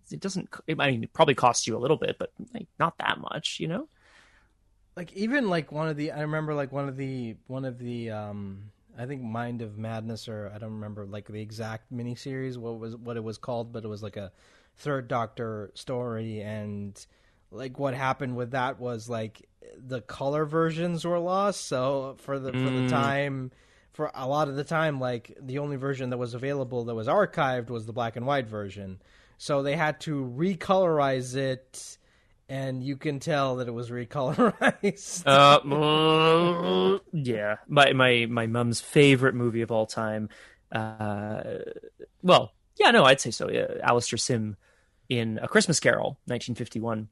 it 0.10 0.20
doesn't. 0.20 0.50
I 0.68 0.92
mean, 0.92 1.04
it 1.04 1.14
probably 1.14 1.36
costs 1.36 1.66
you 1.66 1.78
a 1.78 1.80
little 1.80 1.96
bit, 1.96 2.18
but 2.20 2.32
like 2.54 2.68
not 2.80 2.98
that 2.98 3.20
much, 3.20 3.60
you 3.60 3.68
know? 3.68 3.88
like 4.98 5.14
even 5.14 5.48
like 5.48 5.72
one 5.72 5.88
of 5.88 5.96
the 5.96 6.12
i 6.12 6.22
remember 6.22 6.54
like 6.54 6.72
one 6.74 6.90
of 6.90 6.98
the 6.98 7.38
one 7.46 7.64
of 7.64 7.78
the 7.78 8.10
um 8.10 8.64
i 8.98 9.06
think 9.06 9.22
mind 9.22 9.62
of 9.62 9.78
madness 9.78 10.28
or 10.28 10.52
i 10.54 10.58
don't 10.58 10.74
remember 10.74 11.06
like 11.06 11.28
the 11.28 11.42
exact 11.42 11.92
miniseries 11.94 12.58
what 12.58 12.80
was 12.80 12.96
what 12.96 13.18
it 13.18 13.24
was 13.24 13.38
called 13.38 13.72
but 13.72 13.84
it 13.84 13.88
was 13.88 14.04
like 14.04 14.18
a 14.18 14.32
third 14.78 15.08
doctor 15.08 15.72
story 15.74 16.42
and 16.42 17.06
like 17.52 17.80
what 17.80 17.94
happened 17.94 18.36
with 18.36 18.52
that 18.52 18.80
was 18.80 19.10
like 19.10 19.48
the 19.78 20.02
color 20.02 20.46
versions 20.46 21.06
were 21.06 21.20
lost 21.20 21.68
so 21.68 22.16
for 22.20 22.40
the 22.40 22.52
for 22.54 22.70
the 22.70 22.82
Mm. 22.82 22.90
time 22.90 23.52
for 23.94 24.12
a 24.14 24.28
lot 24.28 24.48
of 24.48 24.56
the 24.56 24.64
time 24.64 25.00
like 25.00 25.36
the 25.42 25.58
only 25.60 25.76
version 25.76 26.10
that 26.12 26.18
was 26.18 26.34
available 26.34 26.86
that 26.86 26.96
was 26.96 27.08
archived 27.08 27.70
was 27.70 27.86
the 27.86 27.94
black 27.94 28.16
and 28.16 28.26
white 28.26 28.48
version 28.48 29.02
so 29.38 29.64
they 29.64 29.76
had 29.76 30.00
to 30.00 30.26
recolorize 30.38 31.36
it 31.36 31.98
and 32.50 32.84
you 32.84 32.96
can 32.96 33.20
tell 33.20 33.58
that 33.58 33.68
it 33.68 33.74
was 33.74 33.90
recolorized. 33.90 35.24
Uh, 35.26 35.60
mm, 35.62 37.02
yeah. 37.14 37.58
My 37.68 37.94
my 37.94 38.26
my 38.30 38.48
mum's 38.48 38.80
favorite 38.80 39.36
movie 39.36 39.62
of 39.62 39.72
all 39.72 39.86
time. 39.86 40.30
Uh, 40.72 41.42
well, 42.22 42.54
yeah, 42.80 42.92
no, 42.92 43.04
I'd 43.04 43.22
say 43.22 43.32
so. 43.32 43.50
Yeah, 43.50 43.68
Alastair 43.84 44.18
Sim 44.18 44.58
in 45.10 45.40
A 45.42 45.48
Christmas 45.48 45.80
Carol, 45.80 46.18
1951. 46.26 47.08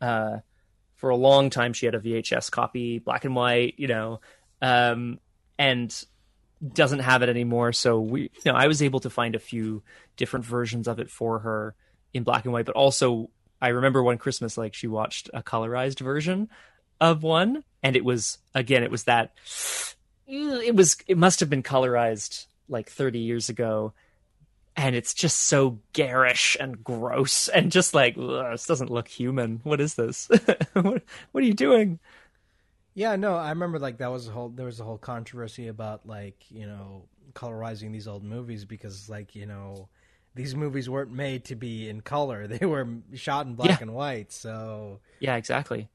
Uh, 0.00 0.38
for 0.96 1.10
a 1.10 1.16
long 1.16 1.50
time, 1.50 1.72
she 1.72 1.86
had 1.86 1.94
a 1.94 2.00
VHS 2.00 2.50
copy, 2.50 2.98
black 2.98 3.24
and 3.24 3.34
white, 3.34 3.74
you 3.76 3.86
know, 3.86 4.20
um, 4.60 5.20
and 5.58 6.04
doesn't 6.72 7.00
have 7.00 7.22
it 7.22 7.28
anymore. 7.28 7.72
So 7.72 8.00
we, 8.00 8.22
you 8.22 8.30
know, 8.52 8.54
I 8.54 8.66
was 8.66 8.82
able 8.82 9.00
to 9.00 9.10
find 9.10 9.34
a 9.34 9.40
few 9.40 9.82
different 10.16 10.44
versions 10.44 10.88
of 10.88 10.98
it 10.98 11.10
for 11.10 11.38
her 11.38 11.74
in 12.12 12.24
black 12.24 12.44
and 12.44 12.52
white, 12.52 12.66
but 12.66 12.74
also 12.74 13.30
I 13.60 13.68
remember 13.68 14.02
one 14.02 14.18
Christmas, 14.18 14.56
like 14.56 14.74
she 14.74 14.86
watched 14.86 15.30
a 15.34 15.42
colorized 15.42 16.00
version 16.00 16.48
of 17.00 17.22
one, 17.22 17.64
and 17.82 17.96
it 17.96 18.04
was 18.04 18.38
again, 18.54 18.82
it 18.82 18.90
was 18.90 19.04
that 19.04 19.32
it 20.26 20.74
was 20.74 20.96
it 21.06 21.18
must 21.18 21.40
have 21.40 21.50
been 21.50 21.62
colorized 21.62 22.46
like 22.68 22.90
30 22.90 23.18
years 23.18 23.48
ago 23.48 23.94
and 24.76 24.94
it's 24.94 25.12
just 25.12 25.40
so 25.40 25.78
garish 25.92 26.56
and 26.60 26.84
gross 26.84 27.48
and 27.48 27.72
just 27.72 27.94
like 27.94 28.14
this 28.14 28.66
doesn't 28.66 28.90
look 28.90 29.08
human. 29.08 29.60
What 29.64 29.80
is 29.80 29.94
this? 29.94 30.28
What, 30.74 31.02
what 31.32 31.42
are 31.42 31.46
you 31.46 31.54
doing? 31.54 31.98
Yeah 32.94 33.16
no 33.16 33.36
i 33.36 33.50
remember 33.50 33.78
like 33.78 33.98
that 33.98 34.10
was 34.10 34.26
a 34.26 34.32
whole 34.32 34.48
there 34.48 34.66
was 34.66 34.80
a 34.80 34.84
whole 34.84 34.98
controversy 34.98 35.68
about 35.68 36.04
like 36.04 36.44
you 36.50 36.66
know 36.66 37.04
colorizing 37.32 37.92
these 37.92 38.08
old 38.08 38.24
movies 38.24 38.64
because 38.64 39.08
like 39.08 39.36
you 39.36 39.46
know 39.46 39.88
these 40.38 40.54
movies 40.54 40.88
weren't 40.88 41.10
made 41.10 41.46
to 41.46 41.56
be 41.56 41.88
in 41.88 42.00
color. 42.00 42.46
They 42.58 42.64
were 42.64 42.86
shot 43.14 43.46
in 43.46 43.54
black 43.54 43.80
yeah. 43.80 43.82
and 43.82 43.94
white 43.94 44.32
so 44.32 45.00
yeah 45.20 45.36
exactly. 45.36 45.88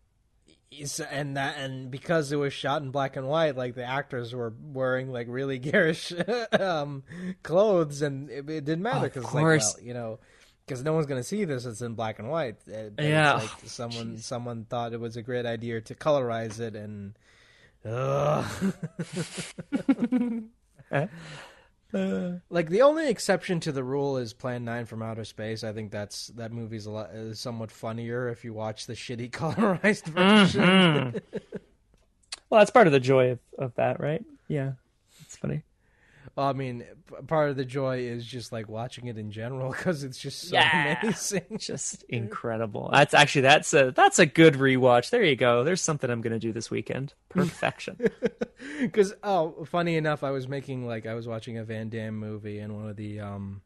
and 1.09 1.37
that 1.37 1.57
and 1.57 1.89
because 1.89 2.31
it 2.31 2.35
was 2.35 2.53
shot 2.53 2.81
in 2.81 2.91
black 2.91 3.15
and 3.15 3.27
white 3.27 3.55
like 3.55 3.75
the 3.75 3.85
actors 3.85 4.35
were 4.35 4.53
wearing 4.61 5.11
like 5.11 5.27
really 5.29 5.59
garish 5.59 6.13
um, 6.51 7.03
clothes 7.41 8.01
and 8.01 8.29
it, 8.29 8.49
it 8.49 8.65
didn't 8.65 8.83
matter 8.83 9.09
because 9.09 9.33
like 9.33 9.43
well, 9.43 9.75
you 9.81 9.93
know 9.93 10.19
because 10.65 10.83
no 10.83 10.93
one's 10.93 11.05
gonna 11.05 11.23
see 11.23 11.45
this 11.45 11.65
it's 11.65 11.81
in 11.81 11.95
black 11.95 12.19
and 12.19 12.29
white. 12.29 12.57
It, 12.67 12.93
yeah. 12.99 13.33
like 13.33 13.49
someone 13.65 14.17
someone 14.17 14.65
thought 14.65 14.93
it 14.93 14.99
was 14.99 15.17
a 15.17 15.21
great 15.21 15.45
idea 15.45 15.81
to 15.81 15.95
colorize 15.95 16.59
it 16.59 16.75
and 16.75 17.17
uh. 21.93 22.39
like 22.49 22.69
the 22.69 22.81
only 22.81 23.09
exception 23.09 23.59
to 23.61 23.71
the 23.71 23.83
rule 23.83 24.17
is 24.17 24.33
Plan 24.33 24.65
Nine 24.65 24.85
from 24.85 25.01
Outer 25.01 25.25
Space. 25.25 25.63
I 25.63 25.73
think 25.73 25.91
that's 25.91 26.27
that 26.27 26.51
movie's 26.51 26.85
a 26.85 26.91
lot 26.91 27.11
is 27.11 27.39
somewhat 27.39 27.71
funnier 27.71 28.29
if 28.29 28.43
you 28.43 28.53
watch 28.53 28.87
the 28.87 28.93
shitty 28.93 29.31
colorized 29.31 30.05
version. 30.05 30.61
Mm-hmm. 30.61 31.37
well, 32.49 32.59
that's 32.59 32.71
part 32.71 32.87
of 32.87 32.93
the 32.93 32.99
joy 32.99 33.31
of, 33.31 33.39
of 33.57 33.75
that, 33.75 33.99
right? 33.99 34.23
Yeah, 34.47 34.73
it's 35.21 35.37
funny. 35.37 35.63
Well, 36.35 36.47
I 36.47 36.53
mean, 36.53 36.83
part 37.27 37.51
of 37.51 37.57
the 37.57 37.65
joy 37.65 37.99
is 37.99 38.25
just 38.25 38.51
like 38.51 38.67
watching 38.67 39.05
it 39.05 39.19
in 39.19 39.29
general 39.29 39.71
because 39.77 40.03
it's 40.03 40.17
just 40.17 40.49
so 40.49 40.55
yeah. 40.55 40.99
amazing, 41.01 41.45
just 41.59 42.03
incredible. 42.09 42.89
That's 42.91 43.13
actually 43.13 43.41
that's 43.41 43.73
a 43.73 43.91
that's 43.91 44.19
a 44.19 44.25
good 44.25 44.55
rewatch. 44.55 45.11
There 45.11 45.23
you 45.23 45.35
go. 45.35 45.63
There's 45.63 45.81
something 45.81 46.09
I'm 46.09 46.21
gonna 46.21 46.39
do 46.39 46.51
this 46.51 46.71
weekend. 46.71 47.13
Perfection. 47.29 47.97
Because 48.79 49.13
oh, 49.23 49.65
funny 49.65 49.95
enough, 49.95 50.23
I 50.23 50.31
was 50.31 50.47
making 50.47 50.87
like 50.87 51.05
I 51.05 51.13
was 51.13 51.27
watching 51.27 51.57
a 51.57 51.63
Van 51.63 51.89
Damme 51.89 52.15
movie, 52.15 52.59
and 52.59 52.75
one 52.75 52.89
of 52.89 52.95
the 52.95 53.19
um 53.19 53.61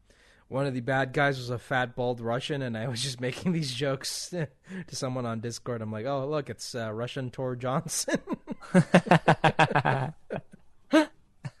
one 0.48 0.66
of 0.66 0.74
the 0.74 0.80
bad 0.80 1.12
guys 1.14 1.38
was 1.38 1.50
a 1.50 1.58
fat 1.58 1.96
bald 1.96 2.20
Russian, 2.20 2.60
and 2.60 2.76
I 2.76 2.88
was 2.88 3.02
just 3.02 3.20
making 3.20 3.52
these 3.52 3.72
jokes 3.72 4.28
to 4.28 4.48
someone 4.90 5.24
on 5.24 5.40
Discord. 5.40 5.80
I'm 5.80 5.92
like, 5.92 6.04
oh 6.04 6.28
look, 6.28 6.50
it's 6.50 6.74
uh, 6.74 6.92
Russian 6.92 7.30
Tor 7.30 7.56
Johnson. 7.56 8.20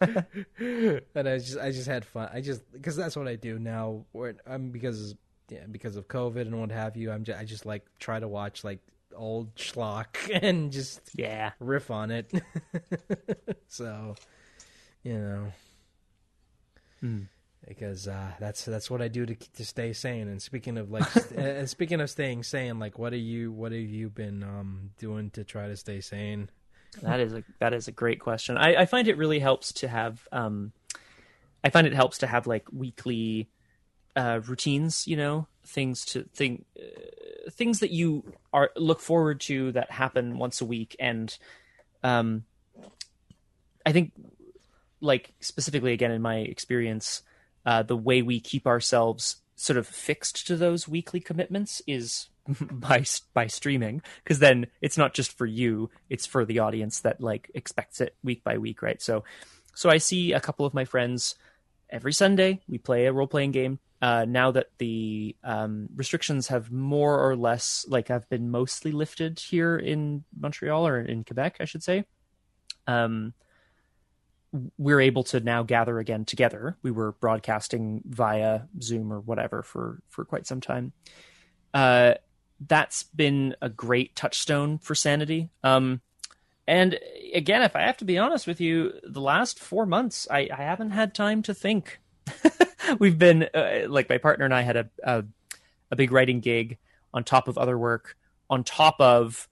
and 0.00 1.28
I 1.28 1.38
just 1.38 1.58
I 1.58 1.70
just 1.70 1.88
had 1.88 2.04
fun. 2.04 2.28
I 2.32 2.40
just 2.40 2.62
because 2.72 2.96
that's 2.96 3.16
what 3.16 3.26
I 3.26 3.36
do 3.36 3.58
now. 3.58 4.04
Where 4.12 4.36
I'm 4.46 4.70
because 4.70 5.14
yeah 5.48 5.64
because 5.70 5.96
of 5.96 6.08
COVID 6.08 6.42
and 6.42 6.60
what 6.60 6.70
have 6.70 6.96
you. 6.96 7.10
I'm 7.10 7.24
just, 7.24 7.38
I 7.38 7.44
just 7.44 7.66
like 7.66 7.84
try 7.98 8.20
to 8.20 8.28
watch 8.28 8.64
like 8.64 8.80
old 9.16 9.54
schlock 9.56 10.06
and 10.42 10.70
just 10.70 11.00
yeah 11.14 11.52
riff 11.58 11.90
on 11.90 12.10
it. 12.10 12.30
so 13.68 14.14
you 15.02 15.18
know. 15.18 15.52
Hmm. 17.00 17.22
Because 17.66 18.08
uh, 18.08 18.32
that's 18.40 18.64
that's 18.64 18.90
what 18.90 19.02
I 19.02 19.08
do 19.08 19.26
to 19.26 19.34
to 19.34 19.64
stay 19.64 19.92
sane. 19.92 20.28
And 20.28 20.40
speaking 20.40 20.78
of 20.78 20.90
like, 20.90 21.06
and 21.36 21.68
speaking 21.68 22.00
of 22.00 22.08
staying 22.08 22.44
sane, 22.44 22.78
like, 22.78 22.98
what 22.98 23.12
are 23.12 23.16
you 23.16 23.52
what 23.52 23.72
have 23.72 23.80
you 23.80 24.08
been 24.08 24.42
um, 24.42 24.90
doing 24.96 25.30
to 25.30 25.44
try 25.44 25.66
to 25.66 25.76
stay 25.76 26.00
sane? 26.00 26.50
That 27.02 27.20
is 27.20 27.32
a 27.32 27.44
that 27.58 27.72
is 27.72 27.88
a 27.88 27.92
great 27.92 28.20
question. 28.20 28.56
I, 28.56 28.82
I 28.82 28.86
find 28.86 29.08
it 29.08 29.16
really 29.16 29.38
helps 29.38 29.72
to 29.74 29.88
have 29.88 30.26
um, 30.32 30.72
I 31.62 31.70
find 31.70 31.86
it 31.86 31.94
helps 31.94 32.18
to 32.18 32.26
have 32.26 32.46
like 32.46 32.66
weekly 32.72 33.48
uh, 34.16 34.40
routines. 34.46 35.06
You 35.06 35.16
know, 35.16 35.46
things 35.64 36.04
to 36.06 36.24
think 36.34 36.64
uh, 36.78 37.50
things 37.50 37.80
that 37.80 37.90
you 37.90 38.24
are 38.52 38.70
look 38.76 39.00
forward 39.00 39.40
to 39.42 39.72
that 39.72 39.90
happen 39.90 40.38
once 40.38 40.60
a 40.60 40.64
week, 40.64 40.96
and 40.98 41.36
um, 42.02 42.44
I 43.84 43.92
think 43.92 44.12
like 45.00 45.32
specifically 45.40 45.92
again 45.92 46.10
in 46.10 46.22
my 46.22 46.36
experience, 46.36 47.22
uh, 47.64 47.82
the 47.82 47.96
way 47.96 48.22
we 48.22 48.40
keep 48.40 48.66
ourselves 48.66 49.36
sort 49.56 49.76
of 49.76 49.86
fixed 49.86 50.46
to 50.46 50.56
those 50.56 50.86
weekly 50.86 51.20
commitments 51.20 51.82
is 51.86 52.28
by 52.70 53.04
by 53.34 53.46
streaming 53.46 54.02
because 54.22 54.38
then 54.38 54.66
it's 54.80 54.98
not 54.98 55.14
just 55.14 55.36
for 55.36 55.46
you 55.46 55.90
it's 56.08 56.26
for 56.26 56.44
the 56.44 56.60
audience 56.60 57.00
that 57.00 57.20
like 57.20 57.50
expects 57.54 58.00
it 58.00 58.16
week 58.22 58.42
by 58.44 58.58
week 58.58 58.82
right? 58.82 59.00
So 59.02 59.24
so 59.74 59.90
i 59.90 59.98
see 59.98 60.32
a 60.32 60.40
couple 60.40 60.66
of 60.66 60.74
my 60.74 60.84
friends 60.84 61.36
every 61.90 62.12
sunday 62.12 62.60
we 62.68 62.78
play 62.78 63.06
a 63.06 63.12
role-playing 63.12 63.52
game. 63.52 63.78
Uh, 64.00 64.24
now 64.28 64.52
that 64.52 64.68
the 64.78 65.34
um, 65.42 65.88
restrictions 65.96 66.46
have 66.46 66.70
more 66.70 67.28
or 67.28 67.34
less 67.34 67.84
like 67.88 68.06
have 68.08 68.28
been 68.28 68.48
mostly 68.48 68.92
lifted 68.92 69.40
here 69.40 69.76
in 69.76 70.22
montreal 70.38 70.86
or 70.86 71.00
in 71.00 71.24
quebec 71.24 71.56
i 71.58 71.64
should 71.64 71.82
say 71.82 72.04
um, 72.86 73.34
we're 74.78 75.00
able 75.00 75.24
to 75.24 75.40
now 75.40 75.62
gather 75.62 75.98
again 75.98 76.24
together. 76.24 76.76
We 76.82 76.90
were 76.90 77.12
broadcasting 77.12 78.02
via 78.06 78.62
zoom 78.80 79.12
or 79.12 79.20
whatever 79.20 79.62
for 79.62 80.00
for 80.08 80.24
quite 80.24 80.46
some 80.46 80.60
time. 80.60 80.92
Uh, 81.74 82.14
that's 82.60 83.04
been 83.04 83.54
a 83.60 83.68
great 83.68 84.16
touchstone 84.16 84.78
for 84.78 84.94
sanity. 84.94 85.50
Um, 85.62 86.00
and 86.66 86.98
again, 87.34 87.62
if 87.62 87.76
I 87.76 87.82
have 87.82 87.96
to 87.98 88.04
be 88.04 88.18
honest 88.18 88.46
with 88.46 88.60
you, 88.60 88.92
the 89.02 89.20
last 89.20 89.58
four 89.58 89.86
months, 89.86 90.28
I, 90.30 90.48
I 90.52 90.62
haven't 90.62 90.90
had 90.90 91.14
time 91.14 91.42
to 91.42 91.54
think. 91.54 92.00
We've 92.98 93.18
been 93.18 93.48
uh, 93.54 93.86
like 93.88 94.08
my 94.08 94.18
partner 94.18 94.44
and 94.44 94.54
I 94.54 94.62
had 94.62 94.76
a, 94.76 94.90
a, 95.02 95.24
a 95.90 95.96
big 95.96 96.12
writing 96.12 96.40
gig 96.40 96.78
on 97.14 97.24
top 97.24 97.48
of 97.48 97.56
other 97.56 97.78
work, 97.78 98.16
on 98.50 98.64
top 98.64 99.00
of 99.00 99.48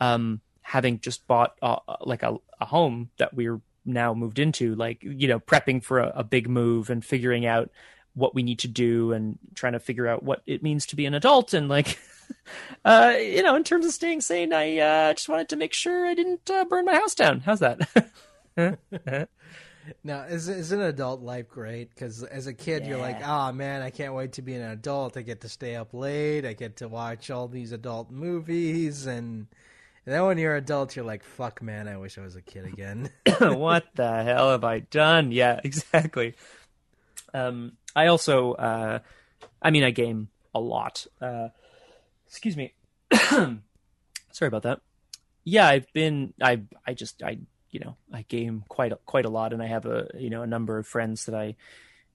um, 0.00 0.40
having 0.60 1.00
just 1.00 1.26
bought 1.26 1.54
uh, 1.62 1.78
like 2.02 2.22
a, 2.22 2.36
a 2.60 2.66
home 2.66 3.10
that 3.16 3.34
we're 3.34 3.60
now 3.84 4.12
moved 4.12 4.38
into, 4.38 4.74
like 4.74 5.02
you 5.02 5.28
know, 5.28 5.40
prepping 5.40 5.82
for 5.82 6.00
a, 6.00 6.12
a 6.16 6.24
big 6.24 6.48
move 6.48 6.90
and 6.90 7.04
figuring 7.04 7.46
out 7.46 7.70
what 8.14 8.34
we 8.34 8.42
need 8.42 8.58
to 8.58 8.68
do 8.68 9.12
and 9.12 9.38
trying 9.54 9.72
to 9.72 9.80
figure 9.80 10.06
out 10.06 10.22
what 10.22 10.42
it 10.46 10.62
means 10.62 10.86
to 10.86 10.96
be 10.96 11.06
an 11.06 11.14
adult 11.14 11.54
and 11.54 11.68
like 11.68 11.98
uh, 12.84 13.14
you 13.18 13.42
know, 13.42 13.56
in 13.56 13.64
terms 13.64 13.86
of 13.86 13.92
staying 13.92 14.20
sane, 14.20 14.52
I 14.52 14.78
uh, 14.78 15.14
just 15.14 15.28
wanted 15.28 15.48
to 15.50 15.56
make 15.56 15.72
sure 15.72 16.06
I 16.06 16.14
didn't 16.14 16.50
uh, 16.50 16.64
burn 16.64 16.84
my 16.84 16.94
house 16.94 17.14
down. 17.14 17.40
How's 17.40 17.60
that? 17.60 17.80
now, 20.04 20.22
is 20.22 20.48
is 20.48 20.72
an 20.72 20.80
adult 20.80 21.20
life 21.20 21.48
great? 21.48 21.90
Because 21.90 22.22
as 22.24 22.46
a 22.46 22.54
kid, 22.54 22.82
yeah. 22.82 22.90
you're 22.90 22.98
like, 22.98 23.20
oh 23.26 23.52
man, 23.52 23.82
I 23.82 23.90
can't 23.90 24.14
wait 24.14 24.32
to 24.32 24.42
be 24.42 24.54
an 24.54 24.62
adult. 24.62 25.16
I 25.16 25.22
get 25.22 25.40
to 25.42 25.48
stay 25.48 25.76
up 25.76 25.94
late. 25.94 26.44
I 26.44 26.52
get 26.52 26.76
to 26.78 26.88
watch 26.88 27.30
all 27.30 27.48
these 27.48 27.72
adult 27.72 28.10
movies, 28.10 29.06
and, 29.06 29.46
and 30.06 30.14
then 30.14 30.24
when 30.24 30.38
you're 30.38 30.56
an 30.56 30.62
adult, 30.64 30.96
you're 30.96 31.04
like, 31.04 31.24
fuck, 31.24 31.62
man, 31.62 31.88
I 31.88 31.96
wish 31.96 32.18
I 32.18 32.22
was 32.22 32.36
a 32.36 32.42
kid 32.42 32.64
again. 32.66 33.10
what 33.40 33.86
the 33.94 34.22
hell 34.24 34.50
have 34.50 34.64
I 34.64 34.80
done? 34.80 35.32
Yeah, 35.32 35.60
exactly. 35.62 36.34
Um, 37.34 37.72
I 37.94 38.06
also, 38.06 38.52
uh, 38.54 39.00
I 39.60 39.70
mean, 39.70 39.84
I 39.84 39.90
game 39.90 40.28
a 40.54 40.60
lot. 40.60 41.06
Uh, 41.20 41.48
excuse 42.28 42.56
me. 42.56 42.74
Sorry 43.12 44.46
about 44.46 44.62
that. 44.62 44.80
Yeah, 45.44 45.66
I've 45.66 45.92
been 45.92 46.34
I 46.40 46.62
I 46.86 46.94
just 46.94 47.22
I 47.22 47.38
you 47.70 47.80
know, 47.80 47.96
I 48.12 48.22
game 48.22 48.64
quite 48.68 48.92
a, 48.92 48.96
quite 48.96 49.24
a 49.24 49.30
lot 49.30 49.52
and 49.52 49.62
I 49.62 49.66
have 49.66 49.86
a 49.86 50.08
you 50.16 50.30
know, 50.30 50.42
a 50.42 50.46
number 50.46 50.78
of 50.78 50.86
friends 50.86 51.26
that 51.26 51.34
I 51.34 51.56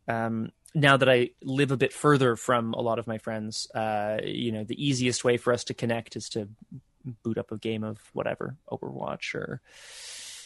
um 0.07 0.51
now 0.75 0.97
that 0.97 1.09
I 1.09 1.29
live 1.43 1.71
a 1.71 1.77
bit 1.77 1.93
further 1.93 2.35
from 2.35 2.73
a 2.73 2.81
lot 2.81 2.99
of 2.99 3.07
my 3.07 3.19
friends, 3.19 3.67
uh, 3.75 4.17
you 4.23 4.51
know, 4.51 4.63
the 4.63 4.83
easiest 4.83 5.23
way 5.23 5.37
for 5.37 5.53
us 5.53 5.63
to 5.65 5.73
connect 5.73 6.15
is 6.15 6.29
to 6.29 6.49
boot 7.23 7.37
up 7.37 7.51
a 7.51 7.57
game 7.57 7.83
of 7.83 7.99
whatever, 8.13 8.57
Overwatch 8.71 9.35
or 9.35 9.61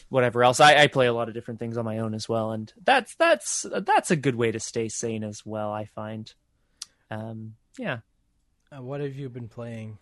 whatever 0.09 0.43
else. 0.43 0.59
I, 0.59 0.75
I 0.75 0.87
play 0.87 1.07
a 1.07 1.13
lot 1.13 1.27
of 1.27 1.33
different 1.33 1.59
things 1.59 1.77
on 1.77 1.85
my 1.85 1.99
own 1.99 2.13
as 2.13 2.27
well, 2.27 2.51
and 2.51 2.71
that's 2.83 3.15
that's 3.15 3.65
that's 3.71 4.11
a 4.11 4.15
good 4.15 4.35
way 4.35 4.51
to 4.51 4.59
stay 4.59 4.89
sane 4.89 5.23
as 5.23 5.45
well. 5.45 5.71
I 5.71 5.85
find, 5.85 6.33
um, 7.09 7.55
yeah. 7.77 7.99
Uh, 8.75 8.81
what 8.81 9.01
have 9.01 9.15
you 9.15 9.29
been 9.29 9.47
playing? 9.47 9.97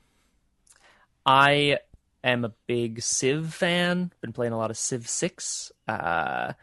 I 1.25 1.79
am 2.23 2.45
a 2.45 2.53
big 2.67 3.01
Civ 3.01 3.53
fan. 3.53 4.11
Been 4.21 4.33
playing 4.33 4.53
a 4.53 4.57
lot 4.57 4.71
of 4.71 4.77
Civ 4.77 5.07
Six. 5.07 5.71
Uh, 5.87 6.53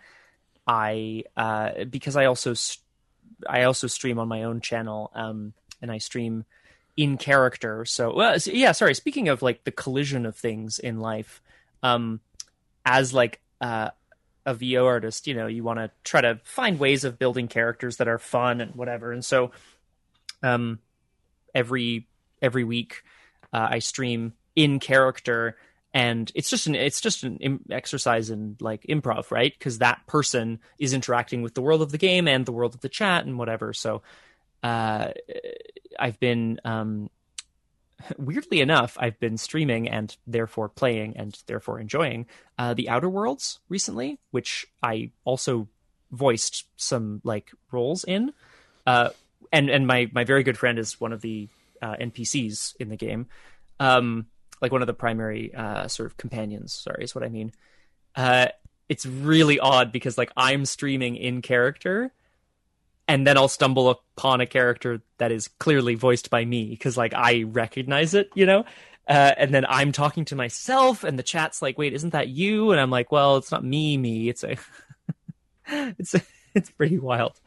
I 0.66 1.24
uh, 1.36 1.84
because 1.84 2.16
I 2.16 2.26
also 2.26 2.54
st- 2.54 2.84
I 3.48 3.64
also 3.64 3.86
stream 3.86 4.18
on 4.18 4.28
my 4.28 4.44
own 4.44 4.60
channel, 4.60 5.10
um, 5.14 5.52
and 5.80 5.90
I 5.90 5.98
stream 5.98 6.44
in 6.96 7.16
character. 7.16 7.84
So, 7.84 8.14
well, 8.14 8.36
yeah, 8.46 8.72
sorry. 8.72 8.94
Speaking 8.94 9.28
of 9.28 9.42
like 9.42 9.64
the 9.64 9.72
collision 9.72 10.26
of 10.26 10.36
things 10.36 10.78
in 10.78 11.00
life, 11.00 11.40
um, 11.82 12.20
as 12.84 13.14
like 13.14 13.40
uh, 13.60 13.90
a 14.44 14.54
VO 14.54 14.86
artist, 14.86 15.26
you 15.26 15.34
know, 15.34 15.46
you 15.46 15.64
want 15.64 15.78
to 15.78 15.90
try 16.04 16.20
to 16.20 16.40
find 16.44 16.78
ways 16.78 17.04
of 17.04 17.18
building 17.18 17.48
characters 17.48 17.96
that 17.96 18.08
are 18.08 18.18
fun 18.18 18.60
and 18.60 18.74
whatever. 18.74 19.12
And 19.12 19.24
so, 19.24 19.52
um, 20.42 20.80
every 21.54 22.08
every 22.40 22.64
week 22.64 23.02
uh, 23.52 23.68
I 23.70 23.78
stream 23.78 24.34
in 24.56 24.80
character. 24.80 25.56
And 25.94 26.32
it's 26.34 26.48
just 26.48 26.66
an 26.66 26.74
it's 26.74 27.00
just 27.00 27.22
an 27.22 27.60
exercise 27.70 28.30
in 28.30 28.56
like 28.60 28.82
improv 28.84 29.30
right? 29.30 29.52
Because 29.56 29.78
that 29.78 30.06
person 30.06 30.60
is 30.78 30.94
interacting 30.94 31.42
with 31.42 31.54
the 31.54 31.62
world 31.62 31.82
of 31.82 31.92
the 31.92 31.98
game 31.98 32.26
and 32.26 32.46
the 32.46 32.52
world 32.52 32.74
of 32.74 32.80
the 32.80 32.88
chat 32.88 33.26
and 33.26 33.38
whatever. 33.38 33.72
So 33.72 34.02
uh, 34.62 35.08
i've 35.98 36.20
been 36.20 36.60
um, 36.64 37.10
weirdly 38.16 38.60
enough 38.60 38.96
i've 39.00 39.18
been 39.18 39.36
streaming 39.36 39.88
and 39.88 40.16
therefore 40.24 40.68
playing 40.68 41.16
and 41.16 41.36
therefore 41.46 41.80
enjoying 41.80 42.26
uh, 42.58 42.72
the 42.72 42.88
outer 42.88 43.08
worlds 43.08 43.58
recently 43.68 44.20
which 44.30 44.64
i 44.80 45.10
also 45.24 45.68
voiced 46.12 46.66
some 46.76 47.20
like 47.24 47.50
roles 47.72 48.04
in. 48.04 48.32
Uh, 48.86 49.08
and 49.52 49.70
and 49.70 49.86
my 49.86 50.10
my 50.12 50.24
very 50.24 50.42
good 50.42 50.58
friend 50.58 50.78
is 50.78 51.00
one 51.00 51.12
of 51.12 51.20
the 51.20 51.48
uh, 51.80 51.96
npcs 51.96 52.76
in 52.80 52.88
the 52.88 52.96
game 52.96 53.26
um, 53.80 54.26
like 54.60 54.70
one 54.70 54.80
of 54.80 54.86
the 54.86 54.94
primary 54.94 55.52
uh, 55.54 55.88
sort 55.88 56.06
of 56.06 56.16
companions. 56.16 56.72
Sorry, 56.72 57.04
is 57.04 57.14
what 57.14 57.24
I 57.24 57.28
mean. 57.28 57.52
Uh, 58.14 58.46
it's 58.88 59.04
really 59.04 59.58
odd 59.58 59.90
because 59.92 60.16
like 60.16 60.30
I'm 60.36 60.64
streaming 60.64 61.16
in 61.16 61.42
character, 61.42 62.12
and 63.08 63.26
then 63.26 63.36
I'll 63.36 63.48
stumble 63.48 63.90
upon 63.90 64.40
a 64.40 64.46
character 64.46 65.02
that 65.18 65.32
is 65.32 65.48
clearly 65.48 65.96
voiced 65.96 66.30
by 66.30 66.44
me 66.44 66.70
because 66.70 66.96
like 66.96 67.12
I 67.12 67.42
recognize 67.42 68.14
it, 68.14 68.30
you 68.34 68.46
know. 68.46 68.64
Uh, 69.08 69.32
and 69.36 69.52
then 69.52 69.66
I'm 69.68 69.90
talking 69.90 70.24
to 70.26 70.36
myself, 70.36 71.02
and 71.02 71.18
the 71.18 71.24
chat's 71.24 71.60
like, 71.60 71.76
"Wait, 71.76 71.92
isn't 71.92 72.10
that 72.10 72.28
you?" 72.28 72.70
And 72.70 72.80
I'm 72.80 72.90
like, 72.90 73.10
"Well, 73.10 73.36
it's 73.36 73.50
not 73.50 73.64
me, 73.64 73.98
me. 73.98 74.28
It's 74.28 74.44
a, 74.44 74.56
it's 75.66 76.14
a, 76.14 76.22
it's 76.54 76.70
pretty 76.70 76.98
wild. 76.98 77.40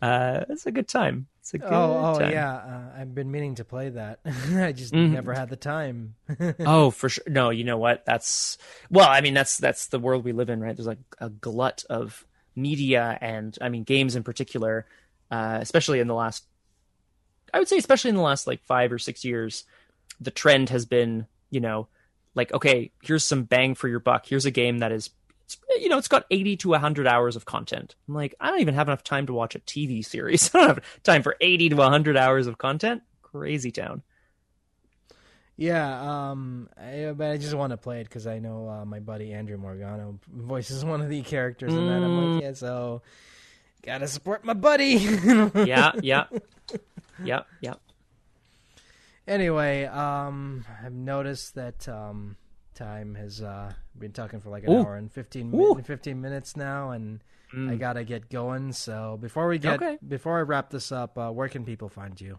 Uh, 0.00 0.46
it's 0.48 0.64
a 0.64 0.72
good 0.72 0.88
time. 0.88 1.26
It's 1.42 1.54
a 1.54 1.58
good 1.58 1.72
oh, 1.72 2.14
oh 2.14 2.18
time. 2.20 2.30
yeah. 2.30 2.54
Uh, 2.54 3.00
I've 3.00 3.16
been 3.16 3.32
meaning 3.32 3.56
to 3.56 3.64
play 3.64 3.88
that. 3.88 4.20
I 4.24 4.70
just 4.70 4.94
mm-hmm. 4.94 5.12
never 5.12 5.34
had 5.34 5.50
the 5.50 5.56
time. 5.56 6.14
oh, 6.60 6.90
for 6.92 7.08
sure. 7.08 7.24
No, 7.26 7.50
you 7.50 7.64
know 7.64 7.78
what? 7.78 8.06
That's 8.06 8.58
well. 8.90 9.08
I 9.08 9.22
mean, 9.22 9.34
that's 9.34 9.58
that's 9.58 9.88
the 9.88 9.98
world 9.98 10.24
we 10.24 10.30
live 10.30 10.50
in, 10.50 10.60
right? 10.60 10.76
There's 10.76 10.86
like 10.86 11.00
a 11.18 11.30
glut 11.30 11.84
of 11.90 12.24
media, 12.54 13.18
and 13.20 13.58
I 13.60 13.70
mean, 13.70 13.82
games 13.82 14.14
in 14.14 14.22
particular, 14.22 14.86
uh, 15.32 15.58
especially 15.60 15.98
in 15.98 16.06
the 16.06 16.14
last. 16.14 16.44
I 17.52 17.58
would 17.58 17.66
say, 17.66 17.76
especially 17.76 18.10
in 18.10 18.16
the 18.16 18.22
last 18.22 18.46
like 18.46 18.62
five 18.62 18.92
or 18.92 19.00
six 19.00 19.24
years, 19.24 19.64
the 20.20 20.30
trend 20.30 20.70
has 20.70 20.86
been, 20.86 21.26
you 21.50 21.58
know, 21.58 21.88
like 22.36 22.52
okay, 22.52 22.92
here's 23.02 23.24
some 23.24 23.42
bang 23.42 23.74
for 23.74 23.88
your 23.88 23.98
buck. 23.98 24.26
Here's 24.26 24.46
a 24.46 24.52
game 24.52 24.78
that 24.78 24.92
is 24.92 25.10
you 25.78 25.88
know, 25.88 25.98
it's 25.98 26.08
got 26.08 26.24
80 26.30 26.56
to 26.58 26.68
100 26.70 27.06
hours 27.06 27.36
of 27.36 27.44
content. 27.44 27.94
I'm 28.08 28.14
like, 28.14 28.34
I 28.40 28.50
don't 28.50 28.60
even 28.60 28.74
have 28.74 28.88
enough 28.88 29.04
time 29.04 29.26
to 29.26 29.32
watch 29.32 29.54
a 29.54 29.60
TV 29.60 30.04
series. 30.04 30.50
I 30.54 30.58
don't 30.58 30.68
have 30.68 31.02
time 31.02 31.22
for 31.22 31.36
80 31.40 31.70
to 31.70 31.76
100 31.76 32.16
hours 32.16 32.46
of 32.46 32.58
content. 32.58 33.02
Crazy 33.22 33.70
town. 33.70 34.02
Yeah, 35.56 36.30
um, 36.30 36.68
I, 36.76 37.12
but 37.14 37.30
I 37.30 37.36
just 37.36 37.54
want 37.54 37.70
to 37.72 37.76
play 37.76 38.00
it 38.00 38.04
because 38.04 38.26
I 38.26 38.38
know 38.38 38.68
uh, 38.68 38.84
my 38.84 39.00
buddy 39.00 39.32
Andrew 39.32 39.58
Morgado 39.58 40.18
voices 40.26 40.84
one 40.84 41.00
of 41.00 41.08
the 41.08 41.22
characters 41.22 41.72
in 41.72 41.86
that. 41.86 42.02
I'm 42.02 42.16
like, 42.16 42.38
mm. 42.38 42.42
yeah, 42.42 42.52
so 42.54 43.02
gotta 43.82 44.08
support 44.08 44.44
my 44.44 44.54
buddy. 44.54 44.94
yeah, 45.54 45.92
yeah, 46.02 46.24
yeah, 47.22 47.42
yeah. 47.60 47.74
Anyway, 49.28 49.84
um, 49.84 50.64
I've 50.84 50.92
noticed 50.92 51.54
that 51.54 51.88
um, 51.88 52.36
time 52.74 53.14
has 53.14 53.42
uh, 53.42 53.72
been 53.98 54.12
talking 54.12 54.40
for 54.40 54.50
like 54.50 54.64
an 54.64 54.72
Ooh. 54.72 54.80
hour 54.80 54.96
and 54.96 55.12
15, 55.12 55.50
mi- 55.50 55.82
15 55.82 56.20
minutes 56.20 56.56
now, 56.56 56.90
and 56.90 57.20
mm. 57.54 57.70
I 57.70 57.76
gotta 57.76 58.04
get 58.04 58.30
going. 58.30 58.72
So 58.72 59.18
before 59.20 59.48
we 59.48 59.58
get 59.58 59.82
okay. 59.82 59.98
before 60.06 60.38
I 60.38 60.42
wrap 60.42 60.70
this 60.70 60.92
up, 60.92 61.18
uh, 61.18 61.30
where 61.30 61.48
can 61.48 61.64
people 61.64 61.88
find 61.88 62.20
you? 62.20 62.38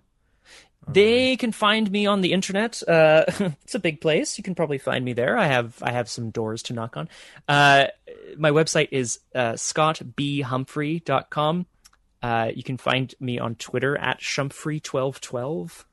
They 0.87 1.35
can 1.37 1.51
find 1.53 1.89
me 1.89 2.05
on 2.07 2.19
the 2.21 2.33
internet. 2.33 2.83
Uh, 2.87 3.23
it's 3.63 3.75
a 3.75 3.79
big 3.79 4.01
place. 4.01 4.37
You 4.37 4.43
can 4.43 4.53
probably 4.53 4.77
find 4.77 5.05
me 5.05 5.13
there. 5.13 5.37
I 5.37 5.47
have 5.47 5.81
I 5.81 5.93
have 5.93 6.09
some 6.09 6.29
doors 6.29 6.61
to 6.63 6.73
knock 6.73 6.97
on. 6.97 7.07
Uh, 7.47 7.85
my 8.37 8.51
website 8.51 8.89
is 8.91 9.21
uh, 9.33 9.53
scottbhumphrey.com. 9.53 11.65
Uh, 12.21 12.51
you 12.55 12.63
can 12.63 12.77
find 12.77 13.15
me 13.19 13.39
on 13.39 13.55
Twitter 13.55 13.97
at 13.97 14.19
shumphrey1212. 14.19 15.85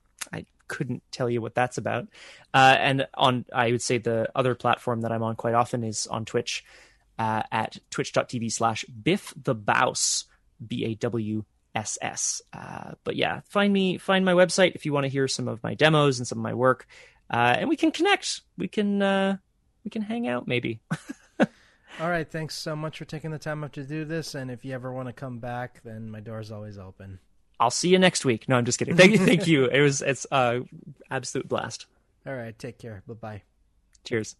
Couldn't 0.70 1.02
tell 1.10 1.28
you 1.28 1.42
what 1.42 1.56
that's 1.56 1.78
about. 1.78 2.06
Uh, 2.55 2.76
and 2.78 3.09
on, 3.14 3.44
I 3.52 3.72
would 3.72 3.82
say 3.82 3.98
the 3.98 4.30
other 4.36 4.55
platform 4.55 5.01
that 5.01 5.10
I'm 5.10 5.24
on 5.24 5.34
quite 5.34 5.55
often 5.55 5.82
is 5.82 6.06
on 6.06 6.24
Twitch 6.24 6.64
uh, 7.18 7.42
at 7.51 7.76
twitch.tv 7.90 8.52
slash 8.52 8.84
biff 8.84 9.34
the 9.36 9.55
bawss, 9.55 10.26
B 10.64 10.84
A 10.84 10.94
W 10.94 11.44
S 11.74 11.98
S. 12.01 12.40
Uh, 12.52 12.92
but 13.02 13.16
yeah, 13.16 13.40
find 13.48 13.72
me, 13.72 13.98
find 13.98 14.24
my 14.24 14.32
website 14.32 14.76
if 14.76 14.86
you 14.86 14.92
want 14.92 15.05
to 15.05 15.09
hear 15.09 15.26
some 15.26 15.48
of 15.48 15.60
my 15.64 15.74
demos 15.74 16.20
and 16.20 16.28
some 16.28 16.38
of 16.38 16.44
my 16.44 16.55
work. 16.55 16.86
Uh, 17.28 17.56
and 17.59 17.68
we 17.68 17.76
can 17.76 17.90
connect. 17.90 18.42
We 18.56 18.68
can, 18.68 19.02
uh, 19.02 19.38
we 19.84 19.90
can 19.90 20.02
hang 20.02 20.28
out 20.28 20.47
maybe. 20.47 20.80
All 21.40 22.09
right. 22.09 22.30
Thanks 22.30 22.55
so 22.55 22.76
much 22.76 22.98
for 22.98 23.05
taking 23.05 23.32
the 23.32 23.38
time 23.38 23.64
up 23.64 23.72
to 23.72 23.82
do 23.82 24.05
this. 24.05 24.36
And 24.36 24.52
if 24.52 24.64
you 24.64 24.72
ever 24.72 24.92
want 24.92 25.09
to 25.09 25.12
come 25.12 25.40
back, 25.40 25.82
then 25.82 26.10
my 26.10 26.20
door's 26.20 26.52
always 26.52 26.78
open. 26.78 27.18
I'll 27.61 27.70
see 27.70 27.91
you 27.91 27.99
next 27.99 28.24
week. 28.24 28.49
No, 28.49 28.57
I'm 28.57 28.65
just 28.65 28.78
kidding. 28.78 28.97
Thank 28.97 29.12
you. 29.12 29.19
Thank 29.19 29.47
you. 29.47 29.66
It 29.66 29.81
was 29.82 30.01
it's 30.01 30.27
uh 30.32 30.61
absolute 31.11 31.47
blast. 31.47 31.87
All 32.27 32.35
right. 32.35 32.59
Take 32.59 32.78
care. 32.78 33.03
Bye 33.07 33.15
bye. 33.15 33.43
Cheers. 34.05 34.35